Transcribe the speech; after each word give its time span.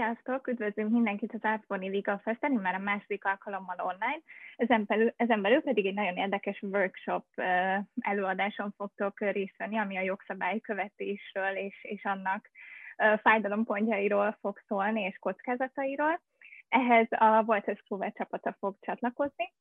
Sziasztok! 0.00 0.46
Üdvözlünk 0.46 0.90
mindenkit 0.90 1.32
az 1.32 1.44
Átfoni 1.44 1.88
Liga 1.88 2.18
Festen, 2.18 2.52
már 2.52 2.74
a 2.74 2.78
második 2.78 3.24
alkalommal 3.24 3.76
online. 3.78 4.20
Ezen 4.56 4.84
belül, 4.86 5.12
ezen 5.16 5.42
belül 5.42 5.62
pedig 5.62 5.86
egy 5.86 5.94
nagyon 5.94 6.16
érdekes 6.16 6.62
workshop 6.62 7.24
előadáson 8.00 8.72
fogtok 8.76 9.20
részt 9.20 9.56
venni, 9.56 9.78
ami 9.78 9.96
a 9.96 10.00
jogszabály 10.00 10.60
követésről 10.60 11.56
és, 11.56 11.84
és 11.84 12.04
annak 12.04 12.50
fájdalompontjairól 13.22 14.36
fog 14.40 14.58
szólni, 14.66 15.02
és 15.02 15.18
kockázatairól. 15.18 16.20
Ehhez 16.68 17.06
a 17.10 17.42
Walters 17.46 17.82
Clover 17.82 18.12
csapata 18.12 18.56
fog 18.58 18.76
csatlakozni. 18.80 19.52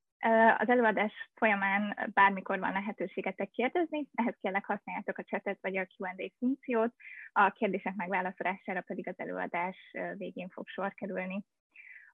Az 0.57 0.69
előadás 0.69 1.13
folyamán 1.35 2.11
bármikor 2.13 2.59
van 2.59 2.71
lehetőségetek 2.71 3.49
kérdezni, 3.49 4.07
ehhez 4.13 4.35
kérlek 4.41 4.65
használjátok 4.65 5.17
a 5.17 5.23
chatet 5.23 5.57
vagy 5.61 5.77
a 5.77 5.87
Q&A 5.97 6.31
funkciót, 6.37 6.93
a 7.31 7.49
kérdések 7.49 7.95
megválaszolására 7.95 8.81
pedig 8.81 9.07
az 9.07 9.19
előadás 9.19 9.77
végén 10.17 10.49
fog 10.49 10.67
sor 10.67 10.93
kerülni. 10.93 11.43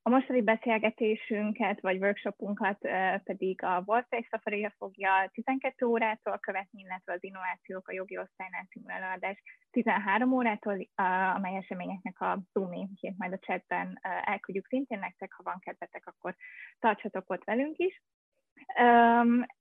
A 0.07 0.09
mostani 0.09 0.41
beszélgetésünket 0.41 1.81
vagy 1.81 1.97
workshopunkat 1.97 2.77
pedig 3.23 3.63
a 3.63 3.83
Warface 3.85 4.27
safari 4.29 4.69
fogja 4.77 5.29
12 5.33 5.85
órától 5.85 6.37
követni, 6.37 6.81
illetve 6.81 7.13
az 7.13 7.23
Innovációk 7.23 7.87
a 7.87 7.93
jogi 7.93 8.17
osztálynál 8.17 8.67
című 8.69 8.93
előadás 8.93 9.41
13 9.71 10.31
órától, 10.31 10.87
amely 11.35 11.55
eseményeknek 11.55 12.21
a 12.21 12.39
zoom 12.53 12.89
majd 13.17 13.33
a 13.33 13.39
chatben 13.39 13.99
elküldjük 14.01 14.67
szintén 14.67 14.99
nektek, 14.99 15.33
ha 15.33 15.43
van 15.43 15.59
kedvetek, 15.59 16.05
akkor 16.05 16.35
tartsatok 16.79 17.29
ott 17.29 17.43
velünk 17.43 17.77
is. 17.77 18.01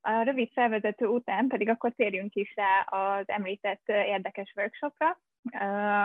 A 0.00 0.22
rövid 0.22 0.52
felvezető 0.52 1.06
után 1.06 1.48
pedig 1.48 1.68
akkor 1.68 1.92
térjünk 1.92 2.34
is 2.34 2.54
rá 2.54 2.80
az 2.80 3.28
említett 3.28 3.82
érdekes 3.86 4.52
workshopra, 4.56 5.18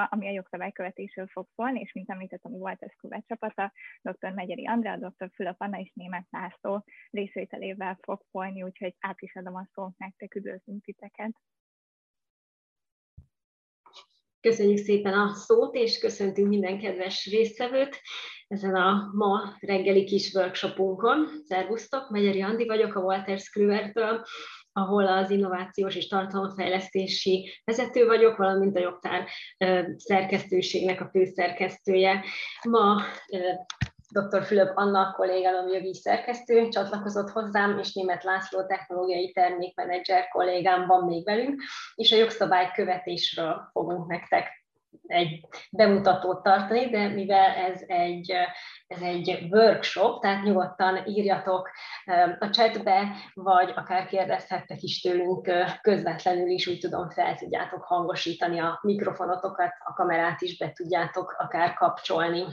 ami 0.09 0.27
a 0.27 0.31
jogszabálykövetésről 0.31 1.27
fog 1.27 1.47
szólni, 1.55 1.79
és 1.79 1.93
mint 1.93 2.09
említettem, 2.09 2.51
volt 2.51 2.83
ez 2.83 2.91
Kubát 3.01 3.25
csapata, 3.27 3.73
dr. 4.01 4.33
Megyeri 4.33 4.67
Andrea, 4.67 4.97
dr. 4.97 5.29
Fülöp 5.33 5.55
Anna 5.57 5.79
és 5.79 5.91
Német 5.93 6.27
László 6.29 6.85
részvételével 7.09 7.97
fog 8.01 8.21
folyni, 8.31 8.63
úgyhogy 8.63 8.95
át 8.99 9.21
is 9.21 9.35
adom 9.35 9.55
a 9.55 9.67
szót 9.73 9.97
nektek, 9.97 10.35
üdvözlünk 10.35 10.83
titeket. 10.83 11.31
Köszönjük 14.41 14.77
szépen 14.77 15.13
a 15.13 15.33
szót, 15.33 15.75
és 15.75 15.99
köszöntünk 15.99 16.47
minden 16.47 16.79
kedves 16.79 17.29
résztvevőt 17.29 18.01
ezen 18.47 18.75
a 18.75 19.11
ma 19.13 19.55
reggeli 19.59 20.03
kis 20.03 20.33
workshopunkon. 20.33 21.27
Szervusztok, 21.45 22.09
Megyeri 22.09 22.41
Andi 22.41 22.65
vagyok 22.65 22.95
a 22.95 22.99
Walters 22.99 23.49
Kluwer-től, 23.49 24.25
ahol 24.79 25.07
az 25.07 25.29
innovációs 25.29 25.95
és 25.95 26.07
tartalomfejlesztési 26.07 27.61
vezető 27.63 28.05
vagyok, 28.05 28.37
valamint 28.37 28.75
a 28.75 28.79
jogtár 28.79 29.25
szerkesztőségnek 29.97 31.01
a 31.01 31.09
főszerkesztője. 31.11 32.23
Ma 32.69 33.01
dr. 34.11 34.43
Fülöp 34.43 34.71
Anna 34.77 35.11
kollégalom 35.11 35.67
jogi 35.67 35.93
szerkesztő 35.93 36.67
csatlakozott 36.67 37.29
hozzám, 37.29 37.77
és 37.79 37.93
német 37.93 38.23
László 38.23 38.65
technológiai 38.65 39.31
termékmenedzser 39.31 40.27
kollégám 40.27 40.87
van 40.87 41.03
még 41.05 41.25
velünk, 41.25 41.61
és 41.95 42.11
a 42.11 42.17
jogszabály 42.17 42.71
követésről 42.73 43.69
fogunk 43.71 44.07
nektek 44.07 44.58
egy 45.09 45.45
bemutatót 45.71 46.43
tartani, 46.43 46.89
de 46.89 47.07
mivel 47.07 47.55
ez 47.55 47.83
egy, 47.87 48.31
ez 48.87 49.01
egy 49.01 49.47
workshop, 49.49 50.21
tehát 50.21 50.43
nyugodtan 50.43 51.07
írjatok 51.07 51.69
a 52.39 52.49
chatbe, 52.49 53.11
vagy 53.33 53.73
akár 53.75 54.05
kérdezhettek 54.05 54.81
is 54.81 55.01
tőlünk 55.01 55.51
közvetlenül 55.81 56.49
is, 56.49 56.67
úgy 56.67 56.79
tudom, 56.79 57.09
fel 57.09 57.35
tudjátok 57.35 57.83
hangosítani 57.83 58.59
a 58.59 58.79
mikrofonotokat, 58.81 59.71
a 59.85 59.93
kamerát 59.93 60.41
is 60.41 60.57
be 60.57 60.71
tudjátok 60.71 61.35
akár 61.37 61.73
kapcsolni. 61.73 62.45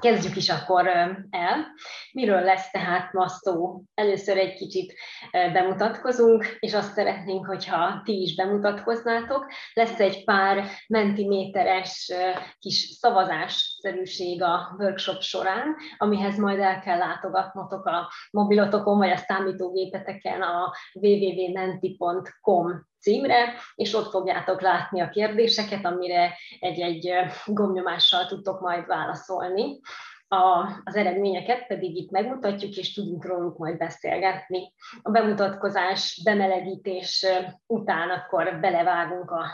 Kezdjük 0.00 0.36
is 0.36 0.48
akkor 0.48 0.86
el. 1.30 1.66
Miről 2.12 2.40
lesz 2.40 2.70
tehát 2.70 3.12
ma 3.12 3.28
szó? 3.28 3.82
Először 3.94 4.36
egy 4.36 4.54
kicsit 4.54 4.94
bemutatkozunk, 5.30 6.56
és 6.60 6.74
azt 6.74 6.92
szeretnénk, 6.92 7.46
hogyha 7.46 8.00
ti 8.04 8.22
is 8.22 8.34
bemutatkoznátok. 8.34 9.46
Lesz 9.72 10.00
egy 10.00 10.24
pár 10.24 10.64
mentiméteres 10.86 12.12
kis 12.58 12.74
szavazásszerűség 12.74 14.42
a 14.42 14.76
workshop 14.78 15.20
során, 15.20 15.76
amihez 15.98 16.38
majd 16.38 16.58
el 16.58 16.80
kell 16.80 16.98
látogatnotok 16.98 17.86
a 17.86 18.10
mobilotokon 18.30 18.98
vagy 18.98 19.10
a 19.10 19.16
számítógépeteken 19.16 20.42
a 20.42 20.72
www.menti.com 20.92 22.90
címre, 23.02 23.54
és 23.74 23.94
ott 23.94 24.10
fogjátok 24.10 24.60
látni 24.60 25.00
a 25.00 25.08
kérdéseket, 25.08 25.84
amire 25.84 26.36
egy-egy 26.60 27.12
gomnyomással 27.46 28.26
tudtok 28.26 28.60
majd 28.60 28.86
válaszolni. 28.86 29.80
A, 30.28 30.68
az 30.84 30.96
eredményeket 30.96 31.66
pedig 31.66 31.96
itt 31.96 32.10
megmutatjuk, 32.10 32.76
és 32.76 32.92
tudunk 32.92 33.24
róluk 33.24 33.58
majd 33.58 33.76
beszélgetni. 33.76 34.72
A 35.02 35.10
bemutatkozás, 35.10 36.20
bemelegítés 36.24 37.26
után 37.66 38.10
akkor 38.10 38.58
belevágunk 38.60 39.30
a 39.30 39.46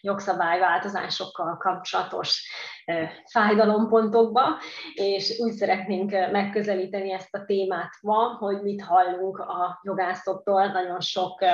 jogszabályváltozásokkal 0.00 1.56
kapcsolatos 1.56 2.48
fájdalompontokba, 3.30 4.58
és 4.94 5.38
úgy 5.38 5.52
szeretnénk 5.52 6.10
megközelíteni 6.10 7.12
ezt 7.12 7.34
a 7.34 7.44
témát 7.44 7.90
ma, 8.00 8.36
hogy 8.38 8.62
mit 8.62 8.82
hallunk 8.82 9.38
a 9.38 9.80
jogászoktól. 9.82 10.66
Nagyon 10.66 11.00
sok 11.00 11.44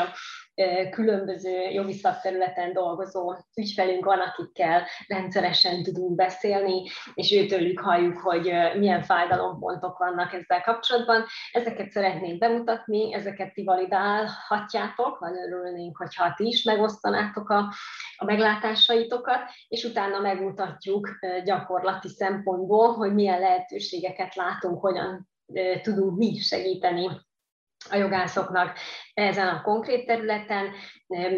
különböző 0.91 1.50
jogi 1.50 1.92
szakterületen 1.92 2.72
dolgozó 2.72 3.34
ügyfelünk 3.54 4.04
van, 4.04 4.19
akikkel 4.19 4.82
rendszeresen 5.06 5.82
tudunk 5.82 6.14
beszélni, 6.14 6.82
és 7.14 7.32
őtőlük 7.32 7.80
halljuk, 7.80 8.18
hogy 8.18 8.53
milyen 8.78 9.03
fájdalompontok 9.03 9.98
vannak 9.98 10.32
ezzel 10.32 10.62
kapcsolatban. 10.62 11.24
Ezeket 11.53 11.91
szeretnénk 11.91 12.38
bemutatni, 12.38 13.14
ezeket 13.14 13.53
ti 13.53 13.64
validálhatjátok, 13.64 15.20
nagyon 15.20 15.53
örülnénk, 15.53 15.97
hogyha 15.97 16.34
ti 16.36 16.47
is 16.47 16.62
megosztanátok 16.62 17.48
a, 17.48 17.72
a 18.16 18.24
meglátásaitokat, 18.24 19.41
és 19.68 19.84
utána 19.84 20.20
megmutatjuk 20.20 21.08
gyakorlati 21.44 22.09
szempontból, 22.09 22.92
hogy 22.92 23.14
milyen 23.14 23.41
lehetőségeket 23.41 24.34
látunk, 24.34 24.81
hogyan 24.81 25.28
tudunk 25.82 26.16
mi 26.16 26.38
segíteni 26.38 27.09
a 27.91 27.97
jogászoknak 27.97 28.78
ezen 29.14 29.48
a 29.48 29.62
konkrét 29.62 30.06
területen, 30.06 30.70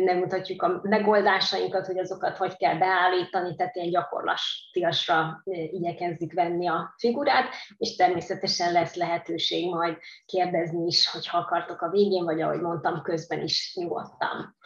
nem 0.04 0.19
mutatjuk 0.19 0.62
a 0.62 0.81
megoldásainkat, 0.82 1.87
hogy 1.87 1.98
azokat 1.98 2.37
hogy 2.37 2.56
kell 2.56 2.78
beállítani, 2.78 3.54
tehát 3.54 3.77
ilyen 3.77 3.91
gyakorlatilasra 3.91 5.43
igyekezzük 5.71 6.32
venni 6.32 6.66
a 6.69 6.94
figurát, 6.98 7.54
és 7.77 7.97
természetesen 7.97 8.72
lesz 8.72 8.94
lehetőség 8.94 9.69
majd 9.69 9.97
kérdezni 10.27 10.87
is, 10.87 11.10
hogyha 11.10 11.38
akartok 11.38 11.81
a 11.82 11.91
végén, 11.91 12.25
vagy 12.25 12.41
ahogy 12.41 12.60
mondtam, 12.60 13.03
közben 13.03 13.43
is 13.43 13.72
nyugodtan. 13.75 14.56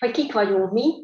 Hogy 0.00 0.10
kik 0.10 0.32
vagyunk 0.32 0.72
mi, 0.72 1.02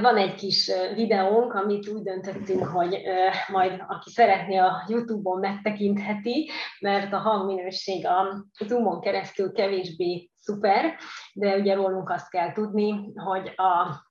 van 0.00 0.16
egy 0.16 0.34
kis 0.34 0.70
videónk, 0.94 1.54
amit 1.54 1.88
úgy 1.88 2.02
döntöttünk, 2.02 2.64
hogy 2.64 3.02
majd 3.48 3.84
aki 3.88 4.10
szeretné 4.10 4.56
a 4.56 4.84
YouTube-on 4.88 5.38
megtekintheti, 5.38 6.50
mert 6.80 7.12
a 7.12 7.18
hangminőség 7.18 8.06
a 8.06 8.46
Zoom-on 8.66 9.00
keresztül 9.00 9.52
kevésbé 9.52 10.30
szuper, 10.34 10.94
de 11.32 11.56
ugye 11.56 11.74
rólunk 11.74 12.10
azt 12.10 12.30
kell 12.30 12.52
tudni, 12.52 13.12
hogy 13.14 13.52
a 13.56 14.06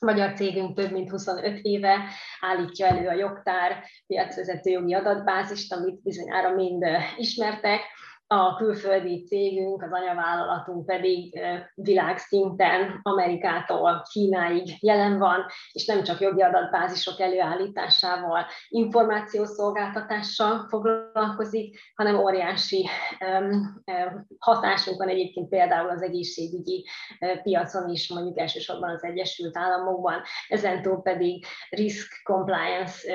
magyar 0.00 0.32
cégünk 0.32 0.76
több 0.76 0.90
mint 0.90 1.10
25 1.10 1.58
éve 1.62 1.98
állítja 2.40 2.86
elő 2.86 3.06
a 3.06 3.12
jogtár 3.12 3.84
piacvezető 4.06 4.70
jogi 4.70 4.94
adatbázist, 4.94 5.72
amit 5.72 6.02
bizonyára 6.02 6.54
mind 6.54 6.84
ismertek, 7.16 7.80
a 8.32 8.56
külföldi 8.56 9.24
cégünk, 9.26 9.82
az 9.82 9.92
anyavállalatunk 9.92 10.86
pedig 10.86 11.40
világszinten 11.74 13.00
Amerikától 13.02 14.02
Kínáig 14.10 14.76
jelen 14.80 15.18
van, 15.18 15.46
és 15.72 15.86
nem 15.86 16.02
csak 16.02 16.20
jogi 16.20 16.42
adatbázisok 16.42 17.20
előállításával, 17.20 18.46
információszolgáltatással 18.68 20.66
foglalkozik, 20.68 21.78
hanem 21.94 22.18
óriási 22.18 22.88
hatásunk 24.38 24.98
van 24.98 25.08
egyébként 25.08 25.48
például 25.48 25.88
az 25.88 26.02
egészségügyi 26.02 26.86
piacon 27.42 27.88
is, 27.88 28.08
mondjuk 28.08 28.38
elsősorban 28.38 28.90
az 28.90 29.04
Egyesült 29.04 29.56
Államokban, 29.56 30.22
ezentúl 30.48 31.02
pedig 31.02 31.46
risk 31.70 32.22
compliance 32.24 33.08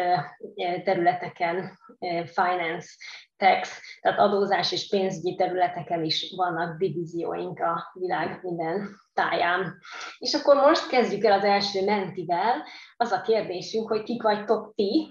területeken, 0.84 1.78
finance 2.26 2.88
tax, 3.38 3.80
tehát 4.02 4.20
adózás 4.20 4.72
és 4.72 4.88
pénzügyi 4.88 5.36
területeken 5.36 6.04
is 6.04 6.34
vannak 6.36 6.78
divízióink 6.78 7.60
a 7.60 7.92
világ 7.94 8.40
minden 8.42 8.90
táján. 9.14 9.78
És 10.18 10.34
akkor 10.34 10.56
most 10.56 10.88
kezdjük 10.88 11.24
el 11.24 11.32
az 11.32 11.44
első 11.44 11.84
mentivel. 11.84 12.64
Az 12.98 13.12
a 13.12 13.22
kérdésünk, 13.22 13.88
hogy 13.88 14.04
kik 14.04 14.22
vagytok 14.22 14.74
ti. 14.76 15.10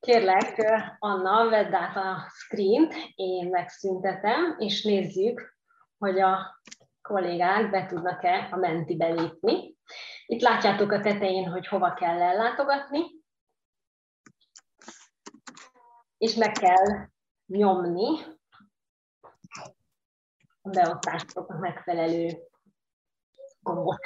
Kérlek, 0.00 0.82
Anna, 0.98 1.48
vedd 1.48 1.74
át 1.74 1.96
a 1.96 2.26
screen 2.30 2.88
én 3.14 3.48
megszüntetem, 3.48 4.56
és 4.58 4.84
nézzük, 4.84 5.56
hogy 5.98 6.20
a 6.20 6.60
kollégák 7.02 7.70
be 7.70 7.86
tudnak-e 7.86 8.48
a 8.50 8.56
mentibe 8.56 9.06
lépni. 9.06 9.76
Itt 10.26 10.40
látjátok 10.40 10.92
a 10.92 11.00
tetején, 11.00 11.50
hogy 11.50 11.66
hova 11.66 11.94
kell 11.94 12.20
ellátogatni 12.22 13.17
és 16.18 16.34
meg 16.34 16.52
kell 16.52 17.08
nyomni 17.46 18.36
a 20.60 20.68
beosztásoknak 20.68 21.60
megfelelő 21.60 22.48
gombot. 23.60 24.00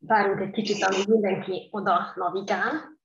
Várunk 0.00 0.40
egy 0.40 0.50
kicsit, 0.50 0.82
amíg 0.84 1.06
mindenki 1.08 1.68
oda 1.70 2.12
navigál. 2.16 3.00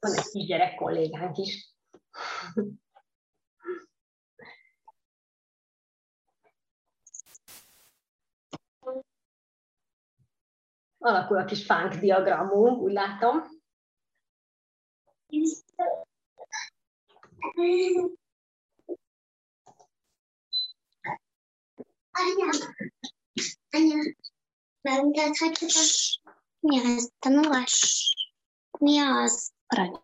Van 0.00 0.14
egy 0.14 0.28
kis 0.30 0.46
gyerek 0.46 0.74
kollégánk 0.74 1.36
is. 1.36 1.74
Alakul 10.98 11.36
a 11.36 11.44
kis 11.44 11.64
fánk 11.64 11.94
diagramunk, 11.94 12.80
úgy 12.80 12.92
látom. 12.92 13.56
Anya, 22.10 22.50
Anya, 23.70 24.14
megmutathatjuk 24.80 25.70
a... 25.74 25.82
Mi 26.60 26.78
az? 26.78 27.12
Tanulás? 27.18 28.14
Mi 28.78 28.98
az? 28.98 29.56
Aranyár. 29.68 30.00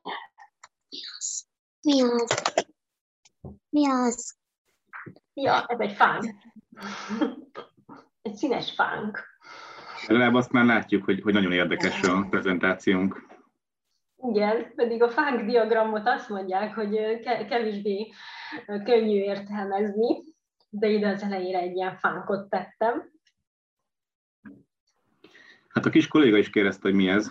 Mi 0.89 0.99
az? 1.19 1.47
Mi 1.83 2.03
az? 2.03 2.45
Mi 3.69 3.89
az? 3.89 4.37
Ja, 5.35 5.65
ez 5.67 5.81
egy 5.81 5.93
fánk. 5.93 6.25
Egy 8.23 8.35
színes 8.35 8.73
fánk. 8.73 9.23
Legalább 10.07 10.35
azt 10.35 10.53
már 10.53 10.65
látjuk, 10.65 11.05
hogy, 11.05 11.21
hogy 11.21 11.33
nagyon 11.33 11.53
érdekes 11.53 12.03
a 12.03 12.27
prezentációnk. 12.31 13.27
Igen, 14.17 14.75
pedig 14.75 15.03
a 15.03 15.11
fánk 15.11 15.41
diagramot 15.47 16.09
azt 16.09 16.29
mondják, 16.29 16.75
hogy 16.75 17.21
kevésbé 17.49 18.13
könnyű 18.67 19.17
értelmezni, 19.17 20.35
de 20.69 20.89
ide 20.89 21.09
az 21.09 21.23
elejére 21.23 21.59
egy 21.59 21.77
ilyen 21.77 21.97
fánkot 21.97 22.49
tettem. 22.49 23.14
Hát 25.75 25.87
a 25.87 25.91
kis 25.91 26.09
kolléga 26.09 26.37
is 26.37 26.51
kérdezte, 26.51 26.81
hogy 26.83 26.95
mi 26.95 27.09
ez. 27.09 27.31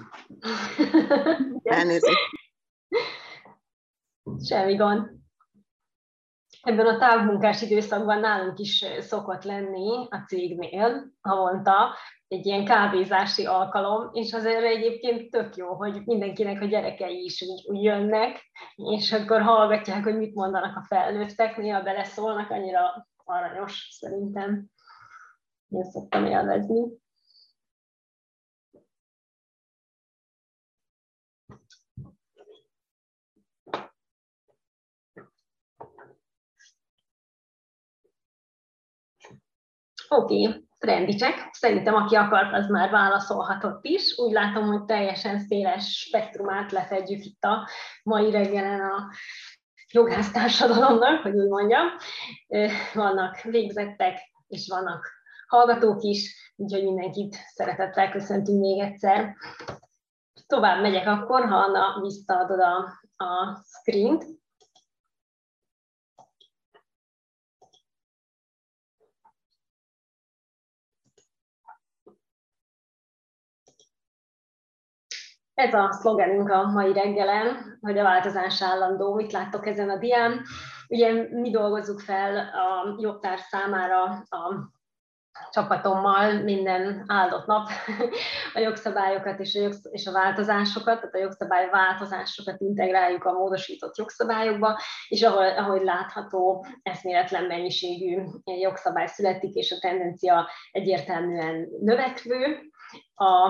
Elnézést. 1.64 2.18
Semmi 4.48 4.76
gond. 4.76 5.12
Ebben 6.62 6.86
a 6.86 6.98
távmunkás 6.98 7.62
időszakban 7.62 8.20
nálunk 8.20 8.60
is 8.60 8.86
szokott 9.00 9.44
lenni 9.44 10.08
a 10.10 10.18
cégnél 10.28 11.12
havonta 11.22 11.96
egy 12.28 12.46
ilyen 12.46 12.66
kávézási 12.66 13.46
alkalom, 13.46 14.10
és 14.14 14.34
azért 14.34 14.64
egyébként 14.64 15.30
tök 15.30 15.56
jó, 15.56 15.74
hogy 15.74 16.02
mindenkinek 16.06 16.62
a 16.62 16.66
gyerekei 16.66 17.24
is 17.24 17.42
úgy, 17.42 17.64
úgy 17.68 17.84
jönnek, 17.84 18.52
és 18.76 19.12
akkor 19.12 19.42
hallgatják, 19.42 20.04
hogy 20.04 20.18
mit 20.18 20.36
mondanak 20.36 20.78
a 20.78 20.86
felnőttek, 20.88 21.58
néha 21.58 21.82
beleszólnak, 21.82 22.50
annyira 22.50 23.08
aranyos 23.24 23.88
szerintem. 24.00 24.66
Én 25.70 25.84
szoktam 25.84 26.26
élvezni. 26.26 27.02
Oké, 40.16 40.48
okay. 40.48 40.66
trendicsek. 40.80 41.50
Szerintem 41.52 41.96
aki 41.96 42.16
akart, 42.16 42.54
az 42.54 42.68
már 42.68 42.90
válaszolhatott 42.90 43.86
is. 43.86 44.18
Úgy 44.18 44.32
látom, 44.32 44.68
hogy 44.68 44.84
teljesen 44.84 45.40
széles 45.40 46.00
spektrumát 46.00 46.72
lefedjük 46.72 47.24
itt 47.24 47.44
a 47.44 47.68
mai 48.04 48.32
reggelen 48.32 48.80
a 48.80 49.10
jogásztársadalomnak, 49.92 51.22
hogy 51.22 51.36
úgy 51.36 51.50
mondjam. 51.50 51.88
Vannak 52.94 53.42
végzettek, 53.42 54.20
és 54.48 54.68
vannak 54.68 55.08
hallgatók 55.48 56.04
is, 56.04 56.52
úgyhogy 56.56 56.84
mindenkit 56.84 57.38
szeretettel 57.54 58.12
köszöntünk 58.12 58.60
még 58.60 58.80
egyszer. 58.80 59.36
Tovább 60.48 60.82
megyek 60.82 61.08
akkor, 61.08 61.46
ha 61.46 61.56
Anna 61.56 62.02
visszaadod 62.02 62.60
a, 62.60 62.76
a 63.24 63.64
screen-t. 63.66 64.26
Ez 75.54 75.74
a 75.74 75.92
szlogenünk 75.92 76.50
a 76.50 76.72
mai 76.72 76.94
reggelen, 76.94 77.78
hogy 77.82 77.98
a 77.98 78.04
változás 78.04 78.62
állandó. 78.62 79.14
Mit 79.14 79.32
láttok 79.32 79.68
ezen 79.68 79.90
a 79.90 79.98
dián? 79.98 80.42
Ugye 80.88 81.28
mi 81.30 81.50
dolgozzuk 81.50 82.00
fel 82.00 82.38
a 82.38 82.96
jogtár 83.00 83.40
számára 83.40 84.04
a 84.30 84.72
csapatommal 85.52 86.34
minden 86.34 87.04
áldott 87.08 87.46
nap 87.46 87.70
a 88.54 88.60
jogszabályokat 88.60 89.40
és 89.40 89.56
a, 89.56 89.62
jogsz- 89.62 89.90
és 89.92 90.08
a 90.08 90.12
változásokat, 90.12 91.00
tehát 91.00 91.16
a 91.16 91.20
jogszabály 91.20 91.70
változásokat 91.70 92.62
integráljuk 92.62 93.24
a 93.24 93.32
módosított 93.32 93.98
jogszabályokba, 93.98 94.80
és 95.08 95.24
ahol, 95.24 95.48
ahogy 95.48 95.84
látható, 95.84 96.66
eszméletlen 96.84 97.44
mennyiségű 97.44 98.24
jogszabály 98.44 99.08
születik, 99.08 99.54
és 99.54 99.72
a 99.72 99.80
tendencia 99.80 100.50
egyértelműen 100.72 101.68
növekvő. 101.82 102.60
A 103.16 103.50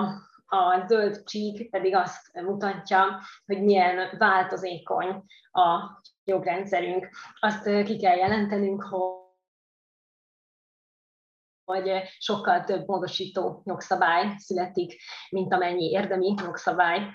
a 0.54 0.86
zöld 0.86 1.24
csík 1.24 1.70
pedig 1.70 1.94
azt 1.94 2.32
mutatja, 2.32 3.20
hogy 3.46 3.62
milyen 3.62 4.16
változékony 4.18 5.24
a 5.50 6.00
jogrendszerünk. 6.24 7.08
Azt 7.40 7.84
ki 7.84 7.96
kell 7.96 8.16
jelentenünk, 8.16 8.84
hogy 11.64 12.02
sokkal 12.18 12.64
több 12.64 12.86
módosító 12.86 13.62
jogszabály 13.64 14.34
születik, 14.36 15.00
mint 15.30 15.52
amennyi 15.52 15.90
érdemi 15.90 16.34
jogszabály 16.42 17.08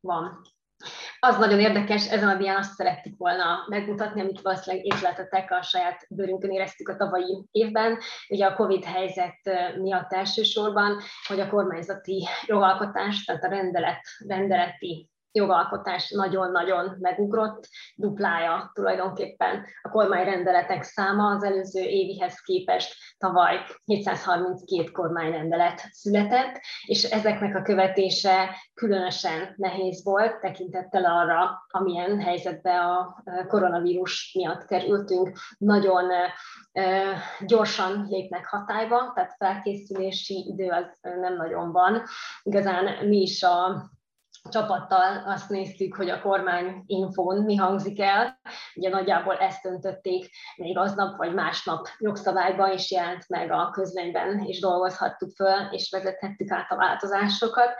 van. 0.00 0.40
Az 1.28 1.38
nagyon 1.38 1.60
érdekes, 1.60 2.10
ezen 2.10 2.28
a 2.28 2.36
dián 2.36 2.56
azt 2.56 2.74
szerettük 2.74 3.18
volna 3.18 3.64
megmutatni, 3.68 4.20
amit 4.20 4.40
valószínűleg 4.40 4.86
észletetek 4.86 5.50
a 5.50 5.62
saját 5.62 6.06
bőrünkön 6.08 6.50
éreztük 6.50 6.88
a 6.88 6.96
tavalyi 6.96 7.44
évben, 7.50 7.98
ugye 8.28 8.46
a 8.46 8.54
Covid 8.54 8.84
helyzet 8.84 9.38
miatt 9.78 10.12
elsősorban, 10.12 11.00
hogy 11.26 11.40
a 11.40 11.48
kormányzati 11.48 12.26
jogalkotás, 12.46 13.24
tehát 13.24 13.44
a 13.44 13.48
rendelet, 13.48 14.00
rendeleti 14.26 15.10
jogalkotás 15.36 16.10
nagyon-nagyon 16.10 16.96
megugrott, 16.98 17.68
duplája 17.94 18.70
tulajdonképpen 18.74 19.64
a 19.82 19.88
kormányrendeletek 19.88 20.82
száma 20.82 21.30
az 21.30 21.42
előző 21.42 21.80
évihez 21.80 22.40
képest 22.40 22.94
tavaly 23.18 23.56
732 23.84 24.90
kormányrendelet 24.90 25.88
született, 25.90 26.60
és 26.86 27.02
ezeknek 27.04 27.56
a 27.56 27.62
követése 27.62 28.50
különösen 28.74 29.54
nehéz 29.56 30.04
volt, 30.04 30.40
tekintettel 30.40 31.04
arra, 31.04 31.66
amilyen 31.68 32.20
helyzetbe 32.20 32.80
a 32.80 33.22
koronavírus 33.48 34.32
miatt 34.34 34.64
kerültünk. 34.64 35.38
Nagyon 35.58 36.10
gyorsan 37.46 38.06
lépnek 38.08 38.46
hatályba, 38.46 39.12
tehát 39.14 39.34
felkészülési 39.38 40.46
idő 40.48 40.68
az 40.68 40.98
nem 41.02 41.36
nagyon 41.36 41.72
van. 41.72 42.02
Igazán 42.42 43.06
mi 43.06 43.20
is 43.20 43.42
a 43.42 43.90
csapattal 44.48 45.22
azt 45.26 45.48
néztük, 45.48 45.94
hogy 45.96 46.10
a 46.10 46.20
kormány 46.20 46.82
infón 46.86 47.42
mi 47.42 47.56
hangzik 47.56 48.00
el. 48.00 48.40
Ugye 48.74 48.88
nagyjából 48.88 49.34
ezt 49.34 49.64
öntötték 49.64 50.30
még 50.56 50.78
aznap 50.78 51.16
vagy 51.16 51.34
másnap 51.34 51.88
jogszabályban 51.98 52.72
is 52.72 52.90
jelent 52.90 53.28
meg 53.28 53.50
a 53.50 53.70
közlönyben, 53.70 54.38
és 54.38 54.60
dolgozhattuk 54.60 55.30
föl, 55.30 55.58
és 55.70 55.90
vezethettük 55.90 56.50
át 56.50 56.70
a 56.70 56.76
változásokat. 56.76 57.74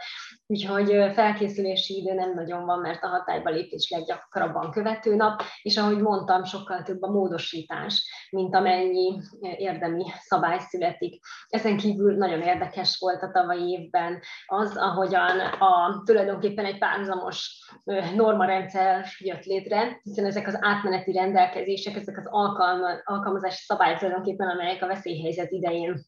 Úgyhogy 0.47 1.11
felkészülési 1.13 1.97
idő 1.97 2.13
nem 2.13 2.33
nagyon 2.33 2.65
van, 2.65 2.79
mert 2.79 3.03
a 3.03 3.07
hatályba 3.07 3.49
lépés 3.49 3.89
leggyakrabban 3.89 4.71
követő 4.71 5.15
nap, 5.15 5.41
és 5.61 5.77
ahogy 5.77 5.97
mondtam, 5.97 6.43
sokkal 6.43 6.83
több 6.83 7.01
a 7.01 7.11
módosítás, 7.11 8.27
mint 8.29 8.55
amennyi 8.55 9.21
érdemi 9.39 10.03
szabály 10.19 10.59
születik. 10.59 11.21
Ezen 11.47 11.77
kívül 11.77 12.15
nagyon 12.17 12.41
érdekes 12.41 12.97
volt 12.99 13.23
a 13.23 13.31
tavalyi 13.31 13.71
évben 13.71 14.19
az, 14.45 14.77
ahogyan 14.77 15.39
a 15.39 16.01
tulajdonképpen 16.05 16.56
tulajdonképpen 16.57 16.65
egy 16.65 16.79
párhuzamos 16.79 17.69
normarendszer 18.15 19.05
jött 19.19 19.43
létre, 19.43 19.99
hiszen 20.03 20.25
ezek 20.25 20.47
az 20.47 20.57
átmeneti 20.61 21.11
rendelkezések, 21.11 21.95
ezek 21.95 22.17
az 22.17 22.27
alkalma, 22.29 22.87
alkalmazási 23.03 23.63
szabályok 23.63 23.97
tulajdonképpen, 23.97 24.47
amelyek 24.47 24.83
a 24.83 24.87
veszélyhelyzet 24.87 25.51
idején 25.51 26.05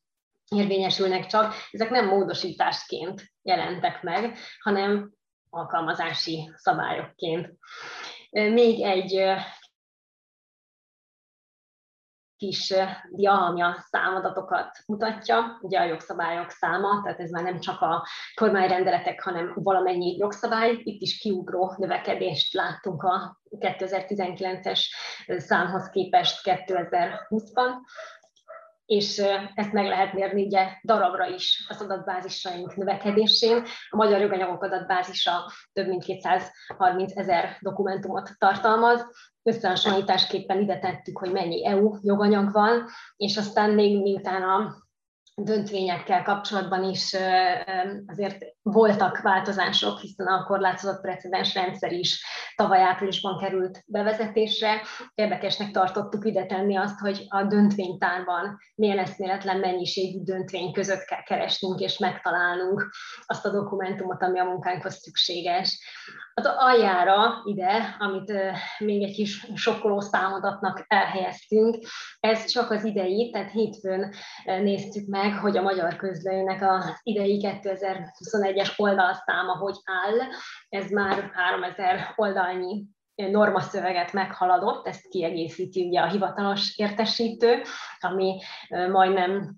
érvényesülnek 0.55 1.25
csak, 1.25 1.53
ezek 1.71 1.89
nem 1.89 2.07
módosításként 2.07 3.23
jelentek 3.41 4.03
meg, 4.03 4.37
hanem 4.59 5.11
alkalmazási 5.49 6.51
szabályokként. 6.55 7.49
Még 8.31 8.81
egy 8.81 9.23
kis 12.39 12.73
dia, 13.11 13.45
ami 13.45 13.61
a 13.61 13.85
számadatokat 13.89 14.77
mutatja, 14.85 15.57
ugye 15.61 15.79
a 15.79 15.83
jogszabályok 15.83 16.49
száma, 16.49 17.01
tehát 17.03 17.19
ez 17.19 17.29
már 17.29 17.43
nem 17.43 17.59
csak 17.59 17.81
a 17.81 18.07
kormányrendeletek, 18.35 19.21
hanem 19.21 19.51
valamennyi 19.55 20.17
jogszabály. 20.17 20.81
Itt 20.83 21.01
is 21.01 21.17
kiugró 21.17 21.73
növekedést 21.77 22.53
láttunk 22.53 23.03
a 23.03 23.39
2019-es 23.59 24.81
számhoz 25.37 25.89
képest 25.89 26.41
2020-ban 26.43 27.71
és 28.89 29.21
ezt 29.55 29.71
meg 29.71 29.85
lehet 29.85 30.13
mérni 30.13 30.45
ugye 30.45 30.67
darabra 30.83 31.27
is 31.27 31.65
az 31.69 31.81
adatbázisaink 31.81 32.75
növekedésén. 32.75 33.63
A 33.89 33.95
magyar 33.95 34.21
joganyagok 34.21 34.63
adatbázisa 34.63 35.51
több 35.73 35.87
mint 35.87 36.03
230 36.03 37.17
ezer 37.17 37.57
dokumentumot 37.59 38.31
tartalmaz, 38.37 39.05
összehasonlításképpen 39.43 40.61
ide 40.61 40.79
tettük, 40.79 41.17
hogy 41.17 41.31
mennyi 41.31 41.65
EU 41.65 41.95
joganyag 42.01 42.51
van, 42.51 42.85
és 43.15 43.37
aztán 43.37 43.69
még 43.69 44.01
miután 44.01 44.41
a 44.41 44.75
döntvényekkel 45.35 46.23
kapcsolatban 46.23 46.83
is 46.83 47.13
azért 48.05 48.45
voltak 48.71 49.21
változások, 49.21 49.99
hiszen 49.99 50.27
a 50.27 50.43
korlátozott 50.43 51.01
precedens 51.01 51.53
rendszer 51.53 51.91
is 51.91 52.23
tavaly 52.55 52.81
áprilisban 52.81 53.37
került 53.37 53.83
bevezetésre. 53.85 54.81
Érdekesnek 55.15 55.71
tartottuk 55.71 56.25
ide 56.25 56.45
tenni 56.45 56.75
azt, 56.75 56.99
hogy 56.99 57.25
a 57.27 57.43
döntvénytárban 57.43 58.57
milyen 58.75 58.97
eszméletlen 58.97 59.57
mennyiségű 59.57 60.23
döntvény 60.23 60.73
között 60.73 61.03
kell 61.03 61.23
keresnünk 61.23 61.79
és 61.79 61.97
megtalálnunk 61.97 62.89
azt 63.25 63.45
a 63.45 63.51
dokumentumot, 63.51 64.23
ami 64.23 64.39
a 64.39 64.43
munkánkhoz 64.43 64.93
szükséges. 64.93 65.79
Az 66.33 66.49
aljára 66.57 67.41
ide, 67.45 67.95
amit 67.99 68.33
még 68.79 69.03
egy 69.03 69.13
kis 69.13 69.47
sokkoló 69.55 69.99
számadatnak 69.99 70.85
elhelyeztünk, 70.87 71.77
ez 72.19 72.45
csak 72.45 72.71
az 72.71 72.83
idei, 72.83 73.29
tehát 73.29 73.51
hétfőn 73.51 74.13
néztük 74.43 75.07
meg, 75.07 75.33
hogy 75.33 75.57
a 75.57 75.61
magyar 75.61 75.95
közlőnek 75.95 76.61
az 76.61 76.99
idei 77.03 77.37
2021-es 78.59 78.79
oldalszáma 78.79 79.57
hogy 79.57 79.75
áll. 79.83 80.17
Ez 80.69 80.91
már 80.91 81.31
3000 81.33 82.13
oldalnyi 82.15 82.85
normaszöveget 83.15 84.13
meghaladott, 84.13 84.87
ezt 84.87 85.07
kiegészíti 85.07 85.87
ugye 85.87 86.01
a 86.01 86.07
hivatalos 86.07 86.77
értesítő, 86.77 87.61
ami 87.99 88.39
majdnem 88.69 89.55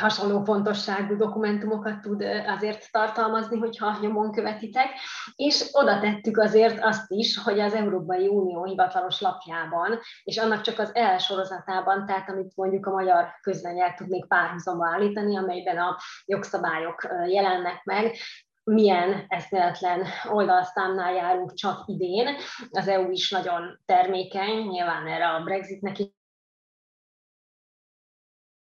hasonló 0.00 0.44
fontosságú 0.44 1.16
dokumentumokat 1.16 2.00
tud 2.00 2.22
azért 2.46 2.90
tartalmazni, 2.90 3.58
hogyha 3.58 3.98
nyomon 4.00 4.32
követitek, 4.32 4.88
és 5.34 5.68
oda 5.72 6.00
tettük 6.00 6.38
azért 6.38 6.84
azt 6.84 7.10
is, 7.10 7.38
hogy 7.38 7.60
az 7.60 7.74
Európai 7.74 8.26
Unió 8.26 8.64
hivatalos 8.64 9.20
lapjában, 9.20 9.98
és 10.24 10.36
annak 10.36 10.60
csak 10.60 10.78
az 10.78 10.94
elsorozatában, 10.94 12.06
tehát 12.06 12.30
amit 12.30 12.52
mondjuk 12.56 12.86
a 12.86 12.90
magyar 12.90 13.28
közlöny 13.40 13.80
tud 13.96 14.08
még 14.08 14.26
párhuzamba 14.26 14.86
állítani, 14.86 15.36
amelyben 15.36 15.78
a 15.78 15.96
jogszabályok 16.24 17.08
jelennek 17.26 17.84
meg, 17.84 18.16
milyen 18.64 19.24
eszméletlen 19.28 20.06
oldalszámnál 20.30 21.12
járunk 21.12 21.54
csak 21.54 21.82
idén. 21.86 22.36
Az 22.70 22.88
EU 22.88 23.10
is 23.10 23.30
nagyon 23.30 23.80
termékeny, 23.84 24.66
nyilván 24.66 25.06
erre 25.06 25.28
a 25.28 25.42
Brexitnek 25.42 25.96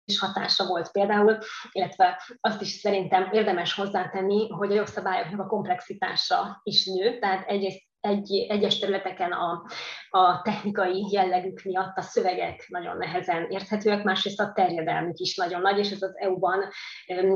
is 0.05 0.19
hatása 0.19 0.65
volt 0.65 0.91
például, 0.91 1.37
illetve 1.71 2.21
azt 2.41 2.61
is 2.61 2.69
szerintem 2.69 3.29
érdemes 3.31 3.73
hozzátenni, 3.73 4.49
hogy 4.49 4.71
a 4.71 4.75
jogszabályoknak 4.75 5.39
a 5.39 5.47
komplexitása 5.47 6.59
is 6.63 6.85
nő, 6.85 7.19
tehát 7.19 7.47
egyrészt 7.47 7.83
egy, 7.99 8.45
egyes 8.49 8.79
területeken 8.79 9.31
a, 9.31 9.65
a 10.09 10.41
technikai 10.41 11.07
jellegük 11.11 11.61
miatt 11.63 11.97
a 11.97 12.01
szövegek 12.01 12.65
nagyon 12.67 12.97
nehezen 12.97 13.45
érthetőek, 13.49 14.03
másrészt 14.03 14.39
a 14.39 14.51
terjedelmük 14.51 15.17
is 15.17 15.35
nagyon 15.35 15.61
nagy, 15.61 15.77
és 15.77 15.91
ez 15.91 16.01
az 16.01 16.17
EU-ban 16.17 16.63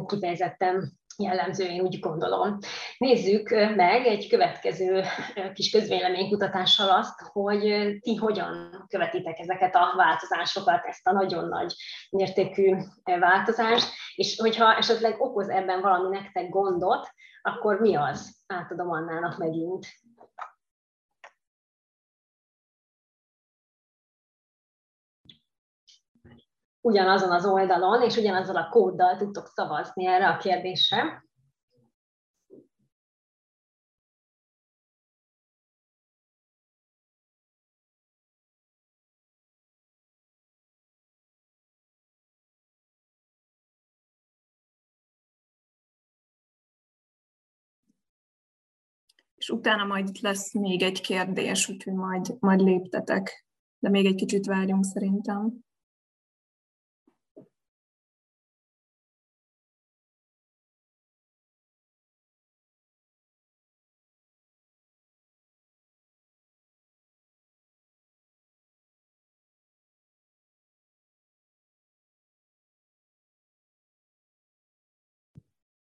kifejezetten 0.06 0.99
jellemző, 1.20 1.66
én 1.66 1.82
úgy 1.82 2.00
gondolom. 2.00 2.58
Nézzük 2.98 3.50
meg 3.76 4.06
egy 4.06 4.28
következő 4.28 5.04
kis 5.54 5.72
közvéleménykutatással 5.72 6.90
azt, 6.90 7.22
hogy 7.32 7.62
ti 8.00 8.16
hogyan 8.16 8.86
követitek 8.88 9.40
ezeket 9.40 9.76
a 9.76 9.94
változásokat, 9.96 10.86
ezt 10.86 11.08
a 11.08 11.12
nagyon 11.12 11.48
nagy 11.48 11.74
mértékű 12.10 12.76
változást, 13.04 13.88
és 14.16 14.40
hogyha 14.40 14.76
esetleg 14.76 15.22
okoz 15.22 15.50
ebben 15.50 15.82
valami 15.82 16.18
nektek 16.18 16.50
gondot, 16.50 17.10
akkor 17.42 17.80
mi 17.80 17.96
az? 17.96 18.38
Átadom 18.48 18.92
Annának 18.92 19.38
megint. 19.38 19.86
Ugyanazon 26.90 27.32
az 27.32 27.46
oldalon, 27.46 28.02
és 28.02 28.16
ugyanazzal 28.18 28.56
a 28.56 28.70
kóddal 28.70 29.16
tudtok 29.16 29.48
szavazni 29.48 30.06
erre 30.06 30.28
a 30.28 30.38
kérdésre. 30.38 31.24
És 49.36 49.50
utána 49.50 49.86
majd 49.86 50.08
itt 50.08 50.20
lesz 50.20 50.54
még 50.54 50.82
egy 50.82 51.02
kérdés, 51.02 51.70
úgyhogy 51.70 51.94
majd, 51.94 52.36
majd 52.40 52.60
léptetek. 52.60 53.46
De 53.80 53.90
még 53.90 54.06
egy 54.06 54.16
kicsit 54.16 54.46
várjunk 54.46 54.86
szerintem. 54.86 55.69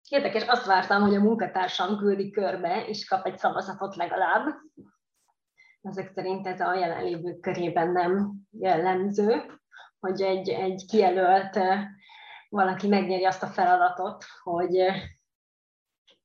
Érdekes, 0.09 0.47
azt 0.47 0.65
vártam, 0.65 1.01
hogy 1.01 1.15
a 1.15 1.19
munkatársam 1.19 1.97
küldi 1.97 2.31
körbe, 2.31 2.85
és 2.85 3.07
kap 3.07 3.25
egy 3.25 3.37
szavazatot 3.37 3.95
legalább. 3.95 4.45
Ezek 5.81 6.11
szerint 6.15 6.47
ez 6.47 6.59
a 6.59 6.73
jelenlévők 6.73 7.39
körében 7.39 7.91
nem 7.91 8.33
jellemző, 8.51 9.59
hogy 9.99 10.21
egy, 10.21 10.49
egy 10.49 10.85
kijelölt 10.87 11.59
valaki 12.49 12.87
megnyeri 12.87 13.25
azt 13.25 13.43
a 13.43 13.47
feladatot, 13.47 14.25
hogy 14.43 14.75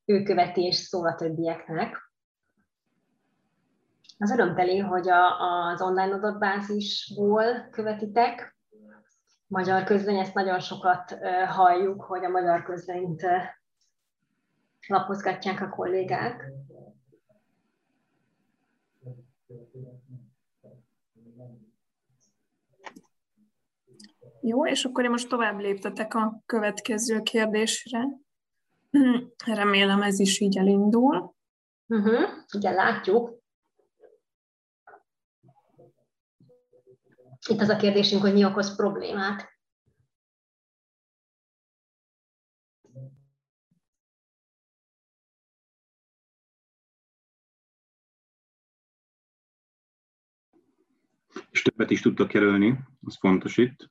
ő 0.05 0.23
követi 0.23 0.63
és 0.63 0.77
szól 0.77 1.07
a 1.07 1.15
többieknek. 1.15 2.13
Az 4.19 4.31
örömteli, 4.31 4.79
hogy 4.79 5.09
a, 5.09 5.41
az 5.41 5.83
online 5.83 6.15
adatbázisból 6.15 7.69
követitek. 7.71 8.57
Magyar 9.47 9.85
közlény, 9.85 10.19
ezt 10.19 10.35
nagyon 10.35 10.61
sokat 10.61 11.19
halljuk, 11.49 12.03
hogy 12.03 12.25
a 12.25 12.29
magyar 12.29 12.63
közlényt 12.63 13.27
lapozgatják 14.87 15.61
a 15.61 15.69
kollégák. 15.69 16.53
Jó, 24.41 24.67
és 24.67 24.85
akkor 24.85 25.05
én 25.05 25.11
most 25.11 25.29
tovább 25.29 25.59
léptetek 25.59 26.15
a 26.15 26.43
következő 26.47 27.21
kérdésre. 27.21 28.05
Remélem 29.47 30.03
ez 30.03 30.19
is 30.19 30.41
így 30.41 30.59
elindul. 30.59 31.35
Uh-huh. 31.87 32.29
Igen, 32.53 32.75
látjuk. 32.75 33.41
Itt 37.49 37.61
az 37.61 37.69
a 37.69 37.77
kérdésünk, 37.77 38.23
hogy 38.23 38.33
mi 38.33 38.45
okoz 38.45 38.77
problémát. 38.77 39.52
És 51.63 51.69
többet 51.69 51.91
is 51.91 52.01
tudtak 52.01 52.33
jelölni, 52.33 52.79
az 53.07 53.17
fontos 53.19 53.57
itt. 53.57 53.91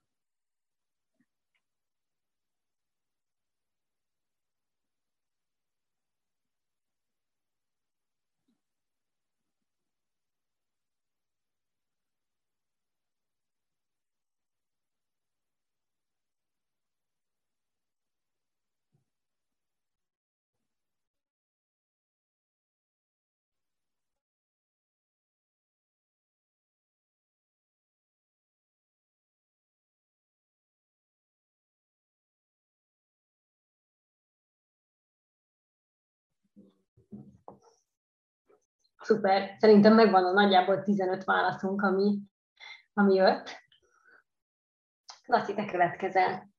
Szuper. 39.02 39.56
Szerintem 39.60 39.94
megvan 39.94 40.26
a 40.26 40.32
nagyjából 40.32 40.84
15 40.84 41.24
válaszunk, 41.24 41.82
ami, 41.82 42.20
ami 42.94 43.14
jött. 43.14 43.60
Laci, 45.26 45.54
te 45.54 45.66
következel. 45.66 46.50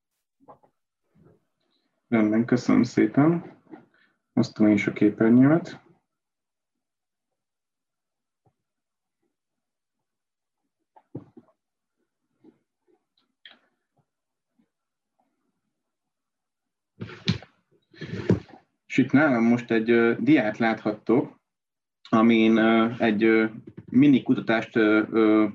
Rendben, 2.09 2.45
köszönöm 2.45 2.83
szépen. 2.83 3.61
Osztom 4.33 4.67
én 4.67 4.73
is 4.73 4.87
a 4.87 4.93
képernyőt. 4.93 5.81
És 18.87 18.99
itt 18.99 19.13
nálam 19.13 19.45
most 19.45 19.71
egy 19.71 20.17
diát 20.19 20.59
láthattok, 20.59 21.42
amin 22.15 22.59
egy 22.99 23.51
mini 23.91 24.23
kutatást 24.23 24.79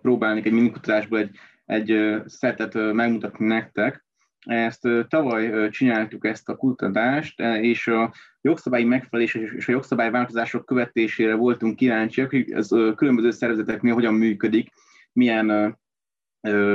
próbálnék, 0.01 0.45
egy 0.45 0.51
mini 0.51 0.71
kutatásból 0.71 1.19
egy, 1.19 1.37
egy 1.65 2.21
szetet 2.25 2.93
megmutatni 2.93 3.45
nektek. 3.45 4.05
Ezt 4.45 4.87
tavaly 5.07 5.69
csináltuk 5.69 6.25
ezt 6.25 6.49
a 6.49 6.55
kutatást, 6.55 7.41
uh, 7.41 7.63
és 7.63 7.87
a 7.87 8.13
jogszabályi 8.41 8.83
megfelelés 8.83 9.33
és 9.33 9.67
a 9.67 9.71
jogszabályi 9.71 10.09
változások 10.09 10.65
követésére 10.65 11.35
voltunk 11.35 11.75
kíváncsiak, 11.75 12.29
hogy 12.29 12.51
ez 12.51 12.67
különböző 12.95 13.31
szervezeteknél 13.31 13.93
hogyan 13.93 14.13
működik, 14.13 14.69
milyen 15.13 15.77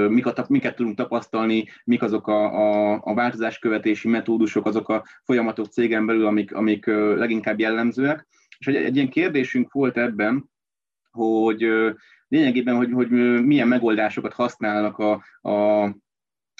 miket, 0.09 0.49
miket 0.49 0.77
tudunk 0.77 0.97
tapasztalni, 0.97 1.69
mik 1.85 2.03
azok 2.03 2.27
a, 2.27 2.45
a, 2.45 3.01
a 3.05 3.15
változáskövetési 3.15 4.09
metódusok, 4.09 4.67
azok 4.67 4.89
a 4.89 5.05
folyamatok 5.25 5.67
cégen 5.67 6.07
belül, 6.07 6.27
amik, 6.27 6.55
amik 6.55 6.87
leginkább 7.17 7.59
jellemzőek. 7.59 8.27
És 8.63 8.69
egy, 8.69 8.77
egy 8.77 8.97
ilyen 8.97 9.09
kérdésünk 9.09 9.73
volt 9.73 9.97
ebben, 9.97 10.51
hogy 11.11 11.69
lényegében, 12.29 12.77
hogy, 12.77 12.91
hogy 12.93 13.11
milyen 13.45 13.69
megoldásokat 13.69 14.33
használnak 14.33 14.99
a, 14.99 15.25
a, 15.41 15.85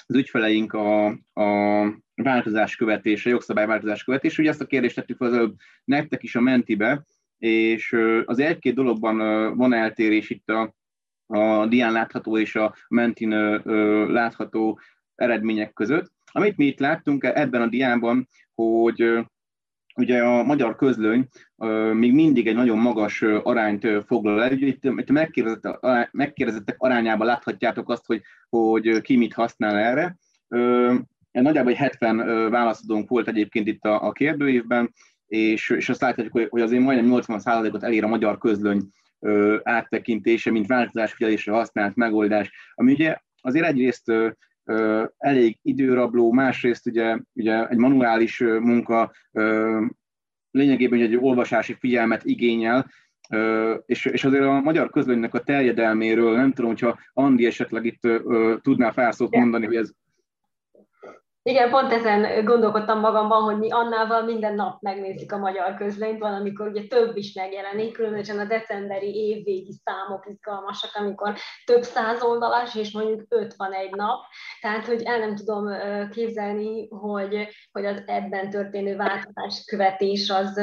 az 0.05 0.15
ügyfeleink 0.15 0.73
a, 0.73 1.05
a 1.33 2.01
változás 2.15 2.75
követése, 2.75 3.29
jogszabályváltozás 3.29 4.03
követése. 4.03 4.41
Ugye 4.41 4.49
ezt 4.49 4.61
a 4.61 4.65
kérdést 4.65 4.95
tettük 4.95 5.21
az 5.21 5.33
előbb 5.33 5.55
nektek 5.83 6.23
is 6.23 6.35
a 6.35 6.41
mentibe, 6.41 7.05
és 7.37 7.95
az 8.25 8.39
egy-két 8.39 8.75
dologban 8.75 9.17
van 9.57 9.73
eltérés 9.73 10.29
itt 10.29 10.49
a, 10.49 10.75
a 11.25 11.65
dián 11.67 11.91
látható 11.91 12.37
és 12.37 12.55
a 12.55 12.75
mentin 12.87 13.29
látható 14.11 14.79
eredmények 15.15 15.73
között. 15.73 16.11
Amit 16.31 16.57
mi 16.57 16.65
itt 16.65 16.79
láttunk 16.79 17.23
ebben 17.23 17.61
a 17.61 17.67
diánban, 17.67 18.27
hogy 18.53 19.25
ugye 19.95 20.23
a 20.23 20.43
magyar 20.43 20.75
közlöny 20.75 21.27
még 21.93 22.13
mindig 22.13 22.47
egy 22.47 22.55
nagyon 22.55 22.77
magas 22.77 23.21
arányt 23.21 23.87
foglal 24.05 24.43
el. 24.43 24.51
Itt, 24.51 24.83
itt 24.83 25.09
a 25.09 26.07
megkérdezettek 26.11 26.75
arányában 26.77 27.27
láthatjátok 27.27 27.89
azt, 27.89 28.05
hogy, 28.05 28.21
hogy 28.49 29.01
ki 29.01 29.17
mit 29.17 29.33
használ 29.33 29.77
erre. 29.77 30.17
Nagyjából 31.31 31.71
egy 31.71 31.77
70 31.77 32.49
válaszadónk 32.49 33.09
volt 33.09 33.27
egyébként 33.27 33.67
itt 33.67 33.83
a, 33.83 34.07
a 34.07 34.11
kérdőívben, 34.11 34.93
és, 35.27 35.69
és 35.69 35.89
azt 35.89 36.01
láthatjuk, 36.01 36.49
hogy 36.49 36.61
azért 36.61 36.83
majdnem 36.83 37.21
80%-ot 37.21 37.83
elér 37.83 38.03
a 38.03 38.07
magyar 38.07 38.37
közlöny 38.37 38.81
áttekintése, 39.63 40.51
mint 40.51 40.67
változásfigyelésre 40.67 41.51
használt 41.51 41.95
megoldás, 41.95 42.51
ami 42.73 42.91
ugye 42.91 43.17
azért 43.41 43.65
egyrészt 43.65 44.11
elég 45.17 45.57
időrabló, 45.61 46.31
másrészt 46.31 46.87
ugye, 46.87 47.17
ugye 47.33 47.67
egy 47.67 47.77
manuális 47.77 48.39
munka 48.39 49.11
lényegében 50.51 51.01
egy 51.01 51.17
olvasási 51.17 51.75
figyelmet 51.79 52.23
igényel, 52.23 52.91
és, 53.85 54.05
azért 54.05 54.43
a 54.43 54.59
magyar 54.61 54.89
közlönynek 54.89 55.33
a 55.33 55.43
terjedelméről 55.43 56.35
nem 56.35 56.51
tudom, 56.51 56.69
hogyha 56.69 56.99
Andi 57.13 57.45
esetleg 57.45 57.85
itt 57.85 58.07
tudná 58.61 58.91
felszót 58.91 59.35
mondani, 59.35 59.65
hogy 59.65 59.75
ez 59.75 59.91
igen, 61.45 61.69
pont 61.69 61.91
ezen 61.91 62.45
gondolkodtam 62.45 62.99
magamban, 62.99 63.41
hogy 63.41 63.57
mi 63.57 63.71
annával 63.71 64.23
minden 64.23 64.55
nap 64.55 64.81
megnézzük 64.81 65.31
a 65.31 65.37
magyar 65.37 65.75
közlényt, 65.75 66.19
van, 66.19 66.33
amikor 66.33 66.67
ugye 66.67 66.87
több 66.87 67.17
is 67.17 67.33
megjelenik, 67.33 67.93
különösen 67.93 68.39
a 68.39 68.45
decemberi 68.45 69.15
évvégi 69.15 69.71
számok 69.83 70.25
izgalmasak, 70.29 70.91
amikor 70.93 71.35
több 71.65 71.81
száz 71.81 72.21
oldalas, 72.21 72.75
és 72.75 72.91
mondjuk 72.91 73.25
öt 73.29 73.55
van 73.55 73.71
egy 73.73 73.91
nap. 73.91 74.19
Tehát, 74.61 74.85
hogy 74.85 75.01
el 75.01 75.19
nem 75.19 75.35
tudom 75.35 75.69
képzelni, 76.09 76.87
hogy, 76.87 77.47
hogy 77.71 77.85
az 77.85 78.03
ebben 78.05 78.49
történő 78.49 78.95
változás 78.95 79.63
követés 79.65 80.29
az, 80.29 80.61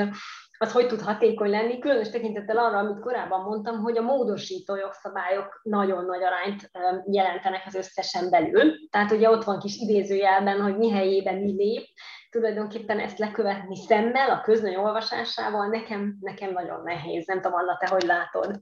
az 0.63 0.73
hogy 0.73 0.87
tud 0.87 1.01
hatékony 1.01 1.51
lenni, 1.51 1.79
különös 1.79 2.11
tekintettel 2.11 2.59
arra, 2.59 2.79
amit 2.79 3.01
korábban 3.01 3.41
mondtam, 3.41 3.79
hogy 3.79 3.97
a 3.97 4.03
módosító 4.03 4.77
jogszabályok 4.77 5.61
nagyon 5.63 6.05
nagy 6.05 6.23
arányt 6.23 6.71
jelentenek 7.11 7.63
az 7.67 7.75
összesen 7.75 8.31
belül. 8.31 8.89
Tehát 8.91 9.11
ugye 9.11 9.31
ott 9.31 9.45
van 9.45 9.59
kis 9.59 9.77
idézőjelben, 9.77 10.61
hogy 10.61 10.77
mi 10.77 10.91
helyében 10.91 11.37
mi 11.37 11.53
lép, 11.53 11.87
tulajdonképpen 12.31 12.99
ezt 12.99 13.19
lekövetni 13.19 13.77
szemmel, 13.77 14.31
a 14.31 14.41
köznöny 14.41 14.77
olvasásával 14.77 15.67
nekem, 15.67 16.17
nekem 16.21 16.53
nagyon 16.53 16.83
nehéz. 16.83 17.27
Nem 17.27 17.41
tudom, 17.41 17.59
Anna, 17.59 17.77
te 17.77 17.89
hogy 17.89 18.03
látod? 18.03 18.61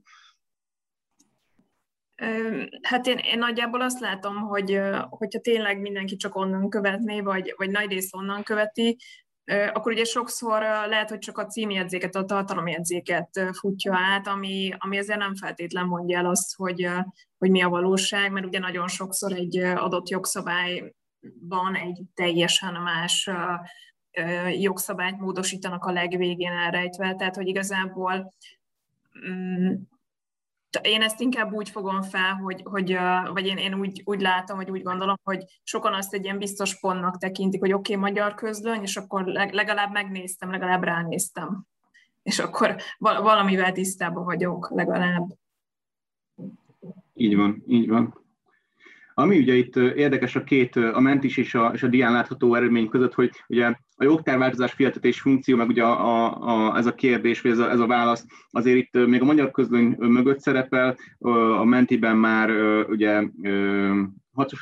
Hát 2.82 3.06
én, 3.06 3.18
én 3.18 3.38
nagyjából 3.38 3.80
azt 3.80 4.00
látom, 4.00 4.37
hogy 4.37 4.80
hogyha 5.08 5.40
tényleg 5.40 5.80
mindenki 5.80 6.16
csak 6.16 6.34
onnan 6.34 6.68
követné, 6.68 7.20
vagy, 7.20 7.54
vagy 7.56 7.70
nagy 7.70 7.90
rész 7.90 8.14
onnan 8.14 8.42
követi, 8.42 8.96
akkor 9.72 9.92
ugye 9.92 10.04
sokszor 10.04 10.61
lehet, 10.62 11.08
hogy 11.08 11.18
csak 11.18 11.38
a 11.38 11.46
címjegyzéket, 11.46 12.14
a 12.14 12.24
tartalomjegyzéket 12.24 13.40
futja 13.52 13.94
át, 13.96 14.26
ami, 14.26 14.74
ami 14.78 14.96
ezért 14.96 15.18
nem 15.18 15.34
feltétlen 15.34 15.87
mondja 15.87 16.18
el 16.18 16.26
azt, 16.26 16.56
hogy, 16.56 16.88
hogy 17.38 17.50
mi 17.50 17.62
a 17.62 17.68
valóság, 17.68 18.32
mert 18.32 18.46
ugye 18.46 18.58
nagyon 18.58 18.88
sokszor 18.88 19.32
egy 19.32 19.56
adott 19.58 20.08
jogszabályban 20.08 21.74
egy 21.74 22.00
teljesen 22.14 22.82
más 22.82 23.30
jogszabályt 24.61 25.18
módosítanak 25.18 25.84
a 25.84 25.92
legvégén 25.92 26.52
elrejtve, 26.52 27.14
tehát 27.14 27.37
hogy 27.37 27.46
igazából 27.46 28.34
mm, 29.28 29.74
én 30.83 31.02
ezt 31.02 31.20
inkább 31.20 31.52
úgy 31.52 31.68
fogom 31.68 32.02
fel, 32.02 32.35
hogy, 32.35 32.62
hogy 32.64 32.98
vagy 33.33 33.46
én, 33.46 33.57
én 33.57 33.74
úgy, 33.74 34.02
úgy 34.04 34.20
látom, 34.20 34.57
vagy 34.57 34.70
úgy 34.70 34.83
gondolom, 34.83 35.16
hogy 35.22 35.44
sokan 35.62 35.94
azt 35.94 36.14
egy 36.14 36.24
ilyen 36.24 36.38
biztos 36.38 36.81
pontnak 36.81 37.18
tekintik, 37.18 37.61
hogy 37.61 37.72
oké, 37.72 37.96
okay, 37.96 38.11
magyar 38.11 38.35
közlöny, 38.35 38.83
és 38.83 38.96
akkor 38.96 39.24
legalább 39.52 39.92
megnéztem, 39.92 40.50
legalább 40.50 40.83
ránéztem. 40.83 41.64
És 42.22 42.38
akkor 42.38 42.76
valamivel 42.98 43.72
tisztában 43.72 44.24
vagyok, 44.24 44.70
legalább. 44.74 45.26
Így 47.14 47.37
van, 47.37 47.62
így 47.66 47.88
van. 47.88 48.26
Ami 49.14 49.38
ugye 49.38 49.54
itt 49.54 49.76
érdekes 49.76 50.37
a 50.37 50.44
két, 50.44 50.76
a 50.76 51.00
mentis 51.00 51.37
és 51.37 51.54
a, 51.54 51.70
és 51.74 51.83
a 51.83 51.88
dián 51.88 52.12
látható 52.12 52.54
eredmény 52.54 52.88
között, 52.88 53.14
hogy 53.14 53.31
ugye 53.46 53.74
a 54.00 54.04
jogtárváltozás 54.04 54.72
fiatetés 54.72 55.20
funkció, 55.20 55.56
meg 55.56 55.68
ugye 55.68 55.82
a, 55.84 56.26
a, 56.26 56.70
a, 56.70 56.76
ez 56.76 56.87
a 56.87 56.94
kérdés, 56.94 57.40
vagy 57.40 57.50
ez 57.50 57.58
a, 57.58 57.70
ez 57.70 57.80
a 57.80 57.87
válasz, 57.87 58.26
azért 58.50 58.76
itt 58.76 59.06
még 59.06 59.20
a 59.20 59.24
magyar 59.24 59.50
közlöny 59.50 59.96
mögött 59.98 60.40
szerepel, 60.40 60.96
a 61.58 61.64
mentiben 61.64 62.16
már 62.16 62.50
ugye 62.88 63.22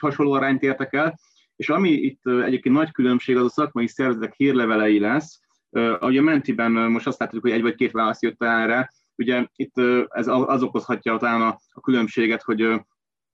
hasonló 0.00 0.32
arányt 0.32 0.62
értek 0.62 0.92
el, 0.92 1.18
és 1.56 1.68
ami 1.68 1.90
itt 1.90 2.26
egyébként 2.26 2.74
nagy 2.74 2.92
különbség, 2.92 3.36
az 3.36 3.44
a 3.44 3.48
szakmai 3.48 3.86
szervezetek 3.86 4.34
hírlevelei 4.36 4.98
lesz, 4.98 5.40
ahogy 5.70 6.16
a 6.16 6.22
mentiben 6.22 6.72
most 6.72 7.06
azt 7.06 7.18
látjuk, 7.18 7.42
hogy 7.42 7.50
egy 7.50 7.62
vagy 7.62 7.74
két 7.74 7.90
válasz 7.92 8.22
jött 8.22 8.42
erre, 8.42 8.92
ugye 9.16 9.46
itt 9.56 9.74
ez 10.08 10.26
az 10.28 10.62
okozhatja 10.62 11.16
talán 11.16 11.56
a 11.72 11.80
különbséget, 11.80 12.42
hogy 12.42 12.80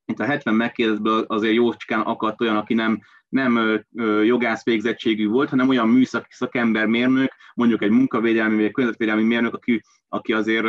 mint 0.05 0.21
a 0.21 0.25
70 0.25 0.55
megkérdezből 0.55 1.25
azért 1.29 1.55
jócskán 1.55 2.01
akadt 2.01 2.41
olyan, 2.41 2.57
aki 2.57 2.75
nem, 2.75 3.01
nem 3.29 3.83
jogász 4.25 4.65
végzettségű 4.65 5.29
volt, 5.29 5.49
hanem 5.49 5.69
olyan 5.69 5.89
műszaki 5.89 6.33
szakember, 6.33 6.87
mérnök, 6.87 7.33
mondjuk 7.55 7.83
egy 7.83 7.91
munkavédelmi 7.91 8.55
vagy 8.55 8.65
egy 8.65 8.73
környezetvédelmi 8.73 9.23
mérnök, 9.23 9.55
aki, 9.55 9.83
aki 10.09 10.33
azért 10.33 10.67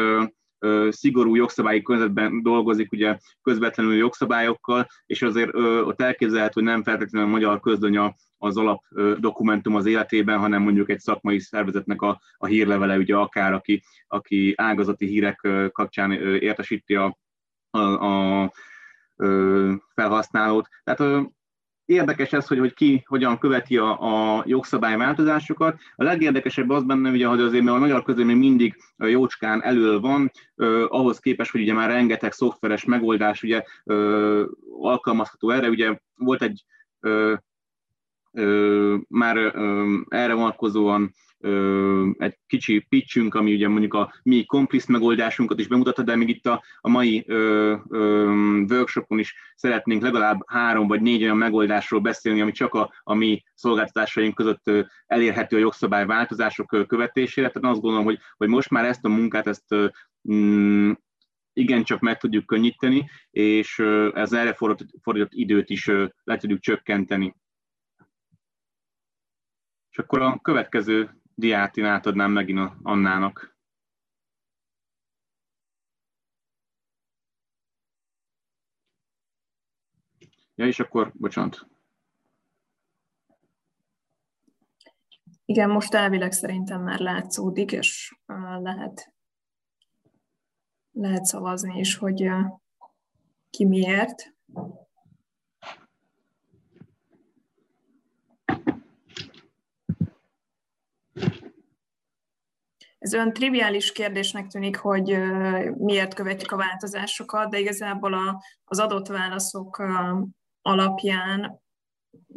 szigorú 0.90 1.36
jogszabályi 1.36 1.82
környezetben 1.82 2.44
dolgozik, 2.44 2.92
ugye 2.92 3.18
közvetlenül 3.42 3.96
jogszabályokkal, 3.96 4.88
és 5.06 5.22
azért 5.22 5.56
ott 5.56 6.02
elképzelhető, 6.02 6.54
hogy 6.54 6.64
nem 6.64 6.84
feltétlenül 6.84 7.28
a 7.28 7.32
magyar 7.32 7.60
közlöny 7.60 8.14
az 8.38 8.58
alap 8.58 8.84
dokumentum 9.20 9.76
az 9.76 9.86
életében, 9.86 10.40
hanem 10.40 10.62
mondjuk 10.62 10.90
egy 10.90 11.00
szakmai 11.00 11.40
szervezetnek 11.40 12.02
a, 12.02 12.22
a 12.38 12.46
hírlevele, 12.46 12.98
ugye 12.98 13.16
akár, 13.16 13.54
aki, 13.54 13.84
aki 14.08 14.54
ágazati 14.58 15.06
hírek 15.06 15.48
kapcsán 15.72 16.12
értesíti 16.40 16.96
a, 16.96 17.18
a, 17.70 17.80
a 17.80 18.52
felhasználót. 19.96 20.68
Tehát 20.84 21.30
érdekes 21.86 22.34
ez, 22.34 22.48
hogy, 22.48 22.60
hogy 22.60 22.74
ki 22.74 23.04
hogyan 23.06 23.38
követi 23.38 23.78
a, 23.78 24.00
a 24.00 24.44
jogszabályváltozásokat. 24.46 25.80
A 25.96 26.04
legérdekesebb 26.04 26.70
az 26.70 26.84
benne, 26.84 27.10
ugye, 27.10 27.28
hogy 27.28 27.42
azért 27.42 27.64
mert 27.64 27.78
a 27.78 27.80
magyar 27.80 28.04
közül 28.04 28.26
még 28.26 28.36
mindig 28.36 28.76
jócskán 28.98 29.64
elől 29.64 30.00
van, 30.00 30.32
ahhoz 30.88 31.20
képest, 31.20 31.52
hogy 31.52 31.62
ugye 31.62 31.74
már 31.74 31.90
rengeteg 31.90 32.32
szoftveres 32.32 32.86
megoldás 32.86 33.44
ugye 33.44 33.64
eh, 33.84 34.44
alkalmazható 34.82 35.50
erre. 35.50 35.70
Ugye 35.70 35.98
volt 36.16 36.42
egy 36.42 36.64
már 39.08 39.38
erre 40.08 40.34
vonatkozóan 40.34 41.14
egy 42.18 42.38
kicsi 42.48 42.80
pitchünk, 42.90 43.36
ami 43.36 43.54
ugye 43.54 43.68
mondjuk 43.68 43.94
a 43.94 44.14
mi 44.24 44.46
komplisz 44.46 44.86
megoldásunkat 44.86 45.60
is 45.60 45.68
bemutatta, 45.68 46.04
de 46.04 46.16
még 46.16 46.30
itt 46.30 46.46
a, 46.46 46.64
a 46.80 46.90
mai 46.90 47.24
ö, 47.28 47.76
ö, 47.90 48.32
workshopon 48.70 49.20
is 49.20 49.36
szeretnénk 49.56 50.02
legalább 50.02 50.42
három 50.46 50.88
vagy 50.88 51.02
négy 51.02 51.24
olyan 51.24 51.38
megoldásról 51.38 52.00
beszélni, 52.00 52.42
ami 52.42 52.52
csak 52.52 52.74
a, 52.74 52.94
a 53.04 53.14
mi 53.14 53.44
szolgáltatásaink 53.54 54.36
között 54.36 54.72
elérhető 55.06 55.56
a 55.56 55.60
jogszabály 55.60 56.06
változások 56.06 56.86
követésére. 56.88 57.50
Tehát 57.50 57.70
azt 57.70 57.82
gondolom, 57.82 58.06
hogy, 58.06 58.20
hogy 58.38 58.48
most 58.48 58.70
már 58.70 58.86
ezt 58.86 59.06
a 59.06 59.10
munkát, 59.10 59.48
ezt 59.48 59.76
mm, 60.34 60.92
igencsak 61.54 62.00
meg 62.00 62.18
tudjuk 62.18 62.46
könnyíteni, 62.46 63.10
és 63.32 63.80
ez 64.14 64.34
erre 64.34 64.54
fordított 64.54 65.34
időt 65.34 65.70
is 65.70 65.92
le 66.24 66.38
tudjuk 66.38 66.60
csökkenteni. 66.60 67.36
És 69.94 70.00
akkor 70.00 70.22
a 70.22 70.40
következő 70.42 71.22
diát 71.36 71.78
én 71.78 71.86
átadnám 71.86 72.32
megint 72.32 72.60
a 72.60 72.78
Annának. 72.84 73.58
Ja, 80.56 80.66
és 80.66 80.80
akkor, 80.80 81.12
bocsánat. 81.16 81.68
Igen, 85.46 85.70
most 85.70 85.94
elvileg 85.94 86.32
szerintem 86.32 86.82
már 86.82 87.00
látszódik, 87.00 87.72
és 87.72 88.20
lehet, 88.60 89.14
lehet 90.92 91.26
szavazni 91.26 91.80
is, 91.80 91.96
hogy 91.96 92.30
ki 93.50 93.66
miért. 93.66 94.36
Ez 103.04 103.14
olyan 103.14 103.34
triviális 103.34 103.92
kérdésnek 103.92 104.48
tűnik, 104.48 104.78
hogy 104.78 105.18
miért 105.78 106.14
követjük 106.14 106.52
a 106.52 106.58
változásokat, 106.58 107.50
de 107.50 107.60
igazából 107.60 108.14
a, 108.14 108.44
az 108.64 108.80
adott 108.80 109.08
válaszok 109.08 109.84
alapján 110.62 111.62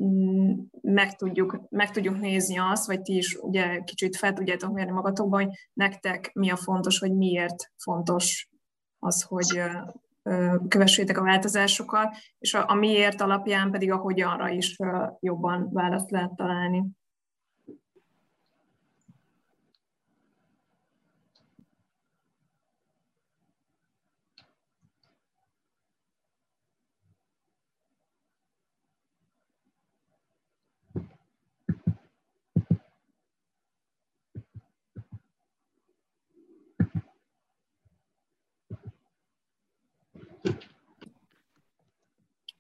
mm, 0.02 0.52
meg 0.80 1.16
tudjuk, 1.16 1.60
meg 1.68 1.90
tudjuk 1.90 2.18
nézni 2.18 2.58
azt, 2.58 2.86
vagy 2.86 3.02
ti 3.02 3.16
is 3.16 3.34
ugye 3.34 3.80
kicsit 3.80 4.16
fel 4.16 4.32
tudjátok 4.32 4.72
mérni 4.72 4.92
magatokban, 4.92 5.44
hogy 5.44 5.54
nektek 5.72 6.30
mi 6.34 6.50
a 6.50 6.56
fontos, 6.56 6.98
vagy 6.98 7.12
miért 7.12 7.72
fontos 7.76 8.48
az, 8.98 9.22
hogy 9.22 9.62
kövessétek 10.68 11.18
a 11.18 11.22
változásokat, 11.22 12.16
és 12.38 12.54
a, 12.54 12.64
a 12.68 12.74
miért 12.74 13.20
alapján 13.20 13.70
pedig 13.70 13.92
a 13.92 13.96
hogyanra 13.96 14.48
is 14.48 14.76
jobban 15.20 15.68
választ 15.72 16.10
lehet 16.10 16.34
találni. 16.34 16.84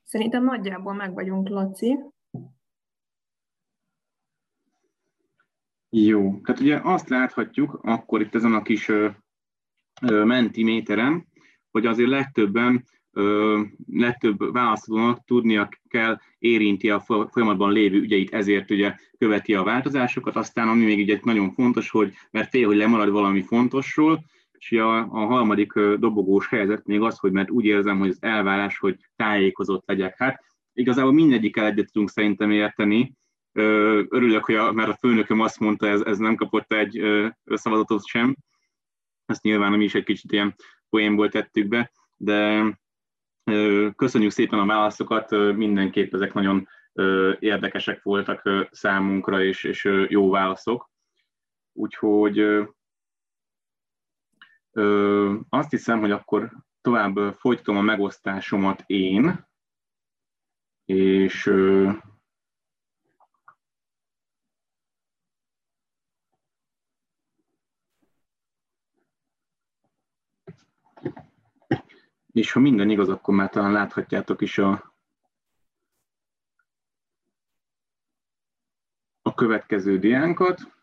Szerintem 0.06 0.44
nagyjából 0.44 0.94
meg 0.94 1.14
vagyunk, 1.14 1.48
Laci. 1.48 1.98
Jó, 5.90 6.40
tehát 6.40 6.60
ugye 6.60 6.80
azt 6.82 7.08
láthatjuk 7.08 7.78
akkor 7.82 8.20
itt 8.20 8.34
ezen 8.34 8.54
a 8.54 8.62
kis 8.62 8.88
ö, 8.88 9.10
mentiméteren, 10.24 11.26
hogy 11.70 11.86
azért 11.86 12.08
legtöbben, 12.08 12.84
ö, 13.10 13.62
legtöbb 13.92 14.52
választónak 14.52 15.24
tudnia 15.24 15.68
kell 15.88 16.18
érinti 16.38 16.90
a 16.90 17.00
folyamatban 17.30 17.72
lévő 17.72 17.98
ügyeit, 17.98 18.34
ezért 18.34 18.70
ugye 18.70 18.94
követi 19.18 19.54
a 19.54 19.62
változásokat. 19.62 20.36
Aztán 20.36 20.68
ami 20.68 20.84
még 20.84 20.98
ugye 20.98 21.18
nagyon 21.22 21.52
fontos, 21.52 21.90
hogy 21.90 22.14
mert 22.30 22.50
fél, 22.50 22.66
hogy 22.66 22.76
lemarad 22.76 23.10
valami 23.10 23.42
fontosról, 23.42 24.24
és 24.58 24.72
a, 24.72 24.98
a 24.98 25.26
harmadik 25.26 25.72
dobogós 25.78 26.48
helyzet 26.48 26.86
még 26.86 27.00
az, 27.00 27.18
hogy 27.18 27.32
mert 27.32 27.50
úgy 27.50 27.64
érzem, 27.64 27.98
hogy 27.98 28.08
az 28.08 28.18
elvárás, 28.20 28.78
hogy 28.78 28.96
tájékozott 29.16 29.86
legyek. 29.86 30.16
Hát 30.18 30.44
igazából 30.72 31.12
mindegyikkel 31.12 31.66
egyet 31.66 31.92
tudunk 31.92 32.10
szerintem 32.10 32.50
érteni. 32.50 33.14
Örülök, 33.52 34.44
hogy 34.44 34.54
a, 34.54 34.72
mert 34.72 34.88
a 34.88 34.96
főnököm 35.00 35.40
azt 35.40 35.60
mondta, 35.60 35.86
ez, 35.86 36.00
ez 36.00 36.18
nem 36.18 36.34
kapott 36.34 36.72
egy 36.72 37.02
szavazatot 37.44 38.06
sem. 38.06 38.36
Ezt 39.26 39.42
nyilván 39.42 39.72
mi 39.72 39.84
is 39.84 39.94
egy 39.94 40.04
kicsit 40.04 40.32
ilyen 40.32 40.54
poénból 40.88 41.28
tettük 41.28 41.68
be, 41.68 41.90
de 42.16 42.64
köszönjük 43.96 44.30
szépen 44.30 44.58
a 44.58 44.66
válaszokat, 44.66 45.30
mindenképp 45.56 46.14
ezek 46.14 46.34
nagyon 46.34 46.68
érdekesek 47.38 48.02
voltak 48.02 48.68
számunkra, 48.70 49.42
és, 49.42 49.64
és 49.64 49.88
jó 50.08 50.30
válaszok. 50.30 50.90
Úgyhogy 51.72 52.66
Ö, 54.76 55.38
azt 55.48 55.70
hiszem, 55.70 56.00
hogy 56.00 56.10
akkor 56.10 56.52
tovább 56.80 57.34
folytatom 57.38 57.76
a 57.76 57.80
megosztásomat 57.80 58.82
én, 58.86 59.46
és 60.84 61.46
ö, 61.46 61.90
és 72.32 72.52
ha 72.52 72.60
minden 72.60 72.90
igaz, 72.90 73.08
akkor 73.08 73.34
már 73.34 73.50
talán 73.50 73.72
láthatjátok 73.72 74.40
is 74.40 74.58
a, 74.58 74.94
a 79.22 79.34
következő 79.34 79.98
diánkat. 79.98 80.75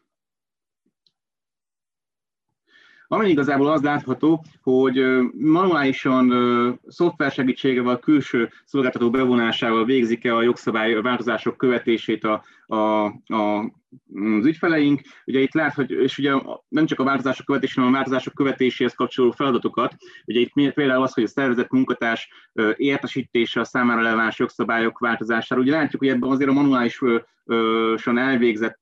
Ami 3.08 3.30
igazából 3.30 3.68
az 3.68 3.82
látható, 3.82 4.44
hogy 4.62 5.04
manuálisan 5.38 6.80
szoftver 6.88 7.32
segítségevel, 7.32 8.00
külső 8.00 8.50
szolgáltató 8.66 9.10
bevonásával 9.10 9.86
végzik-e 9.86 10.36
a 10.36 10.42
jogszabály 10.42 11.02
változások 11.02 11.58
követését 11.58 12.24
a, 12.24 12.44
a, 12.66 13.06
a 13.06 13.72
az 14.14 14.46
ügyfeleink. 14.46 15.02
Ugye 15.26 15.40
itt 15.40 15.54
láthatjuk, 15.54 16.02
és 16.02 16.18
ugye 16.18 16.34
nem 16.68 16.86
csak 16.86 17.00
a 17.00 17.04
változások 17.04 17.46
követésére, 17.46 17.82
hanem 17.82 17.94
a 17.94 17.98
változások 17.98 18.34
követéséhez 18.34 18.94
kapcsoló 18.94 19.32
feladatokat. 19.32 19.96
Ugye 20.26 20.40
itt 20.40 20.74
például 20.74 21.04
az, 21.04 21.14
hogy 21.14 21.24
a 21.24 21.28
szervezet 21.28 21.72
munkatárs 21.72 22.30
értesítése 22.76 23.60
a 23.60 23.64
számára 23.64 24.02
releváns 24.02 24.40
jogszabályok 24.40 25.00
változására. 25.00 25.62
Ugye 25.62 25.72
látjuk, 25.72 26.02
hogy 26.02 26.12
ebben 26.12 26.30
azért 26.30 26.50
a 26.50 26.54
manuálisan 26.54 28.18
elvégzett 28.18 28.82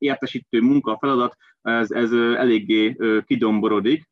értesítő 0.00 0.60
munka, 0.60 0.98
feladat, 1.00 1.36
ez, 1.62 1.90
ez 1.90 2.12
eléggé 2.12 2.96
kidomborodik. 3.26 4.08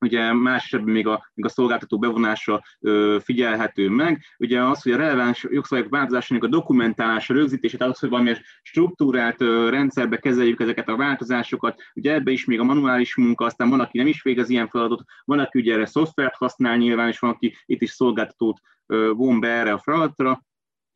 Ugye 0.00 0.32
más 0.32 0.64
esetben 0.64 0.92
még 0.92 1.06
a, 1.06 1.30
még 1.34 1.44
a 1.44 1.48
szolgáltató 1.48 1.98
bevonása 1.98 2.64
ö, 2.80 3.16
figyelhető 3.22 3.88
meg. 3.88 4.24
Ugye 4.38 4.62
az, 4.62 4.82
hogy 4.82 4.92
a 4.92 4.96
releváns 4.96 5.46
jogszabályok 5.50 5.90
változásának 5.90 6.44
a 6.44 6.48
dokumentálása, 6.48 7.34
rögzítése, 7.34 7.76
tehát 7.76 7.92
az, 7.92 7.98
hogy 7.98 8.08
valamilyen 8.08 8.38
struktúrált 8.62 9.40
ö, 9.40 9.70
rendszerbe 9.70 10.16
kezeljük 10.16 10.60
ezeket 10.60 10.88
a 10.88 10.96
változásokat. 10.96 11.82
Ugye 11.94 12.12
ebbe 12.12 12.30
is 12.30 12.44
még 12.44 12.60
a 12.60 12.64
manuális 12.64 13.16
munka, 13.16 13.44
aztán 13.44 13.68
van, 13.68 13.80
aki 13.80 13.98
nem 13.98 14.06
is 14.06 14.22
végez 14.22 14.48
ilyen 14.48 14.68
feladatot, 14.68 15.02
van, 15.24 15.38
aki 15.38 15.58
ugye 15.58 15.72
erre 15.72 15.86
szoftvert 15.86 16.34
használ 16.34 16.76
nyilván, 16.76 17.08
és 17.08 17.18
van, 17.18 17.30
aki 17.30 17.56
itt 17.66 17.82
is 17.82 17.90
szolgáltatót 17.90 18.60
ö, 18.86 19.12
von 19.12 19.40
be 19.40 19.48
erre 19.48 19.72
a 19.72 19.78
feladatra 19.78 20.42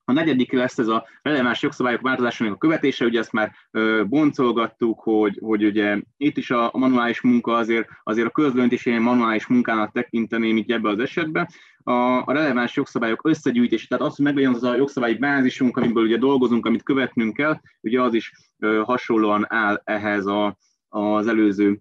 a 0.05 0.12
negyedik 0.12 0.53
lesz 0.53 0.79
ez 0.79 0.88
a 0.88 1.07
releváns 1.23 1.62
jogszabályok 1.62 2.01
változásának 2.01 2.55
a 2.55 2.59
követése, 2.59 3.05
ugye 3.05 3.19
ezt 3.19 3.33
már 3.33 3.53
boncolgattuk, 4.09 5.01
hogy, 5.01 5.38
hogy 5.43 5.65
ugye 5.65 6.01
itt 6.17 6.37
is 6.37 6.51
a, 6.51 6.71
manuális 6.73 7.21
munka 7.21 7.53
azért, 7.53 7.88
azért 8.03 8.27
a 8.27 8.31
közlönt 8.31 8.73
ilyen 8.73 9.03
manuális 9.03 9.47
munkának 9.47 9.93
tekinteném 9.93 10.57
itt 10.57 10.71
ebbe 10.71 10.88
az 10.88 10.99
esetben. 10.99 11.49
A, 11.83 11.93
a 11.93 12.33
releváns 12.33 12.77
jogszabályok 12.77 13.29
összegyűjtése, 13.29 13.87
tehát 13.88 14.05
az, 14.05 14.17
hogy 14.17 14.25
meglegyen 14.25 14.55
az 14.55 14.65
a 14.65 14.77
jogszabályi 14.77 15.15
bázisunk, 15.15 15.77
amiből 15.77 16.05
ugye 16.05 16.17
dolgozunk, 16.17 16.67
amit 16.67 16.83
követnünk 16.83 17.37
kell, 17.37 17.61
ugye 17.81 18.03
az 18.03 18.15
is 18.15 18.33
hasonlóan 18.85 19.47
áll 19.49 19.81
ehhez 19.85 20.27
a, 20.27 20.57
az 20.88 21.27
előző 21.27 21.81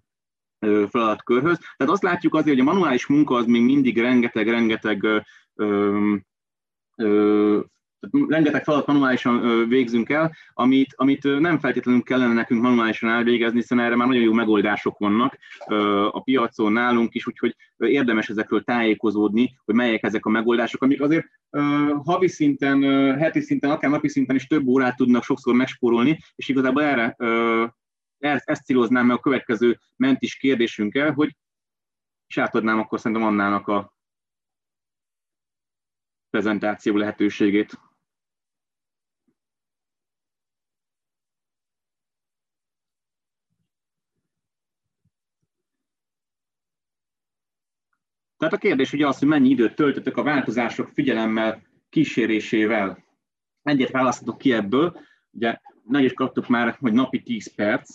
feladatkörhöz. 0.88 1.58
Tehát 1.76 1.92
azt 1.92 2.02
látjuk 2.02 2.34
azért, 2.34 2.58
hogy 2.58 2.66
a 2.66 2.72
manuális 2.72 3.06
munka 3.06 3.34
az 3.34 3.46
még 3.46 3.62
mindig 3.62 4.00
rengeteg-rengeteg 4.00 5.06
rengeteg 8.10 8.64
feladat 8.64 8.86
manuálisan 8.86 9.68
végzünk 9.68 10.08
el, 10.08 10.36
amit, 10.54 10.94
amit 10.96 11.22
nem 11.22 11.58
feltétlenül 11.58 12.02
kellene 12.02 12.32
nekünk 12.32 12.62
manuálisan 12.62 13.10
elvégezni, 13.10 13.58
hiszen 13.58 13.78
erre 13.78 13.96
már 13.96 14.06
nagyon 14.06 14.22
jó 14.22 14.32
megoldások 14.32 14.98
vannak 14.98 15.38
a 16.10 16.20
piacon 16.20 16.72
nálunk 16.72 17.14
is, 17.14 17.26
úgyhogy 17.26 17.56
érdemes 17.76 18.28
ezekről 18.28 18.64
tájékozódni, 18.64 19.58
hogy 19.64 19.74
melyek 19.74 20.02
ezek 20.02 20.26
a 20.26 20.30
megoldások, 20.30 20.82
amik 20.82 21.00
azért 21.02 21.26
havi 22.04 22.28
szinten, 22.28 22.82
heti 23.18 23.40
szinten, 23.40 23.70
akár 23.70 23.90
napi 23.90 24.08
szinten 24.08 24.36
is 24.36 24.46
több 24.46 24.66
órát 24.66 24.96
tudnak 24.96 25.24
sokszor 25.24 25.54
megspórolni, 25.54 26.18
és 26.34 26.48
igazából 26.48 26.82
erre 26.82 27.16
ezt 28.18 28.64
céloznám 28.64 29.06
meg 29.06 29.16
a 29.16 29.20
következő 29.20 29.78
mentis 29.96 30.36
kérdésünkkel, 30.36 31.12
hogy 31.12 31.36
és 32.26 32.38
átadnám 32.38 32.78
akkor 32.78 33.00
szerintem 33.00 33.26
Annának 33.26 33.68
a 33.68 33.92
prezentáció 36.30 36.96
lehetőségét. 36.96 37.80
Tehát 48.42 48.56
a 48.56 48.60
kérdés 48.60 48.92
ugye 48.92 49.06
az, 49.06 49.18
hogy 49.18 49.28
mennyi 49.28 49.48
időt 49.48 49.74
töltötök 49.74 50.16
a 50.16 50.22
változások 50.22 50.90
figyelemmel, 50.94 51.62
kísérésével. 51.88 53.04
Egyet 53.62 53.90
választhatok 53.90 54.38
ki 54.38 54.52
ebből, 54.52 55.00
ugye 55.30 55.58
meg 55.84 56.04
is 56.04 56.12
kaptuk 56.12 56.48
már, 56.48 56.76
hogy 56.80 56.92
napi 56.92 57.22
10 57.22 57.54
perc, 57.54 57.94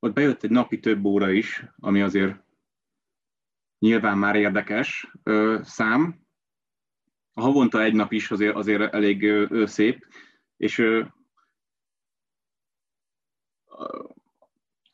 ott 0.00 0.12
bejött 0.12 0.42
egy 0.42 0.50
napi 0.50 0.80
több 0.80 1.04
óra 1.04 1.30
is, 1.30 1.64
ami 1.78 2.00
azért 2.00 2.48
nyilván 3.78 4.18
már 4.18 4.36
érdekes 4.36 5.10
ö, 5.22 5.58
szám. 5.62 6.20
A 7.32 7.40
havonta 7.40 7.82
egy 7.82 7.94
nap 7.94 8.12
is 8.12 8.30
azért, 8.30 8.54
azért 8.54 8.94
elég 8.94 9.22
ö, 9.22 9.66
szép, 9.66 10.06
és 10.56 10.78
ö, 10.78 11.04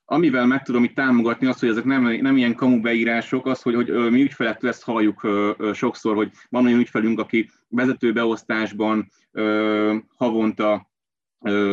amivel 0.05 0.47
meg 0.47 0.63
tudom 0.63 0.85
itt 0.85 0.95
támogatni 0.95 1.47
azt, 1.47 1.61
hogy 1.61 1.69
ezek 1.69 1.85
nem, 1.85 2.03
nem 2.03 2.37
ilyen 2.37 2.55
kamu 2.55 2.81
beírások, 2.81 3.47
az, 3.47 3.63
hogy, 3.63 3.75
hogy 3.75 4.11
mi 4.11 4.23
ügyfelektől 4.23 4.71
ezt 4.71 4.83
halljuk 4.83 5.29
sokszor, 5.73 6.15
hogy 6.15 6.31
van 6.49 6.65
olyan 6.65 6.79
ügyfelünk, 6.79 7.19
aki 7.19 7.51
vezetőbeosztásban 7.69 9.11
havonta 10.17 10.91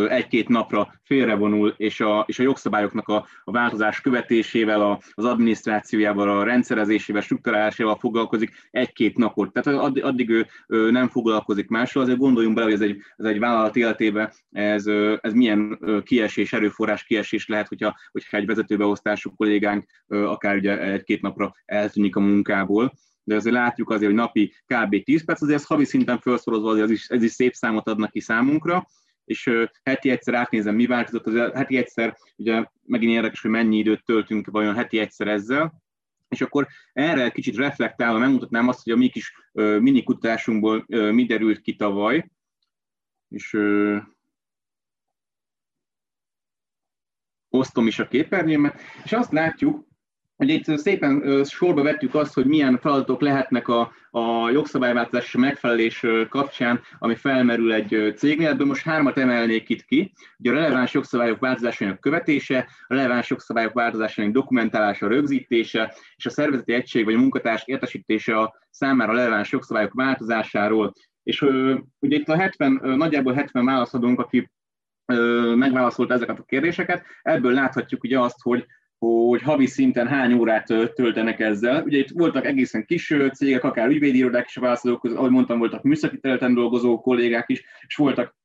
egy-két 0.07 0.47
napra 0.47 0.93
félrevonul, 1.03 1.73
és 1.77 1.99
a, 1.99 2.23
és 2.27 2.39
a 2.39 2.43
jogszabályoknak 2.43 3.07
a, 3.07 3.27
a 3.43 3.51
változás 3.51 4.01
követésével, 4.01 4.81
a, 4.81 4.99
az 5.11 5.25
adminisztrációjával, 5.25 6.29
a 6.29 6.43
rendszerezésével, 6.43 7.21
struktúrálásával 7.21 7.95
foglalkozik 7.95 8.51
egy-két 8.71 9.17
napot. 9.17 9.53
Tehát 9.53 9.79
addig, 9.79 10.03
addig 10.03 10.29
ő, 10.29 10.47
ő 10.67 10.91
nem 10.91 11.07
foglalkozik 11.07 11.67
mással, 11.67 12.03
azért 12.03 12.17
gondoljunk 12.17 12.55
bele, 12.55 12.67
hogy 12.71 12.81
ez 12.81 12.89
egy, 12.89 12.97
ez 13.15 13.25
egy 13.25 13.39
vállalat 13.39 13.75
életében 13.75 14.31
ez, 14.51 14.85
ez 15.21 15.33
milyen 15.33 15.79
kiesés, 16.03 16.53
erőforrás 16.53 17.03
kiesés 17.03 17.47
lehet, 17.47 17.67
hogyha, 17.67 17.95
hogyha 18.11 18.37
egy 18.37 18.45
vezetőbeosztású 18.45 19.35
kollégánk 19.35 19.85
akár 20.07 20.55
ugye 20.55 20.81
egy-két 20.81 21.21
napra 21.21 21.53
eltűnik 21.65 22.15
a 22.15 22.19
munkából 22.19 22.93
de 23.23 23.35
azért 23.35 23.55
látjuk 23.55 23.89
azért, 23.89 24.11
hogy 24.11 24.19
napi 24.19 24.53
kb. 24.65 25.03
10 25.03 25.25
perc, 25.25 25.41
azért 25.41 25.59
ez 25.59 25.65
havi 25.65 25.85
szinten 25.85 26.19
felszorozva, 26.19 26.69
azért 26.69 26.85
ez 26.85 26.91
is, 26.91 27.07
ez 27.07 27.23
is 27.23 27.31
szép 27.31 27.53
számot 27.53 27.87
adnak 27.87 28.11
ki 28.11 28.19
számunkra, 28.19 28.87
és 29.25 29.67
heti 29.83 30.09
egyszer 30.09 30.33
átnézem, 30.33 30.75
mi 30.75 30.85
változott, 30.85 31.25
az 31.25 31.51
heti 31.53 31.77
egyszer, 31.77 32.17
ugye 32.35 32.65
megint 32.83 33.11
érdekes, 33.11 33.41
hogy 33.41 33.51
mennyi 33.51 33.77
időt 33.77 34.05
töltünk 34.05 34.47
vajon 34.47 34.75
heti 34.75 34.99
egyszer 34.99 35.27
ezzel, 35.27 35.81
és 36.29 36.41
akkor 36.41 36.67
erre 36.93 37.29
kicsit 37.29 37.55
reflektálva 37.55 38.19
megmutatnám 38.19 38.67
azt, 38.67 38.83
hogy 38.83 38.93
a 38.93 38.97
mi 38.97 39.09
kis 39.09 39.33
mini 39.53 40.03
kutatásunkból 40.03 40.85
mi 40.87 41.25
derült 41.25 41.61
ki 41.61 41.75
tavaly, 41.75 42.29
és 43.29 43.57
osztom 47.49 47.87
is 47.87 47.99
a 47.99 48.07
képernyőmet, 48.07 48.81
és 49.03 49.11
azt 49.11 49.31
látjuk, 49.31 49.87
hogy 50.35 50.49
itt 50.49 50.77
szépen 50.77 51.43
sorba 51.43 51.83
vettük 51.83 52.15
azt, 52.15 52.33
hogy 52.33 52.45
milyen 52.45 52.77
feladatok 52.77 53.21
lehetnek 53.21 53.67
a, 53.67 53.91
a 54.11 54.49
jogszabályváltozás 54.49 55.35
megfelelés 55.35 56.05
kapcsán, 56.29 56.81
ami 56.99 57.15
felmerül 57.15 57.73
egy 57.73 58.13
cégnél. 58.15 58.47
Ebből 58.47 58.67
most 58.67 58.83
hármat 58.83 59.17
emelnék 59.17 59.69
itt 59.69 59.85
ki. 59.85 60.13
Ugye 60.37 60.51
a 60.51 60.53
releváns 60.53 60.93
jogszabályok 60.93 61.39
változásának 61.39 61.99
követése, 61.99 62.67
a 62.87 62.93
releváns 62.93 63.29
jogszabályok 63.29 63.73
változásának 63.73 64.31
dokumentálása, 64.31 65.07
rögzítése, 65.07 65.93
és 66.15 66.25
a 66.25 66.29
szervezeti 66.29 66.73
egység 66.73 67.05
vagy 67.05 67.13
a 67.13 67.19
munkatárs 67.19 67.63
értesítése 67.65 68.37
a 68.39 68.53
számára 68.69 69.13
releváns 69.13 69.51
jogszabályok 69.51 69.93
változásáról. 69.93 70.93
És 71.23 71.41
ugye 71.99 72.15
itt 72.15 72.29
a 72.29 72.37
70, 72.37 72.81
nagyjából 72.83 73.33
70 73.33 73.65
válaszadónk, 73.65 74.19
aki 74.19 74.51
megválaszolta 75.55 76.13
ezeket 76.13 76.39
a 76.39 76.43
kérdéseket. 76.43 77.05
Ebből 77.21 77.53
láthatjuk 77.53 78.03
ugye 78.03 78.19
azt, 78.19 78.41
hogy 78.41 78.65
hogy 79.29 79.41
havi 79.41 79.65
szinten 79.65 80.07
hány 80.07 80.33
órát 80.33 80.65
töltenek 80.93 81.39
ezzel. 81.39 81.83
Ugye 81.83 81.97
itt 81.97 82.09
voltak 82.09 82.45
egészen 82.45 82.85
kis 82.85 83.13
cégek, 83.33 83.63
akár 83.63 83.89
ügyvédi 83.89 84.17
irodák 84.17 84.45
is 84.45 84.55
válaszolók, 84.55 85.03
ahogy 85.03 85.31
mondtam, 85.31 85.59
voltak 85.59 85.83
műszaki 85.83 86.19
területen 86.19 86.53
dolgozó 86.53 87.01
kollégák 87.01 87.49
is, 87.49 87.63
és 87.87 87.95
voltak 87.95 88.35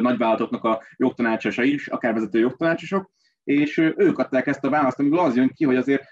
nagyvállalatoknak 0.00 0.64
a 0.64 0.82
jogtanácsosa 0.96 1.62
is, 1.62 1.88
akár 1.88 2.14
vezető 2.14 2.38
jogtanácsosok, 2.38 3.10
és 3.44 3.78
ők 3.96 4.18
adták 4.18 4.46
ezt 4.46 4.64
a 4.64 4.70
választ, 4.70 4.98
amiből 4.98 5.18
az 5.18 5.36
jön 5.36 5.50
ki, 5.54 5.64
hogy 5.64 5.76
azért 5.76 6.04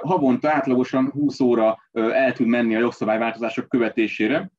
havonta 0.00 0.50
átlagosan 0.50 1.10
20 1.10 1.40
óra 1.40 1.78
el 1.92 2.32
tud 2.32 2.46
menni 2.46 2.74
a 2.74 2.78
jogszabályváltozások 2.78 3.68
követésére, 3.68 4.50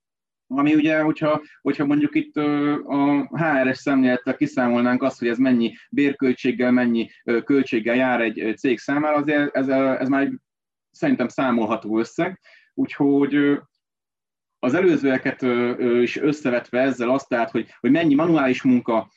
ami 0.47 0.75
ugye, 0.75 0.99
hogyha, 1.01 1.41
hogyha 1.61 1.85
mondjuk 1.85 2.15
itt 2.15 2.35
a 2.35 3.27
HRS 3.31 3.77
szemlélettel 3.77 4.35
kiszámolnánk 4.35 5.03
azt, 5.03 5.19
hogy 5.19 5.27
ez 5.27 5.37
mennyi 5.37 5.73
bérköltséggel, 5.89 6.71
mennyi 6.71 7.09
költséggel 7.43 7.95
jár 7.95 8.21
egy 8.21 8.57
cég 8.57 8.79
számára, 8.79 9.15
azért 9.15 9.55
ez, 9.55 9.67
ez 9.67 10.07
már 10.07 10.21
egy 10.21 10.33
szerintem 10.91 11.27
számolható 11.27 11.99
összeg. 11.99 12.39
Úgyhogy 12.73 13.59
az 14.59 14.73
előzőeket 14.73 15.41
is 16.01 16.17
összevetve 16.17 16.79
ezzel 16.79 17.09
azt 17.09 17.27
tehát, 17.27 17.51
hogy, 17.51 17.67
hogy 17.79 17.91
mennyi 17.91 18.15
manuális 18.15 18.61
munka, 18.61 19.11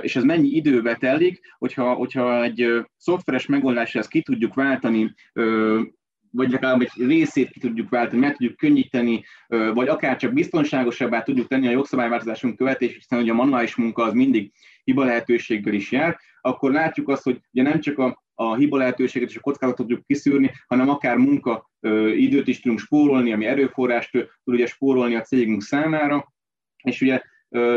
és 0.00 0.16
ez 0.16 0.22
mennyi 0.22 0.48
időbe 0.48 0.96
telik, 0.96 1.40
hogyha, 1.58 1.94
hogyha 1.94 2.42
egy 2.42 2.86
szoftveres 2.96 3.46
megoldásra 3.46 4.00
ezt 4.00 4.08
ki 4.08 4.22
tudjuk 4.22 4.54
váltani 4.54 5.14
vagy 6.30 6.50
legalább 6.50 6.80
egy 6.80 7.06
részét 7.06 7.50
ki 7.50 7.60
tudjuk 7.60 7.88
váltani, 7.88 8.20
meg 8.20 8.36
tudjuk 8.36 8.56
könnyíteni, 8.56 9.24
vagy 9.48 9.88
akár 9.88 10.16
csak 10.16 10.32
biztonságosabbá 10.32 11.22
tudjuk 11.22 11.46
tenni 11.46 11.66
a 11.66 11.70
jogszabályváltozásunk 11.70 12.56
követését, 12.56 12.96
hiszen 12.96 13.18
hogy 13.18 13.28
a 13.28 13.34
manuális 13.34 13.76
munka 13.76 14.02
az 14.02 14.12
mindig 14.12 14.52
hiba 14.84 15.04
lehetőséggel 15.04 15.74
is 15.74 15.92
jár, 15.92 16.18
akkor 16.40 16.72
látjuk 16.72 17.08
azt, 17.08 17.22
hogy 17.22 17.40
ugye 17.52 17.62
nem 17.62 17.80
csak 17.80 17.98
a, 17.98 18.22
a 18.34 18.54
hiba 18.54 18.76
lehetőséget 18.76 19.28
és 19.28 19.36
a 19.36 19.40
kockázatot 19.40 19.86
tudjuk 19.86 20.06
kiszűrni, 20.06 20.50
hanem 20.66 20.88
akár 20.88 21.16
munka 21.16 21.70
időt 22.16 22.48
is 22.48 22.60
tudunk 22.60 22.80
spórolni, 22.80 23.32
ami 23.32 23.46
erőforrást 23.46 24.10
tud 24.10 24.28
ugye 24.44 24.66
spórolni 24.66 25.14
a 25.14 25.20
cégünk 25.20 25.62
számára, 25.62 26.32
és 26.82 27.00
ugye 27.00 27.22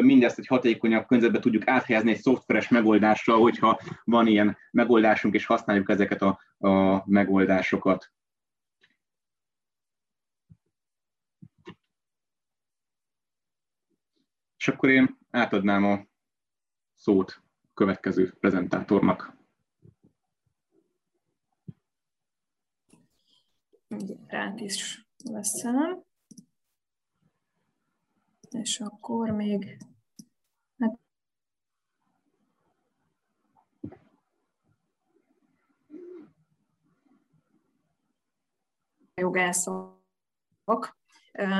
mindezt 0.01 0.39
egy 0.39 0.47
hatékonyabb 0.47 1.05
környezetbe 1.05 1.39
tudjuk 1.39 1.67
áthelyezni 1.67 2.11
egy 2.11 2.21
szoftveres 2.21 2.67
megoldásra, 2.67 3.35
hogyha 3.35 3.79
van 4.03 4.27
ilyen 4.27 4.57
megoldásunk, 4.71 5.33
és 5.33 5.45
használjuk 5.45 5.89
ezeket 5.89 6.21
a, 6.21 6.39
a 6.67 7.03
megoldásokat. 7.05 8.11
És 14.63 14.69
akkor 14.69 14.89
én 14.89 15.17
átadnám 15.29 15.83
a 15.83 16.05
szót 16.93 17.41
a 17.63 17.69
következő 17.73 18.33
prezentátornak. 18.39 19.35
Rát 24.27 24.59
is 24.59 25.07
veszem. 25.23 26.03
És 28.49 28.79
akkor 28.79 29.29
még 29.29 29.77
hát 30.77 30.99
jogászok 39.13 40.97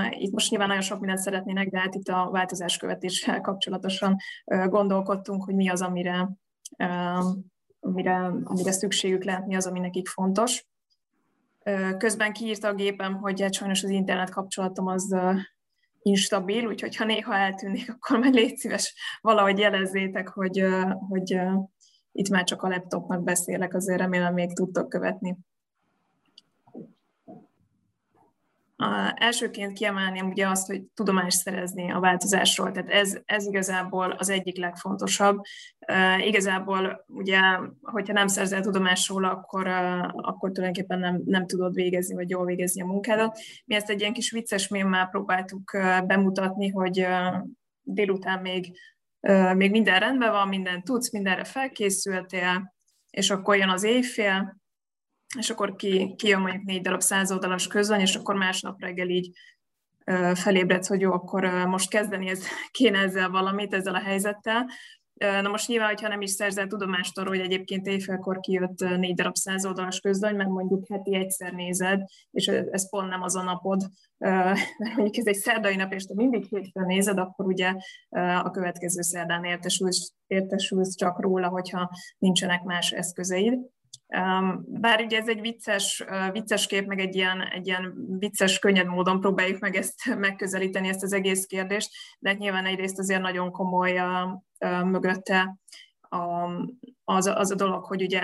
itt 0.10 0.32
most 0.32 0.50
nyilván 0.50 0.68
nagyon 0.68 0.84
sok 0.84 1.00
mindent 1.00 1.20
szeretnének, 1.20 1.70
de 1.70 1.80
hát 1.80 1.96
itt 1.96 2.08
a 2.08 2.30
változás 2.32 2.78
követéssel 2.78 3.42
kapcsolatosan 3.48 4.16
gondolkodtunk, 4.46 5.44
hogy 5.44 5.56
mi 5.56 5.70
az, 5.70 5.82
amire 5.82 6.30
amire, 7.84 8.32
amire 8.44 8.72
szükségük 8.72 9.24
lehet, 9.24 9.46
mi 9.46 9.56
az, 9.56 9.66
ami 9.66 9.80
nekik 9.80 10.08
fontos. 10.08 10.66
Közben 11.98 12.34
kiírta 12.34 12.68
a 12.68 12.74
gépem, 12.74 13.14
hogy 13.14 13.42
hát 13.42 13.54
sajnos 13.54 13.84
az 13.84 13.90
internet 13.90 14.30
kapcsolatom 14.30 14.88
az 14.88 15.16
instabil, 16.02 16.68
úgyhogy 16.68 16.96
ha 16.96 17.06
néha 17.06 17.36
eltűnik, 17.36 17.90
akkor 17.94 18.20
majd 18.20 18.34
légy 18.34 18.58
szíves 18.58 18.96
valahogy 19.22 19.60
jelezzétek, 19.60 20.28
hogy, 20.28 20.66
hogy 21.10 21.40
itt 22.12 22.30
már 22.30 22.44
csak 22.44 22.62
a 22.62 22.68
laptopnak 22.68 23.24
beszélek, 23.24 23.74
azért 23.74 24.00
remélem 24.00 24.34
még 24.34 24.54
tudtok 24.54 24.90
követni. 24.90 25.38
A, 28.84 29.14
elsőként 29.16 29.74
kiemelném 29.74 30.28
ugye 30.28 30.48
azt, 30.48 30.68
hogy 30.68 30.84
tudomást 30.94 31.38
szerezni 31.38 31.92
a 31.92 32.00
változásról, 32.00 32.72
tehát 32.72 32.90
ez, 32.90 33.18
ez 33.26 33.46
igazából 33.46 34.12
az 34.12 34.30
egyik 34.30 34.58
legfontosabb. 34.58 35.42
Igazából 36.18 37.06
ugye, 37.08 37.40
hogyha 37.82 38.14
nem 38.14 38.28
szerzel 38.28 38.62
tudomást 38.62 39.10
róla, 39.10 39.32
akkor, 39.32 39.68
akkor 40.16 40.52
tulajdonképpen 40.52 41.00
nem, 41.00 41.22
nem 41.26 41.46
tudod 41.46 41.74
végezni, 41.74 42.16
vagy 42.16 42.30
jól 42.30 42.46
végezni 42.46 42.82
a 42.82 42.86
munkádat. 42.86 43.40
Mi 43.66 43.76
ezt 43.76 43.90
egy 43.90 44.00
ilyen 44.00 44.14
kis 44.14 44.32
vicces 44.32 44.68
mémmel 44.68 45.08
próbáltuk 45.08 45.78
bemutatni, 46.06 46.70
hogy 46.70 47.08
délután 47.82 48.42
még, 48.42 48.80
még 49.56 49.72
minden 49.72 50.00
rendben 50.00 50.32
van, 50.32 50.48
minden 50.48 50.84
tudsz, 50.84 51.12
mindenre 51.12 51.44
felkészültél, 51.44 52.74
és 53.10 53.30
akkor 53.30 53.58
jön 53.58 53.70
az 53.70 53.84
éjfél, 53.84 54.62
és 55.38 55.50
akkor 55.50 55.76
ki, 55.76 56.14
ki 56.18 56.28
jön 56.28 56.42
mondjuk 56.42 56.64
négy 56.64 56.82
darab 56.82 57.02
százoldalas 57.02 57.68
közön, 57.68 58.00
és 58.00 58.16
akkor 58.16 58.36
másnap 58.36 58.82
reggel 58.82 59.10
így 59.10 59.32
felébredsz, 60.34 60.88
hogy 60.88 61.02
jó, 61.02 61.12
akkor 61.12 61.44
most 61.46 61.90
kezdeni 61.90 62.30
ez, 62.30 62.44
kéne 62.72 63.00
ezzel 63.00 63.30
valamit, 63.30 63.74
ezzel 63.74 63.96
a 63.96 64.00
helyzettel. 64.00 64.66
Na 65.14 65.50
most 65.50 65.68
nyilván, 65.68 65.88
hogyha 65.88 66.08
nem 66.08 66.22
is 66.22 66.32
szerzel 66.32 66.68
tudomást 66.68 67.18
arról, 67.18 67.36
hogy 67.36 67.46
egyébként 67.46 67.88
éjfélkor 67.88 68.40
kijött 68.40 68.80
négy 68.80 69.16
darab 69.16 69.36
százoldalas 69.36 70.00
közlöny, 70.00 70.36
meg 70.36 70.48
mondjuk 70.48 70.88
heti 70.90 71.16
egyszer 71.16 71.54
nézed, 71.54 72.02
és 72.32 72.48
ez 72.48 72.90
pont 72.90 73.10
nem 73.10 73.22
az 73.22 73.36
a 73.36 73.44
napod, 73.44 73.82
mert 74.78 74.96
mondjuk 74.96 75.18
ez 75.18 75.26
egy 75.26 75.42
szerdai 75.42 75.76
nap, 75.76 75.94
és 75.94 76.04
te 76.04 76.14
mindig 76.16 76.46
hétfőn 76.50 76.86
nézed, 76.86 77.18
akkor 77.18 77.46
ugye 77.46 77.74
a 78.44 78.52
következő 78.52 79.02
szerdán 79.02 79.44
értesülsz, 79.44 80.14
értesülsz 80.28 80.96
csak 80.96 81.22
róla, 81.22 81.48
hogyha 81.48 81.90
nincsenek 82.18 82.64
más 82.64 82.92
eszközeid. 82.92 83.60
Bár 84.66 85.02
ugye 85.02 85.18
ez 85.18 85.28
egy 85.28 85.42
vicces, 85.42 86.06
vicces 86.32 86.68
kép, 86.68 86.88
meg 86.88 87.00
egy 87.00 87.16
ilyen, 87.16 87.42
egy 87.42 87.68
ilyen 87.68 87.94
vicces, 88.20 88.60
könnyed 88.60 88.88
módon 88.88 89.20
próbáljuk 89.20 89.60
meg 89.60 89.76
ezt 89.76 90.16
megközelíteni, 90.20 90.88
ezt 90.88 91.04
az 91.04 91.14
egész 91.14 91.46
kérdést, 91.46 91.90
de 92.20 92.30
hát 92.30 92.38
nyilván 92.38 92.66
egyrészt 92.66 93.00
azért 93.00 93.22
nagyon 93.22 93.52
komoly 93.52 93.98
a, 93.98 94.44
a 94.58 94.84
mögötte 94.84 95.58
a, 96.14 96.50
az, 97.04 97.26
az 97.26 97.52
a 97.52 97.56
dolog, 97.56 97.86
hogy 97.86 98.02
ugye 98.02 98.22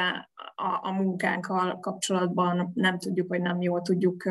a, 0.55 0.79
a 0.81 0.91
munkánkkal 0.91 1.79
kapcsolatban 1.79 2.71
nem 2.73 2.97
tudjuk, 2.97 3.27
vagy 3.27 3.41
nem 3.41 3.61
jól 3.61 3.81
tudjuk 3.81 4.23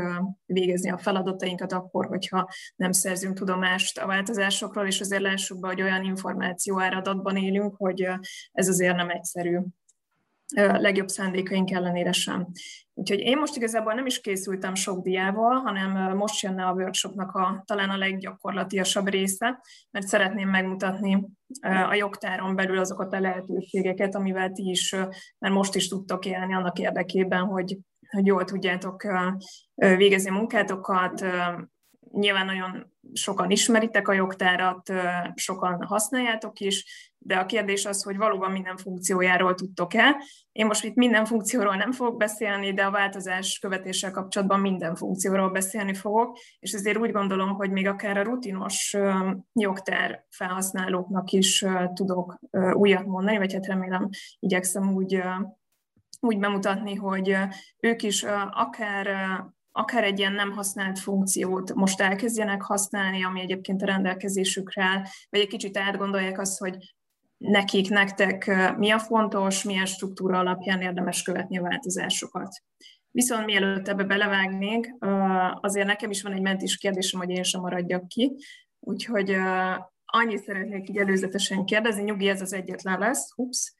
végezni 0.46 0.90
a 0.90 0.98
feladatainkat 0.98 1.72
akkor, 1.72 2.06
hogyha 2.06 2.48
nem 2.76 2.92
szerzünk 2.92 3.38
tudomást 3.38 3.98
a 3.98 4.06
változásokról, 4.06 4.86
és 4.86 5.00
azért 5.00 5.22
lássuk 5.22 5.60
be, 5.60 5.68
hogy 5.68 5.82
olyan 5.82 6.04
információ 6.04 6.80
áradatban 6.80 7.36
élünk, 7.36 7.74
hogy 7.76 8.08
ez 8.52 8.68
azért 8.68 8.96
nem 8.96 9.10
egyszerű 9.10 9.58
legjobb 10.54 11.08
szándékaink 11.08 11.70
ellenére 11.70 12.12
sem. 12.12 12.46
Úgyhogy 12.94 13.18
én 13.18 13.38
most 13.38 13.56
igazából 13.56 13.94
nem 13.94 14.06
is 14.06 14.20
készültem 14.20 14.74
sok 14.74 15.02
diával, 15.02 15.60
hanem 15.60 16.16
most 16.16 16.42
jönne 16.42 16.66
a 16.66 16.72
workshopnak 16.72 17.34
a, 17.34 17.62
talán 17.66 17.90
a 17.90 17.96
leggyakorlatiasabb 17.96 19.08
része, 19.08 19.60
mert 19.90 20.06
szeretném 20.06 20.48
megmutatni 20.48 21.26
a 21.88 21.94
jogtáron 21.94 22.56
belül 22.56 22.78
azokat 22.78 23.12
a 23.12 23.20
lehetőségeket, 23.20 24.14
amivel 24.14 24.52
ti 24.52 24.70
is, 24.70 24.90
mert 25.38 25.54
most 25.54 25.74
is 25.74 25.88
tudtok 25.88 26.26
élni 26.26 26.54
annak 26.54 26.78
érdekében, 26.78 27.44
hogy, 27.44 27.78
hogy 28.10 28.26
jól 28.26 28.44
tudjátok 28.44 29.02
végezni 29.74 30.30
munkátokat, 30.30 31.24
nyilván 32.12 32.46
nagyon 32.46 32.92
sokan 33.12 33.50
ismeritek 33.50 34.08
a 34.08 34.12
jogtárat, 34.12 34.92
sokan 35.34 35.84
használjátok 35.84 36.60
is, 36.60 37.07
de 37.18 37.36
a 37.36 37.46
kérdés 37.46 37.86
az, 37.86 38.02
hogy 38.02 38.16
valóban 38.16 38.50
minden 38.50 38.76
funkciójáról 38.76 39.54
tudtok-e. 39.54 40.16
Én 40.52 40.66
most 40.66 40.84
itt 40.84 40.94
minden 40.94 41.24
funkcióról 41.24 41.76
nem 41.76 41.92
fogok 41.92 42.16
beszélni, 42.16 42.72
de 42.72 42.84
a 42.84 42.90
változás 42.90 43.58
követéssel 43.58 44.10
kapcsolatban 44.10 44.60
minden 44.60 44.94
funkcióról 44.94 45.50
beszélni 45.50 45.94
fogok, 45.94 46.38
és 46.58 46.72
ezért 46.72 46.98
úgy 46.98 47.12
gondolom, 47.12 47.54
hogy 47.54 47.70
még 47.70 47.86
akár 47.86 48.16
a 48.16 48.22
rutinos 48.22 48.96
jogtár 49.52 50.26
felhasználóknak 50.30 51.30
is 51.30 51.64
tudok 51.92 52.38
újat 52.72 53.06
mondani, 53.06 53.38
vagy 53.38 53.52
hát 53.52 53.66
remélem 53.66 54.08
igyekszem 54.38 54.94
úgy 54.94 55.22
úgy 56.20 56.38
bemutatni, 56.38 56.94
hogy 56.94 57.36
ők 57.80 58.02
is 58.02 58.24
akár 58.50 59.08
akár 59.72 60.04
egy 60.04 60.18
ilyen 60.18 60.32
nem 60.32 60.52
használt 60.52 60.98
funkciót 60.98 61.74
most 61.74 62.00
elkezdjenek 62.00 62.62
használni, 62.62 63.24
ami 63.24 63.40
egyébként 63.40 63.82
a 63.82 63.86
rendelkezésükre 63.86 64.82
áll, 64.82 65.02
vagy 65.30 65.40
egy 65.40 65.48
kicsit 65.48 65.78
átgondolják 65.78 66.38
azt, 66.38 66.58
hogy 66.58 66.76
nekik, 67.38 67.88
nektek 67.88 68.50
mi 68.76 68.90
a 68.90 68.98
fontos, 68.98 69.64
milyen 69.64 69.86
struktúra 69.86 70.38
alapján 70.38 70.80
érdemes 70.80 71.22
követni 71.22 71.58
a 71.58 71.62
változásokat. 71.62 72.62
Viszont 73.10 73.44
mielőtt 73.44 73.88
ebbe 73.88 74.04
belevágnénk, 74.04 74.88
azért 75.60 75.86
nekem 75.86 76.10
is 76.10 76.22
van 76.22 76.32
egy 76.32 76.42
mentis 76.42 76.76
kérdésem, 76.76 77.20
hogy 77.20 77.30
én 77.30 77.42
sem 77.42 77.60
maradjak 77.60 78.08
ki, 78.08 78.36
úgyhogy 78.80 79.36
annyit 80.04 80.42
szeretnék 80.42 80.88
így 80.88 80.96
előzetesen 80.96 81.64
kérdezni, 81.64 82.02
nyugi, 82.02 82.28
ez 82.28 82.40
az 82.40 82.52
egyetlen 82.52 82.98
lesz, 82.98 83.32
ups, 83.36 83.74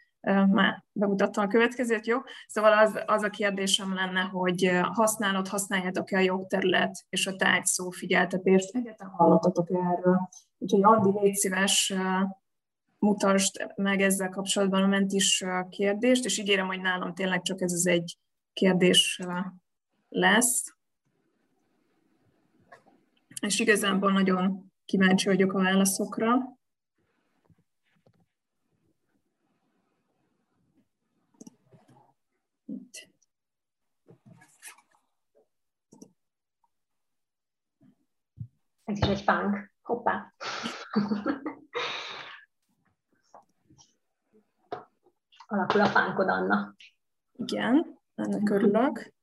már 0.51 0.85
bemutattam 0.92 1.44
a 1.44 1.49
következőt, 1.49 2.07
jó? 2.07 2.18
Szóval 2.47 2.73
az, 2.73 3.03
az 3.07 3.23
a 3.23 3.29
kérdésem 3.29 3.94
lenne, 3.94 4.21
hogy 4.21 4.71
használod, 4.83 5.49
használjátok-e 5.49 6.16
a 6.16 6.21
jogterület 6.21 7.05
és 7.09 7.27
a 7.27 7.37
tárgyszó 7.37 7.90
figyeltetést? 7.90 8.75
Egyetem 8.75 9.09
hallottatok 9.09 9.71
erről? 9.71 10.29
Úgyhogy 10.59 10.83
Andi, 10.83 11.18
légy 11.21 11.35
szíves, 11.35 11.94
mutasd 12.99 13.73
meg 13.77 14.01
ezzel 14.01 14.29
kapcsolatban 14.29 14.83
a 14.83 14.87
mentis 14.87 15.45
kérdést, 15.69 16.25
és 16.25 16.39
ígérem, 16.39 16.67
hogy 16.67 16.81
nálam 16.81 17.15
tényleg 17.15 17.43
csak 17.43 17.61
ez 17.61 17.73
az 17.73 17.87
egy 17.87 18.19
kérdés 18.53 19.21
lesz. 20.09 20.77
És 23.41 23.59
igazából 23.59 24.13
nagyon 24.13 24.73
kíváncsi 24.85 25.29
vagyok 25.29 25.53
a 25.53 25.59
válaszokra. 25.59 26.57
Ez 38.85 38.99
is 38.99 39.07
egy 39.07 39.21
fánk. 39.21 39.73
Hoppá. 39.83 40.35
Alakul 45.51 45.81
a 45.81 45.87
fánkod, 45.87 46.29
Anna. 46.29 46.75
Igen, 47.37 47.99
ennek 48.15 48.51
örülök. 48.51 49.15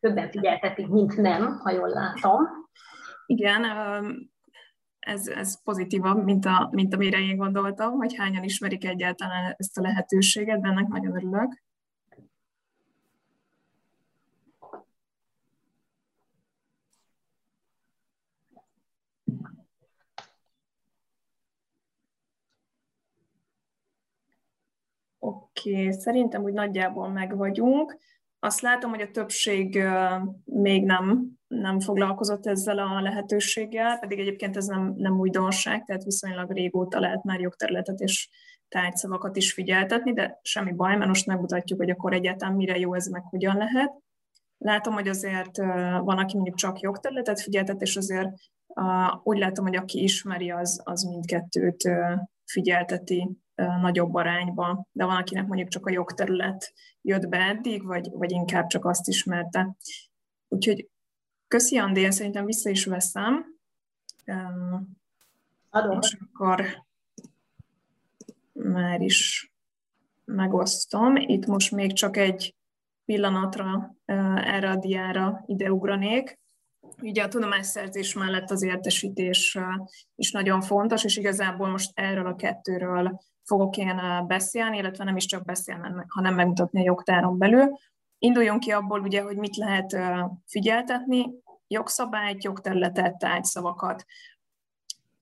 Többen 0.00 0.30
figyeltetik, 0.30 0.88
mint 0.88 1.16
nem, 1.16 1.58
ha 1.58 1.70
jól 1.70 1.88
látom. 1.88 2.46
Igen, 3.26 3.64
ez, 4.98 5.26
ez 5.26 5.62
pozitívabb, 5.62 6.24
mint, 6.24 6.44
a, 6.44 6.68
mint 6.72 6.94
amire 6.94 7.18
én 7.18 7.36
gondoltam, 7.36 7.92
hogy 7.92 8.16
hányan 8.16 8.44
ismerik 8.44 8.84
egyáltalán 8.84 9.54
ezt 9.56 9.78
a 9.78 9.82
lehetőséget, 9.82 10.60
de 10.60 10.68
ennek 10.68 10.88
nagyon 10.88 11.16
örülök. 11.16 11.62
Oké, 25.22 25.80
okay, 25.80 25.92
szerintem 25.92 26.42
úgy 26.42 26.52
nagyjából 26.52 27.08
meg 27.08 27.36
vagyunk. 27.36 27.98
Azt 28.38 28.60
látom, 28.60 28.90
hogy 28.90 29.00
a 29.00 29.10
többség 29.10 29.82
még 30.44 30.84
nem, 30.84 31.28
nem 31.46 31.80
foglalkozott 31.80 32.46
ezzel 32.46 32.78
a 32.78 33.00
lehetőséggel, 33.00 33.98
pedig 33.98 34.18
egyébként 34.18 34.56
ez 34.56 34.66
nem, 34.66 34.94
nem 34.96 35.18
újdonság, 35.18 35.84
tehát 35.84 36.04
viszonylag 36.04 36.52
régóta 36.52 37.00
lehet 37.00 37.24
már 37.24 37.40
jogterületet 37.40 38.00
és 38.00 38.28
tárgyszavakat 38.68 39.36
is 39.36 39.52
figyeltetni, 39.52 40.12
de 40.12 40.38
semmi 40.42 40.72
baj, 40.72 40.96
mert 40.96 41.08
most 41.08 41.26
megmutatjuk, 41.26 41.78
hogy 41.78 41.90
akkor 41.90 42.12
egyáltalán 42.12 42.54
mire 42.54 42.78
jó 42.78 42.94
ez, 42.94 43.06
meg 43.06 43.22
hogyan 43.22 43.56
lehet. 43.56 43.92
Látom, 44.58 44.94
hogy 44.94 45.08
azért 45.08 45.56
van, 46.02 46.18
aki 46.18 46.34
mondjuk 46.34 46.56
csak 46.56 46.80
jogterületet 46.80 47.40
figyeltet, 47.40 47.82
és 47.82 47.96
azért 47.96 48.28
úgy 49.22 49.38
látom, 49.38 49.64
hogy 49.64 49.76
aki 49.76 50.02
ismeri, 50.02 50.50
az, 50.50 50.80
az 50.84 51.02
mindkettőt 51.02 51.88
figyelteti 52.44 53.28
nagyobb 53.80 54.14
arányban, 54.14 54.86
de 54.92 55.04
van, 55.04 55.16
akinek 55.16 55.46
mondjuk 55.46 55.68
csak 55.68 55.86
a 55.86 55.90
jogterület 55.90 56.72
jött 57.02 57.28
be 57.28 57.38
eddig, 57.38 57.84
vagy, 57.84 58.10
vagy 58.10 58.30
inkább 58.30 58.66
csak 58.66 58.84
azt 58.84 59.08
ismerte. 59.08 59.76
Úgyhogy 60.48 60.88
köszi, 61.48 61.78
Andi, 61.78 62.00
én 62.00 62.10
szerintem 62.10 62.44
vissza 62.44 62.70
is 62.70 62.84
veszem. 62.84 63.46
Adom. 65.70 65.98
És 66.00 66.16
akkor 66.20 66.84
már 68.52 69.00
is 69.00 69.52
megosztom. 70.24 71.16
Itt 71.16 71.46
most 71.46 71.72
még 71.72 71.92
csak 71.92 72.16
egy 72.16 72.54
pillanatra 73.04 73.94
erre 74.34 74.70
a 74.70 74.76
diára 74.76 75.42
ideugranék. 75.46 76.38
Ugye 77.02 77.22
a 77.22 77.28
tudomásszerzés 77.28 78.14
mellett 78.14 78.50
az 78.50 78.62
értesítés 78.62 79.58
is 80.14 80.30
nagyon 80.30 80.60
fontos, 80.60 81.04
és 81.04 81.16
igazából 81.16 81.68
most 81.68 81.90
erről 81.94 82.26
a 82.26 82.36
kettőről 82.36 83.20
fogok 83.44 83.76
én 83.76 84.24
beszélni, 84.26 84.76
illetve 84.76 85.04
nem 85.04 85.16
is 85.16 85.26
csak 85.26 85.44
beszélni, 85.44 86.04
hanem 86.08 86.34
megmutatni 86.34 86.80
a 86.80 86.84
jogtáron 86.84 87.38
belül. 87.38 87.78
Induljunk 88.18 88.60
ki 88.60 88.70
abból, 88.70 89.00
ugye, 89.00 89.22
hogy 89.22 89.36
mit 89.36 89.56
lehet 89.56 89.96
figyeltetni, 90.46 91.30
jogszabályt, 91.68 92.44
jogterületet, 92.44 93.18
tárgyszavakat. 93.18 94.04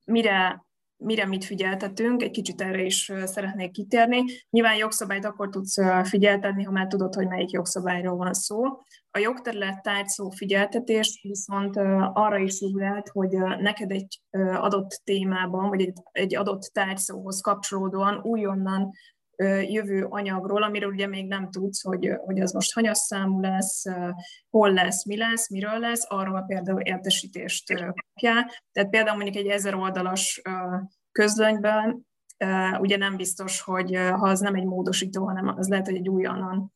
Mire 0.05 0.67
mire 1.01 1.27
mit 1.27 1.45
figyeltetünk, 1.45 2.23
egy 2.23 2.31
kicsit 2.31 2.61
erre 2.61 2.83
is 2.83 3.13
szeretnék 3.25 3.71
kitérni. 3.71 4.25
Nyilván 4.51 4.77
jogszabályt 4.77 5.25
akkor 5.25 5.49
tudsz 5.49 5.77
figyeltetni, 6.03 6.63
ha 6.63 6.71
már 6.71 6.87
tudod, 6.87 7.15
hogy 7.15 7.29
melyik 7.29 7.51
jogszabályról 7.51 8.17
van 8.17 8.35
szó. 8.35 8.63
A 9.11 9.19
jogterület 9.19 9.83
tárgyszó 9.83 10.31
figyeltetés 10.31 11.21
viszont 11.23 11.77
arra 12.13 12.39
is 12.39 12.61
jó 12.61 12.77
lehet, 12.77 13.09
hogy 13.09 13.31
neked 13.61 13.91
egy 13.91 14.21
adott 14.55 15.01
témában, 15.05 15.69
vagy 15.69 15.93
egy 16.13 16.37
adott 16.37 16.71
tárgyszóhoz 16.73 17.41
kapcsolódóan 17.41 18.21
újonnan 18.23 18.91
jövő 19.69 20.07
anyagról, 20.09 20.63
amiről 20.63 20.93
ugye 20.93 21.07
még 21.07 21.27
nem 21.27 21.51
tudsz, 21.51 21.83
hogy, 21.83 22.11
hogy 22.25 22.41
az 22.41 22.53
most 22.53 22.75
hanyas 22.75 22.99
számú 22.99 23.41
lesz, 23.41 23.85
hol 24.51 24.73
lesz, 24.73 25.05
mi 25.05 25.17
lesz, 25.17 25.51
miről 25.51 25.79
lesz, 25.79 26.05
arról 26.09 26.45
például 26.47 26.81
értesítést 26.81 27.75
kapjál. 27.75 28.51
Tehát 28.73 28.91
például 28.91 29.17
mondjuk 29.17 29.45
egy 29.45 29.51
ezer 29.51 29.75
oldalas 29.75 30.43
közlönyben 31.13 32.07
ugye 32.79 32.97
nem 32.97 33.17
biztos, 33.17 33.61
hogy 33.61 33.95
ha 33.95 34.29
az 34.29 34.41
nem 34.41 34.55
egy 34.55 34.65
módosító, 34.65 35.27
hanem 35.27 35.49
az 35.57 35.69
lehet, 35.69 35.87
hogy 35.87 35.97
egy 35.97 36.09
újonnan 36.09 36.73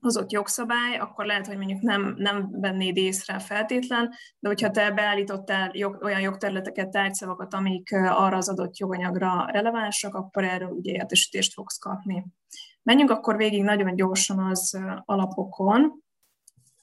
hozott 0.00 0.32
jogszabály, 0.32 0.96
akkor 0.96 1.24
lehet, 1.24 1.46
hogy 1.46 1.56
mondjuk 1.56 1.80
nem, 1.80 2.14
nem 2.16 2.48
vennéd 2.50 2.96
észre 2.96 3.38
feltétlen, 3.38 4.12
de 4.38 4.48
hogyha 4.48 4.70
te 4.70 4.90
beállítottál 4.90 5.70
jog, 5.72 6.02
olyan 6.02 6.20
jogterületeket, 6.20 6.90
tárgyszavakat, 6.90 7.54
amik 7.54 7.92
arra 7.92 8.36
az 8.36 8.48
adott 8.48 8.76
joganyagra 8.76 9.46
relevánsak, 9.52 10.14
akkor 10.14 10.44
erről 10.44 10.70
ugye 10.70 10.92
értesítést 10.92 11.52
fogsz 11.52 11.78
kapni. 11.78 12.26
Menjünk 12.82 13.10
akkor 13.10 13.36
végig 13.36 13.62
nagyon 13.62 13.94
gyorsan 13.94 14.38
az 14.38 14.80
alapokon, 15.04 16.02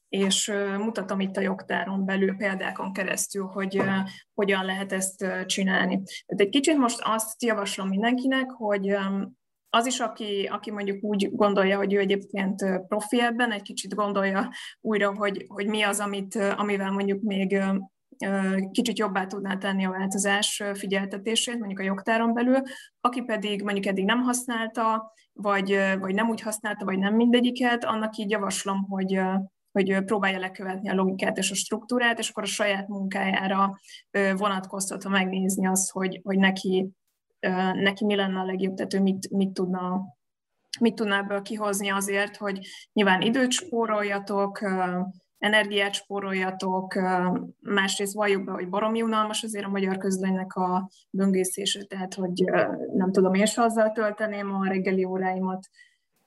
és 0.10 0.52
mutatom 0.78 1.20
itt 1.20 1.38
a 1.38 1.42
jogtáron 1.42 2.06
belül 2.06 2.36
példákon 2.36 2.94
keresztül, 2.94 3.46
hogy 3.46 3.82
hogyan 4.34 4.66
lehet 4.66 4.92
ezt 4.92 5.26
csinálni. 5.46 6.04
Tehát 6.26 6.44
egy 6.44 6.50
kicsit 6.50 6.78
most 6.78 7.02
azt 7.04 7.44
javaslom 7.44 7.88
mindenkinek, 7.88 8.50
hogy 8.50 8.98
az 9.76 9.86
is, 9.86 10.00
aki, 10.00 10.50
aki 10.52 10.72
mondjuk 10.72 11.04
úgy 11.04 11.30
gondolja, 11.32 11.78
hogy 11.78 11.94
ő 11.94 12.00
egyébként 12.00 12.64
profi 12.88 13.22
ebben, 13.22 13.52
egy 13.52 13.62
kicsit 13.62 13.96
gondolja 13.96 14.50
újra, 14.82 15.14
hogy, 15.16 15.46
hogy 15.48 15.68
mi 15.68 15.82
az, 15.82 16.00
amit, 16.00 16.36
amivel 16.36 16.92
mondjuk 16.92 17.22
még 17.22 17.64
kicsit 18.72 18.98
jobbá 18.98 19.26
tudná 19.26 19.58
tenni 19.58 19.86
a 19.86 19.90
változás 19.90 20.64
figyeltetését, 20.74 21.58
mondjuk 21.58 21.80
a 21.80 21.84
jogtáron 21.84 22.34
belül, 22.34 22.62
aki 23.02 23.22
pedig 23.22 23.64
mondjuk 23.64 23.86
eddig 23.86 24.06
nem 24.06 24.22
használta, 24.22 25.12
vagy, 25.34 25.80
vagy 26.00 26.14
nem 26.14 26.30
úgy 26.30 26.42
használta, 26.42 26.86
vagy 26.86 26.98
nem 26.98 27.16
mindegyiket, 27.16 27.84
annak 27.84 28.16
így 28.16 28.30
javaslom, 28.30 28.86
hogy, 28.90 29.22
hogy 29.72 30.04
próbálja 30.04 30.40
lekövetni 30.40 30.90
a 30.90 30.96
logikát 30.96 31.38
és 31.38 31.52
a 31.52 31.56
struktúrát, 31.56 32.20
és 32.20 32.30
akkor 32.30 32.44
a 32.44 32.48
saját 32.48 32.88
munkájára 32.88 33.80
vonatkoztatva 34.36 35.10
megnézni 35.10 35.68
azt, 35.68 35.92
hogy, 35.92 36.20
hogy 36.24 36.38
neki 36.38 36.90
neki 37.74 38.06
mi 38.06 38.16
lenne 38.16 38.40
a 38.40 38.46
legjobb, 38.46 38.76
tehát 38.76 38.94
ő 38.94 39.02
mit, 39.02 39.30
mit 39.30 39.54
tudna 39.54 40.14
mit 40.80 40.96
tudna 40.96 41.18
ebből 41.18 41.42
kihozni 41.42 41.90
azért, 41.90 42.38
hogy 42.38 42.60
nyilván 42.94 43.22
időt 43.22 43.52
spóroljatok, 43.52 44.60
energiát 45.38 45.94
spóroljatok, 45.94 47.00
másrészt 47.60 48.14
valljuk 48.14 48.44
be, 48.44 48.52
hogy 48.52 48.70
baromi 48.70 49.02
unalmas 49.02 49.44
azért 49.44 49.66
a 49.66 49.70
magyar 49.70 49.98
közlönynek 49.98 50.56
a 50.56 50.90
böngészése, 51.10 51.84
tehát 51.84 52.14
hogy 52.14 52.44
nem 52.94 53.12
tudom, 53.12 53.34
én 53.34 53.46
se 53.46 53.62
azzal 53.62 53.92
tölteném 53.92 54.54
a 54.54 54.68
reggeli 54.68 55.04
óráimat, 55.04 55.68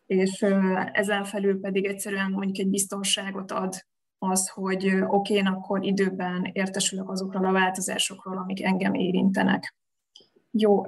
és 0.07 0.47
ezen 0.93 1.25
felül 1.25 1.61
pedig 1.61 1.85
egyszerűen 1.85 2.31
mondjuk 2.31 2.59
egy 2.59 2.69
biztonságot 2.69 3.53
ad 3.53 3.75
az, 4.19 4.49
hogy 4.49 5.01
oké, 5.07 5.35
én 5.35 5.47
akkor 5.47 5.85
időben 5.85 6.51
értesülök 6.53 7.11
azokról 7.11 7.45
a 7.45 7.53
változásokról, 7.53 8.39
amik 8.39 8.65
engem 8.65 8.95
érintenek. 8.95 9.77
Jó, 10.51 10.83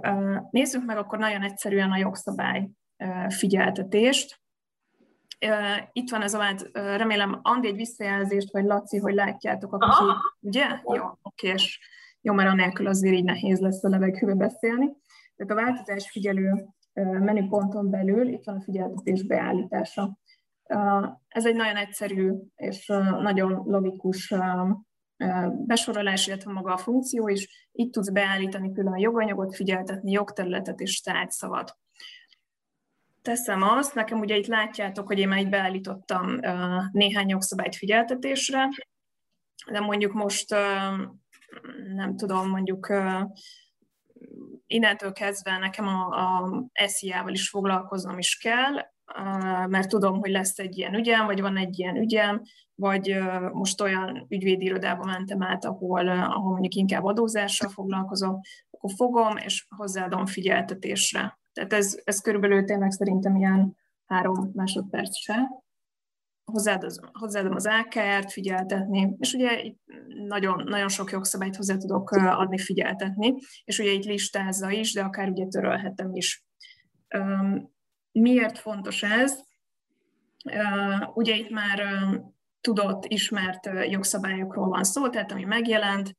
nézzük 0.50 0.84
meg 0.84 0.96
akkor 0.96 1.18
nagyon 1.18 1.42
egyszerűen 1.42 1.90
a 1.90 1.96
jogszabály 1.96 2.68
figyeltetést. 3.28 4.40
Itt 5.92 6.10
van 6.10 6.22
ez 6.22 6.34
a 6.34 6.38
vált, 6.38 6.70
remélem 6.72 7.38
Andi 7.42 7.68
egy 7.68 7.74
visszajelzést, 7.74 8.52
vagy 8.52 8.64
Laci, 8.64 8.98
hogy 8.98 9.14
látjátok 9.14 9.72
a 9.72 9.78
kép, 9.78 10.16
ugye? 10.40 10.66
Jó, 10.84 11.04
oké, 11.22 11.48
és 11.48 11.80
jó, 12.20 12.32
mert 12.32 12.50
anélkül 12.50 12.86
azért 12.86 13.14
így 13.14 13.24
nehéz 13.24 13.60
lesz 13.60 13.84
a 13.84 13.88
levegőbe 13.88 14.34
beszélni. 14.34 14.96
Tehát 15.36 15.52
a 15.52 15.64
változás 15.64 16.10
figyelő 16.10 16.66
menüponton 17.02 17.90
belül 17.90 18.28
itt 18.28 18.44
van 18.44 18.56
a 18.56 18.62
figyeltetés 18.62 19.22
beállítása. 19.22 20.18
Ez 21.28 21.46
egy 21.46 21.54
nagyon 21.54 21.76
egyszerű 21.76 22.32
és 22.56 22.86
nagyon 23.20 23.62
logikus 23.66 24.34
besorolás, 25.66 26.26
illetve 26.26 26.52
maga 26.52 26.72
a 26.72 26.78
funkció 26.78 27.28
is. 27.28 27.68
Itt 27.72 27.92
tudsz 27.92 28.10
beállítani 28.10 28.72
külön 28.72 28.92
a 28.92 28.98
joganyagot, 28.98 29.54
figyeltetni 29.54 30.10
jogterületet 30.10 30.80
és 30.80 31.00
tárgyszavat. 31.00 31.78
Teszem 33.22 33.62
azt, 33.62 33.94
nekem 33.94 34.18
ugye 34.18 34.36
itt 34.36 34.46
látjátok, 34.46 35.06
hogy 35.06 35.18
én 35.18 35.28
már 35.28 35.38
itt 35.38 35.48
beállítottam 35.48 36.38
néhány 36.92 37.28
jogszabályt 37.28 37.76
figyeltetésre, 37.76 38.68
de 39.70 39.80
mondjuk 39.80 40.12
most 40.12 40.50
nem 41.94 42.16
tudom, 42.16 42.48
mondjuk 42.48 42.92
innentől 44.66 45.12
kezdve 45.12 45.58
nekem 45.58 45.86
a, 45.86 46.06
a 46.06 46.86
SZIA-val 46.86 47.32
is 47.32 47.48
foglalkoznom 47.48 48.18
is 48.18 48.36
kell, 48.36 48.74
mert 49.66 49.88
tudom, 49.88 50.18
hogy 50.18 50.30
lesz 50.30 50.58
egy 50.58 50.78
ilyen 50.78 50.94
ügyem, 50.94 51.26
vagy 51.26 51.40
van 51.40 51.56
egy 51.56 51.78
ilyen 51.78 51.96
ügyem, 51.96 52.42
vagy 52.80 53.18
most 53.52 53.80
olyan 53.80 54.26
ügyvédi 54.28 54.64
irodába 54.64 55.04
mentem 55.04 55.42
át, 55.42 55.64
ahol, 55.64 56.08
ahol 56.08 56.50
mondjuk 56.50 56.74
inkább 56.74 57.04
adózással 57.04 57.68
foglalkozom, 57.68 58.40
akkor 58.70 58.90
fogom, 58.96 59.36
és 59.36 59.66
hozzáadom 59.76 60.26
figyeltetésre. 60.26 61.38
Tehát 61.52 61.72
ez, 61.72 62.00
ez 62.04 62.20
körülbelül 62.20 62.64
tényleg 62.64 62.90
szerintem 62.90 63.36
ilyen 63.36 63.76
három 64.06 64.50
másodperc 64.54 65.16
se. 65.16 65.48
Hozzáadom, 66.44 66.90
hozzáadom 67.12 67.54
az 67.54 67.66
AKR-t 67.66 68.32
figyeltetni, 68.32 69.14
és 69.18 69.32
ugye 69.32 69.62
itt 69.62 69.80
nagyon, 70.26 70.64
nagyon 70.64 70.88
sok 70.88 71.10
jogszabályt 71.10 71.56
hozzá 71.56 71.76
tudok 71.76 72.10
adni 72.10 72.58
figyeltetni, 72.58 73.34
és 73.64 73.78
ugye 73.78 73.90
itt 73.90 74.04
listázza 74.04 74.70
is, 74.70 74.92
de 74.92 75.02
akár 75.02 75.28
ugye 75.28 75.46
törölhetem 75.46 76.14
is. 76.14 76.44
Miért 78.12 78.58
fontos 78.58 79.02
ez? 79.02 79.38
Ugye 81.14 81.34
itt 81.34 81.50
már 81.50 81.82
tudott, 82.60 83.04
ismert 83.04 83.70
jogszabályokról 83.88 84.68
van 84.68 84.84
szó, 84.84 85.08
tehát 85.08 85.32
ami 85.32 85.44
megjelent, 85.44 86.16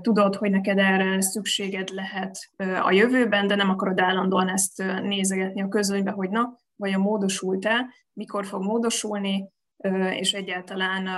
tudod, 0.00 0.36
hogy 0.36 0.50
neked 0.50 0.78
erre 0.78 1.20
szükséged 1.20 1.88
lehet 1.88 2.50
a 2.82 2.90
jövőben, 2.90 3.46
de 3.46 3.54
nem 3.54 3.70
akarod 3.70 4.00
állandóan 4.00 4.48
ezt 4.48 4.82
nézegetni 5.02 5.62
a 5.62 5.68
közönybe, 5.68 6.10
hogy 6.10 6.30
na, 6.30 6.58
vajon 6.76 7.00
módosult-e, 7.00 7.86
mikor 8.12 8.46
fog 8.46 8.62
módosulni, 8.62 9.48
és 10.10 10.32
egyáltalán 10.32 11.08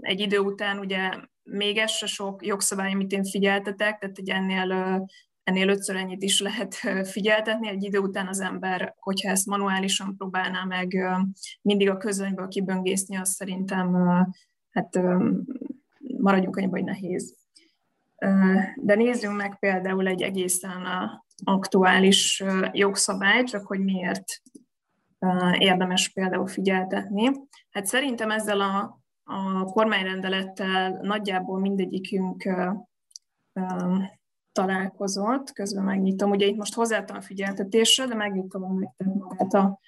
egy 0.00 0.20
idő 0.20 0.38
után 0.38 0.78
ugye 0.78 1.10
még 1.42 1.76
ez 1.76 1.90
se 1.90 2.06
sok 2.06 2.46
jogszabály, 2.46 2.92
amit 2.92 3.12
én 3.12 3.24
figyeltetek, 3.24 3.98
tehát 3.98 4.18
egy 4.18 4.30
ennél 4.30 5.04
ennél 5.44 5.68
ötször 5.68 5.96
ennyit 5.96 6.22
is 6.22 6.40
lehet 6.40 6.74
figyeltetni. 7.04 7.68
Egy 7.68 7.82
idő 7.82 7.98
után 7.98 8.28
az 8.28 8.40
ember, 8.40 8.94
hogyha 8.98 9.30
ezt 9.30 9.46
manuálisan 9.46 10.16
próbálná 10.16 10.64
meg 10.64 10.96
mindig 11.62 11.90
a 11.90 11.96
közönyből 11.96 12.48
kiböngészni, 12.48 13.16
az 13.16 13.28
szerintem 13.28 13.94
hát 14.70 15.00
maradjunk 16.18 16.56
annyiba, 16.56 16.76
hogy 16.76 16.84
nehéz. 16.84 17.36
De 18.76 18.94
nézzünk 18.94 19.36
meg 19.36 19.58
például 19.58 20.06
egy 20.06 20.22
egészen 20.22 20.86
aktuális 21.44 22.44
jogszabály, 22.72 23.44
csak 23.44 23.66
hogy 23.66 23.80
miért 23.80 24.42
érdemes 25.58 26.08
például 26.08 26.46
figyeltetni. 26.46 27.30
Hát 27.70 27.86
szerintem 27.86 28.30
ezzel 28.30 28.60
a, 28.60 29.00
a 29.24 29.64
kormányrendelettel 29.64 30.98
nagyjából 31.02 31.60
mindegyikünk 31.60 32.48
találkozott, 34.54 35.52
közben 35.52 35.84
megnyitom, 35.84 36.30
ugye 36.30 36.46
itt 36.46 36.56
most 36.56 36.74
hozzáadtam 36.74 37.16
a 37.16 37.20
figyeltetésre, 37.20 38.06
de 38.06 38.14
megnyitom 38.14 38.78
nektek 38.78 39.06
magát 39.06 39.54
a 39.54 39.80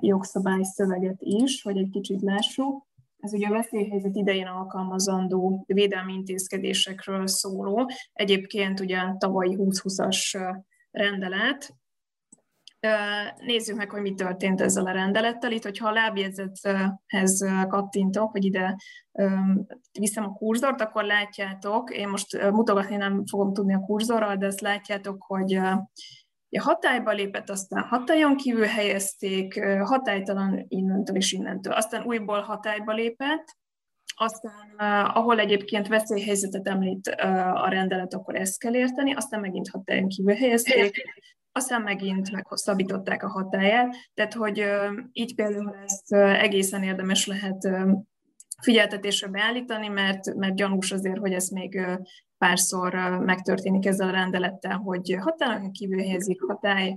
jogszabály 0.00 0.62
szöveget 0.62 1.18
is, 1.18 1.62
hogy 1.62 1.76
egy 1.76 1.90
kicsit 1.90 2.22
lássuk. 2.22 2.88
Ez 3.18 3.32
ugye 3.32 3.46
a 3.46 3.52
veszélyhelyzet 3.52 4.16
idején 4.16 4.46
alkalmazandó 4.46 5.64
védelmi 5.66 6.12
intézkedésekről 6.12 7.26
szóló, 7.26 7.90
egyébként 8.12 8.80
ugye 8.80 8.98
tavalyi 9.18 9.56
2020-as 9.58 10.56
rendelet, 10.90 11.74
Nézzük 13.36 13.76
meg, 13.76 13.90
hogy 13.90 14.00
mi 14.00 14.14
történt 14.14 14.60
ezzel 14.60 14.86
a 14.86 14.92
rendelettel. 14.92 15.52
Itt, 15.52 15.62
hogyha 15.62 15.88
a 15.88 15.92
lábjegyzethez 15.92 17.44
kattintok, 17.68 18.30
hogy 18.30 18.44
ide 18.44 18.76
viszem 19.98 20.24
a 20.24 20.32
kurzort, 20.32 20.80
akkor 20.80 21.04
látjátok, 21.04 21.90
én 21.90 22.08
most 22.08 22.50
mutogatni 22.50 22.96
nem 22.96 23.26
fogom 23.26 23.52
tudni 23.52 23.74
a 23.74 23.80
kurzorral, 23.80 24.36
de 24.36 24.46
ezt 24.46 24.60
látjátok, 24.60 25.22
hogy 25.22 25.54
a 26.52 26.62
hatályba 26.62 27.10
lépett, 27.10 27.50
aztán 27.50 27.82
hatályon 27.82 28.36
kívül 28.36 28.64
helyezték, 28.64 29.64
hatálytalan 29.64 30.64
innentől 30.68 31.16
és 31.16 31.32
innentől. 31.32 31.72
Aztán 31.72 32.04
újból 32.04 32.40
hatályba 32.40 32.92
lépett, 32.92 33.58
aztán 34.14 34.74
ahol 35.06 35.38
egyébként 35.38 35.88
veszélyhelyzetet 35.88 36.68
említ 36.68 37.06
a 37.54 37.68
rendelet, 37.68 38.14
akkor 38.14 38.34
ezt 38.34 38.58
kell 38.58 38.74
érteni, 38.74 39.14
aztán 39.14 39.40
megint 39.40 39.68
hatályon 39.68 40.08
kívül 40.08 40.34
helyezték, 40.34 41.02
aztán 41.52 41.82
megint 41.82 42.30
meghosszabbították 42.30 43.22
a 43.22 43.28
hatáját, 43.28 43.96
tehát 44.14 44.34
hogy 44.34 44.64
így 45.12 45.34
például 45.34 45.76
ezt 45.84 46.12
egészen 46.14 46.82
érdemes 46.82 47.26
lehet 47.26 47.68
figyeltetésre 48.62 49.28
beállítani, 49.28 49.88
mert, 49.88 50.34
mert 50.34 50.56
gyanús 50.56 50.92
azért, 50.92 51.18
hogy 51.18 51.32
ez 51.32 51.48
még 51.48 51.80
párszor 52.38 52.94
megtörténik 53.24 53.86
ezzel 53.86 54.08
a 54.08 54.12
rendelettel, 54.12 54.76
hogy 54.76 55.16
határon 55.20 55.72
kívül 55.72 55.98
helyezik 55.98 56.42
hatály, 56.42 56.96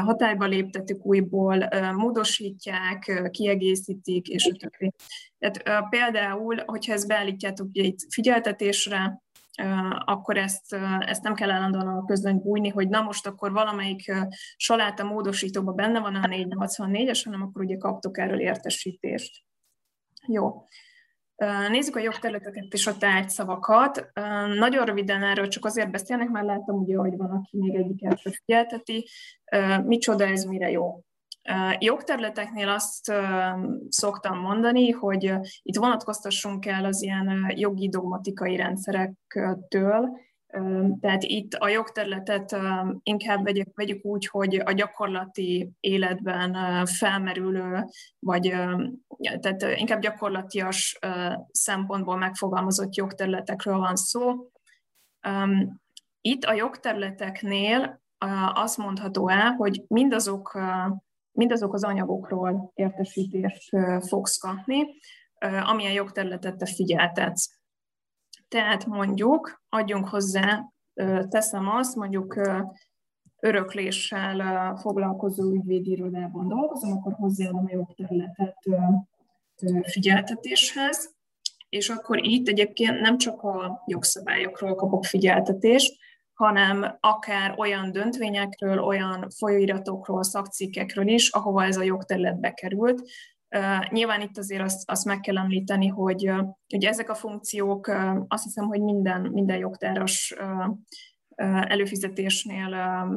hatályba 0.00 0.46
léptetük 0.46 1.06
újból, 1.06 1.68
módosítják, 1.92 3.28
kiegészítik, 3.30 4.28
és 4.28 4.46
a 4.46 4.56
többi. 4.56 4.92
Tehát 5.38 5.88
például, 5.88 6.62
hogyha 6.66 6.92
ezt 6.92 7.06
beállítjátok 7.06 7.66
ugye 7.66 7.82
itt 7.82 7.98
figyeltetésre, 8.12 9.22
akkor 10.04 10.36
ezt, 10.36 10.76
ezt 11.00 11.22
nem 11.22 11.34
kell 11.34 11.50
állandóan 11.50 11.86
a 11.86 12.04
közöny 12.04 12.40
bújni, 12.40 12.68
hogy 12.68 12.88
na 12.88 13.02
most 13.02 13.26
akkor 13.26 13.52
valamelyik 13.52 14.12
saláta 14.56 15.04
módosítóban 15.04 15.74
benne 15.74 16.00
van 16.00 16.14
a 16.14 16.26
484-es, 16.26 17.20
hanem 17.24 17.42
akkor 17.42 17.62
ugye 17.62 17.76
kaptok 17.76 18.18
erről 18.18 18.40
értesítést. 18.40 19.44
Jó. 20.26 20.66
Nézzük 21.68 21.96
a 21.96 22.00
jogterületeket 22.00 22.72
és 22.72 22.86
a 22.86 22.96
tárgyszavakat. 22.96 24.10
Nagyon 24.58 24.84
röviden 24.84 25.22
erről 25.22 25.48
csak 25.48 25.64
azért 25.64 25.90
beszélnek, 25.90 26.28
mert 26.28 26.46
látom 26.46 26.80
ugye, 26.80 26.96
hogy 26.96 27.16
van, 27.16 27.30
aki 27.30 27.58
még 27.58 27.74
egyik 27.74 28.04
első 28.04 28.30
figyelteti. 28.30 29.08
Micsoda 29.84 30.26
ez, 30.26 30.44
mire 30.44 30.70
jó? 30.70 31.04
Jogterületeknél 31.78 32.68
azt 32.68 33.12
szoktam 33.88 34.38
mondani, 34.38 34.90
hogy 34.90 35.34
itt 35.62 35.76
vonatkoztassunk 35.76 36.66
el 36.66 36.84
az 36.84 37.02
ilyen 37.02 37.52
jogi 37.56 37.88
dogmatikai 37.88 38.56
rendszerektől, 38.56 40.10
tehát 41.00 41.22
itt 41.22 41.54
a 41.54 41.68
jogterületet 41.68 42.56
inkább 43.02 43.44
vegyük, 43.44 43.76
vegyük 43.76 44.04
úgy, 44.04 44.26
hogy 44.26 44.54
a 44.64 44.72
gyakorlati 44.72 45.70
életben 45.80 46.86
felmerülő, 46.86 47.84
vagy 48.18 48.42
tehát 49.40 49.62
inkább 49.74 50.00
gyakorlatias 50.00 50.98
szempontból 51.50 52.16
megfogalmazott 52.16 52.94
jogterületekről 52.94 53.78
van 53.78 53.96
szó. 53.96 54.50
Itt 56.20 56.44
a 56.44 56.52
jogterületeknél 56.52 58.02
azt 58.54 58.78
mondható 58.78 59.28
el, 59.28 59.50
hogy 59.50 59.84
mindazok, 59.86 60.58
mindazok 61.32 61.74
az 61.74 61.84
anyagokról 61.84 62.72
értesítést 62.74 63.76
fogsz 64.06 64.36
kapni, 64.36 64.86
amilyen 65.62 65.92
jogterületet 65.92 66.56
te 66.56 66.66
figyeltetsz. 66.66 67.60
Tehát 68.48 68.86
mondjuk 68.86 69.62
adjunk 69.68 70.08
hozzá, 70.08 70.72
teszem 71.28 71.68
azt, 71.68 71.96
mondjuk 71.96 72.40
örökléssel 73.40 74.76
foglalkozó 74.76 75.52
ügyvédirodában 75.52 76.48
dolgozom, 76.48 76.92
akkor 76.92 77.12
hozzáadom 77.12 77.64
a 77.66 77.72
jogterületet 77.72 78.56
figyeltetéshez, 79.82 81.14
és 81.68 81.88
akkor 81.88 82.24
itt 82.24 82.48
egyébként 82.48 83.00
nem 83.00 83.18
csak 83.18 83.42
a 83.42 83.82
jogszabályokról 83.86 84.74
kapok 84.74 85.04
figyeltetést, 85.04 86.00
hanem 86.34 86.96
akár 87.00 87.54
olyan 87.58 87.92
döntvényekről, 87.92 88.78
olyan 88.78 89.26
folyóiratokról, 89.38 90.22
szakcikkekről 90.22 91.08
is, 91.08 91.30
ahova 91.30 91.64
ez 91.64 91.76
a 91.76 91.82
jogterület 91.82 92.40
bekerült, 92.40 93.02
Nyilván 93.88 94.20
itt 94.20 94.38
azért 94.38 94.62
azt, 94.62 94.90
azt 94.90 95.04
meg 95.04 95.20
kell 95.20 95.38
említeni, 95.38 95.86
hogy 95.86 96.32
ugye 96.74 96.88
ezek 96.88 97.10
a 97.10 97.14
funkciók 97.14 97.86
azt 98.28 98.44
hiszem, 98.44 98.64
hogy 98.64 98.80
minden, 98.80 99.20
minden 99.20 99.58
jogtáros 99.58 100.34
előfizetésnél 101.44 102.74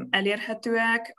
elérhetőek. 0.10 1.16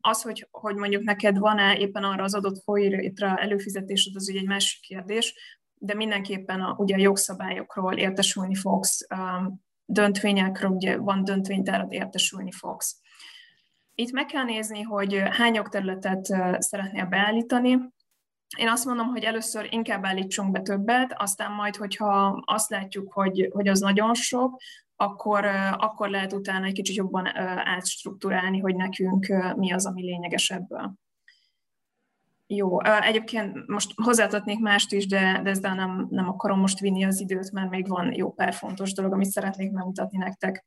Az, 0.00 0.22
hogy, 0.22 0.48
hogy 0.50 0.74
mondjuk 0.74 1.02
neked 1.02 1.38
van-e 1.38 1.76
éppen 1.76 2.04
arra 2.04 2.22
az 2.22 2.34
adott 2.34 2.62
folyóira 2.62 3.36
előfizetésed, 3.36 4.16
az 4.16 4.28
ugye 4.28 4.38
egy 4.38 4.46
másik 4.46 4.80
kérdés, 4.80 5.34
de 5.74 5.94
mindenképpen 5.94 6.60
a, 6.60 6.74
ugye 6.78 6.94
a 6.94 7.00
jogszabályokról 7.00 7.94
értesülni 7.96 8.54
fogsz, 8.54 9.06
döntvényekről, 9.90 10.70
ugye 10.70 10.96
van 10.96 11.24
döntvénytárad, 11.24 11.92
értesülni 11.92 12.52
fogsz. 12.52 13.00
Itt 13.94 14.12
meg 14.12 14.26
kell 14.26 14.44
nézni, 14.44 14.82
hogy 14.82 15.22
hány 15.30 15.54
jogterületet 15.54 16.24
szeretnél 16.58 17.06
beállítani, 17.06 17.78
én 18.58 18.68
azt 18.68 18.84
mondom, 18.84 19.06
hogy 19.06 19.22
először 19.22 19.66
inkább 19.70 20.04
állítsunk 20.04 20.50
be 20.50 20.60
többet, 20.60 21.14
aztán 21.16 21.52
majd, 21.52 21.76
hogyha 21.76 22.42
azt 22.44 22.70
látjuk, 22.70 23.12
hogy, 23.12 23.48
hogy 23.52 23.68
az 23.68 23.80
nagyon 23.80 24.14
sok, 24.14 24.60
akkor, 24.96 25.44
akkor 25.76 26.08
lehet 26.08 26.32
utána 26.32 26.66
egy 26.66 26.72
kicsit 26.72 26.96
jobban 26.96 27.36
átstruktúrálni, 27.58 28.58
hogy 28.58 28.74
nekünk 28.74 29.26
mi 29.56 29.72
az, 29.72 29.86
ami 29.86 30.02
lényeges 30.02 30.50
ebből. 30.50 30.92
Jó, 32.52 32.80
egyébként 32.82 33.66
most 33.66 33.92
hozzátetnék 34.02 34.58
mást 34.58 34.92
is, 34.92 35.06
de, 35.06 35.40
de 35.42 35.50
ezzel 35.50 35.74
nem, 35.74 36.06
nem 36.10 36.28
akarom 36.28 36.58
most 36.58 36.78
vinni 36.78 37.04
az 37.04 37.20
időt, 37.20 37.52
mert 37.52 37.70
még 37.70 37.88
van 37.88 38.14
jó 38.14 38.32
pár 38.32 38.54
fontos 38.54 38.92
dolog, 38.92 39.12
amit 39.12 39.30
szeretnék 39.30 39.70
megmutatni 39.70 40.18
nektek. 40.18 40.66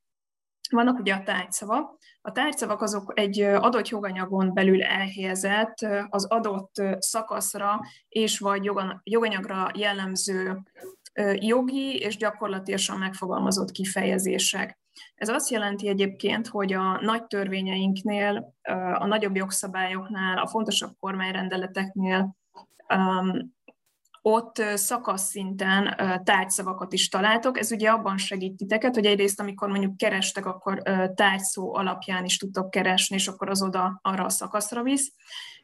Vannak 0.70 1.00
ugye 1.00 1.14
a 1.14 1.24
tárgyszavak. 1.24 1.98
A 2.22 2.32
tárgyszavak 2.32 2.82
azok 2.82 3.12
egy 3.16 3.42
adott 3.42 3.88
joganyagon 3.88 4.54
belül 4.54 4.84
elhelyezett, 4.84 5.76
az 6.10 6.26
adott 6.26 6.82
szakaszra 7.00 7.80
és 8.10 8.40
vagy 8.40 8.72
joganyagra 9.04 9.72
jellemző 9.74 10.62
jogi 11.34 11.96
és 11.98 12.18
gyakorlatilag 12.18 13.00
megfogalmazott 13.00 13.72
kifejezések. 13.72 14.83
Ez 15.16 15.30
azt 15.30 15.50
jelenti 15.50 15.88
egyébként, 15.88 16.48
hogy 16.48 16.74
a 16.74 17.02
nagy 17.02 17.26
törvényeinknél, 17.26 18.54
a 19.00 19.06
nagyobb 19.06 19.36
jogszabályoknál, 19.36 20.38
a 20.38 20.48
fontosabb 20.48 20.92
kormányrendeleteknél 21.00 22.36
ott 24.22 24.64
szakasz 24.76 25.24
szinten 25.24 25.96
tárgyszavakat 26.24 26.94
is 26.94 27.10
találtok. 27.10 27.60
Ez 27.60 27.72
ugye 27.72 27.90
abban 27.90 28.18
segít 28.18 28.58
titeket, 28.58 28.96
hogy 28.96 29.06
egyrészt, 29.06 29.40
amikor 29.40 29.70
mondjuk 29.70 29.98
kerestek, 29.98 30.46
akkor 30.46 30.82
tárgyszó 31.16 31.76
alapján 31.76 32.26
is 32.26 32.38
tudtok 32.38 32.70
keresni, 32.70 33.16
és 33.16 33.28
akkor 33.28 33.50
az 33.50 33.62
oda 33.62 34.00
arra 34.02 34.26
a 34.26 34.30
szakaszra 34.30 34.84
visz. 34.84 35.14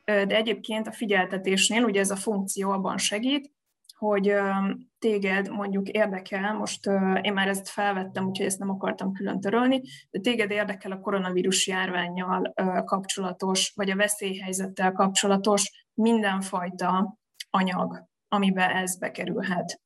De 0.03 0.35
egyébként 0.35 0.87
a 0.87 0.91
figyeltetésnél 0.91 1.83
ugye 1.83 1.99
ez 1.99 2.11
a 2.11 2.15
funkció 2.15 2.71
abban 2.71 2.97
segít, 2.97 3.51
hogy 3.99 4.33
téged 4.99 5.49
mondjuk 5.49 5.87
érdekel, 5.87 6.53
most 6.53 6.85
én 7.21 7.33
már 7.33 7.47
ezt 7.47 7.69
felvettem, 7.69 8.27
úgyhogy 8.27 8.45
ezt 8.45 8.59
nem 8.59 8.69
akartam 8.69 9.13
külön 9.13 9.39
törölni, 9.39 9.81
de 10.09 10.19
téged 10.19 10.51
érdekel 10.51 10.91
a 10.91 10.99
koronavírus 10.99 11.67
járványjal 11.67 12.53
kapcsolatos, 12.85 13.71
vagy 13.75 13.89
a 13.89 13.95
veszélyhelyzettel 13.95 14.91
kapcsolatos 14.91 15.87
mindenfajta 15.93 17.17
anyag 17.49 18.07
amiben 18.29 18.69
ez 18.69 18.97
bekerülhet. 18.97 19.81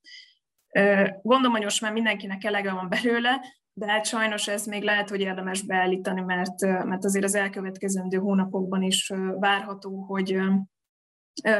Gondolom, 1.21 1.51
hogy 1.51 1.63
most 1.63 1.81
már 1.81 1.91
mindenkinek 1.91 2.43
elege 2.43 2.73
van 2.73 2.89
belőle, 2.89 3.41
de 3.73 3.91
hát 3.91 4.05
sajnos 4.05 4.47
ez 4.47 4.65
még 4.65 4.83
lehet, 4.83 5.09
hogy 5.09 5.19
érdemes 5.19 5.65
beállítani, 5.65 6.21
mert, 6.21 6.61
mert 6.61 7.03
azért 7.03 7.25
az 7.25 7.35
elkövetkezendő 7.35 8.17
hónapokban 8.17 8.81
is 8.81 9.11
várható, 9.39 10.01
hogy 10.01 10.39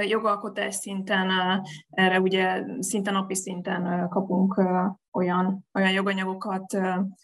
jogalkotás 0.08 0.76
szinten, 0.76 1.30
erre 1.90 2.20
ugye 2.20 2.64
szinte 2.80 3.12
napi 3.12 3.36
szinten 3.36 4.10
kapunk 4.10 4.62
olyan, 5.12 5.66
olyan 5.74 5.92
joganyagokat, 5.92 6.78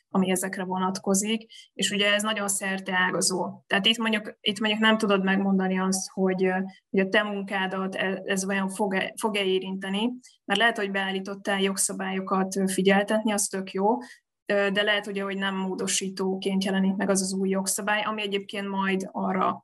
ami 0.10 0.32
ezekre 0.32 0.64
vonatkozik, 0.64 1.46
és 1.74 1.92
ugye 1.92 2.14
ez 2.14 2.24
nagyon 2.24 2.48
szerte 2.48 2.94
ágazó. 2.96 3.64
Tehát 3.68 3.86
itt 3.86 3.98
mondjuk, 3.98 4.38
itt 4.42 4.60
mondjuk 4.60 4.82
nem 4.82 4.98
tudod 4.98 5.24
megmondani 5.24 5.80
azt, 5.80 6.10
hogy, 6.12 6.52
hogy 6.90 7.00
a 7.00 7.10
te 7.10 7.24
munkádat 7.24 7.96
e, 7.96 8.22
ez 8.26 8.46
vajon 8.46 8.70
fog-e, 8.70 9.14
fog-e 9.22 9.44
érinteni, 9.44 10.12
mert 10.46 10.60
lehet, 10.60 10.78
hogy 10.78 10.92
beállítottál 10.92 11.62
jogszabályokat 11.62 12.72
figyeltetni, 12.72 13.32
az 13.32 13.48
tök 13.48 13.72
jó, 13.72 13.98
de 14.46 14.82
lehet 14.82 15.08
ugye, 15.08 15.24
hogy 15.24 15.38
nem 15.38 15.56
módosítóként 15.56 16.64
jelenik 16.64 16.96
meg 16.96 17.10
az 17.10 17.22
az 17.22 17.34
új 17.34 17.50
jogszabály, 17.50 18.02
ami 18.02 18.22
egyébként 18.22 18.68
majd 18.68 19.10
arra 19.12 19.64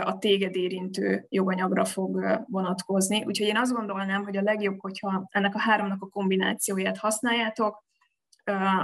a 0.00 0.18
téged 0.18 0.56
érintő 0.56 1.26
joganyagra 1.28 1.84
fog 1.84 2.44
vonatkozni. 2.46 3.24
Úgyhogy 3.24 3.46
én 3.46 3.56
azt 3.56 3.72
gondolnám, 3.72 4.24
hogy 4.24 4.36
a 4.36 4.42
legjobb, 4.42 4.80
hogyha 4.80 5.26
ennek 5.30 5.54
a 5.54 5.60
háromnak 5.60 6.02
a 6.02 6.08
kombinációját 6.08 6.98
használjátok, 6.98 7.86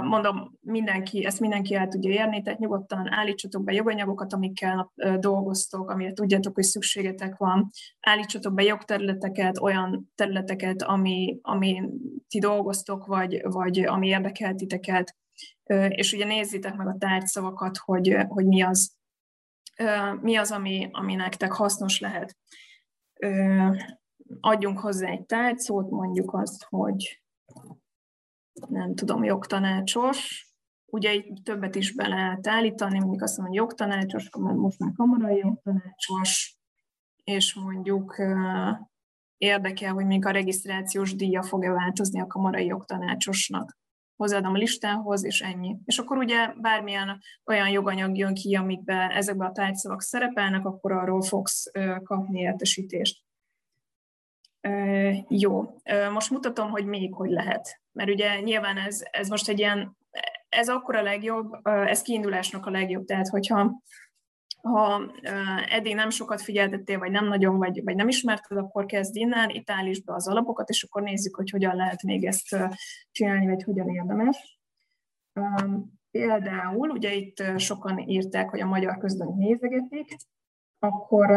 mondom, 0.01 0.57
mindenki, 0.61 1.25
ezt 1.25 1.39
mindenki 1.39 1.75
el 1.75 1.87
tudja 1.87 2.11
érni, 2.11 2.41
tehát 2.41 2.59
nyugodtan 2.59 3.13
állítsatok 3.13 3.63
be 3.63 3.73
joganyagokat, 3.73 4.33
amikkel 4.33 4.91
dolgoztok, 5.19 5.89
amire 5.89 6.13
tudjátok, 6.13 6.55
hogy 6.55 6.63
szükségetek 6.63 7.37
van, 7.37 7.69
állítsatok 7.99 8.53
be 8.53 8.63
jogterületeket, 8.63 9.57
olyan 9.57 10.11
területeket, 10.15 10.81
ami, 10.81 11.39
ami 11.41 11.89
ti 12.27 12.39
dolgoztok, 12.39 13.05
vagy, 13.05 13.41
vagy 13.43 13.79
ami 13.79 14.07
érdekel 14.07 14.55
titeket, 14.55 15.15
és 15.89 16.13
ugye 16.13 16.25
nézzétek 16.25 16.75
meg 16.75 16.87
a 16.87 16.95
tárgyszavakat, 16.99 17.77
hogy, 17.77 18.17
hogy 18.27 18.45
mi 18.45 18.61
az, 18.61 18.94
mi 20.21 20.35
az, 20.35 20.51
ami, 20.51 20.89
ami 20.91 21.15
nektek 21.15 21.51
hasznos 21.51 21.99
lehet. 21.99 22.37
Adjunk 24.39 24.79
hozzá 24.79 25.07
egy 25.07 25.25
tárgyszót, 25.25 25.89
mondjuk 25.89 26.33
azt, 26.33 26.65
hogy 26.69 27.23
nem 28.69 28.95
tudom, 28.95 29.23
jogtanácsos, 29.23 30.49
ugye 30.85 31.13
itt 31.13 31.43
többet 31.43 31.75
is 31.75 31.93
be 31.93 32.07
lehet 32.07 32.47
állítani, 32.47 32.99
mondjuk 32.99 33.21
azt 33.21 33.37
mondom, 33.37 33.55
hogy 33.55 33.67
jogtanácsos, 33.67 34.29
most 34.39 34.79
már 34.79 34.91
kamarai 34.95 35.37
jogtanácsos, 35.37 36.57
és 37.23 37.53
mondjuk 37.53 38.21
érdekel, 39.37 39.93
hogy 39.93 40.05
még 40.05 40.25
a 40.25 40.31
regisztrációs 40.31 41.15
díja 41.15 41.43
fog-e 41.43 41.71
változni 41.71 42.21
a 42.21 42.27
kamarai 42.27 42.65
jogtanácsosnak. 42.65 43.77
Hozzáadom 44.15 44.53
a 44.53 44.57
listához, 44.57 45.25
és 45.25 45.41
ennyi. 45.41 45.77
És 45.85 45.97
akkor 45.97 46.17
ugye 46.17 46.53
bármilyen 46.61 47.21
olyan 47.45 47.69
joganyag 47.69 48.17
jön 48.17 48.33
ki, 48.33 48.55
amikbe 48.55 49.11
ezekbe 49.13 49.45
a 49.45 49.51
tárgyszavak 49.51 50.01
szerepelnek, 50.01 50.65
akkor 50.65 50.91
arról 50.91 51.21
fogsz 51.21 51.71
kapni 52.03 52.39
értesítést. 52.39 53.23
Jó, 55.27 55.81
most 56.13 56.29
mutatom, 56.29 56.69
hogy 56.69 56.85
még 56.85 57.13
hogy 57.13 57.29
lehet. 57.29 57.81
Mert 57.91 58.09
ugye 58.09 58.39
nyilván 58.39 58.77
ez, 58.77 59.03
ez 59.11 59.27
most 59.27 59.49
egy 59.49 59.59
ilyen, 59.59 59.97
ez 60.49 60.69
akkor 60.69 60.95
a 60.95 61.01
legjobb, 61.01 61.67
ez 61.67 62.01
kiindulásnak 62.01 62.65
a 62.65 62.69
legjobb. 62.69 63.05
Tehát, 63.05 63.27
hogyha 63.27 63.81
ha 64.65 65.11
eddig 65.69 65.95
nem 65.95 66.09
sokat 66.09 66.41
figyeltettél, 66.41 66.99
vagy 66.99 67.11
nem 67.11 67.27
nagyon, 67.27 67.57
vagy, 67.57 67.83
vagy 67.83 67.95
nem 67.95 68.07
ismerted, 68.07 68.57
akkor 68.57 68.85
kezd 68.85 69.15
innen, 69.15 69.49
itt 69.49 69.65
be 70.05 70.13
az 70.13 70.27
alapokat, 70.27 70.69
és 70.69 70.83
akkor 70.83 71.01
nézzük, 71.01 71.35
hogy 71.35 71.49
hogyan 71.49 71.75
lehet 71.75 72.03
még 72.03 72.25
ezt 72.25 72.57
csinálni, 73.11 73.45
vagy 73.45 73.63
hogyan 73.63 73.89
érdemes. 73.89 74.59
Például, 76.11 76.89
ugye 76.89 77.13
itt 77.13 77.43
sokan 77.57 77.99
írták, 77.99 78.49
hogy 78.49 78.59
a 78.59 78.65
magyar 78.65 78.97
közben 78.97 79.33
nézegetik, 79.37 80.15
akkor 80.79 81.29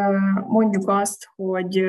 mondjuk 0.47 0.89
azt, 0.89 1.29
hogy 1.35 1.85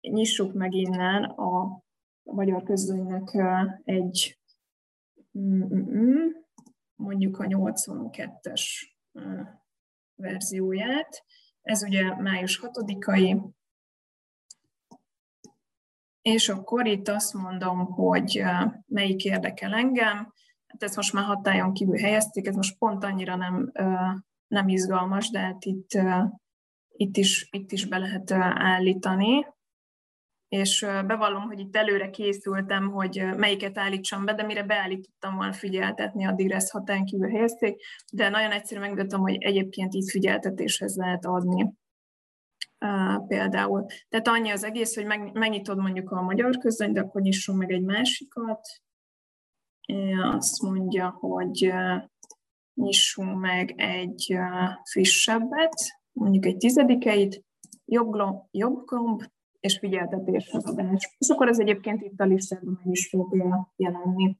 nyissuk 0.00 0.52
meg 0.52 0.72
innen 0.74 1.24
a 1.24 1.82
magyar 2.22 2.62
közlönynek 2.62 3.36
egy 3.84 4.38
mm, 5.38 5.62
mm, 5.62 5.98
mm, 5.98 6.30
mondjuk 6.94 7.38
a 7.38 7.44
82-es 7.44 8.62
verzióját. 10.16 11.24
Ez 11.62 11.82
ugye 11.82 12.14
május 12.14 12.60
6-ai, 12.62 13.40
és 16.22 16.48
akkor 16.48 16.86
itt 16.86 17.08
azt 17.08 17.34
mondom, 17.34 17.84
hogy 17.84 18.42
melyik 18.86 19.24
érdekel 19.24 19.74
engem. 19.74 20.32
Hát 20.66 20.82
ezt 20.82 20.96
most 20.96 21.12
már 21.12 21.24
hatályon 21.24 21.72
kívül 21.72 21.98
helyezték, 21.98 22.46
ez 22.46 22.54
most 22.54 22.78
pont 22.78 23.04
annyira 23.04 23.36
nem, 23.36 23.72
nem 24.46 24.68
izgalmas, 24.68 25.30
de 25.30 25.38
hát 25.38 25.64
itt, 25.64 25.90
itt, 26.88 27.16
is, 27.16 27.48
itt 27.50 27.72
is 27.72 27.86
be 27.86 27.98
lehet 27.98 28.30
állítani 28.32 29.46
és 30.54 30.86
bevallom, 31.06 31.42
hogy 31.42 31.58
itt 31.58 31.76
előre 31.76 32.10
készültem, 32.10 32.90
hogy 32.90 33.24
melyiket 33.36 33.78
állítsam 33.78 34.24
be, 34.24 34.34
de 34.34 34.42
mire 34.42 34.62
beállítottam 34.62 35.36
volna 35.36 35.52
figyeltetni, 35.52 36.26
addigra 36.26 36.54
ezt 36.54 36.70
hatán 36.70 37.04
kívül 37.04 37.30
helyezték, 37.30 37.82
de 38.12 38.28
nagyon 38.28 38.50
egyszerű 38.50 38.80
megmutatom, 38.80 39.20
hogy 39.20 39.36
egyébként 39.42 39.94
itt 39.94 40.10
figyeltetéshez 40.10 40.96
lehet 40.96 41.24
adni 41.24 41.72
például. 43.26 43.86
Tehát 44.08 44.28
annyi 44.28 44.50
az 44.50 44.64
egész, 44.64 44.94
hogy 44.94 45.04
megnyitod 45.32 45.78
mondjuk 45.78 46.10
a 46.10 46.22
magyar 46.22 46.58
közöny, 46.58 46.92
de 46.92 47.00
akkor 47.00 47.20
nyissunk 47.20 47.58
meg 47.58 47.72
egy 47.72 47.84
másikat. 47.84 48.60
Azt 50.22 50.62
mondja, 50.62 51.16
hogy 51.20 51.72
nyissunk 52.74 53.40
meg 53.40 53.74
egy 53.76 54.38
frissebbet, 54.90 55.74
mondjuk 56.12 56.46
egy 56.46 56.56
tizedikeit, 56.56 57.44
jobb, 57.84 58.14
jobb 58.50 58.84
gomb, 58.84 59.22
és 59.64 59.78
figyeltetéshez 59.78 60.64
adás. 60.64 61.14
És 61.18 61.28
akkor 61.28 61.48
ez 61.48 61.58
egyébként 61.58 62.02
itt 62.02 62.20
a 62.20 62.24
listában 62.24 62.80
is 62.84 63.08
fog 63.08 63.36
jelenni. 63.76 64.36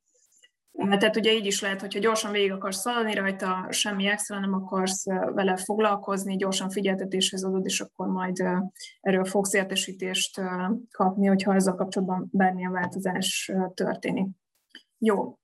Tehát 0.72 1.16
ugye 1.16 1.33
így 1.33 1.47
is 1.47 1.61
lehet, 1.61 1.81
hogyha 1.81 1.99
gyorsan 2.01 2.33
végig 2.33 2.53
akarsz 2.53 2.81
szaladni 2.81 3.14
rajta, 3.14 3.66
semmi 3.70 4.07
extra 4.07 4.39
nem 4.39 4.55
akarsz 4.55 5.05
vele 5.07 5.57
foglalkozni, 5.57 6.37
gyorsan 6.37 6.70
figyeltetéshez 6.70 7.45
adod, 7.45 7.64
és 7.64 7.81
akkor 7.81 8.07
majd 8.07 8.37
erről 9.01 9.25
fogsz 9.25 9.55
értesítést 9.55 10.41
kapni, 10.91 11.27
hogyha 11.27 11.55
ezzel 11.55 11.75
kapcsolatban 11.75 12.29
bármilyen 12.33 12.72
változás 12.72 13.53
történik. 13.75 14.27
Jó. 14.99 15.39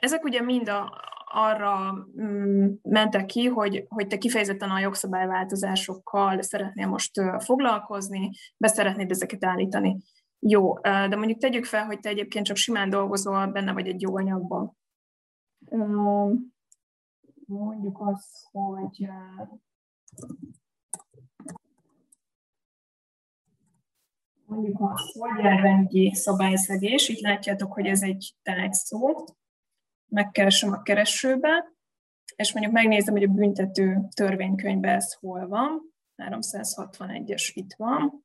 Ezek 0.00 0.24
ugye 0.24 0.42
mind 0.42 0.68
a, 0.68 1.00
arra 1.34 1.92
mm, 2.20 2.72
mentek 2.82 3.26
ki, 3.26 3.44
hogy, 3.46 3.84
hogy 3.88 4.06
te 4.06 4.18
kifejezetten 4.18 4.70
a 4.70 4.78
jogszabályváltozásokkal 4.78 6.42
szeretnél 6.42 6.86
most 6.86 7.12
foglalkozni, 7.38 8.30
be 8.56 8.68
szeretnéd 8.68 9.10
ezeket 9.10 9.44
állítani. 9.44 9.96
Jó, 10.38 10.78
de 10.80 11.16
mondjuk 11.16 11.38
tegyük 11.38 11.64
fel, 11.64 11.84
hogy 11.84 12.00
te 12.00 12.08
egyébként 12.08 12.46
csak 12.46 12.56
simán 12.56 12.90
dolgozol, 12.90 13.46
benne 13.46 13.72
vagy 13.72 13.88
egy 13.88 14.00
jó 14.00 14.16
anyagban. 14.16 14.76
Mondjuk 17.46 18.00
azt, 18.00 18.48
hogy 18.52 19.08
mondjuk 24.46 24.80
a 24.80 24.94
hogy 25.18 26.14
szabályszegés, 26.14 27.08
itt 27.08 27.20
látjátok, 27.20 27.72
hogy 27.72 27.86
ez 27.86 28.02
egy 28.02 28.34
szó, 28.70 29.24
megkeresem 30.08 30.72
a 30.72 30.82
keresőbe, 30.82 31.72
és 32.36 32.52
mondjuk 32.52 32.74
megnézem, 32.74 33.14
hogy 33.14 33.22
a 33.22 33.28
büntető 33.28 34.08
törvénykönyvben 34.14 34.94
ez 34.94 35.14
hol 35.14 35.48
van. 35.48 35.92
361-es 36.16 37.50
itt 37.54 37.74
van. 37.76 38.24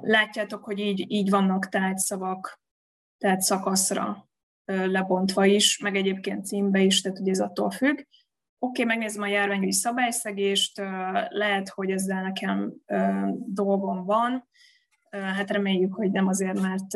Látjátok, 0.00 0.64
hogy 0.64 0.78
így, 0.78 1.10
így 1.10 1.30
vannak 1.30 1.68
tárgyszavak, 1.68 2.60
tehát 3.18 3.40
szakaszra 3.40 4.28
lebontva 4.64 5.44
is, 5.44 5.78
meg 5.78 5.96
egyébként 5.96 6.46
címbe 6.46 6.80
is, 6.80 7.00
tehát 7.00 7.18
ugye 7.20 7.30
ez 7.30 7.40
attól 7.40 7.70
függ. 7.70 7.98
Oké, 7.98 8.06
okay, 8.58 8.84
megnézem 8.84 9.22
a 9.22 9.26
járványügyi 9.26 9.72
szabályszegést, 9.72 10.78
lehet, 11.28 11.68
hogy 11.68 11.90
ezzel 11.90 12.22
nekem 12.22 12.74
dolgom 13.46 14.04
van, 14.04 14.48
hát 15.10 15.50
reméljük, 15.50 15.94
hogy 15.94 16.10
nem 16.10 16.26
azért, 16.26 16.60
mert, 16.60 16.94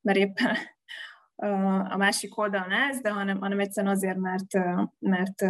mert 0.00 0.18
éppen 0.18 0.56
a 1.88 1.96
másik 1.96 2.38
oldalon 2.38 2.72
ez, 2.72 3.00
de 3.00 3.10
hanem, 3.10 3.40
hanem 3.40 3.60
egyszerűen 3.60 3.92
azért, 3.92 4.16
mert, 4.16 4.52
mert 4.98 5.42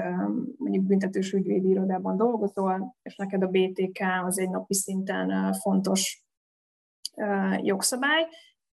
mondjuk 0.57 0.85
büntetős 0.85 1.33
ügyvédi 1.33 1.69
irodában 1.69 2.17
dolgozol, 2.17 2.97
és 3.03 3.17
neked 3.17 3.43
a 3.43 3.49
BTK 3.49 4.01
az 4.25 4.39
egy 4.39 4.51
napi 4.51 4.75
szinten 4.75 5.53
fontos 5.53 6.25
jogszabály, 7.57 8.29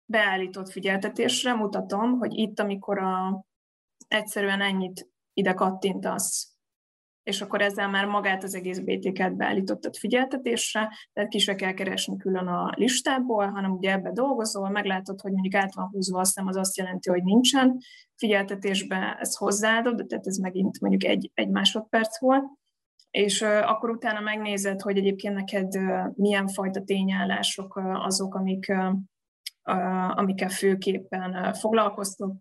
beállított 0.06 0.70
figyeltetésre 0.70 1.54
mutatom, 1.54 2.18
hogy 2.18 2.34
itt, 2.34 2.60
amikor 2.60 3.00
a, 3.00 3.46
egyszerűen 4.08 4.62
ennyit 4.62 5.10
ide 5.34 5.54
kattintasz 5.54 6.57
és 7.28 7.42
akkor 7.42 7.62
ezzel 7.62 7.90
már 7.90 8.06
magát 8.06 8.44
az 8.44 8.56
egész 8.56 8.80
BTK-t 8.80 9.36
beállítottad 9.36 9.96
figyeltetésre, 9.96 10.90
tehát 11.14 11.30
ki 11.30 11.38
se 11.38 11.56
kell 11.56 11.74
keresni 11.74 12.18
külön 12.18 12.48
a 12.48 12.72
listából, 12.76 13.48
hanem 13.48 13.72
ugye 13.72 13.92
ebbe 13.92 14.12
dolgozol, 14.12 14.70
meglátod, 14.70 15.22
hogy 15.22 15.32
mondjuk 15.32 15.54
át 15.54 15.76
van 15.76 15.90
húzva 15.92 16.20
a 16.20 16.26
szem, 16.26 16.48
az 16.48 16.56
azt 16.56 16.78
jelenti, 16.78 17.10
hogy 17.10 17.24
nincsen 17.24 17.78
figyeltetésbe, 18.16 19.18
ez 19.20 19.36
hozzáadod, 19.36 20.06
tehát 20.08 20.28
ez 20.28 20.38
megint 20.38 20.80
mondjuk 20.80 21.04
egy, 21.04 21.32
egy 21.34 21.50
másodperc 21.50 22.20
volt, 22.20 22.46
és 23.10 23.42
akkor 23.42 23.90
utána 23.90 24.20
megnézed, 24.20 24.82
hogy 24.82 24.98
egyébként 24.98 25.36
neked 25.36 25.74
milyen 26.14 26.48
fajta 26.48 26.84
tényállások 26.84 27.82
azok, 27.94 28.36
amik, 28.36 28.74
amikkel 30.16 30.50
főképpen 30.50 31.54
foglalkoztok. 31.54 32.36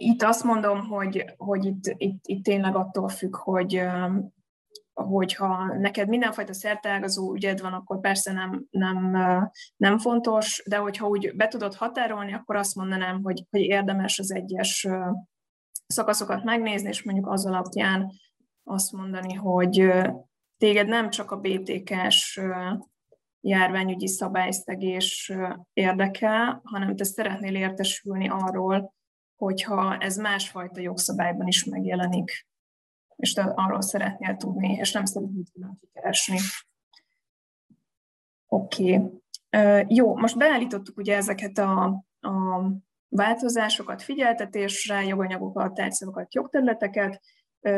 Itt 0.00 0.22
azt 0.22 0.44
mondom, 0.44 0.80
hogy, 0.80 1.24
hogy 1.36 1.64
itt, 1.64 1.94
itt, 1.96 2.20
itt 2.26 2.44
tényleg 2.44 2.76
attól 2.76 3.08
függ, 3.08 3.36
hogy 3.36 3.82
hogyha 4.92 5.76
neked 5.78 6.08
mindenfajta 6.08 6.52
szerteágazó 6.52 7.34
ügyed 7.34 7.60
van, 7.60 7.72
akkor 7.72 8.00
persze 8.00 8.32
nem, 8.32 8.66
nem, 8.70 9.16
nem 9.76 9.98
fontos, 9.98 10.62
de 10.68 10.76
hogyha 10.76 11.06
úgy 11.06 11.36
be 11.36 11.48
tudod 11.48 11.74
határolni, 11.74 12.32
akkor 12.32 12.56
azt 12.56 12.74
mondanám, 12.74 13.22
hogy, 13.22 13.44
hogy 13.50 13.60
érdemes 13.60 14.18
az 14.18 14.34
egyes 14.34 14.88
szakaszokat 15.86 16.44
megnézni, 16.44 16.88
és 16.88 17.02
mondjuk 17.02 17.28
az 17.28 17.46
alapján 17.46 18.12
azt 18.64 18.92
mondani, 18.92 19.34
hogy 19.34 19.92
téged 20.58 20.88
nem 20.88 21.10
csak 21.10 21.30
a 21.30 21.40
BTK-s 21.40 22.40
járványügyi 23.40 24.08
szabályszegés 24.08 25.32
érdekel, 25.72 26.60
hanem 26.64 26.96
te 26.96 27.04
szeretnél 27.04 27.54
értesülni 27.54 28.28
arról, 28.28 28.94
hogyha 29.40 29.96
ez 29.96 30.16
másfajta 30.16 30.80
jogszabályban 30.80 31.46
is 31.46 31.64
megjelenik, 31.64 32.46
és 33.16 33.32
te 33.32 33.42
arról 33.42 33.80
szeretnél 33.80 34.36
tudni, 34.36 34.72
és 34.72 34.92
nem 34.92 35.04
szeretnél 35.04 35.42
kikeresni. 35.80 36.38
Oké. 38.46 38.96
Okay. 38.96 39.84
Jó, 39.88 40.16
most 40.16 40.36
beállítottuk 40.36 40.96
ugye 40.96 41.16
ezeket 41.16 41.58
a, 41.58 41.82
a 42.20 42.62
változásokat, 43.08 44.02
figyeltetésre, 44.02 45.04
joganyagokat, 45.04 45.74
tárgyszavakat, 45.74 46.34
jogterületeket, 46.34 47.20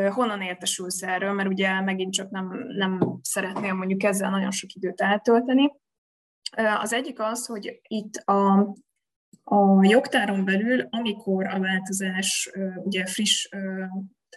honnan 0.09 0.41
értesülsz 0.41 1.01
erről, 1.01 1.33
mert 1.33 1.49
ugye 1.49 1.81
megint 1.81 2.13
csak 2.13 2.29
nem, 2.29 2.65
nem 2.67 3.19
szeretnél 3.21 3.73
mondjuk 3.73 4.03
ezzel 4.03 4.29
nagyon 4.29 4.51
sok 4.51 4.73
időt 4.73 5.01
eltölteni. 5.01 5.71
Az 6.79 6.93
egyik 6.93 7.19
az, 7.19 7.45
hogy 7.45 7.79
itt 7.87 8.15
a, 8.15 8.73
a 9.43 9.85
jogtáron 9.85 10.45
belül, 10.45 10.87
amikor 10.89 11.45
a 11.47 11.59
változás 11.59 12.51
ugye 12.75 13.05
friss, 13.05 13.49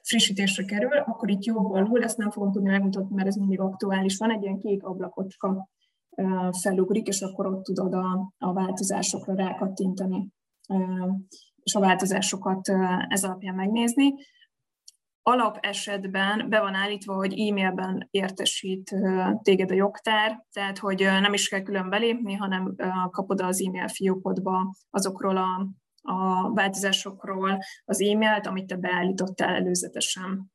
frissítésre 0.02 0.64
kerül, 0.64 0.96
akkor 0.96 1.30
itt 1.30 1.44
jobb 1.44 1.70
alul, 1.70 2.02
ezt 2.02 2.16
nem 2.16 2.30
fogom 2.30 2.52
tudni 2.52 2.70
megmutatni, 2.70 3.14
mert 3.14 3.28
ez 3.28 3.36
mindig 3.36 3.60
aktuális, 3.60 4.16
van 4.16 4.30
egy 4.30 4.42
ilyen 4.42 4.58
kék 4.58 4.82
ablakocska 4.82 5.68
felugrik, 6.62 7.06
és 7.06 7.20
akkor 7.20 7.46
ott 7.46 7.62
tudod 7.62 7.94
a, 7.94 8.32
a 8.38 8.52
változásokra 8.52 9.34
rákattintani, 9.34 10.28
és 11.62 11.74
a 11.74 11.80
változásokat 11.80 12.68
ez 13.08 13.24
alapján 13.24 13.54
megnézni 13.54 14.14
alap 15.30 15.58
esetben 15.60 16.48
be 16.48 16.60
van 16.60 16.74
állítva, 16.74 17.14
hogy 17.14 17.40
e-mailben 17.40 18.08
értesít 18.10 18.94
téged 19.42 19.70
a 19.70 19.74
jogtár, 19.74 20.44
tehát 20.52 20.78
hogy 20.78 21.00
nem 21.00 21.32
is 21.32 21.48
kell 21.48 21.62
külön 21.62 21.88
belépni, 21.88 22.34
hanem 22.34 22.74
kapod 23.10 23.40
az 23.40 23.62
e-mail 23.66 23.88
fiókodba 23.88 24.74
azokról 24.90 25.36
a, 25.36 25.68
a 26.02 26.50
változásokról 26.52 27.58
az 27.84 28.00
e-mailt, 28.00 28.46
amit 28.46 28.66
te 28.66 28.76
beállítottál 28.76 29.54
előzetesen. 29.54 30.52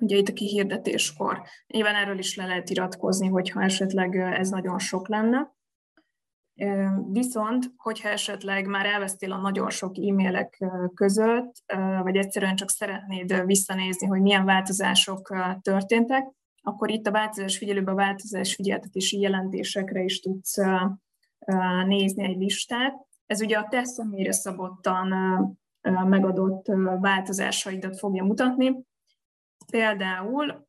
Ugye 0.00 0.16
itt 0.16 0.28
a 0.28 0.32
kihirdetéskor. 0.32 1.42
Nyilván 1.66 1.94
erről 1.94 2.18
is 2.18 2.36
le 2.36 2.46
lehet 2.46 2.70
iratkozni, 2.70 3.26
hogyha 3.28 3.62
esetleg 3.62 4.16
ez 4.16 4.48
nagyon 4.48 4.78
sok 4.78 5.08
lenne. 5.08 5.55
Viszont, 7.10 7.72
hogyha 7.76 8.08
esetleg 8.08 8.66
már 8.66 8.86
elvesztél 8.86 9.32
a 9.32 9.40
nagyon 9.40 9.70
sok 9.70 9.96
e-mailek 9.98 10.64
között, 10.94 11.62
vagy 12.02 12.16
egyszerűen 12.16 12.56
csak 12.56 12.70
szeretnéd 12.70 13.46
visszanézni, 13.46 14.06
hogy 14.06 14.20
milyen 14.20 14.44
változások 14.44 15.36
történtek, 15.60 16.26
akkor 16.62 16.90
itt 16.90 17.06
a 17.06 17.10
változás 17.10 17.58
figyelőben 17.58 17.94
a 17.94 17.96
változás 17.96 18.54
figyeltetési 18.54 19.20
jelentésekre 19.20 20.02
is 20.02 20.20
tudsz 20.20 20.56
nézni 21.86 22.24
egy 22.24 22.36
listát. 22.36 22.94
Ez 23.26 23.40
ugye 23.40 23.58
a 23.58 23.66
te 23.70 23.84
személyre 23.84 24.32
szabottan 24.32 25.08
megadott 26.04 26.66
változásaidat 27.00 27.98
fogja 27.98 28.24
mutatni. 28.24 28.76
Például 29.70 30.65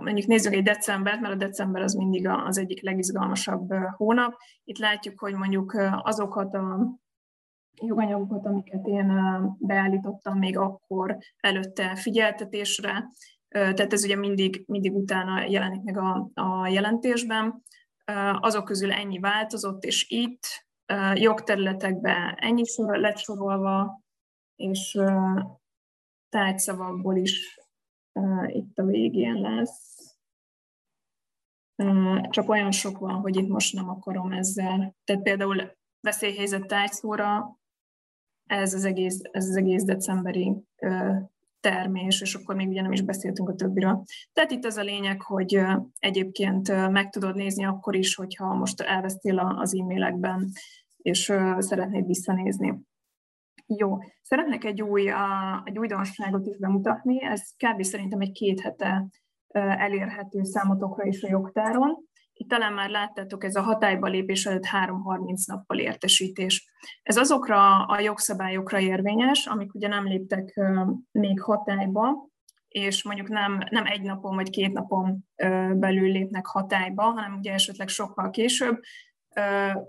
mondjuk 0.00 0.26
nézzük 0.26 0.52
egy 0.52 0.62
decembert, 0.62 1.20
mert 1.20 1.34
a 1.34 1.46
december 1.46 1.82
az 1.82 1.94
mindig 1.94 2.28
az 2.28 2.58
egyik 2.58 2.82
legizgalmasabb 2.82 3.72
hónap. 3.96 4.34
Itt 4.64 4.78
látjuk, 4.78 5.20
hogy 5.20 5.34
mondjuk 5.34 5.72
azokat 6.02 6.54
a 6.54 6.96
joganyagokat, 7.82 8.46
amiket 8.46 8.86
én 8.86 9.12
beállítottam 9.58 10.38
még 10.38 10.58
akkor 10.58 11.18
előtte 11.40 11.96
figyeltetésre, 11.96 13.08
tehát 13.48 13.92
ez 13.92 14.04
ugye 14.04 14.16
mindig, 14.16 14.64
mindig 14.66 14.94
utána 14.94 15.44
jelenik 15.44 15.82
meg 15.82 15.98
a, 15.98 16.30
a 16.34 16.68
jelentésben. 16.68 17.62
Azok 18.40 18.64
közül 18.64 18.92
ennyi 18.92 19.18
változott, 19.18 19.84
és 19.84 20.06
itt 20.08 20.66
jogterületekben 21.14 22.34
ennyi 22.36 22.64
sor 22.64 22.96
lett 22.96 23.18
sorolva, 23.18 24.02
és 24.56 24.98
tárgyszavakból 26.28 27.16
is 27.16 27.61
itt 28.46 28.78
a 28.78 28.84
végén 28.84 29.40
lesz. 29.40 30.16
Csak 32.30 32.48
olyan 32.48 32.70
sok 32.70 32.98
van, 32.98 33.14
hogy 33.14 33.36
itt 33.36 33.48
most 33.48 33.74
nem 33.74 33.88
akarom 33.88 34.32
ezzel. 34.32 34.96
Tehát 35.04 35.22
például 35.22 35.76
veszélyhelyzet 36.00 36.66
tájszóra 36.66 37.58
ez 38.46 38.74
az 38.74 38.84
egész, 38.84 39.20
ez 39.30 39.48
az 39.48 39.56
egész 39.56 39.84
decemberi 39.84 40.56
termés, 41.60 42.20
és 42.20 42.34
akkor 42.34 42.54
még 42.54 42.68
ugye 42.68 42.82
nem 42.82 42.92
is 42.92 43.02
beszéltünk 43.02 43.48
a 43.48 43.54
többiről. 43.54 44.04
Tehát 44.32 44.50
itt 44.50 44.64
az 44.64 44.76
a 44.76 44.82
lényeg, 44.82 45.22
hogy 45.22 45.60
egyébként 45.98 46.90
meg 46.90 47.10
tudod 47.10 47.36
nézni 47.36 47.64
akkor 47.64 47.96
is, 47.96 48.14
hogyha 48.14 48.54
most 48.54 48.80
elvesztél 48.80 49.38
az 49.38 49.74
e-mailekben, 49.74 50.50
és 50.96 51.32
szeretnéd 51.58 52.06
visszanézni. 52.06 52.80
Jó, 53.76 53.98
szeretnék 54.20 54.64
egy 54.64 54.82
új, 54.82 55.12
egy 55.64 55.78
újdonságot 55.78 56.46
is 56.46 56.58
bemutatni, 56.58 57.22
ez 57.22 57.42
kb. 57.56 57.82
szerintem 57.82 58.20
egy 58.20 58.32
két 58.32 58.60
hete 58.60 59.06
elérhető 59.78 60.42
számotokra 60.42 61.04
is 61.04 61.22
a 61.22 61.28
jogtáron. 61.30 61.96
Itt 62.32 62.48
talán 62.48 62.72
már 62.72 62.90
láttátok, 62.90 63.44
ez 63.44 63.54
a 63.54 63.62
hatályba 63.62 64.06
lépés 64.06 64.46
előtt 64.46 64.66
3-30 64.66 65.46
nappal 65.46 65.78
értesítés. 65.78 66.70
Ez 67.02 67.16
azokra 67.16 67.84
a 67.84 68.00
jogszabályokra 68.00 68.80
érvényes, 68.80 69.46
amik 69.46 69.74
ugye 69.74 69.88
nem 69.88 70.04
léptek 70.04 70.60
még 71.10 71.40
hatályba, 71.40 72.28
és 72.68 73.04
mondjuk 73.04 73.28
nem, 73.28 73.58
nem 73.70 73.86
egy 73.86 74.02
napon 74.02 74.34
vagy 74.34 74.50
két 74.50 74.72
napon 74.72 75.24
belül 75.74 76.12
lépnek 76.12 76.46
hatályba, 76.46 77.02
hanem 77.02 77.34
ugye 77.38 77.52
esetleg 77.52 77.88
sokkal 77.88 78.30
később, 78.30 78.80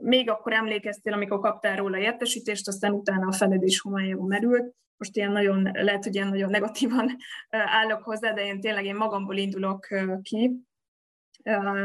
még 0.01 0.29
akkor 0.29 0.53
emlékeztél, 0.53 1.13
amikor 1.13 1.39
kaptál 1.39 1.75
róla 1.75 1.97
értesítést, 1.97 2.67
aztán 2.67 2.91
utána 2.91 3.27
a 3.27 3.31
feledés 3.33 3.79
homályába 3.79 4.25
merült. 4.25 4.75
Most 4.97 5.15
ilyen 5.15 5.31
nagyon, 5.31 5.69
lehet, 5.73 6.03
hogy 6.03 6.15
ilyen 6.15 6.27
nagyon 6.27 6.49
negatívan 6.49 7.15
állok 7.49 8.03
hozzá, 8.03 8.31
de 8.31 8.45
én 8.45 8.59
tényleg 8.59 8.85
én 8.85 8.95
magamból 8.95 9.37
indulok 9.37 9.87
ki. 10.21 10.51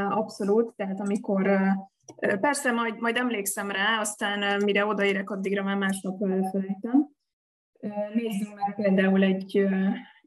Abszolút, 0.09 0.74
tehát 0.76 1.00
amikor 1.00 1.50
Persze, 2.40 2.72
majd, 2.72 3.00
majd 3.00 3.16
emlékszem 3.16 3.70
rá, 3.70 3.98
aztán 4.00 4.62
mire 4.62 4.86
odaérek, 4.86 5.30
addigra 5.30 5.62
már 5.62 5.76
másnap 5.76 6.22
elfelejtem. 6.22 7.09
Nézzünk 8.14 8.54
meg 8.54 8.74
például 8.74 9.22
egy, 9.22 9.66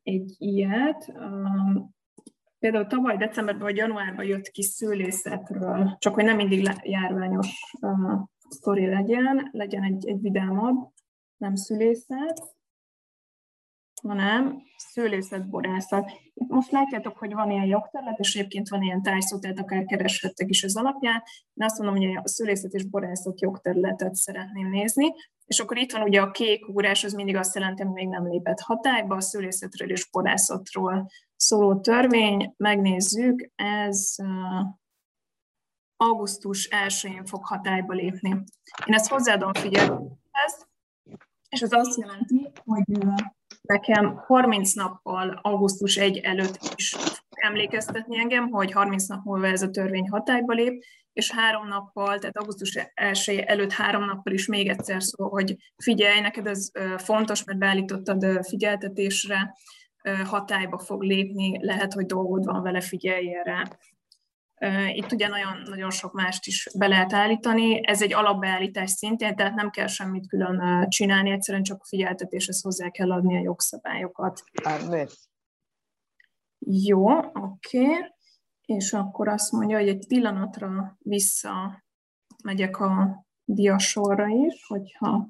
egy 0.04 0.36
ilyet. 0.38 1.12
Például 2.62 2.88
tavaly 2.88 3.18
decemberben 3.18 3.64
vagy 3.64 3.76
januárban 3.76 4.26
jött 4.26 4.48
ki 4.48 4.64
szőlészetről, 4.64 5.96
csak 6.00 6.14
hogy 6.14 6.24
nem 6.24 6.36
mindig 6.36 6.70
járványos 6.84 7.48
uh, 7.80 8.20
sztori 8.50 8.88
legyen, 8.88 9.50
legyen 9.52 9.84
egy, 9.84 10.08
egy 10.08 10.22
vidámabb, 10.22 10.92
nem 11.38 11.56
szülészet, 11.56 12.56
hanem 14.02 14.62
szőlészetborászat. 14.78 16.12
Itt 16.34 16.50
most 16.50 16.72
látjátok, 16.72 17.18
hogy 17.18 17.34
van 17.34 17.52
ilyen 17.52 17.66
jogterület, 17.66 18.20
és 18.20 18.36
egyébként 18.36 18.70
van 18.70 18.82
ilyen 18.82 19.02
tájszó, 19.02 19.40
tehát 19.40 19.60
akár 19.60 19.86
kereshettek 19.86 20.50
is 20.50 20.64
az 20.64 20.78
alapján. 20.78 21.24
Én 21.54 21.66
azt 21.66 21.78
mondom, 21.80 21.98
hogy 21.98 22.20
a 22.24 22.28
szőlészet 22.28 22.74
és 22.74 22.86
borászat 22.86 23.42
jogterületet 23.42 24.16
szeretném 24.16 24.70
nézni, 24.70 25.14
és 25.46 25.60
akkor 25.60 25.78
itt 25.78 25.92
van 25.92 26.02
ugye 26.02 26.22
a 26.22 26.32
kék 26.32 26.68
ugurás, 26.68 27.04
az 27.04 27.14
mindig 27.14 27.36
azt 27.36 27.56
jelenti, 27.56 27.84
hogy 27.84 27.94
még 27.94 28.08
nem 28.08 28.28
lépett 28.28 28.60
hatályba, 28.60 29.16
a 29.16 29.22
szőlészetről 29.22 29.90
és 29.90 30.10
borászatról 30.10 31.10
szóló 31.36 31.80
törvény, 31.80 32.54
megnézzük, 32.58 33.52
ez 33.56 34.16
augusztus 35.96 36.68
1-én 36.72 37.26
fog 37.26 37.46
hatályba 37.46 37.94
lépni. 37.94 38.30
Én 38.86 38.94
ezt 38.94 39.10
hozzáadom 39.10 39.54
figyelmez, 39.54 40.70
és 41.50 41.62
az 41.62 41.74
azt 41.74 42.00
jelenti, 42.00 42.52
hogy 42.66 42.84
nekem 43.72 44.16
30 44.26 44.74
nappal 44.74 45.40
augusztus 45.42 45.98
1 45.98 46.18
előtt 46.18 46.60
is 46.76 46.96
emlékeztetni 47.30 48.20
engem, 48.20 48.50
hogy 48.50 48.72
30 48.72 49.08
nap 49.08 49.24
múlva 49.24 49.48
ez 49.48 49.62
a 49.62 49.70
törvény 49.70 50.10
hatályba 50.10 50.54
lép, 50.54 50.84
és 51.14 51.32
három 51.32 51.68
nappal, 51.68 52.20
tehát 52.20 52.38
augusztus 52.38 52.80
1 52.94 53.44
előtt 53.46 53.72
három 53.72 54.06
nappal 54.06 54.34
is 54.34 54.48
még 54.48 54.68
egyszer 54.68 55.04
szól, 55.04 55.30
hogy 55.30 55.58
figyelj, 55.78 56.20
neked 56.20 56.48
ez 56.48 56.72
fontos, 56.98 57.44
mert 57.44 57.60
beállítottad 57.60 58.46
figyeltetésre, 58.46 59.56
hatályba 60.26 60.78
fog 60.78 61.02
lépni, 61.02 61.66
lehet, 61.66 61.94
hogy 61.94 62.06
dolgod 62.06 62.46
van 62.46 62.62
vele, 62.62 62.82
figyelj 62.82 63.36
erre. 63.36 63.68
Itt 64.94 65.12
ugye 65.12 65.28
nagyon, 65.28 65.62
nagyon 65.66 65.90
sok 65.90 66.14
mást 66.14 66.48
is 66.48 66.70
be 66.78 66.88
lehet 66.88 67.14
állítani. 67.14 67.88
Ez 67.88 68.02
egy 68.02 68.14
alapbeállítás 68.14 68.92
szintén, 68.92 69.36
tehát 69.36 69.56
nem 69.56 69.70
kell 69.70 69.88
semmit 69.88 70.28
külön 70.28 70.90
csinálni, 70.90 71.32
egyszerűen 71.32 71.64
csak 71.64 71.82
a 71.82 71.86
figyeltetéshez 71.86 72.62
hozzá 72.62 72.90
kell 72.90 73.12
adni 73.12 73.38
a 73.38 73.42
jogszabályokat. 73.42 74.44
Jó, 76.66 77.18
oké. 77.18 77.86
Okay. 77.86 78.14
És 78.66 78.94
akkor 78.94 79.28
azt 79.28 79.52
mondja, 79.52 79.78
hogy 79.78 79.88
egy 79.88 80.08
pillanatra 80.08 80.98
vissza 81.00 81.84
megyek 82.44 82.78
a 82.78 83.26
diasorra 83.44 84.28
is, 84.28 84.66
hogyha 84.68 85.30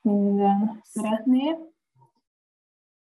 minden 0.00 0.80
szeretné. 0.82 1.56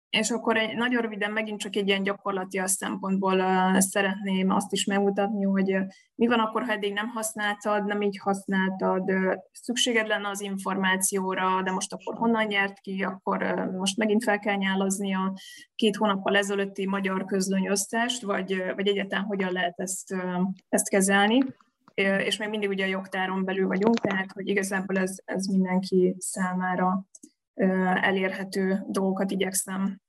És 0.09 0.29
akkor 0.29 0.57
egy, 0.57 0.75
nagyon 0.75 1.01
röviden 1.01 1.31
megint 1.31 1.59
csak 1.59 1.75
egy 1.75 1.87
ilyen 1.87 2.03
gyakorlati 2.03 2.61
szempontból 2.65 3.39
uh, 3.39 3.79
szeretném 3.79 4.49
azt 4.49 4.71
is 4.71 4.85
megmutatni, 4.85 5.43
hogy 5.43 5.73
uh, 5.73 5.85
mi 6.15 6.27
van 6.27 6.39
akkor, 6.39 6.63
ha 6.63 6.71
eddig 6.71 6.93
nem 6.93 7.07
használtad, 7.07 7.85
nem 7.85 8.01
így 8.01 8.17
használtad, 8.17 9.11
uh, 9.11 9.33
szükséged 9.51 10.07
lenne 10.07 10.27
az 10.27 10.41
információra, 10.41 11.61
de 11.63 11.71
most 11.71 11.93
akkor 11.93 12.15
honnan 12.15 12.45
nyert 12.45 12.79
ki, 12.79 13.03
akkor 13.03 13.43
uh, 13.43 13.77
most 13.77 13.97
megint 13.97 14.23
fel 14.23 14.39
kell 14.39 14.55
nyálazni 14.55 15.13
a 15.13 15.33
két 15.75 15.95
hónappal 15.95 16.35
ezelőtti 16.35 16.87
magyar 16.87 17.25
közlöny 17.25 17.69
vagy, 18.21 18.53
uh, 18.53 18.75
vagy 18.75 18.87
egyáltalán 18.87 19.25
hogyan 19.25 19.51
lehet 19.51 19.79
ezt, 19.79 20.13
uh, 20.13 20.41
ezt 20.69 20.89
kezelni. 20.89 21.45
És 22.25 22.37
még 22.37 22.49
mindig 22.49 22.69
ugye 22.69 22.85
a 22.85 22.87
jogtáron 22.87 23.45
belül 23.45 23.67
vagyunk, 23.67 23.99
tehát 23.99 24.31
hogy 24.31 24.47
igazából 24.47 24.97
ez, 24.97 25.17
ez 25.25 25.45
mindenki 25.45 26.15
számára 26.17 27.05
elérhető 28.01 28.85
dolgokat 28.87 29.31
igyekszem 29.31 29.99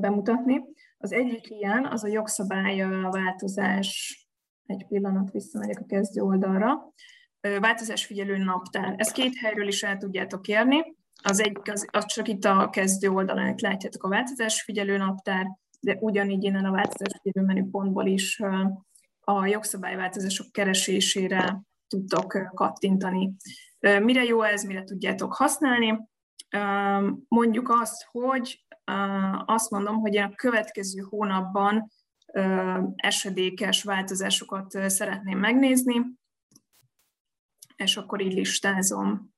bemutatni. 0.00 0.64
Az 0.98 1.12
egyik 1.12 1.50
ilyen, 1.50 1.86
az 1.86 2.04
a 2.04 2.08
jogszabály 2.08 2.86
változás, 3.10 4.18
egy 4.66 4.86
pillanat 4.86 5.30
visszamegyek 5.30 5.80
a 5.80 5.86
kezdő 5.86 6.20
oldalra, 6.20 6.92
változásfigyelő 7.40 8.36
naptár. 8.36 8.94
Ezt 8.96 9.12
két 9.12 9.36
helyről 9.36 9.68
is 9.68 9.82
el 9.82 9.96
tudjátok 9.96 10.42
kérni. 10.42 10.96
Az 11.22 11.40
egyik, 11.40 11.70
az, 11.72 11.86
az 11.92 12.06
csak 12.06 12.28
itt 12.28 12.44
a 12.44 12.70
kezdő 12.70 13.08
oldalon, 13.08 13.48
itt 13.48 13.60
látjátok 13.60 14.02
a 14.02 14.08
változásfigyelő 14.08 14.96
naptár, 14.96 15.46
de 15.80 15.96
ugyanígy 16.00 16.44
innen 16.44 16.64
a 16.64 16.70
változásfigyelő 16.70 17.46
menüpontból 17.46 18.06
is 18.06 18.40
a 19.20 19.46
jogszabályváltozások 19.46 20.52
keresésére 20.52 21.62
tudtok 21.88 22.50
kattintani. 22.54 23.32
Mire 23.78 24.24
jó 24.24 24.42
ez, 24.42 24.64
mire 24.64 24.84
tudjátok 24.84 25.34
használni? 25.34 26.12
Mondjuk 27.28 27.68
azt, 27.68 28.04
hogy 28.10 28.64
azt 29.44 29.70
mondom, 29.70 29.96
hogy 29.96 30.16
a 30.16 30.32
következő 30.34 31.00
hónapban 31.00 31.88
esedékes 32.96 33.82
változásokat 33.82 34.70
szeretném 34.70 35.38
megnézni, 35.38 36.02
és 37.76 37.96
akkor 37.96 38.20
így 38.20 38.32
listázom. 38.32 39.32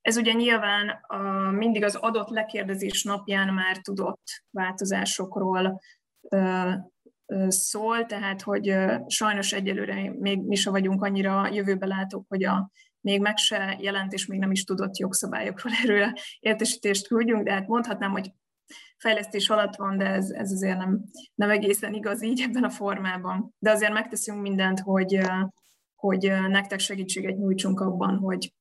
Ez 0.00 0.16
ugye 0.16 0.32
nyilván 0.32 1.00
mindig 1.54 1.84
az 1.84 1.94
adott 1.94 2.28
lekérdezés 2.28 3.02
napján 3.04 3.54
már 3.54 3.78
tudott 3.78 4.44
változásokról 4.50 5.80
szól, 7.48 8.06
tehát 8.06 8.42
hogy 8.42 8.74
sajnos 9.06 9.52
egyelőre 9.52 10.12
még 10.18 10.42
mi 10.42 10.54
se 10.54 10.70
vagyunk 10.70 11.02
annyira 11.02 11.48
jövőbe 11.52 11.86
látók, 11.86 12.24
hogy 12.28 12.44
a 12.44 12.70
még 13.02 13.20
meg 13.20 13.36
se 13.36 13.76
jelent, 13.80 14.12
és 14.12 14.26
még 14.26 14.38
nem 14.38 14.50
is 14.50 14.64
tudott 14.64 14.96
jogszabályokról 14.96 15.72
erről 15.82 16.12
értesítést 16.40 17.06
küldjünk, 17.06 17.44
de 17.44 17.52
hát 17.52 17.66
mondhatnám, 17.66 18.10
hogy 18.10 18.32
fejlesztés 18.96 19.48
alatt 19.48 19.76
van, 19.76 19.96
de 19.96 20.04
ez, 20.04 20.30
ez 20.30 20.52
azért 20.52 20.78
nem, 20.78 21.04
nem 21.34 21.50
egészen 21.50 21.94
igaz 21.94 22.22
így 22.22 22.40
ebben 22.40 22.64
a 22.64 22.70
formában. 22.70 23.54
De 23.58 23.70
azért 23.70 23.92
megteszünk 23.92 24.40
mindent, 24.40 24.80
hogy, 24.80 25.20
hogy 25.94 26.32
nektek 26.48 26.78
segítséget 26.78 27.36
nyújtsunk 27.36 27.80
abban, 27.80 28.16
hogy 28.16 28.52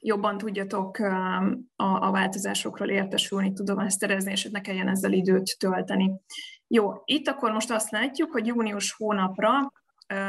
jobban 0.00 0.38
tudjatok 0.38 0.98
a, 1.76 2.06
a 2.06 2.10
változásokról 2.10 2.88
értesülni, 2.88 3.52
tudomást 3.52 3.98
szerezni, 3.98 4.30
és 4.30 4.48
ne 4.50 4.60
kelljen 4.60 4.88
ezzel 4.88 5.12
időt 5.12 5.58
tölteni. 5.58 6.12
Jó, 6.66 6.92
itt 7.04 7.28
akkor 7.28 7.52
most 7.52 7.70
azt 7.70 7.90
látjuk, 7.90 8.32
hogy 8.32 8.46
június 8.46 8.92
hónapra 8.92 9.72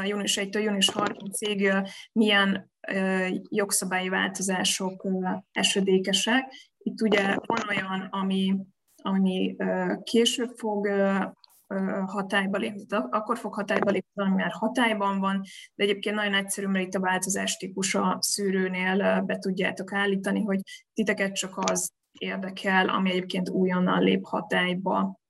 június 0.04 0.38
1-től 0.40 0.62
június 0.62 0.90
30-ig 0.94 1.88
milyen 2.12 2.70
jogszabályi 3.48 4.08
változások 4.08 5.06
esedékesek. 5.52 6.52
Itt 6.78 7.00
ugye 7.00 7.34
van 7.46 7.68
olyan, 7.68 8.00
ami, 8.10 8.56
ami 9.02 9.56
később 10.02 10.50
fog 10.56 10.88
hatályba 12.06 12.58
lépni, 12.58 12.84
akkor 12.88 13.38
fog 13.38 13.54
hatályba 13.54 13.90
lépni, 13.90 14.22
ami 14.22 14.34
már 14.34 14.52
hatályban 14.52 15.18
van, 15.18 15.42
de 15.74 15.84
egyébként 15.84 16.16
nagyon 16.16 16.34
egyszerű, 16.34 16.66
mert 16.66 16.86
itt 16.86 16.94
a 16.94 17.00
változás 17.00 17.56
típusa 17.56 18.18
szűrőnél 18.20 19.22
be 19.22 19.38
tudjátok 19.38 19.92
állítani, 19.92 20.42
hogy 20.42 20.60
titeket 20.92 21.34
csak 21.34 21.56
az 21.56 21.92
érdekel, 22.18 22.88
ami 22.88 23.10
egyébként 23.10 23.48
újonnan 23.48 24.02
lép 24.02 24.24
hatályba 24.24 25.20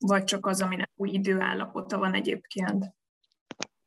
vagy 0.00 0.24
csak 0.24 0.46
az, 0.46 0.62
aminek 0.62 0.90
új 0.94 1.10
időállapota 1.10 1.98
van 1.98 2.14
egyébként. 2.14 2.94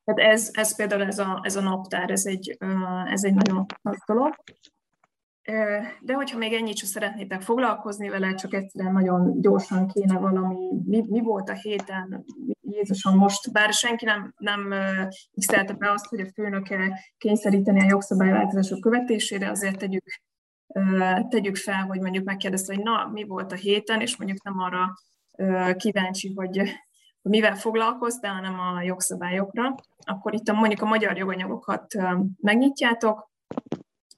Tehát 0.03 0.31
ez, 0.31 0.49
ez 0.51 0.75
például 0.75 1.03
ez 1.03 1.19
a, 1.19 1.39
ez 1.43 1.55
a 1.55 1.61
naptár, 1.61 2.09
ez 2.09 2.25
egy, 2.25 2.57
ez 3.05 3.23
egy 3.23 3.33
nagyon 3.33 3.65
nagy 3.81 3.97
dolog. 4.05 4.35
De 6.01 6.13
hogyha 6.13 6.37
még 6.37 6.53
ennyit 6.53 6.77
sem 6.77 6.87
szeretnétek 6.87 7.41
foglalkozni 7.41 8.09
vele, 8.09 8.33
csak 8.33 8.53
egyszerűen 8.53 8.93
nagyon 8.93 9.41
gyorsan 9.41 9.87
kéne 9.87 10.19
valami, 10.19 10.55
mi, 10.85 11.03
mi 11.07 11.21
volt 11.21 11.49
a 11.49 11.53
héten, 11.53 12.25
Jézusom 12.61 13.17
most, 13.17 13.51
bár 13.51 13.73
senki 13.73 14.05
nem, 14.05 14.33
nem 14.37 14.73
x 15.39 15.47
be 15.77 15.91
azt, 15.91 16.05
hogy 16.05 16.19
a 16.19 16.31
főnöke 16.33 16.99
kényszeríteni 17.17 17.81
a 17.81 17.87
jogszabályváltozások 17.87 18.79
követésére, 18.79 19.49
azért 19.49 19.77
tegyük, 19.77 20.03
tegyük 21.29 21.55
fel, 21.55 21.85
hogy 21.85 21.99
mondjuk 21.99 22.25
megkérdezte, 22.25 22.75
hogy 22.75 22.83
na, 22.83 23.09
mi 23.11 23.23
volt 23.23 23.51
a 23.51 23.55
héten, 23.55 24.01
és 24.01 24.17
mondjuk 24.17 24.43
nem 24.43 24.59
arra 24.59 24.93
kíváncsi, 25.77 26.33
hogy 26.35 26.61
mivel 27.21 27.55
foglalkoztál, 27.55 28.33
hanem 28.33 28.59
a 28.59 28.81
jogszabályokra, 28.81 29.75
akkor 29.97 30.33
itt 30.33 30.47
a, 30.47 30.53
mondjuk 30.53 30.81
a 30.81 30.85
magyar 30.85 31.17
joganyagokat 31.17 31.93
megnyitjátok, 32.41 33.31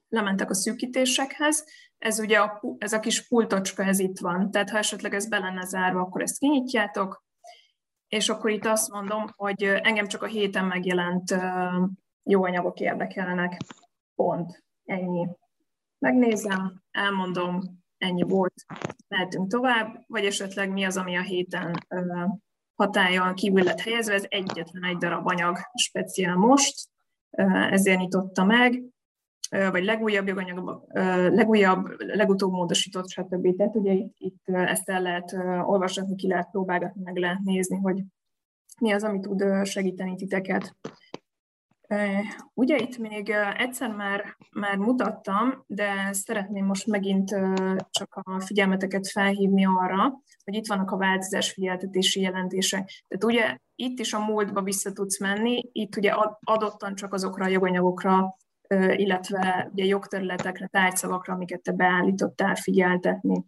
lementek 0.10 0.50
a 0.50 0.54
szűkítésekhez, 0.54 1.66
ez 1.98 2.20
ugye 2.20 2.40
a, 2.40 2.62
ez 2.78 2.94
a 2.94 3.00
kis 3.00 3.28
pultocska, 3.28 3.84
ez 3.84 4.00
itt 4.00 4.20
van, 4.20 4.52
tehát 4.52 4.70
ha 4.70 4.78
esetleg 4.78 5.14
ez 5.14 5.28
be 5.28 5.40
lenne 5.40 5.66
zárva, 5.66 6.00
akkor 6.00 6.22
ezt 6.22 6.40
kinyitjátok, 6.40 7.24
és 8.08 8.30
akkor 8.30 8.50
itt 8.50 8.66
azt 8.66 8.92
mondom, 8.92 9.26
hogy 9.36 9.64
engem 9.64 10.08
csak 10.08 10.22
a 10.22 10.28
héten 10.28 10.66
megjelent 10.66 11.36
jó 12.24 12.44
anyagok 12.44 12.80
érdekelnek, 12.80 13.62
pont, 14.16 14.64
ennyi. 14.86 15.28
Megnézem, 15.98 16.84
elmondom, 16.92 17.62
ennyi 17.98 18.24
volt, 18.24 18.66
mehetünk 19.08 19.50
tovább, 19.50 20.04
vagy 20.08 20.26
esetleg 20.26 20.72
mi 20.72 20.84
az, 20.84 20.98
ami 20.98 21.18
a 21.18 21.22
héten 21.22 21.86
hatályon 22.76 23.34
kívül 23.34 23.64
lett 23.64 23.80
helyezve, 23.80 24.14
ez 24.14 24.26
egyetlen 24.28 24.84
egy 24.84 24.98
darab 24.98 25.28
anyag 25.28 25.58
speciál 25.74 26.36
most, 26.36 26.90
ezért 27.70 28.00
nyitotta 28.00 28.44
meg, 28.44 28.84
vagy 29.50 29.84
legújabb 29.84 30.28
joganyag, 30.28 30.86
legújabb, 31.34 31.86
legutóbb 31.98 32.52
módosított, 32.52 33.10
stb. 33.10 33.56
Tehát 33.56 33.76
ugye 33.76 33.92
itt, 33.92 34.16
itt 34.18 34.48
ezt 34.48 34.90
el 34.90 35.02
lehet 35.02 35.36
olvasni, 35.66 36.16
ki 36.16 36.28
lehet 36.28 36.50
próbálgatni, 36.52 37.02
meg 37.04 37.18
lehet 37.18 37.40
nézni, 37.40 37.78
hogy 37.78 38.04
mi 38.80 38.92
az, 38.92 39.04
ami 39.04 39.20
tud 39.20 39.66
segíteni 39.66 40.16
titeket. 40.16 40.76
Ugye 42.54 42.78
itt 42.78 42.98
még 42.98 43.30
egyszer 43.58 43.96
már, 43.96 44.36
már 44.52 44.78
mutattam, 44.78 45.64
de 45.68 46.10
szeretném 46.12 46.66
most 46.66 46.88
megint 46.88 47.30
csak 47.90 48.20
a 48.24 48.40
figyelmeteket 48.40 49.08
felhívni 49.08 49.66
arra, 49.66 50.22
hogy 50.44 50.56
itt 50.56 50.68
vannak 50.68 50.92
a 50.92 50.98
változás 50.98 51.52
figyeltetési 51.52 52.22
jelentések. 52.22 53.04
Tehát 53.08 53.24
ugye 53.24 53.58
itt 53.76 54.00
is 54.00 54.14
a 54.14 54.26
múltba 54.26 54.62
vissza 54.62 54.92
tudsz 54.92 55.20
menni, 55.20 55.70
itt 55.72 55.96
ugye 55.98 56.12
adottan 56.44 56.96
csak 56.96 57.14
azokra 57.14 57.46
a 57.46 57.50
joganyagokra, 57.50 58.38
illetve 58.96 59.70
ugye 59.72 59.84
jogterületekre, 59.84 60.68
tárgyszavakra, 60.68 61.34
amiket 61.34 61.62
te 61.62 61.72
beállítottál 61.72 62.56
figyeltetni. 62.56 63.46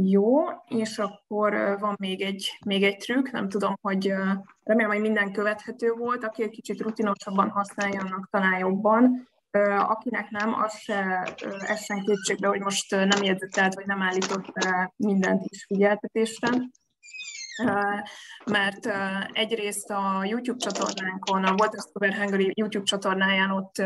Jó, 0.00 0.44
és 0.68 0.98
akkor 0.98 1.76
van 1.80 1.94
még 1.98 2.22
egy, 2.22 2.58
még 2.64 2.82
egy 2.82 2.96
trükk, 2.96 3.30
nem 3.30 3.48
tudom, 3.48 3.74
hogy 3.80 4.12
remélem, 4.62 4.90
hogy 4.90 5.00
minden 5.00 5.32
követhető 5.32 5.92
volt, 5.92 6.24
aki 6.24 6.42
egy 6.42 6.50
kicsit 6.50 6.80
rutinosabban 6.80 7.50
használja, 7.50 8.00
annak 8.00 8.28
talán 8.30 8.58
jobban. 8.58 9.28
Akinek 9.78 10.30
nem, 10.30 10.54
az 10.54 10.78
se 10.78 11.28
essen 11.66 12.00
kétségbe, 12.00 12.48
hogy 12.48 12.60
most 12.60 12.90
nem 12.90 13.22
jegyzetelt, 13.22 13.74
vagy 13.74 13.86
nem 13.86 14.02
állított 14.02 14.52
mindent 14.96 15.42
is 15.44 15.64
figyeltetésre. 15.64 16.48
Mert 18.44 18.86
egyrészt 19.32 19.90
a 19.90 20.24
YouTube 20.24 20.58
csatornánkon, 20.58 21.44
a 21.44 21.54
Water 21.54 22.14
Hungary 22.14 22.52
YouTube 22.54 22.84
csatornáján 22.84 23.50
ott 23.50 23.82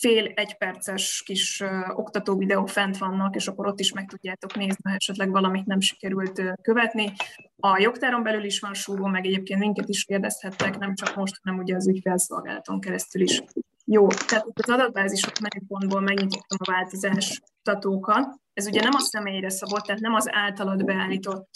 fél 0.00 0.32
egyperces 0.34 1.22
kis 1.24 1.62
oktató 1.94 2.36
videók 2.36 2.68
fent 2.68 2.98
vannak, 2.98 3.34
és 3.34 3.48
akkor 3.48 3.66
ott 3.66 3.80
is 3.80 3.92
meg 3.92 4.08
tudjátok 4.08 4.56
nézni, 4.56 4.90
ha 4.90 4.94
esetleg 4.94 5.30
valamit 5.30 5.66
nem 5.66 5.80
sikerült 5.80 6.42
követni. 6.62 7.12
A 7.56 7.78
jogtáron 7.80 8.22
belül 8.22 8.44
is 8.44 8.60
van 8.60 8.74
súgó, 8.74 9.06
meg 9.06 9.26
egyébként 9.26 9.60
minket 9.60 9.88
is 9.88 10.04
kérdezhettek, 10.04 10.78
nem 10.78 10.94
csak 10.94 11.16
most, 11.16 11.40
hanem 11.42 11.58
ugye 11.58 11.76
az 11.76 11.88
ügyfelszolgálaton 11.88 12.80
keresztül 12.80 13.22
is. 13.22 13.42
Jó, 13.84 14.06
tehát 14.06 14.46
az 14.54 14.68
adatbázisok 14.68 15.38
menüpontból 15.38 16.00
megnyitottam 16.00 16.58
a 16.60 16.70
változás 16.72 17.40
mutatókat. 17.56 18.40
Ez 18.52 18.66
ugye 18.66 18.82
nem 18.82 18.94
a 18.94 19.00
személyre 19.00 19.48
szabott, 19.48 19.84
tehát 19.84 20.00
nem 20.00 20.14
az 20.14 20.28
általad 20.32 20.84
beállított 20.84 21.50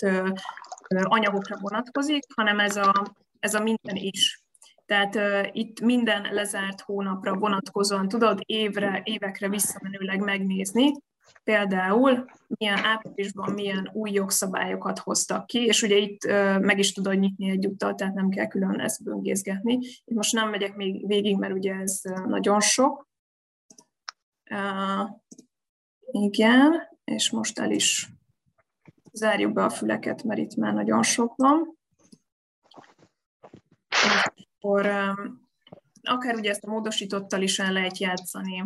anyagokra 0.88 1.56
vonatkozik, 1.60 2.22
hanem 2.34 2.58
ez 2.58 2.76
a, 2.76 3.14
ez 3.38 3.54
a 3.54 3.62
minden 3.62 3.96
is 3.96 4.45
tehát 4.86 5.14
uh, 5.14 5.48
itt 5.52 5.80
minden 5.80 6.34
lezárt 6.34 6.80
hónapra 6.80 7.34
vonatkozóan 7.34 8.08
tudod 8.08 8.40
évre, 8.44 9.00
évekre 9.04 9.48
visszamenőleg 9.48 10.20
megnézni, 10.20 10.92
például 11.44 12.24
milyen 12.46 12.84
áprilisban 12.84 13.52
milyen 13.52 13.90
új 13.92 14.10
jogszabályokat 14.10 14.98
hoztak 14.98 15.46
ki, 15.46 15.64
és 15.64 15.82
ugye 15.82 15.96
itt 15.96 16.26
meg 16.60 16.78
is 16.78 16.92
tudod 16.92 17.18
nyitni 17.18 17.50
egyúttal, 17.50 17.94
tehát 17.94 18.14
nem 18.14 18.28
kell 18.28 18.46
külön 18.46 18.80
ezt 18.80 19.02
böngészgetni. 19.02 19.78
Itt 19.82 20.16
most 20.16 20.32
nem 20.32 20.50
megyek 20.50 20.76
még 20.76 21.06
végig, 21.06 21.36
mert 21.36 21.52
ugye 21.52 21.74
ez 21.74 22.00
nagyon 22.26 22.60
sok. 22.60 23.08
Uh, 24.50 25.10
igen, 26.10 26.88
és 27.04 27.30
most 27.30 27.58
el 27.58 27.70
is 27.70 28.08
zárjuk 29.12 29.52
be 29.52 29.64
a 29.64 29.70
füleket, 29.70 30.22
mert 30.22 30.40
itt 30.40 30.54
már 30.54 30.74
nagyon 30.74 31.02
sok 31.02 31.36
van. 31.36 31.78
Akkor 34.66 34.86
um, 34.86 35.48
akár 36.02 36.34
ugye 36.34 36.50
ezt 36.50 36.64
a 36.64 36.70
módosítottal 36.70 37.42
is 37.42 37.58
el 37.58 37.72
lehet 37.72 37.98
játszani, 37.98 38.64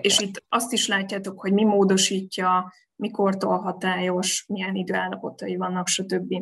és 0.00 0.18
itt 0.18 0.44
azt 0.48 0.72
is 0.72 0.86
látjátok, 0.88 1.40
hogy 1.40 1.52
mi 1.52 1.64
módosítja, 1.64 2.72
mikortól 2.96 3.58
hatályos, 3.58 4.44
milyen 4.48 4.74
időállapotai 4.74 5.56
vannak, 5.56 5.88
stb. 5.88 6.34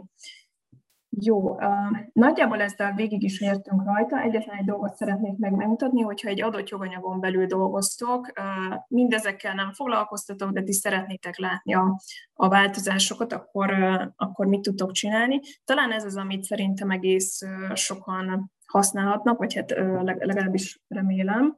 Jó, 1.12 1.56
nagyjából 2.12 2.60
ezzel 2.60 2.94
végig 2.94 3.22
is 3.22 3.40
értünk 3.40 3.84
rajta. 3.84 4.20
Egyetlen 4.20 4.56
egy 4.56 4.64
dolgot 4.64 4.94
szeretnék 4.94 5.36
meg 5.38 5.52
megmutatni, 5.52 6.00
hogyha 6.00 6.28
egy 6.28 6.42
adott 6.42 6.68
joganyagon 6.68 7.20
belül 7.20 7.46
dolgoztok, 7.46 8.32
mindezekkel 8.88 9.54
nem 9.54 9.72
foglalkoztatok, 9.72 10.50
de 10.50 10.62
ti 10.62 10.72
szeretnétek 10.72 11.38
látni 11.38 11.74
a, 11.74 12.00
a 12.32 12.48
változásokat, 12.48 13.32
akkor, 13.32 13.70
akkor 14.16 14.46
mit 14.46 14.60
tudtok 14.60 14.92
csinálni. 14.92 15.40
Talán 15.64 15.92
ez 15.92 16.04
az, 16.04 16.16
amit 16.16 16.42
szerintem 16.42 16.90
egész 16.90 17.40
sokan 17.74 18.52
használhatnak, 18.66 19.38
vagy 19.38 19.54
hát 19.54 19.70
legalábbis 20.18 20.80
remélem. 20.88 21.56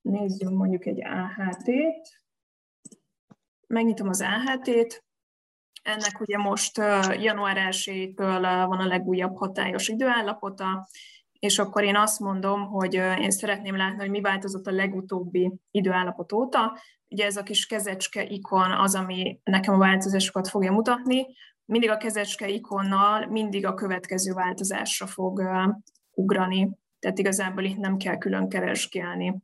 Nézzünk 0.00 0.56
mondjuk 0.56 0.86
egy 0.86 1.04
AHT-t. 1.04 2.22
Megnyitom 3.66 4.08
az 4.08 4.22
AHT-t. 4.22 5.06
Ennek 5.88 6.20
ugye 6.20 6.38
most 6.38 6.76
január 7.18 7.68
1-től 7.70 8.64
van 8.68 8.78
a 8.78 8.86
legújabb 8.86 9.36
hatályos 9.36 9.88
időállapota, 9.88 10.88
és 11.38 11.58
akkor 11.58 11.84
én 11.84 11.96
azt 11.96 12.20
mondom, 12.20 12.66
hogy 12.66 12.94
én 12.94 13.30
szeretném 13.30 13.76
látni, 13.76 13.98
hogy 13.98 14.10
mi 14.10 14.20
változott 14.20 14.66
a 14.66 14.70
legutóbbi 14.70 15.52
időállapot 15.70 16.32
óta. 16.32 16.78
Ugye 17.08 17.24
ez 17.24 17.36
a 17.36 17.42
kis 17.42 17.66
kezecske 17.66 18.24
ikon 18.24 18.70
az, 18.70 18.94
ami 18.94 19.40
nekem 19.44 19.74
a 19.74 19.78
változásokat 19.78 20.48
fogja 20.48 20.72
mutatni. 20.72 21.26
Mindig 21.64 21.90
a 21.90 21.96
kezecske 21.96 22.48
ikonnal 22.48 23.26
mindig 23.26 23.66
a 23.66 23.74
következő 23.74 24.32
változásra 24.32 25.06
fog 25.06 25.42
ugrani 26.10 26.78
tehát 26.98 27.18
igazából 27.18 27.64
itt 27.64 27.76
nem 27.76 27.96
kell 27.96 28.18
külön 28.18 28.48
keresgélni. 28.48 29.42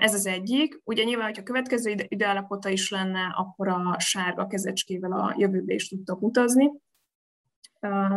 Ez 0.00 0.14
az 0.14 0.26
egyik. 0.26 0.80
Ugye 0.84 1.04
nyilván, 1.04 1.26
hogyha 1.26 1.42
következő 1.42 1.94
ideállapota 2.08 2.68
is 2.68 2.90
lenne, 2.90 3.34
akkor 3.36 3.68
a 3.68 3.96
sárga 3.98 4.46
kezecskével 4.46 5.12
a 5.12 5.34
jövőbe 5.38 5.74
is 5.74 5.88
tudtok 5.88 6.22
utazni. 6.22 6.70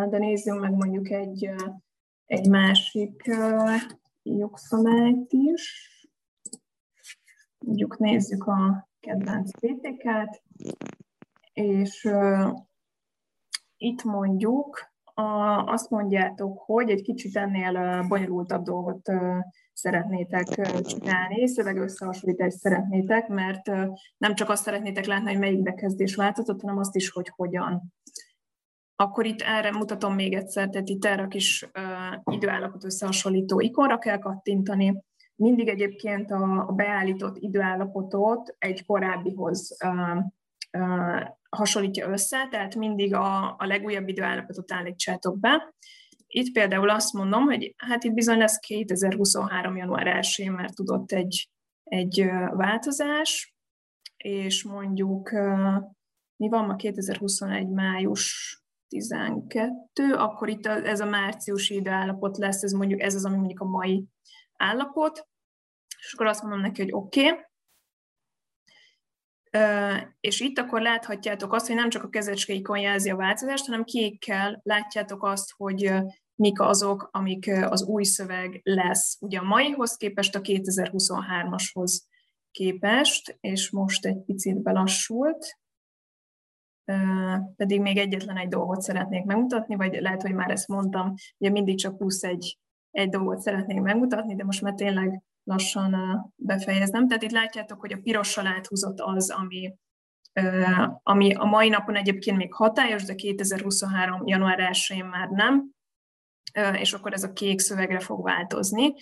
De 0.09 0.17
nézzünk 0.17 0.59
meg 0.59 0.71
mondjuk 0.71 1.09
egy, 1.09 1.49
egy 2.25 2.49
másik 2.49 3.23
jogszabályt 4.23 5.33
is. 5.33 5.91
Mondjuk 7.57 7.97
nézzük 7.97 8.43
a 8.43 8.89
kedvenc 8.99 9.51
PTK-t, 9.51 10.43
és 11.53 12.09
itt 13.77 14.03
mondjuk 14.03 14.91
azt 15.65 15.89
mondjátok, 15.89 16.59
hogy 16.59 16.89
egy 16.89 17.01
kicsit 17.01 17.35
ennél 17.35 18.05
bonyolultabb 18.07 18.63
dolgot 18.63 19.11
szeretnétek 19.77 20.45
csinálni, 20.81 21.47
szövegösszehasonlítást 21.47 22.57
szeretnétek, 22.57 23.27
mert 23.27 23.65
nem 24.17 24.35
csak 24.35 24.49
azt 24.49 24.63
szeretnétek 24.63 25.05
látni, 25.05 25.29
hogy 25.29 25.39
melyik 25.39 25.61
bekezdés 25.61 26.15
változott, 26.15 26.61
hanem 26.61 26.77
azt 26.77 26.95
is, 26.95 27.09
hogy 27.09 27.31
hogyan. 27.35 27.93
Akkor 28.95 29.25
itt 29.25 29.41
erre 29.41 29.71
mutatom 29.71 30.13
még 30.13 30.33
egyszer, 30.33 30.69
tehát 30.69 30.89
itt 30.89 31.05
erre 31.05 31.21
a 31.21 31.27
kis 31.27 31.69
uh, 31.73 32.35
időállapot 32.35 32.83
összehasonlító 32.83 33.59
ikonra 33.59 33.97
kell 33.97 34.19
kattintani. 34.19 35.03
Mindig 35.35 35.67
egyébként 35.67 36.31
a, 36.31 36.71
beállított 36.75 37.37
időállapotot 37.37 38.55
egy 38.57 38.85
korábbihoz 38.85 39.77
hasonlítja 41.49 42.09
össze, 42.09 42.47
tehát 42.51 42.75
mindig 42.75 43.13
a, 43.13 43.55
a 43.57 43.65
legújabb 43.65 44.07
időállapotot 44.07 44.71
állítsátok 44.71 45.39
be. 45.39 45.73
Itt 46.37 46.51
például 46.51 46.89
azt 46.89 47.13
mondom, 47.13 47.43
hogy 47.43 47.73
hát 47.77 48.03
itt 48.03 48.13
bizony 48.13 48.37
lesz 48.37 48.57
2023. 48.57 49.75
január 49.75 50.07
1 50.07 50.49
mert 50.49 50.75
tudott 50.75 51.11
egy, 51.11 51.49
egy 51.83 52.25
változás, 52.51 53.55
és 54.17 54.63
mondjuk 54.63 55.31
mi 56.35 56.49
van 56.49 56.65
ma 56.65 56.75
2021. 56.75 57.67
május 57.67 58.57
12, 58.87 60.13
akkor 60.13 60.49
itt 60.49 60.65
ez 60.65 60.99
a 60.99 61.05
márciusi 61.05 61.75
időállapot 61.75 62.37
lesz, 62.37 62.63
ez 62.63 62.71
mondjuk 62.71 63.01
ez 63.01 63.15
az, 63.15 63.25
ami 63.25 63.37
mondjuk 63.37 63.59
a 63.59 63.65
mai 63.65 64.05
állapot, 64.57 65.27
és 65.99 66.13
akkor 66.13 66.25
azt 66.25 66.41
mondom 66.41 66.61
neki, 66.61 66.81
hogy 66.81 66.91
oké, 66.93 67.29
okay, 67.29 67.45
és 70.19 70.39
itt 70.39 70.57
akkor 70.57 70.81
láthatjátok 70.81 71.53
azt, 71.53 71.67
hogy 71.67 71.75
nem 71.75 71.89
csak 71.89 72.03
a 72.03 72.09
kezecske 72.09 72.61
jelzi 72.79 73.09
a 73.09 73.15
változást, 73.15 73.65
hanem 73.65 73.83
kékkel 73.83 74.59
látjátok 74.63 75.23
azt, 75.23 75.51
hogy 75.57 75.91
mik 76.37 76.59
azok, 76.59 77.09
amik 77.11 77.51
az 77.69 77.83
új 77.83 78.03
szöveg 78.03 78.59
lesz. 78.63 79.17
Ugye 79.21 79.39
a 79.39 79.43
maihoz 79.43 79.95
képest, 79.95 80.35
a 80.35 80.41
2023-ashoz 80.41 82.01
képest, 82.51 83.37
és 83.39 83.71
most 83.71 84.05
egy 84.05 84.23
picit 84.25 84.61
belassult, 84.61 85.57
pedig 87.55 87.81
még 87.81 87.97
egyetlen 87.97 88.37
egy 88.37 88.47
dolgot 88.47 88.81
szeretnék 88.81 89.23
megmutatni, 89.23 89.75
vagy 89.75 90.01
lehet, 90.01 90.21
hogy 90.21 90.33
már 90.33 90.51
ezt 90.51 90.67
mondtam, 90.67 91.13
ugye 91.37 91.49
mindig 91.49 91.77
csak 91.77 91.97
plusz 91.97 92.23
egy, 92.23 92.59
egy 92.91 93.09
dolgot 93.09 93.39
szeretnék 93.39 93.81
megmutatni, 93.81 94.35
de 94.35 94.43
most 94.43 94.61
már 94.61 94.73
tényleg 94.73 95.21
lassan 95.43 95.95
befejezem. 96.35 97.07
Tehát 97.07 97.23
itt 97.23 97.31
látjátok, 97.31 97.79
hogy 97.79 97.93
a 97.93 97.99
pirossal 98.03 98.47
áthúzott 98.47 98.99
az, 98.99 99.29
ami, 99.29 99.73
ami 101.03 101.33
a 101.33 101.45
mai 101.45 101.69
napon 101.69 101.95
egyébként 101.95 102.37
még 102.37 102.53
hatályos, 102.53 103.03
de 103.03 103.15
2023. 103.15 104.21
január 104.25 104.69
1-én 104.71 105.05
már 105.05 105.29
nem, 105.29 105.75
és 106.73 106.93
akkor 106.93 107.13
ez 107.13 107.23
a 107.23 107.33
kék 107.33 107.59
szövegre 107.59 107.99
fog 107.99 108.23
változni. 108.23 108.93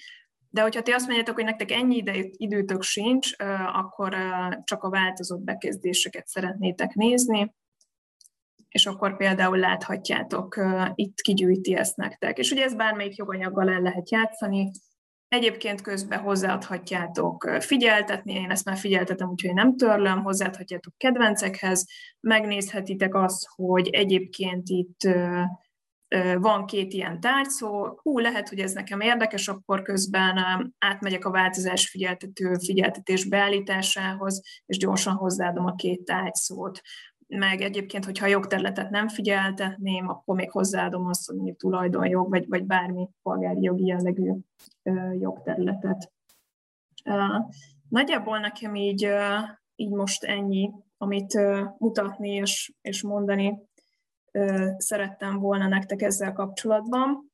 De 0.50 0.62
hogyha 0.62 0.82
ti 0.82 0.91
azt 0.91 1.06
mondjátok, 1.06 1.36
hogy 1.36 1.43
nektek 1.43 1.72
ennyi 1.72 2.04
időtök 2.38 2.82
sincs, 2.82 3.32
akkor 3.74 4.16
csak 4.64 4.84
a 4.84 4.89
változott 4.89 5.41
bekezdéseket 5.41 6.28
szeretnétek 6.28 6.93
nézni, 6.93 7.56
és 8.70 8.86
akkor 8.86 9.18
például 9.18 9.58
láthatjátok, 9.58 10.60
itt 10.96 11.22
kigyűjti 11.22 11.76
ezt 11.76 11.98
nektek. 11.98 12.38
És 12.38 12.52
ugye 12.52 12.64
ez 12.64 12.76
bármelyik 12.76 13.16
joganyaggal 13.16 13.70
el 13.70 13.82
lehet 13.82 14.12
játszani, 14.12 14.72
Egyébként 15.28 15.82
közben 15.82 16.20
hozzáadhatjátok 16.20 17.50
figyeltetni, 17.60 18.34
én 18.34 18.52
ezt 18.52 18.66
már 18.66 18.78
figyeltetem, 18.78 19.30
úgyhogy 19.30 19.54
nem 19.54 19.78
törlöm, 19.78 20.24
hozzáadhatjátok 20.24 20.93
kedvencekhez, 20.98 21.88
megnézhetitek 22.20 23.16
azt, 23.16 23.48
hogy 23.56 23.88
egyébként 23.88 24.70
itt 24.70 25.00
van 26.39 26.66
két 26.66 26.93
ilyen 26.93 27.20
tárgyszó, 27.20 27.99
hú, 28.01 28.20
lehet, 28.20 28.49
hogy 28.49 28.59
ez 28.59 28.72
nekem 28.72 28.99
érdekes, 28.99 29.47
akkor 29.47 29.82
közben 29.82 30.38
átmegyek 30.80 31.26
a 31.26 31.32
változás 31.32 31.89
figyeltető 31.89 32.53
figyeltetés 32.66 33.26
beállításához, 33.26 34.41
és 34.66 34.78
gyorsan 34.78 35.13
hozzáadom 35.13 35.66
a 35.66 35.76
két 35.76 36.05
tárgyszót 36.05 36.82
meg 37.28 37.61
egyébként, 37.61 38.05
hogyha 38.05 38.26
a 38.26 38.30
jogterületet 38.30 38.89
nem 38.89 39.07
figyeltetném, 39.07 40.09
akkor 40.09 40.36
még 40.36 40.51
hozzáadom 40.51 41.05
azt, 41.05 41.28
hogy 41.28 41.36
mondjuk 41.36 41.57
tulajdonjog, 41.57 42.30
vagy, 42.30 42.47
vagy 42.47 42.66
bármi 42.66 43.09
polgári 43.22 43.61
jogi 43.61 43.86
jellegű 43.86 44.32
jogterületet. 45.20 46.11
Nagyjából 47.89 48.39
nekem 48.39 48.76
így, 48.76 49.09
így 49.76 49.91
most 49.91 50.24
ennyi, 50.24 50.72
amit 50.97 51.39
mutatni 51.78 52.30
és, 52.30 52.74
és 52.82 53.03
mondani 53.03 53.59
szerettem 54.77 55.39
volna 55.39 55.67
nektek 55.67 56.01
ezzel 56.01 56.33
kapcsolatban. 56.33 57.31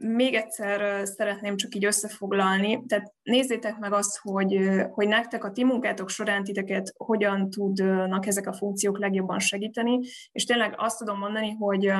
Még 0.00 0.34
egyszer 0.34 1.06
szeretném 1.06 1.56
csak 1.56 1.74
így 1.74 1.84
összefoglalni, 1.84 2.84
tehát 2.86 3.12
nézzétek 3.22 3.78
meg 3.78 3.92
azt, 3.92 4.18
hogy, 4.18 4.58
hogy 4.90 5.08
nektek 5.08 5.44
a 5.44 5.50
ti 5.50 5.64
munkátok 5.64 6.08
során 6.08 6.44
titeket 6.44 6.92
hogyan 6.96 7.50
tudnak 7.50 8.26
ezek 8.26 8.46
a 8.46 8.52
funkciók 8.52 8.98
legjobban 8.98 9.38
segíteni, 9.38 9.98
és 10.32 10.44
tényleg 10.44 10.74
azt 10.76 10.98
tudom 10.98 11.18
mondani, 11.18 11.50
hogy 11.50 11.92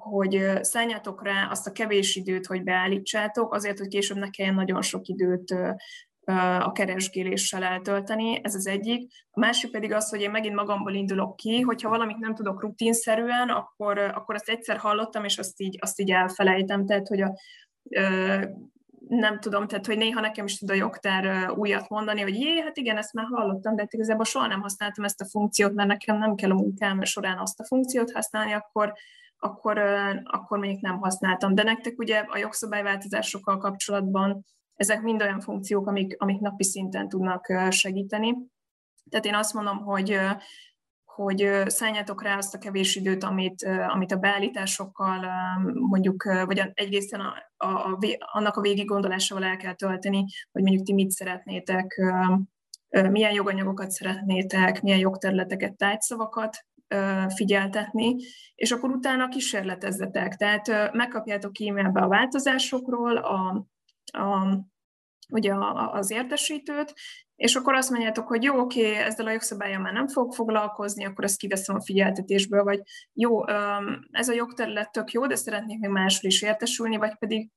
hogy 0.00 0.50
szálljátok 0.60 1.24
rá 1.24 1.48
azt 1.50 1.66
a 1.66 1.72
kevés 1.72 2.16
időt, 2.16 2.46
hogy 2.46 2.62
beállítsátok, 2.62 3.54
azért, 3.54 3.78
hogy 3.78 3.88
később 3.88 4.16
ne 4.16 4.30
kelljen 4.30 4.54
nagyon 4.54 4.82
sok 4.82 5.06
időt 5.06 5.54
a 6.60 6.72
keresgéléssel 6.72 7.62
eltölteni, 7.62 8.40
ez 8.42 8.54
az 8.54 8.66
egyik. 8.66 9.12
A 9.30 9.40
másik 9.40 9.70
pedig 9.70 9.92
az, 9.92 10.08
hogy 10.08 10.20
én 10.20 10.30
megint 10.30 10.54
magamból 10.54 10.94
indulok 10.94 11.36
ki, 11.36 11.60
hogyha 11.60 11.88
valamit 11.88 12.18
nem 12.18 12.34
tudok 12.34 12.62
rutinszerűen, 12.62 13.48
akkor, 13.48 13.98
akkor 13.98 14.34
azt 14.34 14.48
egyszer 14.48 14.76
hallottam, 14.76 15.24
és 15.24 15.38
azt 15.38 15.60
így, 15.60 15.78
azt 15.80 16.00
így 16.00 16.10
elfelejtem. 16.10 16.86
Tehát, 16.86 17.08
hogy 17.08 17.20
a, 17.20 17.34
nem 19.08 19.40
tudom, 19.40 19.66
tehát 19.66 19.86
hogy 19.86 19.96
néha 19.96 20.20
nekem 20.20 20.44
is 20.44 20.58
tud 20.58 20.70
a 20.70 20.74
jogtár 20.74 21.50
újat 21.50 21.88
mondani, 21.88 22.20
hogy 22.20 22.34
jé, 22.34 22.60
hát 22.60 22.76
igen, 22.76 22.96
ezt 22.96 23.12
már 23.12 23.26
hallottam, 23.30 23.74
de 23.74 23.82
hát 23.82 23.92
igazából 23.92 24.24
soha 24.24 24.46
nem 24.46 24.60
használtam 24.60 25.04
ezt 25.04 25.20
a 25.20 25.28
funkciót, 25.28 25.74
mert 25.74 25.88
nekem 25.88 26.18
nem 26.18 26.34
kell 26.34 26.50
a 26.50 26.54
munkám 26.54 27.04
során 27.04 27.38
azt 27.38 27.60
a 27.60 27.64
funkciót 27.64 28.12
használni, 28.12 28.52
akkor, 28.52 28.92
akkor, 29.38 29.78
akkor 30.24 30.58
mondjuk 30.58 30.80
nem 30.80 30.98
használtam. 30.98 31.54
De 31.54 31.62
nektek 31.62 31.98
ugye 31.98 32.18
a 32.18 32.38
jogszabályváltozásokkal 32.38 33.58
kapcsolatban 33.58 34.44
ezek 34.76 35.02
mind 35.02 35.22
olyan 35.22 35.40
funkciók, 35.40 35.86
amik, 35.86 36.14
amik 36.18 36.40
napi 36.40 36.64
szinten 36.64 37.08
tudnak 37.08 37.52
segíteni. 37.70 38.36
Tehát 39.10 39.26
én 39.26 39.34
azt 39.34 39.54
mondom, 39.54 39.76
hogy 39.78 40.18
hogy 41.16 41.50
szálljátok 41.66 42.22
rá 42.22 42.36
azt 42.36 42.54
a 42.54 42.58
kevés 42.58 42.96
időt, 42.96 43.24
amit, 43.24 43.68
amit 43.88 44.12
a 44.12 44.16
beállításokkal 44.16 45.26
mondjuk, 45.72 46.22
vagy 46.22 46.62
egészen 46.74 47.20
a, 47.20 47.34
a, 47.56 47.66
a, 47.66 47.98
annak 48.18 48.56
a 48.56 48.60
végig 48.60 48.86
gondolásával 48.86 49.44
el 49.44 49.56
kell 49.56 49.74
tölteni, 49.74 50.24
hogy 50.52 50.62
mondjuk 50.62 50.86
ti 50.86 50.92
mit 50.92 51.10
szeretnétek, 51.10 52.02
milyen 52.88 53.32
joganyagokat 53.32 53.90
szeretnétek, 53.90 54.82
milyen 54.82 54.98
jogterületeket, 54.98 55.76
tájszavakat 55.76 56.66
figyeltetni, 57.34 58.16
és 58.54 58.70
akkor 58.70 58.90
utána 58.90 59.28
kísérletezzetek. 59.28 60.34
Tehát 60.34 60.92
megkapjátok 60.92 61.52
e-mailbe 61.60 62.00
a 62.00 62.08
változásokról, 62.08 63.16
a, 63.16 63.66
a, 64.12 64.58
ugye 65.28 65.54
az 65.92 66.10
értesítőt, 66.10 66.94
és 67.36 67.54
akkor 67.54 67.74
azt 67.74 67.90
mondjátok, 67.90 68.28
hogy 68.28 68.42
jó, 68.42 68.58
oké, 68.58 68.94
ezzel 68.94 69.26
a 69.26 69.30
jogszabályon 69.30 69.80
már 69.80 69.92
nem 69.92 70.08
fogok 70.08 70.34
foglalkozni, 70.34 71.04
akkor 71.04 71.24
ezt 71.24 71.38
kiveszem 71.38 71.76
a 71.76 71.84
figyeltetésből, 71.84 72.62
vagy 72.62 72.80
jó, 73.12 73.46
ez 74.10 74.28
a 74.28 74.34
jogterület 74.34 74.92
tök 74.92 75.12
jó, 75.12 75.26
de 75.26 75.34
szeretnék 75.34 75.78
még 75.78 75.90
máshol 75.90 76.30
is 76.30 76.42
értesülni, 76.42 76.96
vagy 76.96 77.16
pedig 77.18 77.50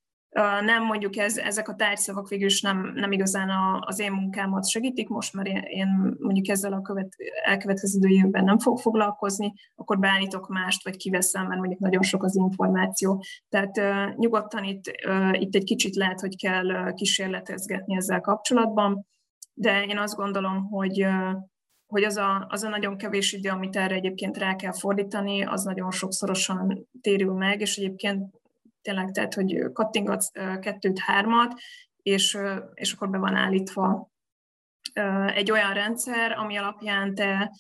nem 0.62 0.84
mondjuk 0.84 1.18
ez, 1.18 1.38
ezek 1.38 1.68
a 1.70 1.76
tárgyszavak 1.76 2.28
végül 2.28 2.46
is 2.46 2.62
nem, 2.62 2.92
nem 2.96 3.12
igazán 3.12 3.50
a, 3.50 3.80
az 3.86 4.00
én 4.00 4.12
munkámat 4.12 4.70
segítik, 4.70 5.08
most 5.08 5.34
már 5.34 5.48
én, 5.48 6.16
mondjuk 6.20 6.48
ezzel 6.48 6.74
a 6.74 6.82
követ, 6.82 7.16
elkövetkező 7.44 8.08
évben 8.08 8.44
nem 8.44 8.60
fog 8.60 8.80
foglalkozni, 8.80 9.54
akkor 9.76 10.00
beállítok 10.00 10.48
mást, 10.48 10.84
vagy 10.84 10.96
kiveszem, 10.96 11.48
mert 11.48 11.60
mondjuk 11.60 11.80
nagyon 11.80 12.02
sok 12.02 12.24
az 12.24 12.36
információ. 12.36 13.24
Tehát 13.50 13.78
uh, 13.78 14.16
nyugodtan 14.16 14.64
itt, 14.64 14.84
uh, 15.08 15.42
itt 15.42 15.56
egy 15.56 15.64
kicsit 15.64 15.96
lehet, 15.96 16.20
hogy 16.20 16.38
kell 16.38 16.66
uh, 16.66 16.94
kísérletezgetni 16.94 17.96
ezzel 17.96 18.22
kapcsolatban, 18.22 19.06
de 19.54 19.84
én 19.84 19.98
azt 19.98 20.16
gondolom, 20.16 20.70
hogy 20.70 21.06
uh, 21.06 21.34
hogy 21.90 22.04
az 22.04 22.18
a, 22.18 22.46
az 22.50 22.64
a 22.64 22.70
nagyon 22.70 22.98
kevés 22.98 23.34
idő, 23.34 23.50
amit 23.50 23.76
erre 23.76 23.96
egyébként 23.96 24.38
rá 24.38 24.56
kell 24.56 24.74
fordítani, 24.74 25.44
az 25.44 25.64
nagyon 25.64 25.92
sokszorosan 25.92 26.88
térül 27.02 27.34
meg, 27.34 27.62
és 27.62 27.78
egyébként 27.78 28.39
tényleg, 28.82 29.12
tehát, 29.12 29.34
hogy 29.34 29.72
kattingatsz 29.74 30.32
kettőt, 30.60 31.00
hármat, 31.00 31.54
és, 32.02 32.38
és 32.74 32.94
akkor 32.94 33.10
be 33.10 33.18
van 33.18 33.36
állítva 33.36 34.12
egy 35.36 35.52
olyan 35.52 35.74
rendszer, 35.74 36.32
ami 36.32 36.58
alapján 36.58 37.16
te 37.16 37.52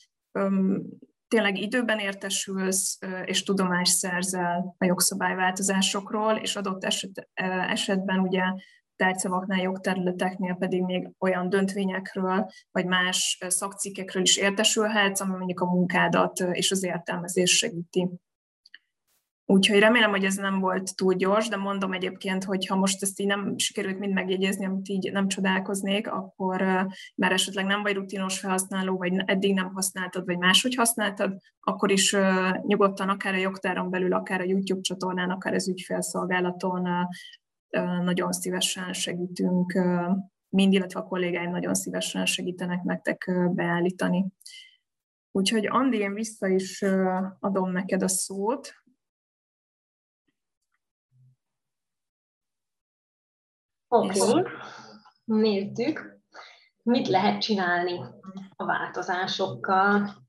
tényleg 1.27 1.57
időben 1.57 1.99
értesülsz, 1.99 2.99
és 3.25 3.43
tudomást 3.43 3.97
szerzel 3.97 4.75
a 4.77 4.85
jogszabályváltozásokról, 4.85 6.35
és 6.35 6.55
adott 6.55 6.83
eset, 6.83 7.29
esetben 7.69 8.19
ugye 8.19 8.41
tárgyszavaknál, 8.95 9.61
jogterületeknél 9.61 10.55
pedig 10.55 10.81
még 10.83 11.11
olyan 11.19 11.49
döntvényekről, 11.49 12.49
vagy 12.71 12.85
más 12.85 13.37
szakcikkekről 13.47 14.23
is 14.23 14.37
értesülhetsz, 14.37 15.21
ami 15.21 15.35
mondjuk 15.35 15.59
a 15.59 15.65
munkádat 15.65 16.39
és 16.39 16.71
az 16.71 16.83
értelmezés 16.83 17.57
segíti. 17.57 18.09
Úgyhogy 19.51 19.79
remélem, 19.79 20.09
hogy 20.09 20.23
ez 20.23 20.35
nem 20.35 20.59
volt 20.59 20.95
túl 20.95 21.13
gyors, 21.13 21.47
de 21.47 21.57
mondom 21.57 21.93
egyébként, 21.93 22.43
hogy 22.43 22.65
ha 22.65 22.75
most 22.75 23.01
ezt 23.01 23.19
így 23.19 23.27
nem 23.27 23.57
sikerült 23.57 23.99
mind 23.99 24.13
megjegyezni, 24.13 24.65
amit 24.65 24.87
így 24.87 25.11
nem 25.11 25.27
csodálkoznék, 25.27 26.11
akkor 26.11 26.61
mert 27.15 27.33
esetleg 27.33 27.65
nem 27.65 27.81
vagy 27.81 27.95
rutinos 27.95 28.39
felhasználó, 28.39 28.97
vagy 28.97 29.13
eddig 29.25 29.53
nem 29.53 29.73
használtad, 29.73 30.25
vagy 30.25 30.37
máshogy 30.37 30.75
használtad, 30.75 31.37
akkor 31.59 31.91
is 31.91 32.15
nyugodtan 32.61 33.09
akár 33.09 33.33
a 33.33 33.37
jogtáron 33.37 33.89
belül, 33.89 34.13
akár 34.13 34.41
a 34.41 34.47
YouTube 34.47 34.81
csatornán, 34.81 35.29
akár 35.29 35.53
az 35.53 35.69
ügyfélszolgálaton 35.69 36.87
nagyon 38.03 38.31
szívesen 38.31 38.93
segítünk, 38.93 39.79
mind, 40.49 40.73
illetve 40.73 40.99
a 40.99 41.07
kollégáim 41.07 41.51
nagyon 41.51 41.73
szívesen 41.73 42.25
segítenek 42.25 42.83
nektek 42.83 43.31
beállítani. 43.53 44.25
Úgyhogy 45.31 45.67
Andi, 45.67 45.97
én 45.97 46.13
vissza 46.13 46.47
is 46.47 46.85
adom 47.39 47.71
neked 47.71 48.03
a 48.03 48.07
szót, 48.07 48.73
Oké, 53.91 54.19
okay. 54.19 54.43
nézzük, 55.25 56.19
mit 56.83 57.07
lehet 57.07 57.41
csinálni 57.41 57.99
a 58.55 58.65
változásokkal. 58.65 60.27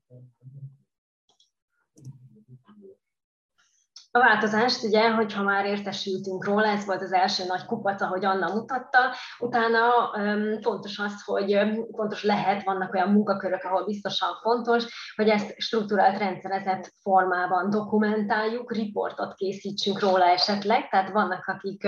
A 4.13 4.19
változást 4.19 4.83
ugye, 4.83 5.11
hogyha 5.11 5.43
már 5.43 5.65
értesültünk 5.65 6.45
róla, 6.45 6.67
ez 6.67 6.85
volt 6.85 7.01
az 7.01 7.13
első 7.13 7.43
nagy 7.47 7.65
kupac, 7.65 8.01
ahogy 8.01 8.25
Anna 8.25 8.53
mutatta, 8.53 8.99
utána 9.39 9.79
um, 10.15 10.61
fontos 10.61 10.99
az, 10.99 11.23
hogy 11.25 11.55
um, 11.55 11.85
fontos 11.95 12.23
lehet, 12.23 12.63
vannak 12.63 12.93
olyan 12.93 13.09
munkakörök, 13.09 13.63
ahol 13.63 13.85
biztosan 13.85 14.29
fontos, 14.41 15.13
hogy 15.15 15.29
ezt 15.29 15.53
struktúrált 15.57 16.17
rendszerezett 16.17 16.93
formában 17.01 17.69
dokumentáljuk, 17.69 18.73
riportot 18.73 19.33
készítsünk 19.33 19.99
róla 19.99 20.25
esetleg, 20.25 20.89
tehát 20.89 21.11
vannak, 21.11 21.47
akik 21.47 21.87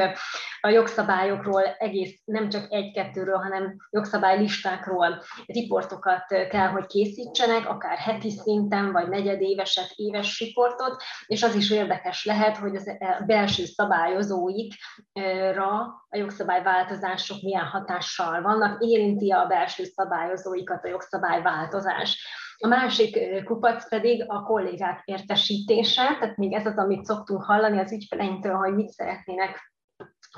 a 0.61 0.69
jogszabályokról 0.69 1.63
egész, 1.77 2.21
nem 2.25 2.49
csak 2.49 2.65
egy-kettőről, 2.69 3.37
hanem 3.37 3.75
jogszabálylistákról 3.89 5.21
riportokat 5.45 6.25
kell, 6.49 6.67
hogy 6.67 6.85
készítsenek, 6.85 7.69
akár 7.69 7.97
heti 7.97 8.29
szinten, 8.29 8.91
vagy 8.91 9.09
negyedéveset, 9.09 9.91
éves 9.95 10.39
riportot, 10.39 11.03
és 11.25 11.43
az 11.43 11.55
is 11.55 11.71
érdekes, 11.71 12.12
érdekes 12.13 12.25
lehet, 12.25 12.57
hogy 12.57 12.75
az 12.75 12.87
e, 12.87 13.23
belső 13.25 13.65
szabályozóikra 13.65 15.69
a 16.09 16.17
jogszabályváltozások 16.17 17.41
milyen 17.41 17.65
hatással 17.65 18.41
vannak, 18.41 18.83
érinti 18.83 19.31
a 19.31 19.45
belső 19.45 19.83
szabályozóikat 19.83 20.83
a 20.83 20.87
jogszabályváltozás. 20.87 22.27
A 22.57 22.67
másik 22.67 23.43
kupac 23.43 23.89
pedig 23.89 24.23
a 24.27 24.43
kollégák 24.43 25.01
értesítése, 25.05 26.17
tehát 26.19 26.37
még 26.37 26.53
ez 26.53 26.65
az, 26.65 26.77
amit 26.77 27.05
szoktunk 27.05 27.43
hallani 27.43 27.79
az 27.79 27.91
ügyfeleinktől, 27.91 28.55
hogy 28.55 28.73
mit 28.73 28.89
szeretnének 28.89 29.71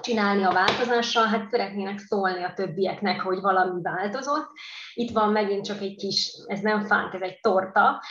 csinálni 0.02 0.44
a 0.44 0.52
változással, 0.52 1.26
hát 1.26 1.50
szeretnének 1.50 2.00
szólni 2.00 2.44
a 2.44 2.54
többieknek, 2.54 3.22
hogy 3.22 3.42
valami 3.42 3.82
változott. 3.82 4.50
Itt 4.94 5.12
van 5.12 5.32
megint 5.32 5.66
csak 5.66 5.82
egy 5.82 5.96
kis, 5.96 6.32
ez 6.46 6.60
nem 6.60 6.86
fánk, 6.86 7.14
ez 7.14 7.22
egy 7.22 7.40
torta, 7.42 8.02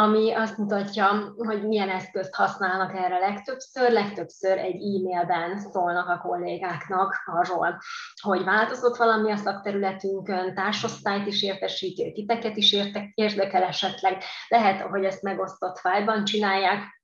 ami 0.00 0.32
azt 0.32 0.58
mutatja, 0.58 1.34
hogy 1.36 1.66
milyen 1.66 1.88
eszközt 1.88 2.34
használnak 2.34 2.94
erre 2.94 3.18
legtöbbször. 3.18 3.90
Legtöbbször 3.90 4.58
egy 4.58 4.74
e-mailben 4.74 5.58
szólnak 5.58 6.08
a 6.08 6.18
kollégáknak 6.18 7.14
arról, 7.26 7.78
hogy 8.22 8.44
változott 8.44 8.96
valami 8.96 9.32
a 9.32 9.36
szakterületünkön, 9.36 10.54
társosztályt 10.54 11.26
is 11.26 11.42
értesíti, 11.42 12.12
titeket 12.12 12.56
is 12.56 12.76
érdekel 13.14 13.62
esetleg. 13.62 14.22
Lehet, 14.48 14.80
hogy 14.80 15.04
ezt 15.04 15.22
megosztott 15.22 15.78
fájban 15.78 16.24
csinálják, 16.24 16.99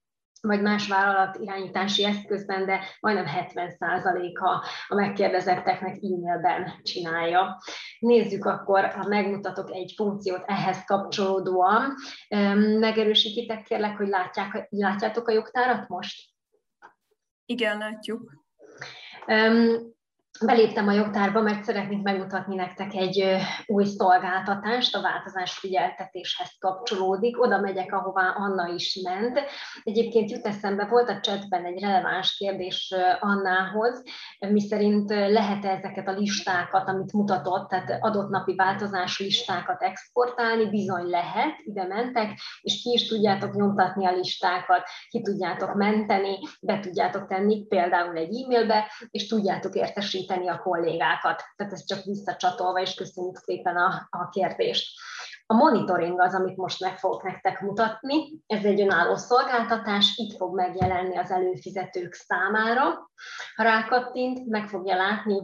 vagy 0.47 0.63
más 0.63 0.89
vállalat 0.89 1.37
irányítási 1.37 2.05
eszközben, 2.05 2.67
de 2.67 2.81
majdnem 3.01 3.25
70%-a 3.29 4.49
a 4.89 4.95
megkérdezetteknek 4.95 5.97
e-mailben 5.97 6.73
csinálja. 6.83 7.59
Nézzük 7.99 8.45
akkor, 8.45 8.85
ha 8.85 9.09
megmutatok 9.09 9.71
egy 9.71 9.93
funkciót 9.97 10.45
ehhez 10.47 10.85
kapcsolódóan. 10.85 11.95
Megerősítitek 12.79 13.63
kérlek, 13.63 13.97
hogy 13.97 14.09
látják, 14.09 14.67
látjátok 14.71 15.29
a 15.29 15.33
jogtárat 15.33 15.89
most? 15.89 16.35
Igen, 17.45 17.79
látjuk. 17.79 18.45
Beléptem 20.45 20.89
a 20.89 20.93
jogtárba, 20.93 21.41
mert 21.41 21.65
szeretnék 21.65 22.03
megmutatni 22.03 22.55
nektek 22.55 22.95
egy 22.95 23.37
új 23.67 23.85
szolgáltatást, 23.85 24.97
a 24.97 25.01
változás 25.01 25.59
figyeltetéshez 25.59 26.57
kapcsolódik. 26.59 27.41
Oda 27.41 27.61
megyek, 27.61 27.93
ahová 27.93 28.29
Anna 28.29 28.69
is 28.75 29.01
ment. 29.03 29.41
Egyébként 29.83 30.31
jut 30.31 30.47
eszembe, 30.47 30.85
volt 30.85 31.09
a 31.09 31.21
chatben 31.21 31.65
egy 31.65 31.81
releváns 31.81 32.37
kérdés 32.37 32.95
Annához, 33.21 34.03
miszerint 34.39 35.11
lehet 35.11 35.65
-e 35.65 35.69
ezeket 35.69 36.09
a 36.09 36.13
listákat, 36.13 36.89
amit 36.89 37.13
mutatott, 37.13 37.69
tehát 37.69 37.99
adott 38.01 38.29
napi 38.29 38.55
változású 38.55 39.25
listákat 39.25 39.83
exportálni, 39.83 40.71
bizony 40.71 41.07
lehet, 41.07 41.55
ide 41.65 41.87
mentek, 41.87 42.39
és 42.61 42.83
ki 42.83 42.93
is 42.93 43.09
tudjátok 43.09 43.55
nyomtatni 43.55 44.07
a 44.07 44.13
listákat, 44.13 44.83
ki 45.09 45.23
tudjátok 45.23 45.75
menteni, 45.75 46.39
be 46.61 46.81
tudjátok 46.81 47.27
tenni 47.27 47.67
például 47.67 48.17
egy 48.17 48.43
e-mailbe, 48.43 48.91
és 49.11 49.27
tudjátok 49.27 49.75
értesíteni 49.75 50.25
segíteni 50.27 50.49
a 50.49 50.63
kollégákat. 50.63 51.43
Tehát 51.57 51.73
ez 51.73 51.85
csak 51.85 52.05
visszacsatolva, 52.05 52.81
és 52.81 52.95
köszönjük 52.95 53.37
szépen 53.37 53.77
a, 53.77 54.09
a 54.11 54.29
kérdést. 54.29 54.99
A 55.47 55.55
monitoring 55.55 56.21
az, 56.21 56.35
amit 56.35 56.57
most 56.57 56.81
meg 56.81 56.99
fogok 56.99 57.23
nektek 57.23 57.61
mutatni. 57.61 58.43
Ez 58.47 58.65
egy 58.65 58.81
önálló 58.81 59.17
szolgáltatás, 59.17 60.13
itt 60.17 60.37
fog 60.37 60.55
megjelenni 60.55 61.17
az 61.17 61.31
előfizetők 61.31 62.15
számára. 62.15 63.11
Ha 63.55 63.63
rákattint, 63.63 64.47
meg 64.47 64.69
fogja 64.69 64.97
látni 64.97 65.43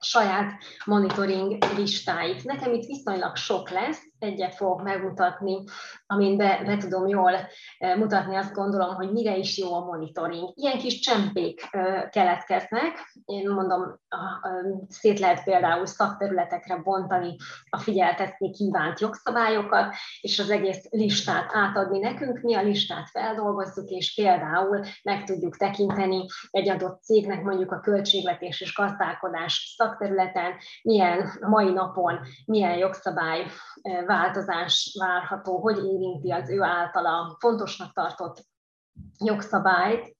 saját 0.00 0.52
monitoring 0.84 1.64
listáit. 1.76 2.44
Nekem 2.44 2.72
itt 2.72 2.86
viszonylag 2.86 3.36
sok 3.36 3.70
lesz, 3.70 4.02
egyet 4.18 4.54
fogok 4.54 4.82
megmutatni, 4.82 5.64
amin 6.06 6.36
be, 6.36 6.62
be 6.64 6.76
tudom 6.76 7.06
jól 7.06 7.32
mutatni, 7.96 8.36
azt 8.36 8.54
gondolom, 8.54 8.94
hogy 8.94 9.12
mire 9.12 9.36
is 9.36 9.58
jó 9.58 9.74
a 9.74 9.84
monitoring. 9.84 10.52
Ilyen 10.54 10.78
kis 10.78 10.98
csempék 10.98 11.68
keletkeznek, 12.10 13.12
én 13.24 13.50
mondom, 13.50 14.00
szét 14.88 15.18
lehet 15.18 15.44
például 15.44 15.86
szakterületekre 15.86 16.76
bontani 16.76 17.36
a 17.70 17.78
figyeltetni 17.78 18.50
kívánt 18.50 19.00
jogszabályokat, 19.00 19.94
és 20.20 20.38
az 20.38 20.50
egész 20.50 20.86
listát 20.90 21.50
átadni 21.52 21.98
nekünk, 21.98 22.40
mi 22.40 22.54
a 22.54 22.62
listát 22.62 23.10
feldolgozzuk, 23.10 23.88
és 23.88 24.14
például 24.14 24.84
meg 25.02 25.24
tudjuk 25.24 25.56
tekinteni 25.56 26.26
egy 26.50 26.68
adott 26.68 27.02
cégnek 27.02 27.42
mondjuk 27.42 27.72
a 27.72 27.80
költségvetés 27.80 28.60
és 28.60 28.74
gazdálkodás 28.74 29.74
szakterületen, 29.76 30.52
milyen 30.82 31.30
mai 31.40 31.72
napon, 31.72 32.20
milyen 32.44 32.76
jogszabály 32.76 33.46
változás 34.08 34.96
várható, 34.98 35.58
hogy 35.58 35.76
érinti 35.76 36.30
az 36.30 36.50
ő 36.50 36.62
általa 36.62 37.36
fontosnak 37.40 37.92
tartott 37.92 38.46
jogszabályt 39.18 40.16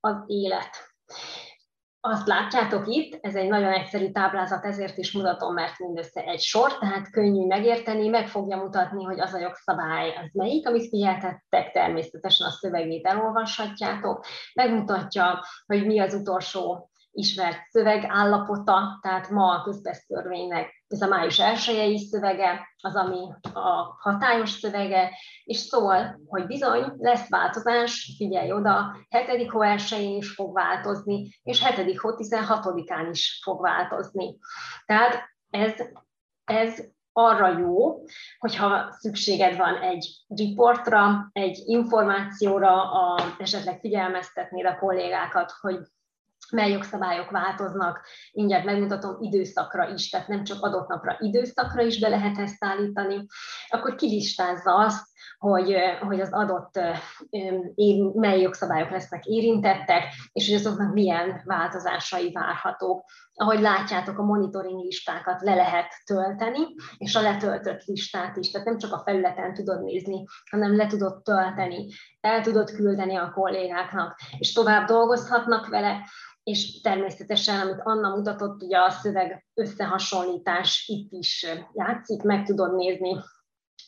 az 0.00 0.22
élet. 0.26 0.76
Azt 2.00 2.26
látjátok 2.26 2.86
itt, 2.86 3.18
ez 3.20 3.34
egy 3.34 3.48
nagyon 3.48 3.72
egyszerű 3.72 4.10
táblázat, 4.10 4.64
ezért 4.64 4.96
is 4.96 5.12
mutatom, 5.12 5.54
mert 5.54 5.78
mindössze 5.78 6.24
egy 6.24 6.40
sor, 6.40 6.78
tehát 6.78 7.10
könnyű 7.10 7.46
megérteni, 7.46 8.08
meg 8.08 8.28
fogja 8.28 8.56
mutatni, 8.56 9.04
hogy 9.04 9.20
az 9.20 9.34
a 9.34 9.38
jogszabály 9.38 10.16
az 10.16 10.30
melyik, 10.32 10.66
amit 10.66 10.88
figyeltettek, 10.88 11.72
természetesen 11.72 12.46
a 12.46 12.50
szövegét 12.50 13.06
elolvashatjátok, 13.06 14.24
megmutatja, 14.54 15.44
hogy 15.66 15.86
mi 15.86 15.98
az 15.98 16.14
utolsó 16.14 16.90
ismert 17.10 17.68
szöveg 17.70 18.04
állapota, 18.08 18.98
tehát 19.02 19.30
ma 19.30 19.54
a 19.54 19.62
közbesztörvénynek 19.62 20.77
ez 20.88 21.00
a 21.00 21.06
május 21.06 21.38
1 21.38 22.06
szövege, 22.10 22.68
az, 22.80 22.96
ami 22.96 23.18
a 23.52 23.96
hatályos 23.98 24.50
szövege, 24.50 25.10
és 25.44 25.56
szól, 25.56 26.20
hogy 26.26 26.46
bizony 26.46 26.92
lesz 26.98 27.28
változás, 27.28 28.14
figyelj 28.16 28.52
oda, 28.52 28.96
7. 29.08 29.50
hó 29.50 29.62
1 29.62 30.16
is 30.16 30.30
fog 30.30 30.54
változni, 30.54 31.40
és 31.42 31.66
7. 31.66 31.98
hó 31.98 32.10
16-án 32.16 33.08
is 33.10 33.40
fog 33.42 33.60
változni. 33.60 34.38
Tehát 34.86 35.22
ez, 35.50 35.74
ez 36.44 36.84
arra 37.12 37.58
jó, 37.58 38.02
hogyha 38.38 38.90
szükséged 38.90 39.56
van 39.56 39.76
egy 39.76 40.08
riportra, 40.28 41.28
egy 41.32 41.62
információra, 41.64 42.92
a, 42.92 43.34
esetleg 43.38 43.80
figyelmeztetnéd 43.80 44.66
a 44.66 44.78
kollégákat, 44.78 45.52
hogy 45.60 45.78
mely 46.52 46.70
jogszabályok 46.70 47.30
változnak, 47.30 48.00
mindjárt 48.32 48.64
megmutatom 48.64 49.16
időszakra 49.20 49.88
is, 49.88 50.08
tehát 50.08 50.28
nem 50.28 50.44
csak 50.44 50.62
adott 50.62 50.88
napra, 50.88 51.16
időszakra 51.20 51.82
is 51.82 51.98
be 51.98 52.08
lehet 52.08 52.38
ezt 52.38 52.64
állítani, 52.64 53.26
akkor 53.68 53.94
kilistázza 53.94 54.74
azt, 54.74 55.07
hogy, 55.38 55.76
hogy 56.00 56.20
az 56.20 56.32
adott 56.32 56.80
mely 58.14 58.40
jogszabályok 58.40 58.90
lesznek 58.90 59.24
érintettek, 59.24 60.04
és 60.32 60.48
hogy 60.48 60.56
azoknak 60.56 60.92
milyen 60.92 61.42
változásai 61.44 62.32
várhatók. 62.32 63.04
Ahogy 63.34 63.60
látjátok, 63.60 64.18
a 64.18 64.24
monitoring 64.24 64.84
listákat 64.84 65.42
le 65.42 65.54
lehet 65.54 65.92
tölteni, 66.04 66.60
és 66.96 67.14
a 67.14 67.20
letöltött 67.20 67.84
listát 67.84 68.36
is, 68.36 68.50
tehát 68.50 68.66
nem 68.66 68.78
csak 68.78 68.92
a 68.92 69.02
felületen 69.04 69.54
tudod 69.54 69.82
nézni, 69.82 70.24
hanem 70.50 70.76
le 70.76 70.86
tudod 70.86 71.22
tölteni, 71.22 71.86
el 72.20 72.42
tudod 72.42 72.70
küldeni 72.70 73.16
a 73.16 73.32
kollégáknak, 73.34 74.18
és 74.38 74.52
tovább 74.52 74.86
dolgozhatnak 74.86 75.66
vele, 75.66 76.04
és 76.42 76.80
természetesen, 76.80 77.60
amit 77.60 77.80
Anna 77.82 78.16
mutatott, 78.16 78.62
ugye 78.62 78.78
a 78.78 78.90
szöveg 78.90 79.46
összehasonlítás 79.54 80.84
itt 80.86 81.12
is 81.12 81.46
játszik, 81.72 82.22
meg 82.22 82.44
tudod 82.44 82.74
nézni 82.74 83.16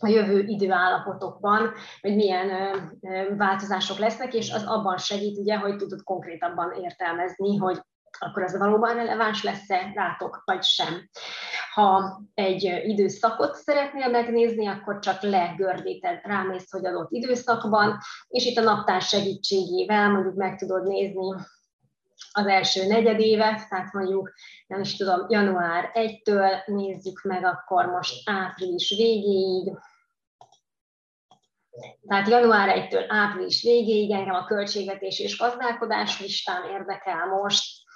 a 0.01 0.09
jövő 0.09 0.44
időállapotokban, 0.47 1.72
hogy 2.01 2.14
milyen 2.14 2.48
változások 3.36 3.98
lesznek, 3.98 4.35
és 4.35 4.52
az 4.52 4.64
abban 4.66 4.98
segít, 4.98 5.39
ugye, 5.39 5.56
hogy 5.56 5.77
tudod 5.77 6.02
konkrétabban 6.02 6.72
értelmezni, 6.72 7.56
hogy 7.56 7.81
akkor 8.18 8.43
az 8.43 8.59
valóban 8.59 8.94
releváns 8.94 9.43
lesz-e 9.43 9.93
rátok, 9.94 10.43
vagy 10.44 10.62
sem. 10.62 11.09
Ha 11.74 12.20
egy 12.35 12.81
időszakot 12.85 13.55
szeretnél 13.55 14.09
megnézni, 14.09 14.66
akkor 14.66 14.98
csak 14.98 15.22
legördíted, 15.22 16.20
rámész, 16.22 16.70
hogy 16.70 16.86
adott 16.86 17.10
időszakban, 17.10 17.98
és 18.28 18.47
itt 18.47 18.59
a 18.59 18.62
naptár 18.62 19.01
segítségével 19.01 20.10
mondjuk 20.10 20.35
meg 20.35 20.59
tudod 20.59 20.86
nézni 20.86 21.35
az 22.32 22.47
első 22.47 22.86
negyedévet, 22.86 23.68
tehát 23.68 23.93
mondjuk, 23.93 24.32
nem 24.66 24.81
is 24.81 24.97
tudom, 24.97 25.27
január 25.28 25.90
1-től 25.94 26.66
nézzük 26.66 27.22
meg 27.22 27.44
akkor 27.44 27.86
most 27.86 28.31
április 28.31 28.94
végéig, 28.97 29.78
tehát 32.09 32.28
január 32.28 32.69
1-től 32.78 33.05
április 33.09 33.62
végéig 33.62 34.11
engem 34.11 34.35
a 34.35 34.44
költségvetés 34.44 35.19
és 35.19 35.39
gazdálkodás 35.39 36.20
listán 36.20 36.70
érdekel 36.70 37.27
most. 37.27 37.89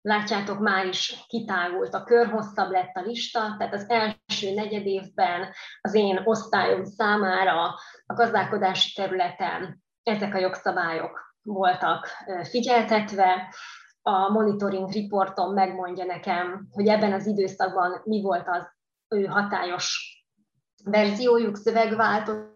Látjátok, 0.00 0.58
már 0.58 0.86
is 0.86 1.24
kitágult 1.26 1.94
a 1.94 2.04
kör, 2.04 2.30
hosszabb 2.30 2.70
lett 2.70 2.94
a 2.94 3.00
lista, 3.00 3.54
tehát 3.58 3.74
az 3.74 3.88
első 3.88 4.54
negyed 4.54 4.86
évben 4.86 5.52
az 5.80 5.94
én 5.94 6.20
osztályom 6.24 6.84
számára 6.84 7.74
a 8.06 8.14
gazdálkodási 8.14 8.92
területen 8.94 9.82
ezek 10.02 10.34
a 10.34 10.38
jogszabályok 10.38 11.36
voltak 11.42 12.08
figyeltetve. 12.42 13.54
A 14.02 14.28
monitoring 14.28 14.92
reporton 14.92 15.54
megmondja 15.54 16.04
nekem, 16.04 16.68
hogy 16.70 16.88
ebben 16.88 17.12
az 17.12 17.26
időszakban 17.26 18.00
mi 18.04 18.20
volt 18.20 18.48
az 18.48 18.68
ő 19.08 19.24
hatályos 19.24 20.21
verziójuk, 20.84 21.56
szövegváltozás, 21.56 22.50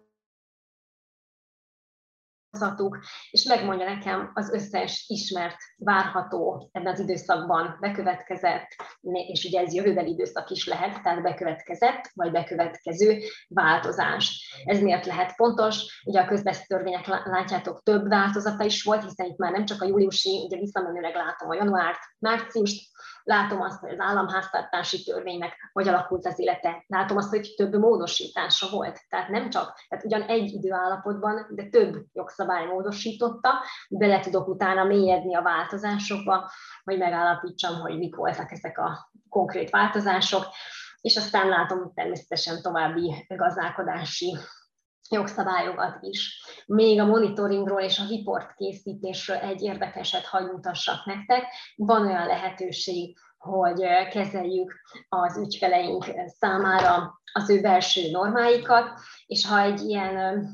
hozhatók, 2.58 2.98
és 3.30 3.44
megmondja 3.44 3.94
nekem 3.94 4.30
az 4.34 4.52
összes 4.52 5.04
ismert, 5.08 5.56
várható 5.76 6.68
ebben 6.72 6.92
az 6.92 7.00
időszakban 7.00 7.76
bekövetkezett, 7.80 8.66
és 9.02 9.44
ugye 9.44 9.60
ez 9.60 9.74
jövőbeli 9.74 10.10
időszak 10.10 10.50
is 10.50 10.66
lehet, 10.66 11.02
tehát 11.02 11.22
bekövetkezett, 11.22 12.10
vagy 12.14 12.30
bekövetkező 12.30 13.18
változás. 13.48 14.54
Ez 14.64 14.80
miért 14.80 15.06
lehet 15.06 15.36
pontos? 15.36 16.02
Ugye 16.04 16.20
a 16.20 16.26
közbesztörvények 16.26 17.06
látjátok 17.06 17.82
több 17.82 18.08
változata 18.08 18.64
is 18.64 18.82
volt, 18.82 19.04
hiszen 19.04 19.26
itt 19.26 19.38
már 19.38 19.52
nem 19.52 19.64
csak 19.64 19.82
a 19.82 19.86
júliusi, 19.86 20.42
ugye 20.46 20.58
visszamenőleg 20.58 21.14
látom 21.14 21.48
a 21.50 21.54
januárt, 21.54 22.00
márciust, 22.18 22.88
látom 23.26 23.60
azt, 23.60 23.80
hogy 23.80 23.90
az 23.90 24.00
államháztartási 24.00 25.02
törvénynek 25.02 25.70
hogy 25.72 25.88
alakult 25.88 26.26
az 26.26 26.38
élete, 26.38 26.84
látom 26.86 27.16
azt, 27.16 27.28
hogy 27.28 27.54
több 27.56 27.74
módosítása 27.74 28.68
volt. 28.70 29.00
Tehát 29.08 29.28
nem 29.28 29.50
csak, 29.50 29.74
tehát 29.88 30.04
ugyan 30.04 30.22
egy 30.22 30.52
időállapotban, 30.52 31.46
de 31.50 31.68
több 31.68 32.04
jogszabály 32.12 32.66
módosította, 32.66 33.50
bele 33.88 34.20
tudok 34.20 34.48
utána 34.48 34.84
mélyedni 34.84 35.34
a 35.34 35.42
változásokba, 35.42 36.50
hogy 36.84 36.98
megállapítsam, 36.98 37.80
hogy 37.80 37.98
mik 37.98 38.16
voltak 38.16 38.52
ezek 38.52 38.78
a 38.78 39.10
konkrét 39.28 39.70
változások, 39.70 40.44
és 41.00 41.16
aztán 41.16 41.48
látom 41.48 41.92
természetesen 41.94 42.62
további 42.62 43.26
gazdálkodási 43.28 44.36
jogszabályokat 45.10 45.98
is. 46.00 46.44
Még 46.66 47.00
a 47.00 47.06
monitoringról 47.06 47.80
és 47.80 47.98
a 47.98 48.06
report 48.10 48.54
készítésről 48.54 49.36
egy 49.36 49.62
érdekeset 49.62 50.24
hagy 50.24 50.46
mutassak 50.46 51.04
nektek. 51.04 51.44
Van 51.76 52.06
olyan 52.06 52.26
lehetőség, 52.26 53.16
hogy 53.38 53.80
kezeljük 54.10 54.80
az 55.08 55.38
ügyfeleink 55.38 56.04
számára 56.38 57.20
az 57.32 57.50
ő 57.50 57.60
belső 57.60 58.10
normáikat, 58.10 59.00
és 59.26 59.46
ha 59.46 59.60
egy 59.60 59.80
ilyen 59.80 60.46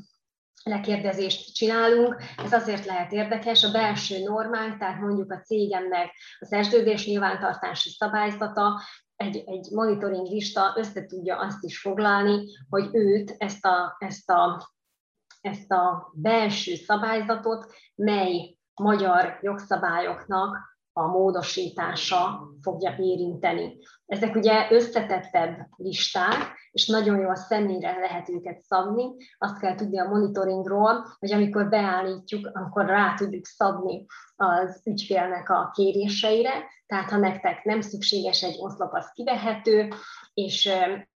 lekérdezést 0.63 1.53
csinálunk. 1.53 2.15
Ez 2.43 2.53
azért 2.53 2.85
lehet 2.85 3.11
érdekes, 3.11 3.63
a 3.63 3.71
belső 3.71 4.23
normák, 4.23 4.77
tehát 4.77 4.99
mondjuk 4.99 5.31
a 5.31 5.41
cégemnek 5.41 6.11
a 6.39 6.45
szerződés 6.45 7.05
nyilvántartási 7.05 7.89
szabályzata 7.89 8.81
egy, 9.15 9.43
egy 9.45 9.67
monitoring 9.71 10.27
lista 10.27 10.73
össze 10.75 11.05
tudja 11.05 11.37
azt 11.37 11.63
is 11.63 11.79
foglalni, 11.79 12.45
hogy 12.69 12.89
őt, 12.91 13.35
ezt 13.37 13.65
a, 13.65 13.95
ezt 13.99 14.29
a, 14.29 14.71
ezt 15.41 15.71
a 15.71 16.11
belső 16.13 16.75
szabályzatot, 16.75 17.73
mely 17.95 18.57
magyar 18.73 19.39
jogszabályoknak 19.41 20.72
a 20.93 21.07
módosítása 21.07 22.49
fogja 22.61 22.95
érinteni. 22.99 23.77
Ezek 24.05 24.35
ugye 24.35 24.67
összetettebb 24.71 25.67
listák, 25.75 26.61
és 26.71 26.87
nagyon 26.87 27.19
jól 27.19 27.35
személyre 27.35 27.99
lehet 27.99 28.29
őket 28.29 28.59
szabni. 28.59 29.15
Azt 29.37 29.59
kell 29.59 29.75
tudni 29.75 29.99
a 29.99 30.09
monitoringról, 30.09 31.05
hogy 31.19 31.31
amikor 31.31 31.69
beállítjuk, 31.69 32.49
akkor 32.53 32.85
rá 32.85 33.13
tudjuk 33.13 33.45
szabni 33.45 34.05
az 34.35 34.81
ügyfélnek 34.85 35.49
a 35.49 35.71
kéréseire, 35.73 36.51
tehát 36.85 37.09
ha 37.09 37.17
nektek 37.17 37.63
nem 37.63 37.81
szükséges 37.81 38.43
egy 38.43 38.55
oszlop, 38.59 38.93
az 38.93 39.11
kivehető, 39.13 39.93
és, 40.33 40.69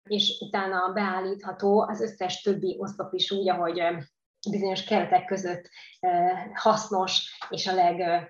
és 0.09 0.39
utána 0.41 0.93
beállítható 0.93 1.81
az 1.81 2.01
összes 2.01 2.41
többi 2.41 2.77
oszlop 2.79 3.13
is 3.13 3.31
úgy, 3.31 3.49
ahogy 3.49 3.83
bizonyos 4.51 4.85
keretek 4.85 5.25
között 5.25 5.69
hasznos 6.55 7.39
és 7.51 7.67
a 7.67 7.75
leg 7.75 8.27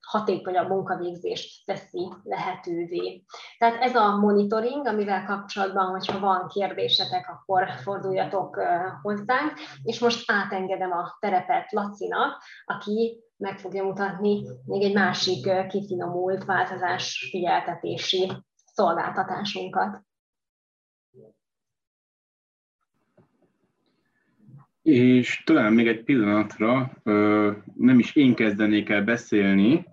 hatékonyabb 0.00 0.68
munkavégzést 0.68 1.66
teszi 1.66 2.12
lehetővé. 2.22 3.24
Tehát 3.58 3.82
ez 3.82 3.94
a 3.94 4.16
monitoring, 4.16 4.86
amivel 4.86 5.24
kapcsolatban, 5.24 5.86
hogyha 5.86 6.18
van 6.18 6.48
kérdésetek, 6.48 7.28
akkor 7.28 7.68
forduljatok 7.82 8.60
hozzánk, 9.02 9.52
és 9.82 9.98
most 9.98 10.30
átengedem 10.32 10.92
a 10.92 11.16
terepet 11.20 11.72
Lacinak, 11.72 12.42
aki 12.64 13.22
meg 13.36 13.58
fogja 13.58 13.84
mutatni 13.84 14.42
még 14.64 14.82
egy 14.82 14.94
másik 14.94 15.66
kifinomult 15.68 16.44
változás 16.44 17.28
figyeltetési 17.30 18.32
szolgáltatásunkat. 18.64 20.02
És 24.84 25.42
talán 25.44 25.72
még 25.72 25.86
egy 25.86 26.02
pillanatra 26.02 26.92
nem 27.74 27.98
is 27.98 28.16
én 28.16 28.34
kezdenék 28.34 28.88
el 28.88 29.04
beszélni, 29.04 29.84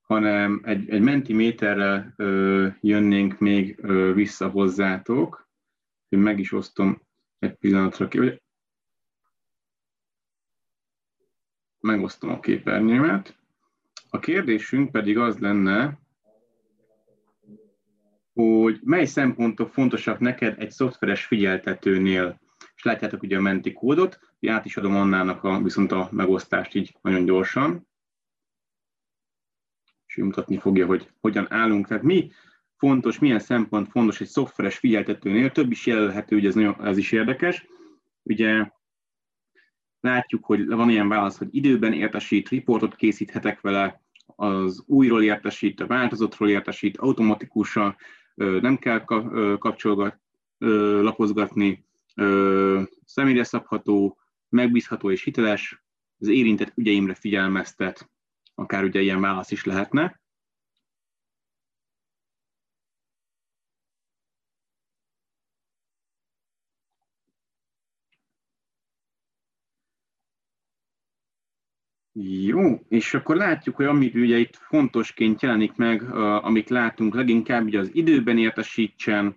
hanem 0.00 0.60
egy, 0.64 0.90
egy 0.90 1.00
mentiméterrel 1.00 2.14
jönnénk 2.80 3.38
még 3.38 3.86
vissza 4.14 4.48
hozzátok. 4.48 5.48
Én 6.08 6.18
meg 6.18 6.38
is 6.38 6.52
osztom 6.52 7.02
egy 7.38 7.54
pillanatra 7.54 8.08
ki, 8.08 8.40
megosztom 11.80 12.30
a 12.30 12.40
képernyőmet. 12.40 13.38
A 14.10 14.18
kérdésünk 14.18 14.90
pedig 14.90 15.18
az 15.18 15.38
lenne, 15.38 15.98
hogy 18.32 18.80
mely 18.82 19.04
szempontok 19.04 19.72
fontosak 19.72 20.18
neked 20.18 20.60
egy 20.60 20.70
szoftveres 20.70 21.24
figyeltetőnél 21.24 22.46
és 22.74 22.82
látjátok 22.82 23.22
ugye 23.22 23.36
a 23.36 23.40
menti 23.40 23.72
kódot, 23.72 24.18
át 24.46 24.64
is 24.64 24.76
adom 24.76 24.96
Annának 24.96 25.44
a, 25.44 25.62
viszont 25.62 25.92
a 25.92 26.08
megosztást 26.12 26.74
így 26.74 26.96
nagyon 27.02 27.24
gyorsan, 27.24 27.88
és 30.06 30.16
ő 30.16 30.24
mutatni 30.24 30.58
fogja, 30.58 30.86
hogy 30.86 31.10
hogyan 31.20 31.52
állunk. 31.52 31.86
Tehát 31.86 32.02
mi 32.02 32.30
fontos, 32.76 33.18
milyen 33.18 33.38
szempont 33.38 33.88
fontos 33.90 34.20
egy 34.20 34.26
szoftveres 34.26 34.78
figyeltetőnél, 34.78 35.50
több 35.50 35.70
is 35.70 35.86
jelölhető, 35.86 36.36
ugye 36.36 36.48
ez, 36.48 36.54
nagyon, 36.54 36.86
ez 36.86 36.96
is 36.96 37.12
érdekes. 37.12 37.66
Ugye 38.22 38.70
látjuk, 40.00 40.44
hogy 40.44 40.66
van 40.66 40.90
ilyen 40.90 41.08
válasz, 41.08 41.38
hogy 41.38 41.48
időben 41.50 41.92
értesít, 41.92 42.48
riportot 42.48 42.96
készíthetek 42.96 43.60
vele, 43.60 44.02
az 44.36 44.82
újról 44.86 45.22
értesít, 45.22 45.80
a 45.80 45.86
változottról 45.86 46.48
értesít, 46.48 46.96
automatikusan 46.96 47.96
nem 48.34 48.76
kell 48.76 49.04
kapcsolgatni, 49.58 50.20
lapozgatni, 51.00 51.87
személyre 53.04 53.44
szabható, 53.44 54.18
megbízható 54.48 55.10
és 55.10 55.22
hiteles, 55.22 55.82
az 56.18 56.28
érintett 56.28 56.72
ügyeimre 56.74 57.14
figyelmeztet, 57.14 58.10
akár 58.54 58.84
ugye 58.84 59.00
ilyen 59.00 59.20
válasz 59.20 59.50
is 59.50 59.64
lehetne. 59.64 60.20
Jó, 72.20 72.80
és 72.88 73.14
akkor 73.14 73.36
látjuk, 73.36 73.76
hogy 73.76 73.86
amit 73.86 74.14
ugye 74.14 74.38
itt 74.38 74.56
fontosként 74.56 75.42
jelenik 75.42 75.74
meg, 75.74 76.14
amit 76.14 76.68
látunk 76.68 77.14
leginkább, 77.14 77.64
ugye 77.64 77.78
az 77.78 77.90
időben 77.92 78.38
értesítsen, 78.38 79.36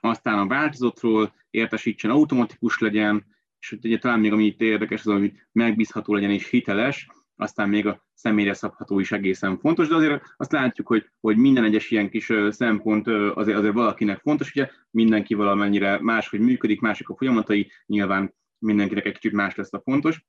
aztán 0.00 0.38
a 0.38 0.46
változatról 0.46 1.34
értesítsen, 1.50 2.10
automatikus 2.10 2.78
legyen, 2.78 3.24
és 3.58 3.78
ugye 3.82 3.98
talán 3.98 4.20
még 4.20 4.32
ami 4.32 4.44
itt 4.44 4.60
érdekes, 4.60 5.06
az, 5.06 5.12
hogy 5.12 5.32
megbízható 5.52 6.14
legyen 6.14 6.30
és 6.30 6.48
hiteles, 6.48 7.08
aztán 7.36 7.68
még 7.68 7.86
a 7.86 8.06
személyre 8.14 8.54
szabható 8.54 8.98
is 8.98 9.12
egészen 9.12 9.58
fontos, 9.58 9.88
de 9.88 9.94
azért 9.94 10.22
azt 10.36 10.52
látjuk, 10.52 10.86
hogy, 10.86 11.10
hogy 11.20 11.36
minden 11.36 11.64
egyes 11.64 11.90
ilyen 11.90 12.10
kis 12.10 12.32
szempont 12.48 13.06
azért, 13.08 13.58
azért 13.58 13.74
valakinek 13.74 14.20
fontos, 14.20 14.50
ugye 14.50 14.70
mindenki 14.90 15.34
valamennyire 15.34 15.98
máshogy 16.02 16.40
működik, 16.40 16.80
másik 16.80 17.08
a 17.08 17.16
folyamatai, 17.16 17.70
nyilván 17.86 18.34
mindenkinek 18.58 19.04
egy 19.04 19.12
kicsit 19.12 19.32
más 19.32 19.54
lesz 19.54 19.72
a 19.72 19.80
fontos. 19.80 20.24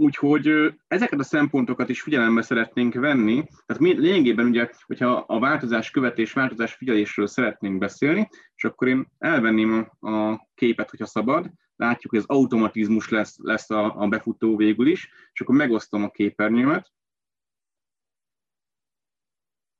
Úgyhogy 0.00 0.74
ezeket 0.88 1.18
a 1.18 1.22
szempontokat 1.22 1.88
is 1.88 2.02
figyelembe 2.02 2.42
szeretnénk 2.42 2.94
venni. 2.94 3.44
Tehát 3.66 3.82
mi 3.82 3.98
lényegében 3.98 4.46
ugye, 4.46 4.70
hogyha 4.86 5.24
a 5.26 5.38
változás 5.38 5.90
követés, 5.90 6.32
változás 6.32 6.74
figyelésről 6.74 7.26
szeretnénk 7.26 7.78
beszélni, 7.78 8.28
és 8.54 8.64
akkor 8.64 8.88
én 8.88 9.06
elvenném 9.18 9.88
a, 9.98 10.10
a 10.10 10.48
képet, 10.54 10.90
hogyha 10.90 11.06
szabad. 11.06 11.50
Látjuk, 11.76 12.12
hogy 12.12 12.18
az 12.18 12.28
automatizmus 12.28 13.08
lesz, 13.08 13.38
lesz 13.42 13.70
a, 13.70 13.96
a 13.96 14.08
befutó 14.08 14.56
végül 14.56 14.86
is, 14.86 15.10
és 15.32 15.40
akkor 15.40 15.54
megosztom 15.54 16.04
a 16.04 16.10
képernyőmet. 16.10 16.92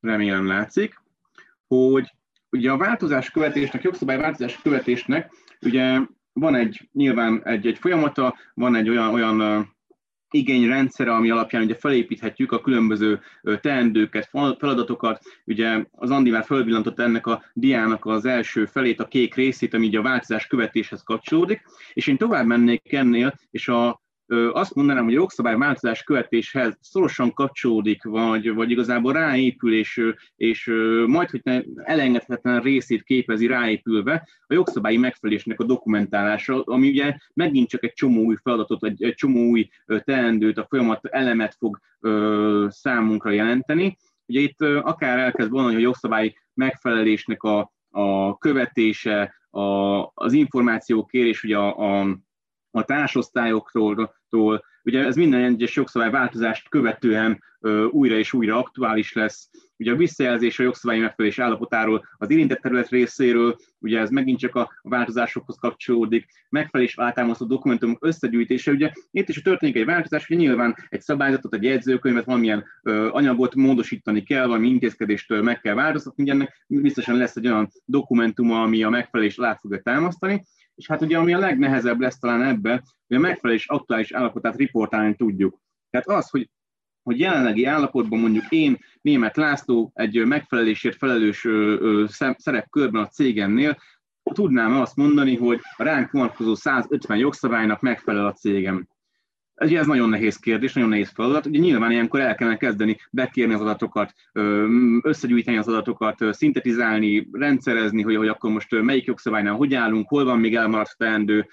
Remélem 0.00 0.46
látszik, 0.46 1.02
hogy 1.66 2.14
ugye 2.50 2.70
a 2.70 2.76
változás 2.76 3.30
követésnek, 3.30 3.82
jogszabály 3.82 4.18
változás 4.18 4.62
követésnek 4.62 5.32
ugye 5.60 6.00
van 6.32 6.54
egy 6.54 6.88
nyilván 6.92 7.46
egy, 7.46 7.66
egy 7.66 7.78
folyamata, 7.78 8.36
van 8.54 8.74
egy 8.74 8.88
olyan, 8.88 9.12
olyan 9.12 9.78
igényrendszere, 10.30 11.12
ami 11.12 11.30
alapján 11.30 11.62
ugye 11.62 11.74
felépíthetjük 11.74 12.52
a 12.52 12.60
különböző 12.60 13.20
teendőket, 13.60 14.30
feladatokat. 14.58 15.22
Ugye 15.44 15.84
az 15.92 16.10
Andi 16.10 16.30
már 16.30 16.44
fölvillantott 16.44 16.98
ennek 16.98 17.26
a 17.26 17.42
diának 17.52 18.06
az 18.06 18.24
első 18.24 18.66
felét, 18.66 19.00
a 19.00 19.08
kék 19.08 19.34
részét, 19.34 19.74
ami 19.74 19.86
ugye 19.86 19.98
a 19.98 20.02
változás 20.02 20.46
követéshez 20.46 21.02
kapcsolódik, 21.02 21.62
és 21.92 22.06
én 22.06 22.16
tovább 22.16 22.46
mennék 22.46 22.92
ennél, 22.92 23.34
és 23.50 23.68
a 23.68 24.00
azt 24.52 24.74
mondanám, 24.74 25.04
hogy 25.04 25.14
a 25.14 25.18
jogszabályváltozás 25.18 26.02
követéshez 26.02 26.78
szorosan 26.80 27.32
kapcsolódik, 27.32 28.04
vagy, 28.04 28.54
vagy 28.54 28.70
igazából 28.70 29.12
ráépül, 29.12 29.74
és, 29.74 30.02
és 30.36 30.72
majd, 31.06 31.30
hogy 31.30 31.64
elengedhetetlen 31.74 32.60
részét 32.60 33.02
képezi 33.02 33.46
ráépülve 33.46 34.28
a 34.46 34.54
jogszabályi 34.54 34.96
megfelelésnek 34.96 35.60
a 35.60 35.64
dokumentálása, 35.64 36.62
ami 36.62 36.88
ugye 36.88 37.16
megint 37.34 37.68
csak 37.68 37.84
egy 37.84 37.92
csomó 37.92 38.24
új 38.24 38.36
feladatot, 38.42 38.84
egy, 38.84 39.02
egy 39.02 39.14
csomó 39.14 39.48
új 39.48 39.68
teendőt, 40.04 40.58
a 40.58 40.66
folyamat 40.68 41.06
elemet 41.06 41.54
fog 41.58 41.80
ö, 42.00 42.66
számunkra 42.68 43.30
jelenteni. 43.30 43.96
Ugye 44.26 44.40
itt 44.40 44.60
akár 44.62 45.18
elkezd 45.18 45.50
volna, 45.50 45.68
hogy 45.68 45.76
a 45.76 45.80
jogszabályi 45.80 46.36
megfelelésnek 46.54 47.42
a, 47.42 47.72
a 47.90 48.38
követése, 48.38 49.34
a, 49.50 49.60
az 50.14 50.32
információkérés, 50.32 51.42
ugye 51.42 51.56
a, 51.56 52.00
a 52.00 52.18
a 52.70 52.84
társosztályoktól, 52.84 54.14
ugye 54.82 55.04
ez 55.04 55.16
minden 55.16 55.44
egyes 55.44 55.76
jogszabály 55.76 56.10
változást 56.10 56.68
követően 56.68 57.42
ö, 57.60 57.84
újra 57.84 58.14
és 58.14 58.32
újra 58.32 58.58
aktuális 58.58 59.12
lesz. 59.12 59.50
Ugye 59.76 59.92
a 59.92 59.96
visszajelzés 59.96 60.58
a 60.58 60.62
jogszabályi 60.62 61.00
megfelelés 61.00 61.38
állapotáról 61.38 62.04
az 62.16 62.30
érintett 62.30 62.60
terület 62.60 62.88
részéről, 62.88 63.56
ugye 63.78 64.00
ez 64.00 64.10
megint 64.10 64.38
csak 64.38 64.54
a 64.54 64.70
változásokhoz 64.82 65.56
kapcsolódik, 65.56 66.26
megfelelés 66.48 66.96
alátámasztó 66.96 67.46
dokumentumok 67.46 68.04
összegyűjtése, 68.04 68.70
ugye 68.70 68.92
itt 69.10 69.28
is 69.28 69.42
történik 69.42 69.76
egy 69.76 69.84
változás, 69.84 70.26
hogy 70.26 70.36
nyilván 70.36 70.76
egy 70.88 71.00
szabályzatot, 71.00 71.54
egy 71.54 71.62
jegyzőkönyvet, 71.62 72.24
valamilyen 72.24 72.64
ö, 72.82 73.08
anyagot 73.12 73.54
módosítani 73.54 74.22
kell, 74.22 74.46
valami 74.46 74.68
intézkedést 74.68 75.42
meg 75.42 75.60
kell 75.60 75.74
változtatni, 75.74 76.22
ugye 76.22 76.32
ennek 76.32 76.64
biztosan 76.66 77.16
lesz 77.16 77.36
egy 77.36 77.46
olyan 77.46 77.68
dokumentuma, 77.84 78.62
ami 78.62 78.82
a 78.82 78.90
megfelelés 78.90 79.38
alá 79.38 79.54
fogja 79.54 79.80
támasztani, 79.80 80.44
és 80.80 80.86
hát 80.86 81.02
ugye 81.02 81.18
ami 81.18 81.32
a 81.32 81.38
legnehezebb 81.38 82.00
lesz 82.00 82.18
talán 82.18 82.42
ebbe, 82.42 82.82
hogy 83.06 83.16
a 83.16 83.20
megfelelés 83.20 83.66
aktuális 83.66 84.12
állapotát 84.12 84.56
riportálni 84.56 85.14
tudjuk. 85.14 85.60
Tehát 85.90 86.08
az, 86.08 86.30
hogy 86.30 86.50
hogy 87.02 87.18
jelenlegi 87.18 87.64
állapotban 87.64 88.18
mondjuk 88.18 88.44
én, 88.48 88.78
német 89.00 89.36
László, 89.36 89.90
egy 89.94 90.24
megfelelésért 90.24 90.96
felelős 90.96 91.46
szerepkörben 92.36 93.02
a 93.02 93.06
cégemnél 93.06 93.78
tudnám 94.22 94.80
azt 94.80 94.96
mondani, 94.96 95.36
hogy 95.36 95.60
a 95.76 95.82
ránk 95.82 96.10
vonatkozó 96.10 96.54
150 96.54 97.16
jogszabálynak 97.16 97.80
megfelel 97.80 98.26
a 98.26 98.32
cégem. 98.32 98.88
Ugye 99.64 99.78
ez 99.78 99.86
nagyon 99.86 100.08
nehéz 100.08 100.36
kérdés, 100.36 100.72
nagyon 100.72 100.88
nehéz 100.88 101.10
feladat. 101.14 101.46
Ugye 101.46 101.58
nyilván 101.58 101.90
ilyenkor 101.90 102.20
el 102.20 102.34
kellene 102.34 102.56
kezdeni 102.56 102.96
bekérni 103.10 103.54
az 103.54 103.60
adatokat, 103.60 104.12
összegyűjteni 105.02 105.56
az 105.56 105.68
adatokat, 105.68 106.24
szintetizálni, 106.30 107.28
rendszerezni, 107.32 108.02
hogy, 108.02 108.16
hogy 108.16 108.28
akkor 108.28 108.50
most 108.50 108.82
melyik 108.82 109.04
jogszabálynál 109.04 109.54
hogy 109.54 109.74
állunk, 109.74 110.08
hol 110.08 110.24
van 110.24 110.38
még 110.38 110.54
elmaradt 110.54 110.96
teendő, 110.96 111.46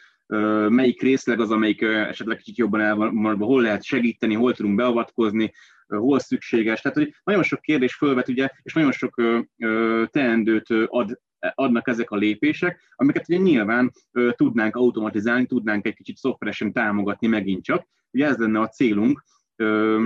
melyik 0.68 1.02
részleg 1.02 1.40
az, 1.40 1.52
amelyik 1.52 1.82
esetleg 1.82 2.38
kicsit 2.38 2.58
jobban 2.58 2.80
elmaradva, 2.80 3.46
hol 3.46 3.62
lehet 3.62 3.84
segíteni, 3.84 4.34
hol 4.34 4.54
tudunk 4.54 4.76
beavatkozni, 4.76 5.54
hol 5.88 6.20
szükséges. 6.20 6.82
Tehát 6.82 6.98
hogy 6.98 7.16
nagyon 7.24 7.44
sok 7.44 7.62
kérdés 7.62 7.96
fölvet, 7.96 8.28
ugye, 8.28 8.50
és 8.64 8.74
nagyon 8.74 8.92
sok 8.92 9.22
teendőt 10.12 10.68
ad 10.86 11.20
adnak 11.40 11.88
ezek 11.88 12.12
a 12.12 12.16
lépések, 12.16 12.94
amiket 12.96 13.30
ugye 13.30 13.38
nyilván 13.38 13.92
ö, 14.12 14.30
tudnánk 14.36 14.76
automatizálni, 14.76 15.46
tudnánk 15.46 15.86
egy 15.86 15.96
kicsit 15.96 16.18
szoftveresen 16.18 16.74
támogatni 16.74 17.28
megint 17.28 17.64
csak. 17.64 17.88
Ugye 18.12 18.26
ez 18.26 18.38
lenne 18.38 18.60
a 18.60 18.68
célunk. 18.68 19.24
Ö, 19.56 20.06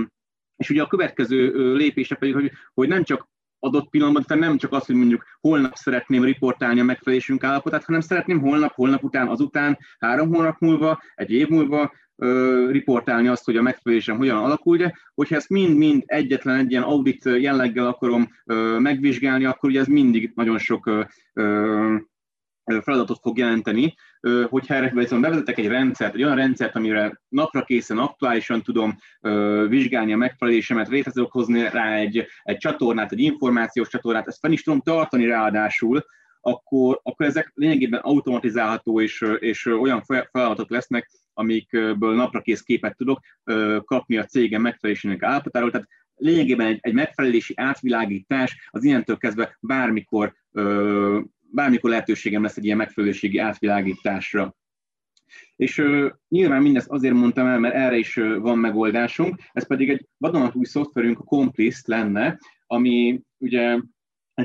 és 0.56 0.70
ugye 0.70 0.82
a 0.82 0.86
következő 0.86 1.72
lépése 1.74 2.14
pedig, 2.14 2.34
hogy, 2.34 2.50
hogy 2.74 2.88
nem 2.88 3.04
csak 3.04 3.28
adott 3.62 3.88
pillanatban, 3.90 4.24
tehát 4.26 4.42
nem 4.42 4.56
csak 4.56 4.72
az, 4.72 4.86
hogy 4.86 4.94
mondjuk 4.94 5.24
holnap 5.40 5.74
szeretném 5.74 6.24
riportálni 6.24 6.80
a 6.80 6.84
megfelelésünk 6.84 7.44
állapotát, 7.44 7.84
hanem 7.84 8.00
szeretném 8.00 8.40
holnap, 8.40 8.72
holnap 8.74 9.02
után, 9.02 9.28
azután, 9.28 9.78
három 9.98 10.28
hónap 10.28 10.58
múlva, 10.58 11.02
egy 11.14 11.30
év 11.30 11.48
múlva 11.48 11.92
riportálni 12.70 13.28
azt, 13.28 13.44
hogy 13.44 13.56
a 13.56 13.62
megfelelésem 13.62 14.16
hogyan 14.16 14.36
alakul, 14.36 14.74
ugye, 14.74 14.90
hogyha 15.14 15.36
ezt 15.36 15.48
mind-mind 15.48 16.02
egyetlen 16.06 16.58
egy 16.58 16.70
ilyen 16.70 16.82
audit 16.82 17.24
jelleggel 17.24 17.86
akarom 17.86 18.28
megvizsgálni, 18.78 19.44
akkor 19.44 19.70
ugye 19.70 19.80
ez 19.80 19.86
mindig 19.86 20.32
nagyon 20.34 20.58
sok 20.58 20.90
feladatot 22.64 23.18
fog 23.20 23.38
jelenteni, 23.38 23.94
hogyha 24.48 24.74
erre 24.74 24.90
viszont 24.94 25.22
bevezetek 25.22 25.58
egy 25.58 25.66
rendszert, 25.66 26.14
egy 26.14 26.22
olyan 26.22 26.36
rendszert, 26.36 26.76
amire 26.76 27.20
napra 27.28 27.62
készen 27.62 27.98
aktuálisan 27.98 28.62
tudom 28.62 28.96
vizsgálni 29.68 30.12
a 30.12 30.16
megfelelésemet, 30.16 30.88
létre 30.88 31.10
tudok 31.10 31.32
hozni 31.32 31.60
rá 31.60 31.94
egy, 31.94 32.26
egy 32.42 32.56
csatornát, 32.56 33.12
egy 33.12 33.20
információs 33.20 33.88
csatornát, 33.88 34.26
ezt 34.26 34.38
fel 34.40 34.52
is 34.52 34.62
tudom 34.62 34.80
tartani 34.80 35.26
ráadásul, 35.26 36.04
akkor, 36.40 37.00
akkor 37.02 37.26
ezek 37.26 37.50
lényegében 37.54 38.00
automatizálható 38.00 39.00
és, 39.00 39.24
és 39.38 39.66
olyan 39.66 40.02
feladatok 40.30 40.70
lesznek, 40.70 41.10
amikből 41.34 42.14
napra 42.14 42.40
kész 42.40 42.60
képet 42.60 42.96
tudok 42.96 43.20
kapni 43.84 44.16
a 44.16 44.24
cégem 44.24 44.62
megfelelésének 44.62 45.22
állapotáról. 45.22 45.70
Tehát 45.70 45.88
lényegében 46.14 46.66
egy, 46.66 46.78
egy 46.80 46.94
megfelelési 46.94 47.52
átvilágítás 47.56 48.68
az 48.70 48.84
ilyentől 48.84 49.16
kezdve 49.16 49.56
bármikor, 49.60 50.34
bármikor 51.52 51.90
lehetőségem 51.90 52.42
lesz 52.42 52.56
egy 52.56 52.64
ilyen 52.64 52.76
megfelelőségi 52.76 53.38
átvilágításra. 53.38 54.56
És 55.56 55.78
uh, 55.78 56.10
nyilván 56.28 56.62
mindezt 56.62 56.88
azért 56.88 57.14
mondtam 57.14 57.46
el, 57.46 57.58
mert 57.58 57.74
erre 57.74 57.96
is 57.96 58.16
uh, 58.16 58.36
van 58.36 58.58
megoldásunk, 58.58 59.40
ez 59.52 59.66
pedig 59.66 59.90
egy 59.90 60.06
vadonatúj 60.18 60.64
szoftverünk, 60.64 61.18
a 61.18 61.24
Complist 61.24 61.86
lenne, 61.86 62.38
ami 62.66 63.20
ugye 63.38 63.78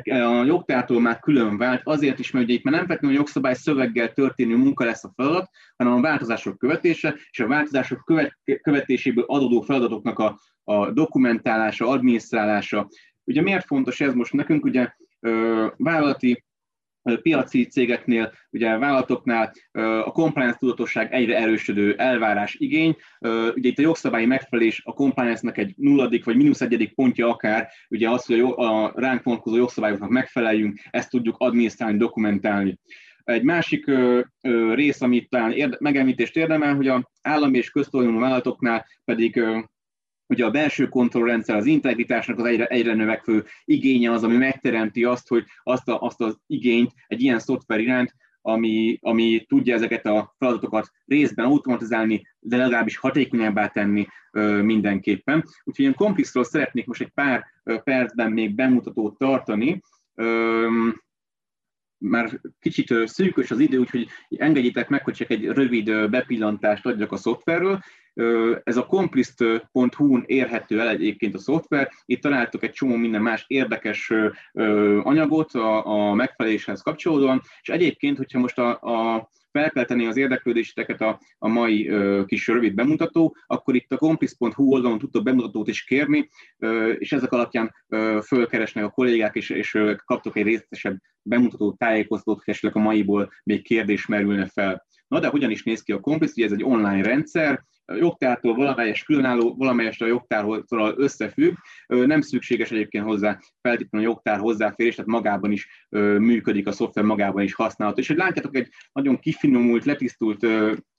a 0.03 0.43
jogtártól 0.43 1.01
már 1.01 1.19
külön 1.19 1.57
vált, 1.57 1.81
azért 1.83 2.19
is, 2.19 2.31
mert 2.31 2.45
ugye 2.45 2.53
itt 2.53 2.63
már 2.63 2.73
nem 2.73 2.85
feltétlenül 2.85 3.17
a 3.17 3.19
jogszabály 3.19 3.53
szöveggel 3.53 4.13
történő 4.13 4.55
munka 4.55 4.85
lesz 4.85 5.03
a 5.03 5.11
feladat, 5.15 5.49
hanem 5.77 5.93
a 5.93 6.01
változások 6.01 6.57
követése, 6.57 7.15
és 7.29 7.39
a 7.39 7.47
változások 7.47 8.03
követ, 8.05 8.37
követéséből 8.61 9.23
adódó 9.27 9.61
feladatoknak 9.61 10.19
a, 10.19 10.39
a 10.63 10.91
dokumentálása, 10.91 11.87
adminisztrálása. 11.87 12.89
Ugye 13.23 13.41
miért 13.41 13.65
fontos 13.65 14.01
ez 14.01 14.13
most 14.13 14.33
nekünk? 14.33 14.65
Ugye 14.65 14.89
vállalati 15.77 16.45
piaci 17.15 17.65
cégeknél, 17.65 18.33
ugye 18.51 18.77
vállalatoknál 18.77 19.53
a 20.05 20.11
compliance 20.11 20.57
tudatosság 20.57 21.13
egyre 21.13 21.37
erősödő 21.37 21.93
elvárás 21.93 22.55
igény. 22.55 22.95
Ugye 23.55 23.69
itt 23.69 23.77
a 23.77 23.81
jogszabályi 23.81 24.25
megfelelés 24.25 24.81
a 24.85 24.93
compliance-nek 24.93 25.57
egy 25.57 25.73
nulladik 25.77 26.25
vagy 26.25 26.35
mínusz 26.35 26.61
egyedik 26.61 26.93
pontja 26.93 27.29
akár, 27.29 27.69
ugye 27.89 28.09
az, 28.09 28.25
hogy 28.25 28.39
a 28.39 28.91
ránk 28.95 29.23
vonatkozó 29.23 29.55
jogszabályoknak 29.55 30.09
megfeleljünk, 30.09 30.79
ezt 30.89 31.09
tudjuk 31.09 31.35
adminisztrálni, 31.37 31.97
dokumentálni. 31.97 32.79
Egy 33.23 33.43
másik 33.43 33.91
rész, 34.73 35.01
amit 35.01 35.29
talán 35.29 35.51
érde, 35.51 35.77
megemlítést 35.79 36.37
érdemel, 36.37 36.75
hogy 36.75 36.87
a 36.87 37.11
állami 37.21 37.57
és 37.57 37.69
köztulajdonú 37.69 38.19
vállalatoknál 38.19 38.85
pedig 39.05 39.43
ugye 40.27 40.45
a 40.45 40.51
belső 40.51 40.87
kontrollrendszer, 40.87 41.55
az 41.55 41.65
integritásnak 41.65 42.39
az 42.39 42.45
egyre, 42.45 42.65
egyre 42.65 42.93
növekvő 42.93 43.45
igénye 43.65 44.11
az, 44.11 44.23
ami 44.23 44.35
megteremti 44.35 45.03
azt, 45.03 45.27
hogy 45.27 45.45
azt, 45.63 45.87
a, 45.87 46.01
azt 46.01 46.21
az 46.21 46.37
igényt 46.47 46.91
egy 47.07 47.21
ilyen 47.21 47.39
szoftver 47.39 47.79
iránt, 47.79 48.15
ami, 48.41 48.97
ami 49.01 49.45
tudja 49.47 49.75
ezeket 49.75 50.05
a 50.05 50.35
feladatokat 50.37 50.91
részben 51.05 51.45
automatizálni, 51.45 52.27
de 52.39 52.57
legalábbis 52.57 52.97
hatékonyabbá 52.97 53.67
tenni 53.67 54.07
ö, 54.31 54.61
mindenképpen. 54.61 55.37
Úgyhogy 55.37 55.79
ilyen 55.79 55.93
komplexról 55.93 56.43
szeretnék 56.43 56.85
most 56.85 57.01
egy 57.01 57.09
pár 57.09 57.45
percben 57.83 58.31
még 58.31 58.55
bemutatót 58.55 59.17
tartani. 59.17 59.81
Ö, 60.15 60.67
már 61.97 62.41
kicsit 62.59 62.93
szűkös 63.07 63.51
az 63.51 63.59
idő, 63.59 63.77
úgyhogy 63.77 64.07
engedjétek 64.29 64.89
meg, 64.89 65.03
hogy 65.03 65.13
csak 65.13 65.29
egy 65.29 65.45
rövid 65.45 66.09
bepillantást 66.09 66.85
adjak 66.85 67.11
a 67.11 67.17
szoftverről. 67.17 67.79
Ez 68.63 68.77
a 68.77 68.85
complist.hu-n 68.85 70.23
érhető 70.25 70.79
el 70.79 70.89
egyébként 70.89 71.35
a 71.35 71.39
szoftver. 71.39 71.91
Itt 72.05 72.21
találtok 72.21 72.63
egy 72.63 72.71
csomó 72.71 72.95
minden 72.95 73.21
más 73.21 73.43
érdekes 73.47 74.13
anyagot 75.01 75.51
a, 75.51 75.85
a 75.85 76.13
megfeleléshez 76.13 76.81
kapcsolódóan, 76.81 77.41
és 77.61 77.69
egyébként, 77.69 78.17
hogyha 78.17 78.39
most 78.39 78.57
a, 78.57 78.69
a 78.81 79.29
felkelteni 79.51 80.05
az 80.05 80.17
érdeklődéseteket 80.17 81.01
a, 81.01 81.19
a 81.37 81.47
mai 81.47 81.87
ö, 81.87 82.23
kis 82.25 82.47
rövid 82.47 82.73
bemutató, 82.73 83.35
akkor 83.47 83.75
itt 83.75 83.91
a 83.91 83.97
compis.hu 83.97 84.71
oldalon 84.71 84.99
tudtok 84.99 85.23
bemutatót 85.23 85.67
is 85.67 85.83
kérni, 85.83 86.29
ö, 86.57 86.91
és 86.91 87.11
ezek 87.11 87.31
alapján 87.31 87.75
ö, 87.87 88.19
fölkeresnek 88.25 88.83
a 88.83 88.89
kollégák, 88.89 89.35
és, 89.35 89.49
és 89.49 89.73
ö, 89.73 89.93
kaptok 90.05 90.37
egy 90.37 90.43
részletesebb 90.43 90.97
bemutató 91.21 91.73
tájékoztatót, 91.73 92.43
hogy 92.43 92.53
esetleg 92.53 92.75
a 92.75 92.79
maiból 92.79 93.31
még 93.43 93.63
kérdés 93.63 94.05
merülne 94.05 94.45
fel. 94.45 94.85
Na 95.07 95.19
de 95.19 95.27
hogyan 95.27 95.51
is 95.51 95.63
néz 95.63 95.81
ki 95.81 95.91
a 95.91 95.99
Compis? 95.99 96.31
Ugye 96.31 96.45
ez 96.45 96.51
egy 96.51 96.63
online 96.63 97.01
rendszer, 97.01 97.65
a 97.89 97.95
jogtártól 97.95 98.55
valamelyes 98.55 99.03
különálló, 99.03 99.55
valamelyest 99.57 100.01
a 100.01 100.05
jogtárhoz 100.05 100.63
összefügg. 100.95 101.55
Nem 101.87 102.21
szükséges 102.21 102.71
egyébként 102.71 103.05
hozzá 103.05 103.39
feltétlenül 103.61 104.07
a 104.07 104.11
jogtár 104.11 104.39
hozzáférés, 104.39 104.95
tehát 104.95 105.11
magában 105.11 105.51
is 105.51 105.87
működik, 106.17 106.67
a 106.67 106.71
szoftver 106.71 107.03
magában 107.03 107.43
is 107.43 107.53
használható. 107.53 108.01
És 108.01 108.07
hogy 108.07 108.17
látjátok, 108.17 108.55
egy 108.55 108.69
nagyon 108.91 109.19
kifinomult, 109.19 109.85
letisztult 109.85 110.47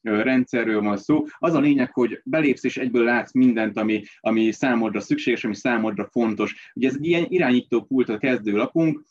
rendszerről 0.03 0.81
van 0.81 0.97
szó. 0.97 1.25
Az 1.39 1.55
a 1.55 1.61
lényeg, 1.61 1.93
hogy 1.93 2.21
belépsz 2.25 2.65
és 2.65 2.77
egyből 2.77 3.05
látsz 3.05 3.33
mindent, 3.33 3.79
ami, 3.79 4.03
ami 4.21 4.53
számodra 4.53 5.01
szükséges, 5.01 5.45
ami 5.45 5.55
számodra 5.55 6.09
fontos. 6.11 6.71
Ugye 6.75 6.89
ez 6.89 6.95
egy 6.95 7.07
ilyen 7.07 7.27
irányító 7.29 7.83
pult 7.83 8.09
a 8.09 8.19
kezdőlapunk, 8.19 9.03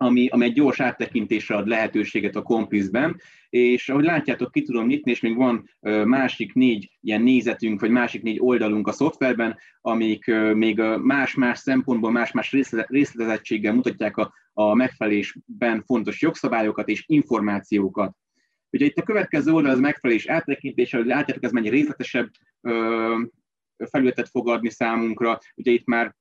ami, 0.00 0.28
ami 0.28 0.44
egy 0.44 0.52
gyors 0.52 0.80
áttekintésre 0.80 1.56
ad 1.56 1.66
lehetőséget 1.66 2.36
a 2.36 2.42
kompizben, 2.42 3.20
és 3.48 3.88
ahogy 3.88 4.04
látjátok, 4.04 4.52
ki 4.52 4.62
tudom 4.62 4.86
nyitni, 4.86 5.10
és 5.10 5.20
még 5.20 5.36
van 5.36 5.68
másik 6.04 6.52
négy 6.52 6.90
ilyen 7.00 7.22
nézetünk, 7.22 7.80
vagy 7.80 7.90
másik 7.90 8.22
négy 8.22 8.38
oldalunk 8.40 8.86
a 8.86 8.92
szoftverben, 8.92 9.58
amik 9.80 10.26
még 10.54 10.82
más-más 11.02 11.58
szempontból, 11.58 12.10
más-más 12.10 12.52
részletezettséggel 12.86 13.72
mutatják 13.72 14.16
a, 14.16 14.32
a 14.52 14.74
megfelelésben 14.74 15.82
fontos 15.86 16.20
jogszabályokat 16.20 16.88
és 16.88 17.04
információkat. 17.06 18.16
Ugye 18.70 18.84
itt 18.84 18.98
a 18.98 19.02
következő 19.02 19.52
oldal 19.52 19.70
az 19.70 19.80
megfelelés 19.80 20.26
áttekintése, 20.26 20.96
hogy 20.96 21.06
látjátok, 21.06 21.44
ez 21.44 21.52
mennyi 21.52 21.68
részletesebb 21.68 22.30
felületet 23.90 24.28
fog 24.28 24.48
adni 24.48 24.70
számunkra. 24.70 25.38
Ugye 25.54 25.70
itt 25.70 25.86
már 25.86 26.14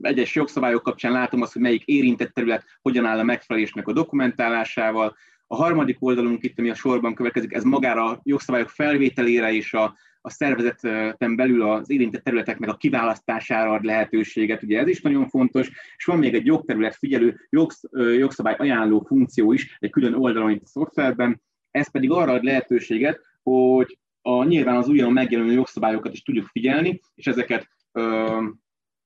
egyes 0.00 0.34
jogszabályok 0.34 0.82
kapcsán 0.82 1.12
látom 1.12 1.42
azt, 1.42 1.52
hogy 1.52 1.62
melyik 1.62 1.84
érintett 1.84 2.32
terület 2.32 2.64
hogyan 2.82 3.04
áll 3.04 3.18
a 3.18 3.22
megfelelésnek 3.22 3.88
a 3.88 3.92
dokumentálásával. 3.92 5.16
A 5.46 5.56
harmadik 5.56 5.96
oldalunk 6.00 6.44
itt, 6.44 6.58
ami 6.58 6.70
a 6.70 6.74
sorban 6.74 7.14
következik, 7.14 7.52
ez 7.52 7.64
magára 7.64 8.04
a 8.04 8.20
jogszabályok 8.22 8.68
felvételére 8.68 9.52
és 9.52 9.74
a, 9.74 9.96
a 10.20 10.30
szervezeten 10.30 11.36
belül 11.36 11.62
az 11.62 11.90
érintett 11.90 12.22
területeknek 12.22 12.70
a 12.70 12.76
kiválasztására 12.76 13.72
ad 13.72 13.84
lehetőséget, 13.84 14.62
ugye 14.62 14.78
ez 14.78 14.88
is 14.88 15.00
nagyon 15.00 15.28
fontos, 15.28 15.70
és 15.96 16.04
van 16.04 16.18
még 16.18 16.34
egy 16.34 16.46
jogterület 16.46 16.96
figyelő 16.96 17.46
jogsz, 17.50 17.82
jogszabály 17.92 18.54
ajánló 18.58 19.04
funkció 19.06 19.52
is 19.52 19.76
egy 19.78 19.90
külön 19.90 20.14
oldalon 20.14 20.50
itt 20.50 20.62
a 20.62 20.66
szoftverben, 20.66 21.40
ez 21.70 21.90
pedig 21.90 22.10
arra 22.10 22.32
ad 22.32 22.44
lehetőséget, 22.44 23.20
hogy 23.42 23.98
a, 24.22 24.44
nyilván 24.44 24.76
az 24.76 24.88
újonnan 24.88 25.12
megjelenő 25.12 25.52
jogszabályokat 25.52 26.12
is 26.12 26.22
tudjuk 26.22 26.46
figyelni, 26.46 27.00
és 27.14 27.26
ezeket 27.26 27.68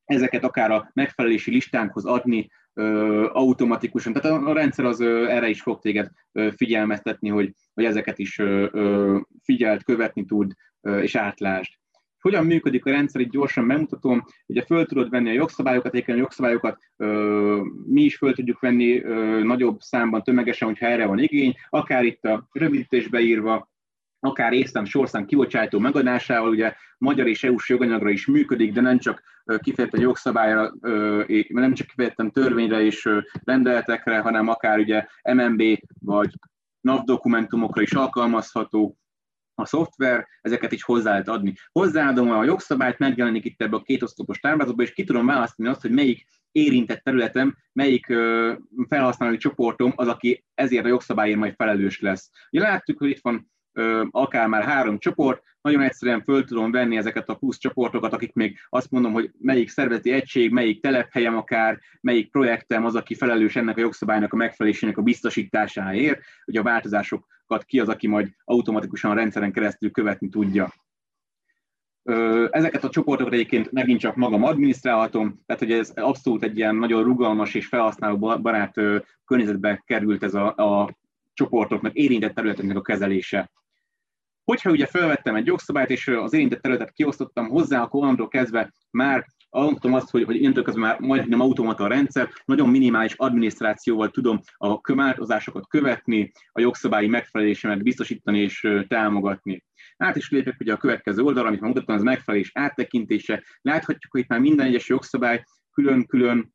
ezeket 0.05 0.45
akár 0.45 0.71
a 0.71 0.91
megfelelési 0.95 1.51
listánkhoz 1.51 2.05
adni 2.05 2.51
automatikusan. 3.33 4.13
Tehát 4.13 4.43
a 4.43 4.53
rendszer 4.53 4.85
az 4.85 5.01
erre 5.01 5.49
is 5.49 5.63
fog 5.63 5.81
téged 5.81 6.11
figyelmeztetni, 6.57 7.29
hogy, 7.29 7.53
hogy 7.75 7.85
ezeket 7.85 8.19
is 8.19 8.41
figyelt, 9.43 9.85
követni 9.85 10.25
tud 10.25 10.53
és 11.01 11.15
átlásd. 11.15 11.73
Hogyan 12.21 12.47
működik 12.47 12.85
a 12.85 12.91
rendszer, 12.91 13.21
itt 13.21 13.31
gyorsan 13.31 13.67
bemutatom. 13.67 14.25
Ugye 14.47 14.63
föl 14.63 14.87
tudod 14.87 15.11
venni 15.11 15.29
a 15.29 15.33
jogszabályokat, 15.33 15.93
egyébként 15.93 16.19
a 16.19 16.21
jogszabályokat 16.21 16.79
mi 17.87 18.03
is 18.03 18.17
föl 18.17 18.35
tudjuk 18.35 18.61
venni 18.61 18.99
nagyobb 19.43 19.81
számban, 19.81 20.23
tömegesen, 20.23 20.69
hogyha 20.69 20.87
erre 20.87 21.07
van 21.07 21.19
igény, 21.19 21.55
akár 21.69 22.05
itt 22.05 22.25
a 22.25 22.49
rövidítésbe 22.53 23.21
írva, 23.21 23.72
akár 24.25 24.53
észtem, 24.53 24.85
sorszám 24.85 25.27
kibocsátó 25.27 25.79
megadásával, 25.79 26.51
ugye 26.51 26.75
magyar 26.99 27.27
és 27.27 27.45
EU-s 27.45 27.69
joganyagra 27.69 28.11
is 28.11 28.27
működik, 28.27 28.73
de 28.73 28.81
nem 28.81 28.99
csak 28.99 29.23
kifejezetten 29.59 30.01
jogszabályra, 30.01 30.73
nem 31.49 31.75
csak 31.75 31.87
kifejezetten 31.87 32.33
törvényre 32.33 32.81
és 32.81 33.09
rendeletekre, 33.45 34.19
hanem 34.19 34.49
akár 34.49 34.79
ugye 34.79 35.07
MMB 35.33 35.63
vagy 35.99 36.35
NAV 36.81 37.05
dokumentumokra 37.05 37.83
is 37.83 37.93
alkalmazható 37.93 38.97
a 39.55 39.67
szoftver, 39.67 40.27
ezeket 40.41 40.73
is 40.73 40.83
hozzá 40.83 41.11
lehet 41.11 41.29
adni. 41.29 41.55
Hozzáadom 41.73 42.31
a 42.31 42.45
jogszabályt, 42.45 42.99
megjelenik 42.99 43.45
itt 43.45 43.63
ebbe 43.63 43.77
a 43.77 43.83
két 43.83 44.03
oszlopos 44.03 44.39
táblázatba, 44.39 44.83
és 44.83 44.93
ki 44.93 45.05
tudom 45.05 45.27
választani 45.27 45.69
azt, 45.69 45.81
hogy 45.81 45.91
melyik 45.91 46.27
érintett 46.53 47.03
területem, 47.03 47.57
melyik 47.73 48.07
felhasználói 48.89 49.37
csoportom 49.37 49.93
az, 49.97 50.09
aki 50.09 50.45
ezért 50.55 50.85
a 50.85 50.89
jogszabályért 50.89 51.39
majd 51.39 51.55
felelős 51.55 52.01
lesz. 52.01 52.31
Ugye 52.51 52.63
láttuk, 52.63 52.99
hogy 52.99 53.09
itt 53.09 53.21
van 53.23 53.51
akár 54.11 54.47
már 54.47 54.63
három 54.63 54.99
csoport, 54.99 55.43
nagyon 55.61 55.81
egyszerűen 55.81 56.23
föl 56.23 56.45
tudom 56.45 56.71
venni 56.71 56.97
ezeket 56.97 57.29
a 57.29 57.35
plusz 57.35 57.59
csoportokat, 57.59 58.13
akik 58.13 58.33
még 58.33 58.59
azt 58.69 58.91
mondom, 58.91 59.13
hogy 59.13 59.31
melyik 59.39 59.69
szervezeti 59.69 60.13
egység, 60.13 60.51
melyik 60.51 60.81
telephelyem 60.81 61.37
akár, 61.37 61.81
melyik 62.01 62.31
projektem 62.31 62.85
az, 62.85 62.95
aki 62.95 63.15
felelős 63.15 63.57
ennek 63.57 63.77
a 63.77 63.81
jogszabálynak 63.81 64.33
a 64.33 64.37
megfelelésének 64.37 64.97
a 64.97 65.03
biztosításáért, 65.03 66.21
hogy 66.45 66.57
a 66.57 66.63
változásokat 66.63 67.65
ki 67.65 67.81
az, 67.81 67.89
aki 67.89 68.07
majd 68.07 68.29
automatikusan 68.45 69.11
a 69.11 69.15
rendszeren 69.15 69.53
keresztül 69.53 69.91
követni 69.91 70.29
tudja. 70.29 70.73
Ezeket 72.51 72.85
a 72.85 72.89
csoportokat 72.89 73.33
egyébként 73.33 73.73
megint 73.73 74.01
csak 74.01 74.17
magam 74.17 74.43
adminisztrálhatom, 74.43 75.41
tehát 75.47 75.63
hogy 75.63 75.73
ez 75.73 75.93
abszolút 75.95 76.43
egy 76.43 76.57
ilyen 76.57 76.77
nagyon 76.77 77.03
rugalmas 77.03 77.55
és 77.55 77.67
felhasználó 77.67 78.17
barát 78.19 78.75
környezetbe 79.25 79.83
került 79.87 80.23
ez 80.23 80.35
a, 80.35 80.55
a 80.55 80.97
csoportoknak, 81.35 81.95
érintett 81.95 82.35
területeknek 82.35 82.77
a 82.77 82.83
kezelése. 82.83 83.51
Hogyha 84.45 84.71
ugye 84.71 84.87
felvettem 84.87 85.35
egy 85.35 85.47
jogszabályt, 85.47 85.91
és 85.91 86.09
az 86.09 86.33
érintett 86.33 86.63
területet 86.63 86.93
kiosztottam 86.93 87.49
hozzá, 87.49 87.83
akkor 87.83 88.03
onnantól 88.03 88.29
kezdve 88.29 88.73
már 88.91 89.27
mondtam 89.51 89.95
azt, 89.95 90.11
hogy, 90.11 90.25
hogy 90.25 90.37
innentől 90.37 90.65
már 90.75 90.99
majdnem 91.01 91.41
automata 91.41 91.85
a 91.85 91.89
rendszer, 91.89 92.29
nagyon 92.45 92.69
minimális 92.69 93.15
adminisztrációval 93.15 94.11
tudom 94.11 94.41
a 94.57 94.95
változásokat 94.95 95.69
követni, 95.69 96.31
a 96.53 96.61
jogszabályi 96.61 97.09
megfelelésemet 97.09 97.83
biztosítani 97.83 98.39
és 98.39 98.69
támogatni. 98.89 99.65
Át 99.97 100.17
is 100.17 100.31
lépek 100.31 100.61
ugye 100.61 100.73
a 100.73 100.77
következő 100.77 101.23
oldalra, 101.23 101.49
amit 101.49 101.61
már 101.61 101.71
mutattam, 101.71 101.95
az 101.95 102.03
megfelelés 102.03 102.51
áttekintése. 102.55 103.45
Láthatjuk, 103.61 104.13
hogy 104.13 104.21
itt 104.21 104.29
már 104.29 104.41
minden 104.41 104.67
egyes 104.67 104.89
jogszabály 104.89 105.45
külön-külön 105.73 106.53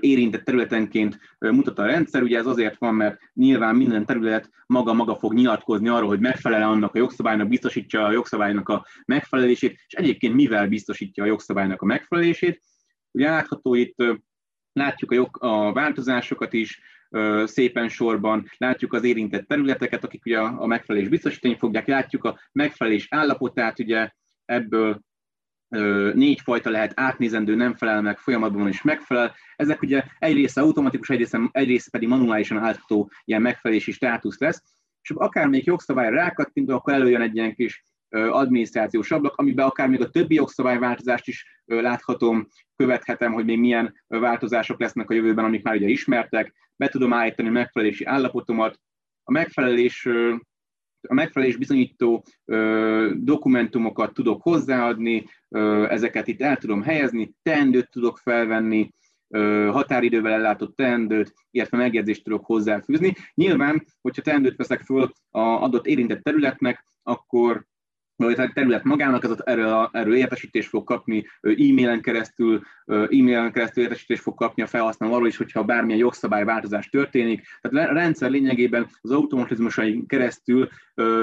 érintett 0.00 0.44
területenként 0.44 1.18
mutat 1.38 1.78
a 1.78 1.86
rendszer. 1.86 2.22
Ugye 2.22 2.38
ez 2.38 2.46
azért 2.46 2.78
van, 2.78 2.94
mert 2.94 3.20
nyilván 3.34 3.76
minden 3.76 4.06
terület 4.06 4.50
maga-maga 4.66 5.16
fog 5.16 5.34
nyilatkozni 5.34 5.88
arról, 5.88 6.08
hogy 6.08 6.20
megfelel 6.20 6.62
annak 6.62 6.94
a 6.94 6.98
jogszabálynak, 6.98 7.48
biztosítja 7.48 8.04
a 8.04 8.10
jogszabálynak 8.12 8.68
a 8.68 8.86
megfelelését, 9.04 9.78
és 9.86 9.94
egyébként 9.94 10.34
mivel 10.34 10.68
biztosítja 10.68 11.22
a 11.22 11.26
jogszabálynak 11.26 11.82
a 11.82 11.86
megfelelését. 11.86 12.62
Ugye 13.10 13.30
látható 13.30 13.74
itt, 13.74 14.04
látjuk 14.72 15.10
a, 15.10 15.14
jog, 15.14 15.36
a 15.40 15.72
változásokat 15.72 16.52
is, 16.52 16.80
szépen 17.44 17.88
sorban, 17.88 18.50
látjuk 18.56 18.92
az 18.92 19.04
érintett 19.04 19.46
területeket, 19.46 20.04
akik 20.04 20.24
ugye 20.24 20.38
a 20.38 20.66
megfelelés 20.66 21.08
biztosítani 21.08 21.56
fogják, 21.56 21.86
látjuk 21.86 22.24
a 22.24 22.38
megfelelés 22.52 23.06
állapotát, 23.10 23.78
ugye 23.78 24.10
ebből 24.44 25.00
négy 26.14 26.40
fajta 26.40 26.70
lehet 26.70 26.92
átnézendő, 26.96 27.54
nem 27.54 27.74
felel 27.74 28.02
meg, 28.02 28.18
folyamatban 28.18 28.68
is 28.68 28.82
megfelel. 28.82 29.34
Ezek 29.56 29.82
ugye 29.82 30.04
egy 30.18 30.34
része 30.34 30.60
automatikus, 30.60 31.10
egy 31.10 31.18
része, 31.18 31.48
egy 31.52 31.66
része 31.66 31.90
pedig 31.90 32.08
manuálisan 32.08 32.58
állható 32.58 33.10
ilyen 33.24 33.42
megfelelési 33.42 33.92
státusz 33.92 34.38
lesz, 34.38 34.62
és 35.02 35.14
még 35.48 35.66
jogszabályra 35.66 36.16
rákattintva, 36.16 36.74
akkor 36.74 36.92
előjön 36.92 37.20
egy 37.20 37.36
ilyen 37.36 37.54
kis 37.54 37.84
adminisztrációs 38.10 39.10
ablak, 39.10 39.36
amiben 39.36 39.66
akár 39.66 39.88
még 39.88 40.00
a 40.00 40.10
többi 40.10 40.34
jogszabályváltozást 40.34 41.28
is 41.28 41.62
láthatom, 41.64 42.48
követhetem, 42.76 43.32
hogy 43.32 43.44
még 43.44 43.58
milyen 43.58 43.94
változások 44.06 44.80
lesznek 44.80 45.10
a 45.10 45.14
jövőben, 45.14 45.44
amik 45.44 45.62
már 45.62 45.74
ugye 45.74 45.88
ismertek, 45.88 46.54
be 46.76 46.88
tudom 46.88 47.12
állítani 47.12 47.48
a 47.48 47.52
megfelelési 47.52 48.04
állapotomat, 48.04 48.80
a 49.22 49.32
megfelelés 49.32 50.08
a 51.08 51.14
megfelelés 51.14 51.56
bizonyító 51.56 52.24
ö, 52.44 53.12
dokumentumokat 53.16 54.14
tudok 54.14 54.42
hozzáadni, 54.42 55.24
ö, 55.48 55.86
ezeket 55.90 56.26
itt 56.26 56.42
el 56.42 56.56
tudom 56.56 56.82
helyezni, 56.82 57.34
teendőt 57.42 57.90
tudok 57.90 58.18
felvenni, 58.18 58.90
ö, 59.28 59.68
határidővel 59.72 60.32
ellátott 60.32 60.76
teendőt, 60.76 61.32
illetve 61.50 61.76
megjegyzést 61.76 62.24
tudok 62.24 62.44
hozzáfűzni. 62.44 63.14
Nyilván, 63.34 63.84
hogyha 64.00 64.22
teendőt 64.22 64.56
veszek 64.56 64.80
föl 64.80 65.12
a 65.30 65.40
adott 65.40 65.86
érintett 65.86 66.22
területnek, 66.22 66.84
akkor 67.02 67.66
vagy 68.26 68.40
a 68.40 68.50
terület 68.54 68.84
magának, 68.84 69.24
az 69.24 69.46
erről, 69.46 69.88
erről 69.92 70.16
értesítést 70.16 70.68
fog 70.68 70.84
kapni 70.84 71.26
e-mailen 71.40 72.00
keresztül, 72.00 72.62
e-mailen 72.86 73.52
keresztül 73.52 73.82
értesítést 73.82 74.22
fog 74.22 74.34
kapni 74.34 74.62
a 74.62 74.66
felhasználó 74.66 75.14
arról 75.14 75.26
is, 75.26 75.36
hogyha 75.36 75.64
bármilyen 75.64 75.98
jogszabályváltozás 75.98 76.88
történik. 76.88 77.46
Tehát 77.60 77.90
a 77.90 77.92
rendszer 77.92 78.30
lényegében 78.30 78.86
az 79.00 79.10
automatizmusain 79.10 80.06
keresztül 80.06 80.68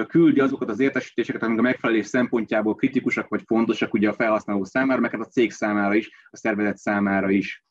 küldi 0.08 0.40
azokat 0.40 0.70
az 0.70 0.80
értesítéseket, 0.80 1.44
amik 1.44 1.60
a 1.60 1.62
megfelelés 1.62 2.06
szempontjából 2.06 2.76
kritikusak 2.76 3.28
vagy 3.28 3.42
fontosak 3.46 3.94
ugye 3.94 4.10
a 4.10 4.14
felhasználó 4.14 4.64
számára, 4.64 5.02
meg 5.02 5.12
hát 5.12 5.22
a 5.22 5.26
cég 5.26 5.52
számára 5.52 5.96
is, 5.96 6.10
a 6.30 6.38
szervezet 6.38 6.78
számára 6.78 7.30
is. 7.30 7.64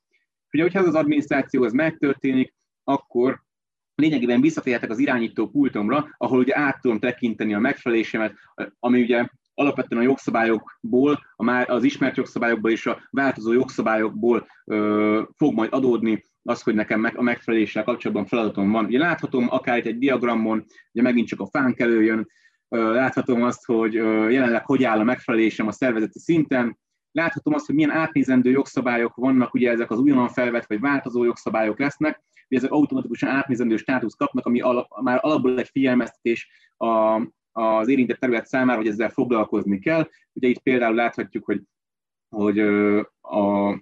Ugye, 0.53 0.63
hogyha 0.63 0.79
ez 0.79 0.87
az 0.87 0.95
adminisztráció 0.95 1.63
az 1.63 1.73
megtörténik, 1.73 2.55
akkor 2.85 3.44
lényegében 3.95 4.41
visszatérhetek 4.41 4.91
az 4.91 4.99
irányító 4.99 5.49
pultomra, 5.49 6.15
ahol 6.17 6.39
ugye 6.39 6.59
át 6.59 6.81
tudom 6.81 6.99
tekinteni 6.99 7.55
a 7.55 7.59
megfelelésemet, 7.59 8.35
ami 8.79 9.03
ugye 9.03 9.27
alapvetően 9.55 10.03
a 10.03 10.05
jogszabályokból, 10.05 11.25
a 11.37 11.43
már 11.43 11.71
az 11.71 11.85
ismert 11.85 12.17
jogszabályokból 12.17 12.71
és 12.71 12.87
a 12.87 13.09
változó 13.11 13.53
jogszabályokból 13.53 14.47
ö, 14.65 15.23
fog 15.37 15.55
majd 15.55 15.73
adódni 15.73 16.25
az, 16.43 16.63
hogy 16.63 16.75
nekem 16.75 17.01
meg, 17.01 17.19
a 17.19 17.23
megfeleléssel 17.23 17.85
kapcsolatban 17.85 18.27
feladatom 18.27 18.71
van. 18.71 18.85
Ugye 18.85 18.99
láthatom 18.99 19.47
akár 19.51 19.79
itt 19.79 19.87
egy 19.87 19.99
diagramon, 19.99 20.65
ugye 20.93 21.03
megint 21.03 21.29
csak 21.29 21.41
a 21.41 21.47
fánk 21.47 21.81
előjön, 21.81 22.29
ö, 22.69 22.93
láthatom 22.93 23.43
azt, 23.43 23.65
hogy 23.65 23.97
ö, 23.97 24.29
jelenleg 24.29 24.65
hogy 24.67 24.85
áll 24.85 24.99
a 24.99 25.05
megfelelésem 25.05 25.67
a 25.67 25.73
szervezeti 25.73 26.19
szinten, 26.19 26.79
láthatom 27.13 27.55
azt, 27.55 27.67
hogy 27.67 27.75
milyen 27.75 27.91
átnézendő 27.91 28.51
jogszabályok 28.51 29.15
vannak, 29.15 29.55
ugye 29.55 29.71
ezek 29.71 29.91
az 29.91 29.99
újonnan 29.99 30.29
felvett 30.29 30.67
vagy 30.67 30.81
változó 30.81 31.25
jogszabályok 31.25 31.79
lesznek, 31.79 32.23
hogy 32.49 32.57
ezek 32.57 32.71
automatikusan 32.71 33.29
átnézendő 33.29 33.77
státusz 33.77 34.15
kapnak, 34.15 34.47
ami 34.47 34.61
alap, 34.61 35.01
már 35.03 35.19
alapból 35.23 35.59
egy 35.59 35.69
figyelmeztetés 35.69 36.49
a, 36.77 37.21
az 37.53 37.89
érintett 37.89 38.19
terület 38.19 38.47
számára, 38.47 38.79
hogy 38.79 38.89
ezzel 38.89 39.11
foglalkozni 39.11 39.79
kell. 39.79 40.09
Ugye 40.33 40.49
itt 40.49 40.63
például 40.63 40.95
láthatjuk, 40.95 41.45
hogy, 41.45 41.63
hogy 42.29 42.59
a, 43.21 43.73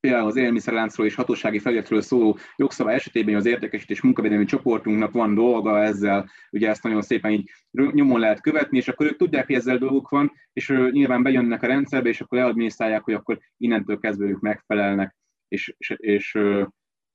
például 0.00 0.26
az 0.26 0.36
élelmiszerláncról 0.36 1.06
és 1.06 1.14
hatósági 1.14 1.58
felületről 1.58 2.00
szóló 2.00 2.38
jogszabály 2.56 2.94
esetében 2.94 3.34
az 3.34 3.46
értékesítés 3.46 4.00
munkavédelmi 4.00 4.44
csoportunknak 4.44 5.12
van 5.12 5.34
dolga 5.34 5.82
ezzel, 5.82 6.30
ugye 6.50 6.68
ezt 6.68 6.82
nagyon 6.82 7.02
szépen 7.02 7.30
így 7.30 7.50
nyomon 7.70 8.20
lehet 8.20 8.40
követni, 8.40 8.76
és 8.76 8.88
akkor 8.88 9.06
ők 9.06 9.16
tudják, 9.16 9.46
hogy 9.46 9.54
ezzel 9.54 9.78
dolguk 9.78 10.08
van, 10.08 10.32
és 10.52 10.68
nyilván 10.90 11.22
bejönnek 11.22 11.62
a 11.62 11.66
rendszerbe, 11.66 12.08
és 12.08 12.20
akkor 12.20 12.38
leadminisztrálják, 12.38 13.02
hogy 13.02 13.14
akkor 13.14 13.38
innentől 13.56 13.98
kezdve 13.98 14.26
ők 14.26 14.40
megfelelnek, 14.40 15.16
és, 15.48 15.74
és, 15.78 15.94
és 15.96 16.38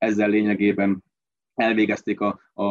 ezzel 0.03 0.29
lényegében 0.29 1.03
elvégezték 1.55 2.19
a, 2.19 2.39
a, 2.53 2.63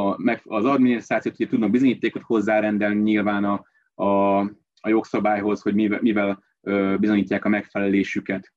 az 0.44 0.64
adminisztrációt, 0.64 1.36
hogy 1.36 1.48
tudnak 1.48 1.70
bizonyítékot 1.70 2.22
hozzárendelni 2.22 3.00
nyilván 3.00 3.44
a, 3.44 3.64
a, 3.94 4.38
a 4.80 4.88
jogszabályhoz, 4.88 5.62
hogy 5.62 5.74
mivel, 5.74 6.00
mivel 6.02 6.42
bizonyítják 6.98 7.44
a 7.44 7.48
megfelelésüket. 7.48 8.52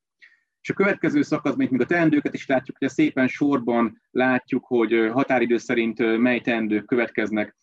És 0.61 0.69
a 0.69 0.73
következő 0.73 1.21
szakaszban 1.21 1.67
még 1.71 1.81
a 1.81 1.85
teendőket 1.85 2.33
is 2.33 2.45
látjuk, 2.47 2.77
hogy 2.77 2.89
szépen 2.89 3.27
sorban 3.27 4.01
látjuk, 4.11 4.65
hogy 4.65 5.09
határidő 5.11 5.57
szerint 5.57 6.17
mely 6.17 6.39
teendők 6.39 6.85
következnek, 6.85 7.55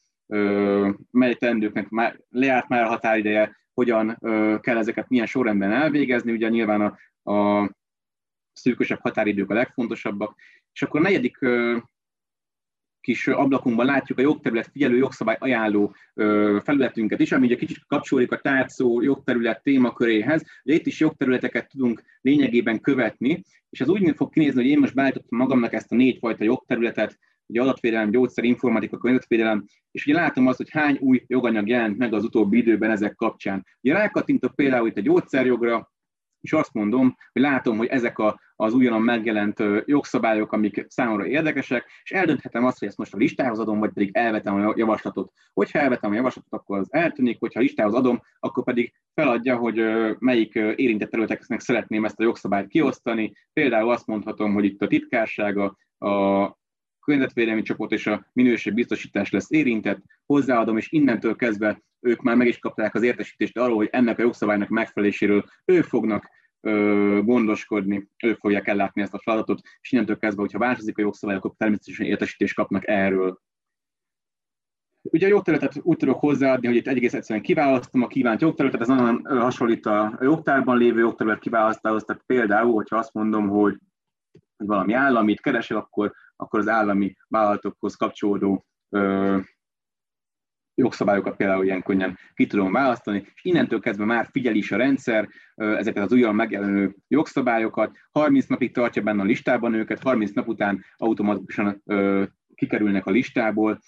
mely 1.10 1.34
teendőknek 1.34 1.88
már, 1.88 2.20
lejárt 2.28 2.68
már 2.68 2.82
a 2.82 2.88
határideje, 2.88 3.56
hogyan 3.74 4.18
kell 4.60 4.76
ezeket 4.76 5.08
milyen 5.08 5.26
sorrendben 5.26 5.72
elvégezni. 5.72 6.32
Ugye 6.32 6.48
nyilván 6.48 6.80
a, 6.80 7.32
a 7.32 7.70
szűkösebb 8.52 9.00
határidők 9.00 9.50
a 9.50 9.54
legfontosabbak. 9.54 10.34
És 10.72 10.82
akkor 10.82 11.00
a 11.00 11.02
negyedik 11.02 11.38
kis 13.00 13.28
ablakunkban 13.28 13.86
látjuk 13.86 14.18
a 14.18 14.22
jogterület 14.22 14.70
figyelő 14.72 14.96
jogszabály 14.96 15.36
ajánló 15.38 15.94
felületünket 16.62 17.20
is, 17.20 17.32
ami 17.32 17.46
ugye 17.46 17.56
kicsit 17.56 17.84
kapcsolódik 17.86 18.32
a 18.32 18.40
tárcó 18.40 19.00
jogterület 19.00 19.62
témaköréhez. 19.62 20.44
Ugye 20.64 20.74
itt 20.74 20.86
is 20.86 21.00
jogterületeket 21.00 21.68
tudunk 21.68 22.02
lényegében 22.20 22.80
követni, 22.80 23.42
és 23.70 23.80
ez 23.80 23.88
úgy 23.88 24.12
fog 24.16 24.32
kinézni, 24.32 24.62
hogy 24.62 24.70
én 24.70 24.78
most 24.78 24.94
beállítottam 24.94 25.38
magamnak 25.38 25.72
ezt 25.72 25.92
a 25.92 25.96
négyfajta 25.96 26.44
jogterületet, 26.44 27.18
ugye 27.46 27.60
adatvédelem, 27.60 28.10
gyógyszer, 28.10 28.44
informatika, 28.44 28.98
környezetvédelem, 28.98 29.64
és 29.90 30.06
ugye 30.06 30.14
látom 30.14 30.46
azt, 30.46 30.56
hogy 30.56 30.70
hány 30.70 30.96
új 31.00 31.24
joganyag 31.26 31.68
jelent 31.68 31.98
meg 31.98 32.14
az 32.14 32.24
utóbbi 32.24 32.56
időben 32.56 32.90
ezek 32.90 33.14
kapcsán. 33.14 33.66
Ugye 33.80 33.92
rákattintok 33.92 34.54
például 34.54 34.86
itt 34.86 34.96
a 34.96 35.00
gyógyszerjogra, 35.00 35.92
és 36.42 36.52
azt 36.52 36.72
mondom, 36.72 37.16
hogy 37.32 37.42
látom, 37.42 37.76
hogy 37.76 37.86
ezek 37.86 38.18
a, 38.18 38.40
az 38.56 38.74
újonnan 38.74 39.02
megjelent 39.02 39.62
jogszabályok, 39.84 40.52
amik 40.52 40.86
számomra 40.88 41.26
érdekesek, 41.26 41.90
és 42.02 42.10
eldönthetem 42.10 42.64
azt, 42.64 42.78
hogy 42.78 42.88
ezt 42.88 42.96
most 42.96 43.14
a 43.14 43.16
listához 43.16 43.58
adom, 43.58 43.78
vagy 43.78 43.92
pedig 43.92 44.10
elvetem 44.12 44.54
a 44.54 44.72
javaslatot. 44.76 45.32
Hogyha 45.52 45.78
elvetem 45.78 46.10
a 46.10 46.14
javaslatot, 46.14 46.52
akkor 46.52 46.78
az 46.78 46.92
eltűnik, 46.92 47.38
hogyha 47.38 47.60
a 47.60 47.62
listához 47.62 47.94
adom, 47.94 48.22
akkor 48.38 48.64
pedig 48.64 48.92
feladja, 49.14 49.56
hogy 49.56 49.82
melyik 50.18 50.54
érintett 50.54 51.10
területeknek 51.10 51.60
szeretném 51.60 52.04
ezt 52.04 52.20
a 52.20 52.22
jogszabályt 52.22 52.68
kiosztani. 52.68 53.32
Például 53.52 53.90
azt 53.90 54.06
mondhatom, 54.06 54.52
hogy 54.54 54.64
itt 54.64 54.82
a 54.82 54.86
titkársága, 54.86 55.76
a 55.98 56.60
környezetvédelmi 57.04 57.62
csoport 57.62 57.92
és 57.92 58.06
a 58.06 58.26
minőségbiztosítás 58.32 59.30
lesz 59.30 59.50
érintett, 59.50 60.02
hozzáadom, 60.26 60.76
és 60.76 60.92
innentől 60.92 61.36
kezdve 61.36 61.82
ők 62.00 62.22
már 62.22 62.36
meg 62.36 62.46
is 62.46 62.58
kapták 62.58 62.94
az 62.94 63.02
értesítést 63.02 63.58
arról, 63.58 63.76
hogy 63.76 63.88
ennek 63.92 64.18
a 64.18 64.22
jogszabálynak 64.22 64.68
megfeleléséről 64.68 65.44
ők 65.64 65.84
fognak 65.84 66.30
ö, 66.60 67.20
gondoskodni, 67.24 68.08
ők 68.24 68.38
fogják 68.38 68.68
ellátni 68.68 69.02
ezt 69.02 69.14
a 69.14 69.20
feladatot, 69.22 69.60
és 69.80 69.92
innentől 69.92 70.18
kezdve, 70.18 70.42
hogyha 70.42 70.58
változik 70.58 70.98
a 70.98 71.02
jogszabály, 71.02 71.36
akkor 71.36 71.54
természetesen 71.56 72.06
értesítést 72.06 72.54
kapnak 72.54 72.88
erről. 72.88 73.40
Ugye 75.02 75.26
a 75.26 75.28
jogterületet 75.28 75.80
úgy 75.82 75.96
tudok 75.96 76.20
hozzáadni, 76.20 76.66
hogy 76.66 76.76
itt 76.76 76.86
egész 76.86 77.14
egyszerűen 77.14 77.44
kiválasztom 77.44 78.02
a 78.02 78.06
kívánt 78.06 78.40
jogterületet, 78.40 78.80
ez 78.80 78.88
nagyon 78.88 79.26
hasonlít 79.26 79.86
a 79.86 80.18
jogtárban 80.20 80.78
lévő 80.78 80.98
jogterület 80.98 81.38
kiválasztához, 81.38 82.04
tehát 82.04 82.22
például, 82.26 82.72
hogyha 82.72 82.96
azt 82.96 83.14
mondom, 83.14 83.48
hogy 83.48 83.78
valami 84.56 84.92
államit 84.92 85.40
keresel, 85.40 85.76
akkor, 85.76 86.12
akkor 86.42 86.60
az 86.60 86.68
állami 86.68 87.14
vállalatokhoz 87.28 87.94
kapcsolódó 87.94 88.66
ö, 88.88 89.38
jogszabályokat 90.74 91.36
például 91.36 91.64
ilyen 91.64 91.82
könnyen 91.82 92.18
ki 92.34 92.46
tudom 92.46 92.72
választani, 92.72 93.26
és 93.34 93.44
innentől 93.44 93.80
kezdve 93.80 94.04
már 94.04 94.28
figyel 94.30 94.54
is 94.54 94.72
a 94.72 94.76
rendszer 94.76 95.28
ezeket 95.54 96.04
az 96.04 96.12
újra 96.12 96.32
megjelenő 96.32 96.96
jogszabályokat, 97.08 97.96
30 98.12 98.46
napig 98.46 98.72
tartja 98.72 99.02
benne 99.02 99.22
a 99.22 99.24
listában 99.24 99.74
őket, 99.74 100.02
30 100.02 100.32
nap 100.32 100.48
után 100.48 100.84
automatikusan 100.96 101.82
ö, 101.86 102.24
kikerülnek 102.54 103.06
a 103.06 103.10
listából, 103.10 103.80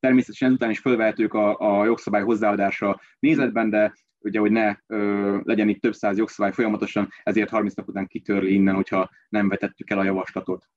természetesen 0.00 0.48
ezután 0.48 0.70
is 0.70 0.78
felvehetők 0.78 1.34
a, 1.34 1.58
a 1.58 1.84
jogszabály 1.84 2.22
hozzáadása 2.22 3.00
nézetben, 3.18 3.70
de 3.70 3.92
ugye, 4.18 4.38
hogy 4.38 4.50
ne 4.50 4.76
ö, 4.86 5.38
legyen 5.42 5.68
itt 5.68 5.80
több 5.80 5.94
száz 5.94 6.18
jogszabály 6.18 6.52
folyamatosan, 6.52 7.08
ezért 7.22 7.50
30 7.50 7.74
nap 7.74 7.88
után 7.88 8.06
kitörli 8.06 8.52
innen, 8.52 8.74
hogyha 8.74 9.10
nem 9.28 9.48
vetettük 9.48 9.90
el 9.90 9.98
a 9.98 10.04
javaslatot. 10.04 10.68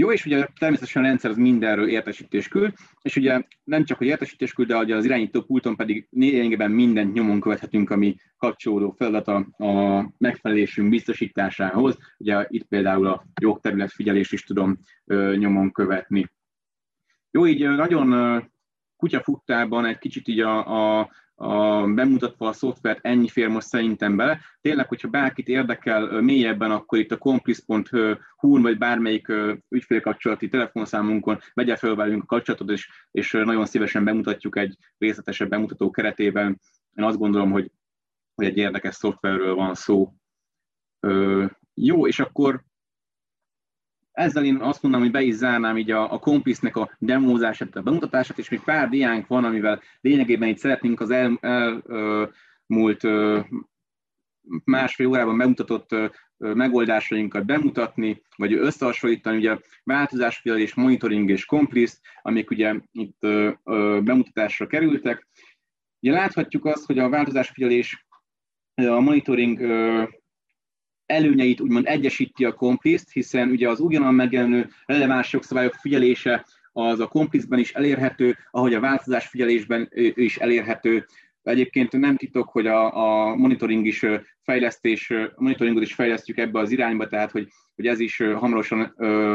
Jó, 0.00 0.12
és 0.12 0.26
ugye 0.26 0.46
természetesen 0.58 1.02
a 1.02 1.06
rendszer 1.06 1.30
az 1.30 1.36
mindenről 1.36 1.88
értesítés 1.88 2.48
küld, 2.48 2.72
és 3.02 3.16
ugye 3.16 3.42
nem 3.64 3.84
csak, 3.84 3.98
hogy 3.98 4.06
értesítés 4.06 4.52
küld, 4.52 4.68
de 4.68 4.76
ugye 4.76 4.96
az 4.96 5.04
irányító 5.04 5.42
pulton 5.42 5.76
pedig 5.76 6.06
lényegében 6.10 6.70
mindent 6.70 7.12
nyomon 7.12 7.40
követhetünk, 7.40 7.90
ami 7.90 8.16
kapcsolódó 8.36 8.94
feladata 8.98 9.34
a 9.36 10.06
megfelelésünk 10.18 10.88
biztosításához. 10.88 11.98
Ugye 12.18 12.46
itt 12.48 12.66
például 12.66 13.06
a 13.06 13.24
jogterület 13.40 13.92
figyelést 13.92 14.32
is 14.32 14.44
tudom 14.44 14.78
ö, 15.04 15.34
nyomon 15.36 15.72
követni. 15.72 16.30
Jó, 17.30 17.46
így 17.46 17.68
nagyon 17.68 18.42
kutyafuttában 18.96 19.84
egy 19.84 19.98
kicsit 19.98 20.28
így 20.28 20.40
a, 20.40 20.98
a, 20.98 21.10
a, 21.42 21.86
bemutatva 21.86 22.48
a 22.48 22.52
szoftvert, 22.52 22.98
ennyi 23.02 23.28
fér 23.28 23.48
most 23.48 23.66
szerintem 23.66 24.16
bele. 24.16 24.40
Tényleg, 24.60 24.88
hogyha 24.88 25.08
bárkit 25.08 25.48
érdekel 25.48 26.20
mélyebben, 26.20 26.70
akkor 26.70 26.98
itt 26.98 27.12
a 27.12 27.18
complice.hu 27.18 28.62
vagy 28.62 28.78
bármelyik 28.78 29.32
ügyfélkapcsolati 29.68 30.48
telefonszámunkon 30.48 31.38
vegye 31.54 31.76
fel 31.76 31.94
velünk 31.94 32.22
a 32.22 32.26
kapcsolatot, 32.26 32.70
és, 32.70 32.90
és 33.10 33.32
nagyon 33.32 33.66
szívesen 33.66 34.04
bemutatjuk 34.04 34.56
egy 34.56 34.76
részletesebb 34.98 35.48
bemutató 35.48 35.90
keretében. 35.90 36.60
Én 36.94 37.04
azt 37.04 37.18
gondolom, 37.18 37.50
hogy, 37.50 37.70
hogy 38.34 38.46
egy 38.46 38.56
érdekes 38.56 38.94
szoftverről 38.94 39.54
van 39.54 39.74
szó. 39.74 40.14
Ö, 41.00 41.44
jó, 41.74 42.06
és 42.06 42.20
akkor 42.20 42.64
ezzel 44.20 44.44
én 44.44 44.56
azt 44.56 44.82
mondom, 44.82 45.00
hogy 45.00 45.10
be 45.10 45.22
is 45.22 45.34
zárnám 45.34 45.76
így 45.76 45.90
a, 45.90 46.12
a 46.12 46.18
Complice-nek 46.18 46.76
a 46.76 46.90
demózását, 46.98 47.76
a 47.76 47.82
bemutatását, 47.82 48.38
és 48.38 48.48
még 48.48 48.60
pár 48.60 48.88
diánk 48.88 49.26
van, 49.26 49.44
amivel 49.44 49.82
lényegében 50.00 50.48
itt 50.48 50.58
szeretnénk 50.58 51.00
az 51.00 51.10
elmúlt 51.10 53.04
el, 53.04 53.46
másfél 54.64 55.06
órában 55.06 55.38
bemutatott 55.38 55.94
megoldásainkat 56.36 57.44
bemutatni, 57.44 58.22
vagy 58.36 58.52
összehasonlítani, 58.52 59.36
ugye 59.36 59.58
változásfigyelés, 59.84 60.74
monitoring 60.74 61.30
és 61.30 61.44
complice, 61.44 61.96
amik 62.22 62.50
ugye 62.50 62.74
itt 62.92 63.18
bemutatásra 64.02 64.66
kerültek. 64.66 65.28
Ugye 66.00 66.12
láthatjuk 66.12 66.64
azt, 66.64 66.86
hogy 66.86 66.98
a 66.98 67.08
változásfigyelés, 67.08 68.06
a 68.74 69.00
monitoring 69.00 69.60
előnyeit 71.10 71.60
úgymond 71.60 71.86
egyesíti 71.86 72.44
a 72.44 72.52
complice 72.52 73.04
hiszen 73.12 73.50
ugye 73.50 73.68
az 73.68 73.80
ugyanan 73.80 74.14
megjelenő 74.14 74.70
releváns 74.86 75.32
jogszabályok 75.32 75.74
figyelése 75.74 76.46
az 76.72 77.00
a 77.00 77.08
complice 77.08 77.58
is 77.58 77.72
elérhető, 77.72 78.36
ahogy 78.50 78.74
a 78.74 78.80
változás 78.80 79.26
figyelésben 79.26 79.88
is 80.14 80.36
elérhető. 80.36 81.06
Egyébként 81.42 81.92
nem 81.92 82.16
titok, 82.16 82.48
hogy 82.48 82.66
a, 82.66 82.96
a 83.28 83.34
monitoring 83.34 83.86
is 83.86 84.04
fejlesztés, 84.42 85.12
monitoringot 85.36 85.82
is 85.82 85.94
fejlesztjük 85.94 86.38
ebbe 86.38 86.58
az 86.58 86.70
irányba, 86.70 87.06
tehát 87.06 87.30
hogy, 87.30 87.48
hogy 87.74 87.86
ez 87.86 88.00
is 88.00 88.16
hamarosan 88.16 88.94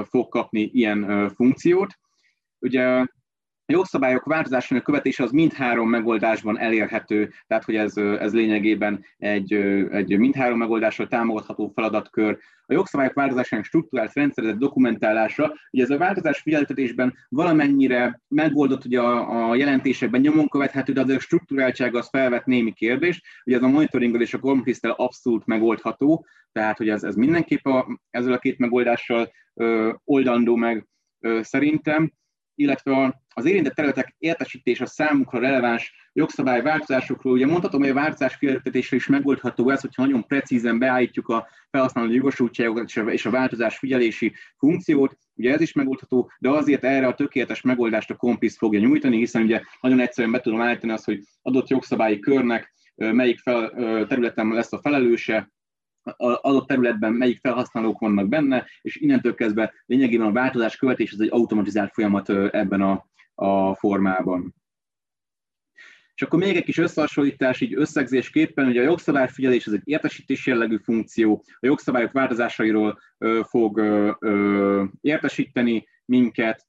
fog 0.09 0.27
kapni 0.29 0.69
ilyen 0.73 1.29
funkciót. 1.35 1.93
Ugye 2.59 3.05
a 3.67 3.71
jogszabályok 3.71 4.25
változásának 4.25 4.83
követése 4.83 5.23
az 5.23 5.31
mindhárom 5.31 5.89
megoldásban 5.89 6.59
elérhető, 6.59 7.31
tehát 7.47 7.63
hogy 7.63 7.75
ez, 7.75 7.97
ez 7.97 8.33
lényegében 8.33 9.05
egy, 9.17 9.53
egy 9.91 10.17
mindhárom 10.17 10.57
megoldásra 10.57 11.07
támogatható 11.07 11.71
feladatkör. 11.75 12.37
A 12.67 12.73
jogszabályok 12.73 13.13
változásának 13.13 13.65
struktúrált 13.65 14.13
rendszerezett 14.13 14.57
dokumentálása, 14.57 15.53
ugye 15.71 15.83
ez 15.83 15.89
a 15.89 15.97
változás 15.97 16.39
figyeltetésben 16.39 17.13
valamennyire 17.29 18.21
megoldott 18.27 18.85
ugye 18.85 18.99
a, 18.99 19.49
a 19.49 19.55
jelentésekben 19.55 20.21
nyomon 20.21 20.47
követhető, 20.47 20.93
de 20.93 21.01
az 21.01 21.09
a 21.09 21.19
struktúráltság 21.19 21.95
az 21.95 22.09
felvet 22.09 22.45
némi 22.45 22.71
kérdést, 22.71 23.25
ugye 23.45 23.55
ez 23.55 23.63
a 23.63 23.67
monitoringgal 23.67 24.21
és 24.21 24.33
a 24.33 24.39
complice 24.39 24.89
abszolút 24.89 25.45
megoldható, 25.45 26.25
tehát 26.51 26.77
hogy 26.77 26.89
ez, 26.89 27.03
ez 27.03 27.15
mindenképp 27.15 27.65
a, 27.65 27.99
ezzel 28.09 28.33
a 28.33 28.37
két 28.37 28.57
megoldással 28.57 29.31
ö, 29.53 29.93
oldandó 30.03 30.55
meg 30.55 30.87
ö, 31.19 31.39
szerintem 31.43 32.11
illetve 32.55 33.21
az 33.33 33.45
érintett 33.45 33.75
területek 33.75 34.15
értesítése 34.17 34.85
számukra 34.85 35.39
releváns 35.39 35.93
jogszabályváltozásokról. 36.13 37.33
Ugye 37.33 37.45
mondhatom, 37.45 37.81
hogy 37.81 37.89
a 37.89 37.93
változás 37.93 38.35
figyeltetésre 38.35 38.95
is 38.95 39.07
megoldható 39.07 39.69
ez, 39.69 39.81
hogyha 39.81 40.05
nagyon 40.05 40.27
precízen 40.27 40.79
beállítjuk 40.79 41.27
a 41.27 41.47
felhasználó 41.69 42.11
jogosultságokat 42.11 42.89
és 43.07 43.25
a 43.25 43.29
változás 43.29 43.77
figyelési 43.77 44.33
funkciót, 44.57 45.17
ugye 45.35 45.53
ez 45.53 45.61
is 45.61 45.73
megoldható, 45.73 46.31
de 46.39 46.49
azért 46.49 46.83
erre 46.83 47.07
a 47.07 47.15
tökéletes 47.15 47.61
megoldást 47.61 48.09
a 48.09 48.15
Complice 48.15 48.55
fogja 48.57 48.79
nyújtani, 48.79 49.17
hiszen 49.17 49.43
ugye 49.43 49.61
nagyon 49.81 49.99
egyszerűen 49.99 50.33
be 50.33 50.39
tudom 50.39 50.61
állítani 50.61 50.91
azt, 50.91 51.05
hogy 51.05 51.21
adott 51.41 51.67
jogszabályi 51.67 52.19
körnek 52.19 52.73
melyik 52.95 53.39
fel, 53.39 53.69
területen 54.07 54.47
lesz 54.47 54.73
a 54.73 54.79
felelőse, 54.81 55.49
adott 56.17 56.67
területben 56.67 57.13
melyik 57.13 57.39
felhasználók 57.39 57.99
vannak 57.99 58.27
benne, 58.27 58.65
és 58.81 58.95
innentől 58.95 59.35
kezdve 59.35 59.73
lényegében 59.85 60.27
a 60.27 60.31
változás 60.31 60.77
követés 60.77 61.13
az 61.13 61.21
egy 61.21 61.31
automatizált 61.31 61.93
folyamat 61.93 62.29
ebben 62.29 62.81
a, 62.81 63.07
a 63.35 63.75
formában. 63.75 64.55
És 66.15 66.21
akkor 66.21 66.39
még 66.39 66.55
egy 66.55 66.63
kis 66.63 66.77
összehasonlítás, 66.77 67.61
így 67.61 67.73
összegzésképpen, 67.73 68.65
hogy 68.65 68.77
a 68.77 68.81
jogszabályfigyelés 68.81 69.67
az 69.67 69.73
egy 69.73 69.81
értesítés 69.83 70.45
jellegű 70.45 70.77
funkció, 70.77 71.43
a 71.45 71.65
jogszabályok 71.65 72.11
változásairól 72.11 72.99
ö, 73.17 73.41
fog 73.49 73.77
ö, 73.77 74.11
ö, 74.19 74.83
értesíteni 75.01 75.87
minket, 76.05 76.67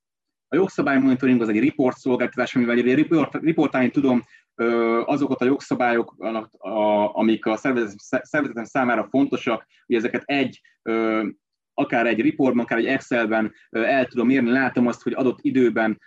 a 0.48 0.56
jogszabálymonitoring 0.56 1.40
az 1.40 1.48
egy 1.48 1.64
report 1.64 1.96
szolgáltatás, 1.96 2.54
amivel 2.54 2.94
reportálni 3.30 3.90
tudom 3.90 4.24
azokat 5.04 5.40
a 5.40 5.44
jogszabályok, 5.44 6.14
amik 7.12 7.46
a 7.46 7.56
szervezetem 7.56 8.64
számára 8.64 9.08
fontosak, 9.10 9.66
hogy 9.86 9.96
ezeket 9.96 10.22
egy 10.24 10.60
akár 11.74 12.06
egy 12.06 12.20
reportban, 12.20 12.64
akár 12.64 12.78
egy 12.78 12.86
Excelben 12.86 13.52
el 13.70 14.06
tudom 14.06 14.30
érni, 14.30 14.50
látom 14.50 14.86
azt, 14.86 15.02
hogy 15.02 15.12
adott 15.12 15.38
időben 15.40 16.00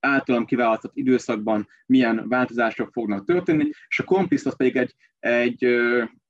általam 0.00 0.44
kiválasztott 0.44 0.96
időszakban 0.96 1.68
milyen 1.86 2.28
változások 2.28 2.92
fognak 2.92 3.24
történni, 3.24 3.70
és 3.88 3.98
a 3.98 4.04
Complice 4.04 4.48
az 4.48 4.56
pedig 4.56 4.76
egy, 4.76 4.94
egy 5.18 5.66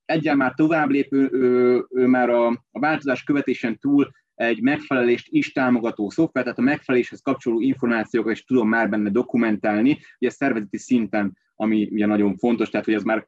egyen 0.04 0.36
már 0.36 0.52
tovább 0.54 0.90
lépő, 0.90 1.28
ő, 1.32 1.84
ő 1.90 2.06
már 2.06 2.30
a, 2.30 2.46
a 2.48 2.78
változás 2.78 3.22
követésen 3.22 3.78
túl 3.78 4.10
egy 4.36 4.60
megfelelést 4.60 5.26
is 5.30 5.52
támogató 5.52 6.10
szoftver, 6.10 6.42
tehát 6.42 6.58
a 6.58 6.62
megfeleléshez 6.62 7.20
kapcsoló 7.20 7.60
információkat 7.60 8.32
is 8.32 8.44
tudom 8.44 8.68
már 8.68 8.88
benne 8.88 9.10
dokumentálni, 9.10 9.98
ugye 10.18 10.30
szervezeti 10.30 10.78
szinten, 10.78 11.36
ami 11.54 11.88
ugye 11.92 12.06
nagyon 12.06 12.36
fontos, 12.36 12.70
tehát 12.70 12.86
hogy 12.86 12.94
ez 12.94 13.02
már 13.02 13.26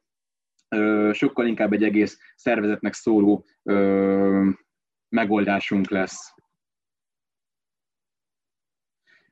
ö, 0.69 1.09
sokkal 1.13 1.47
inkább 1.47 1.73
egy 1.73 1.83
egész 1.83 2.19
szervezetnek 2.35 2.93
szóló 2.93 3.45
ö, 3.63 4.49
megoldásunk 5.09 5.89
lesz. 5.89 6.33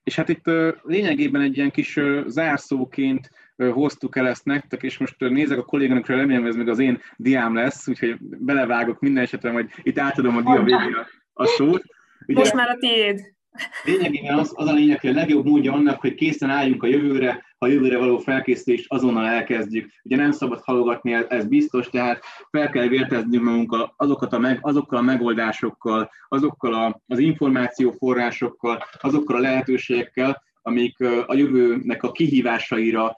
És 0.03 0.15
hát 0.15 0.29
itt 0.29 0.47
ö, 0.47 0.71
lényegében 0.83 1.41
egy 1.41 1.57
ilyen 1.57 1.71
kis 1.71 1.95
ö, 1.95 2.23
zárszóként 2.27 3.29
hoztuk 3.57 4.15
el 4.15 4.27
ezt 4.27 4.45
nektek, 4.45 4.83
és 4.83 4.97
most 4.97 5.19
nézek 5.19 5.57
a 5.57 5.63
kolléganokra, 5.63 6.15
remélem, 6.15 6.45
ez 6.45 6.55
meg 6.55 6.67
az 6.67 6.79
én 6.79 7.01
diám 7.15 7.53
lesz, 7.55 7.87
úgyhogy 7.87 8.17
belevágok 8.19 8.99
minden 8.99 9.23
esetre, 9.23 9.51
hogy 9.51 9.69
itt 9.83 9.99
átadom 9.99 10.37
a 10.37 10.41
dia 10.41 10.63
végére 10.63 11.07
a 11.37 11.45
szót. 11.45 11.83
Ugye, 12.27 12.39
Most 12.39 12.53
már 12.53 12.69
a 12.69 12.77
tiéd. 12.79 13.35
Lényegében 13.83 14.37
az, 14.37 14.51
az 14.55 14.67
a 14.67 14.73
lényeg, 14.73 14.99
hogy 14.99 15.09
a 15.09 15.13
legjobb 15.13 15.45
módja 15.45 15.73
annak, 15.73 16.01
hogy 16.01 16.13
készen 16.13 16.49
álljunk 16.49 16.83
a 16.83 16.87
jövőre, 16.87 17.31
ha 17.57 17.65
a 17.65 17.69
jövőre 17.69 17.97
való 17.97 18.17
felkészülést 18.17 18.85
azonnal 18.87 19.25
elkezdjük. 19.25 19.89
Ugye 20.03 20.15
nem 20.15 20.31
szabad 20.31 20.61
halogatni, 20.63 21.13
ez, 21.29 21.47
biztos, 21.47 21.89
tehát 21.89 22.23
fel 22.49 22.69
kell 22.69 22.87
vérteznünk 22.87 23.43
magunkkal 23.43 23.93
azokat 23.97 24.33
a 24.33 24.39
meg, 24.39 24.59
azokkal 24.61 24.97
a 24.97 25.01
megoldásokkal, 25.01 26.09
azokkal 26.27 26.73
a, 26.73 27.01
az 27.07 27.19
információforrásokkal, 27.19 28.83
azokkal 28.99 29.35
a 29.35 29.39
lehetőségekkel, 29.39 30.43
amik 30.61 30.99
a 31.25 31.35
jövőnek 31.35 32.03
a 32.03 32.11
kihívásaira 32.11 33.15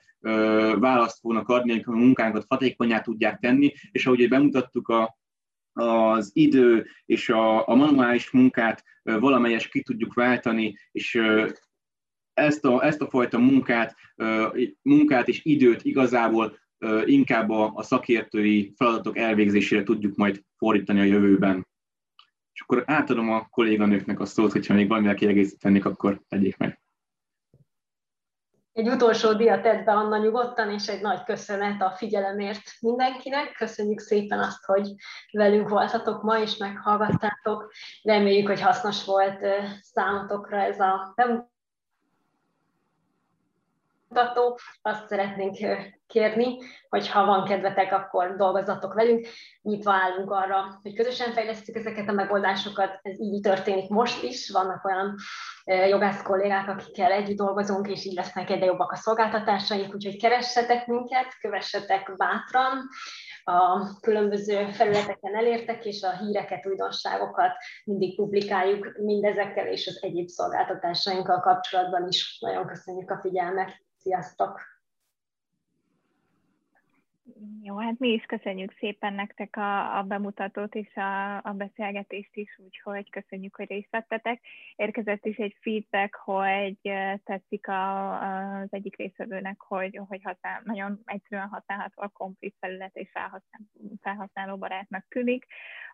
választ 0.79 1.19
fognak 1.19 1.49
adni, 1.49 1.81
a 1.85 1.91
munkánkat 1.91 2.45
hatékonyá 2.47 2.99
tudják 2.99 3.39
tenni, 3.39 3.73
és 3.91 4.05
ahogy 4.05 4.27
bemutattuk 4.27 4.87
a, 4.87 5.17
az 5.80 6.31
idő 6.34 6.88
és 7.06 7.30
a, 7.30 7.68
a 7.68 7.76
manuális 7.76 8.31
munkát 8.31 8.84
valamelyes 9.03 9.68
ki 9.68 9.81
tudjuk 9.81 10.14
váltani, 10.14 10.77
és 10.91 11.22
ezt 12.34 12.65
a, 12.65 12.85
ezt 12.85 13.01
a 13.01 13.10
fajta 13.10 13.38
munkát, 13.38 13.95
munkát 14.81 15.27
és 15.27 15.45
időt 15.45 15.84
igazából 15.84 16.57
inkább 17.06 17.49
a, 17.49 17.72
a 17.76 17.84
szakértői 17.84 18.73
feladatok 18.76 19.18
elvégzésére 19.18 19.84
tudjuk 19.84 20.15
majd 20.15 20.43
fordítani 20.57 20.99
a 20.99 21.03
jövőben. 21.03 21.68
És 22.53 22.61
akkor 22.61 22.84
átadom 22.85 23.30
a 23.30 23.47
kolléganőknek 23.49 24.19
a 24.19 24.26
szót, 24.26 24.51
hogyha 24.51 24.73
még 24.73 24.88
valamivel 24.88 25.15
kiegészítenék, 25.15 25.85
akkor 25.85 26.22
tegyék 26.27 26.57
meg. 26.57 26.78
Egy 28.80 28.89
utolsó 28.89 29.34
diat 29.34 29.61
tett 29.61 29.85
be 29.85 29.91
Anna 29.91 30.18
nyugodtan, 30.18 30.69
és 30.72 30.88
egy 30.88 31.01
nagy 31.01 31.23
köszönet 31.23 31.81
a 31.81 31.91
figyelemért 31.91 32.61
mindenkinek. 32.80 33.56
Köszönjük 33.57 33.99
szépen 33.99 34.39
azt, 34.39 34.65
hogy 34.65 34.93
velünk 35.31 35.69
voltatok 35.69 36.23
ma, 36.23 36.39
és 36.39 36.57
meghallgattátok. 36.57 37.72
Reméljük, 38.03 38.47
hogy 38.47 38.61
hasznos 38.61 39.06
volt 39.06 39.45
számotokra 39.81 40.57
ez 40.61 40.80
a 40.80 41.14
bemutató 41.15 41.57
mutató, 44.10 44.60
azt 44.81 45.07
szeretnénk 45.07 45.57
kérni, 46.07 46.57
hogy 46.90 47.10
ha 47.10 47.26
van 47.26 47.45
kedvetek, 47.45 47.91
akkor 47.91 48.36
dolgozzatok 48.36 48.94
velünk. 48.94 49.27
Nyitva 49.61 49.91
állunk 49.91 50.31
arra, 50.31 50.80
hogy 50.81 50.95
közösen 50.95 51.31
fejlesztjük 51.31 51.77
ezeket 51.77 52.10
a 52.10 52.11
megoldásokat. 52.11 52.99
Ez 53.02 53.19
így 53.19 53.41
történik 53.41 53.90
most 53.90 54.23
is. 54.23 54.49
Vannak 54.49 54.86
olyan 54.86 55.15
jogász 55.90 56.23
kollégák, 56.23 56.68
akikkel 56.68 57.11
együtt 57.11 57.38
dolgozunk, 57.38 57.88
és 57.88 58.06
így 58.06 58.14
lesznek 58.14 58.49
egyre 58.49 58.65
jobbak 58.65 58.91
a 58.91 58.95
szolgáltatásaink, 58.95 59.94
úgyhogy 59.94 60.22
keressetek 60.22 60.88
minket, 60.88 61.38
kövessetek 61.41 62.15
bátran, 62.18 62.88
a 63.44 63.99
különböző 64.02 64.72
felületeken 64.72 65.36
elértek, 65.36 65.86
és 65.86 66.03
a 66.03 66.18
híreket, 66.18 66.68
újdonságokat 66.68 67.52
mindig 67.84 68.15
publikáljuk 68.15 68.98
mindezekkel 68.98 69.68
és 69.68 69.88
az 69.88 70.03
egyéb 70.03 70.27
szolgáltatásainkkal 70.27 71.40
kapcsolatban 71.40 72.07
is. 72.07 72.38
Nagyon 72.40 72.68
köszönjük 72.68 73.11
a 73.11 73.19
figyelmet! 73.22 73.88
Sziasztok! 73.99 74.61
Jó, 77.63 77.77
hát 77.77 77.99
mi 77.99 78.09
is 78.09 78.23
köszönjük 78.23 78.76
szépen 78.80 79.13
nektek 79.13 79.55
a, 79.55 79.97
a 79.97 80.03
bemutatót 80.03 80.76
és 80.76 80.95
a, 80.95 81.38
a 81.38 81.53
beszélgetést 81.53 82.35
is, 82.35 82.59
úgyhogy 82.65 83.09
köszönjük, 83.09 83.55
hogy 83.55 83.67
részt 83.67 83.89
vettetek. 83.91 84.41
Érkezett 84.76 85.26
is 85.26 85.38
egy 85.38 85.57
feedback, 85.61 86.15
hogy 86.15 86.77
tetszik 87.23 87.67
a, 87.67 88.11
az 88.61 88.67
egyik 88.69 88.97
részvevőnek, 88.97 89.61
hogy, 89.61 90.01
hogy 90.07 90.21
használ, 90.23 90.61
nagyon 90.63 90.99
egyszerűen 91.05 91.47
használható 91.47 92.01
a 92.01 92.07
komplit 92.07 92.55
felület 92.59 92.95
és 92.95 93.09
felhasznál, 93.13 93.61
felhasználóbarátnak 94.01 95.05
tűnik, 95.09 95.45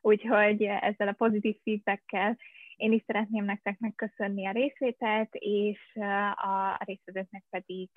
úgyhogy 0.01 0.63
ezzel 0.63 1.07
a 1.07 1.11
pozitív 1.11 1.55
feedbackkel 1.63 2.37
én 2.75 2.91
is 2.91 3.03
szeretném 3.05 3.45
nektek 3.45 3.79
megköszönni 3.79 4.45
a 4.45 4.51
részvételt, 4.51 5.35
és 5.35 5.95
a 6.35 6.83
részvevőknek 6.85 7.43
pedig 7.49 7.89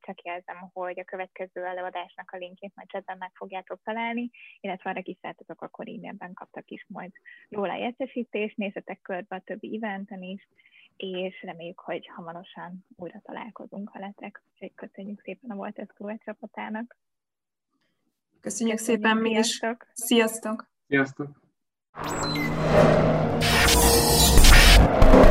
csak 0.00 0.22
jelzem, 0.22 0.70
hogy 0.72 0.98
a 0.98 1.04
következő 1.04 1.64
előadásnak 1.64 2.30
a 2.30 2.36
linkjét 2.36 2.72
majd 2.74 2.88
chatben 2.88 3.16
meg 3.18 3.30
fogjátok 3.34 3.80
találni, 3.82 4.30
illetve 4.60 4.90
ha 4.90 4.96
regisztráltatok, 4.96 5.62
akkor 5.62 5.88
e-mailben 5.88 6.32
kaptak 6.32 6.70
is 6.70 6.84
majd 6.88 7.12
róla 7.48 7.76
értesítést, 7.76 8.56
nézzetek 8.56 9.00
körbe 9.00 9.36
a 9.36 9.42
többi 9.44 9.80
eventen 9.82 10.22
is, 10.22 10.48
és 10.96 11.42
reméljük, 11.42 11.80
hogy 11.80 12.06
hamarosan 12.14 12.84
újra 12.96 13.20
találkozunk 13.24 13.92
veletek. 13.92 14.42
Úgyhogy 14.52 14.74
köszönjük 14.74 15.20
szépen 15.20 15.50
a 15.50 15.54
Volt 15.54 15.78
Eszkóvet 15.78 16.22
csapatának. 16.24 16.96
Köszönjük, 18.40 18.76
köszönjük 18.76 19.02
szépen 19.02 19.16
mi 19.16 19.30
is. 19.30 19.60
Sziasztok! 19.92 20.66
Sziasztok! 20.86 21.44
you 22.34 23.35
Thank 24.76 25.14
you. 25.14 25.25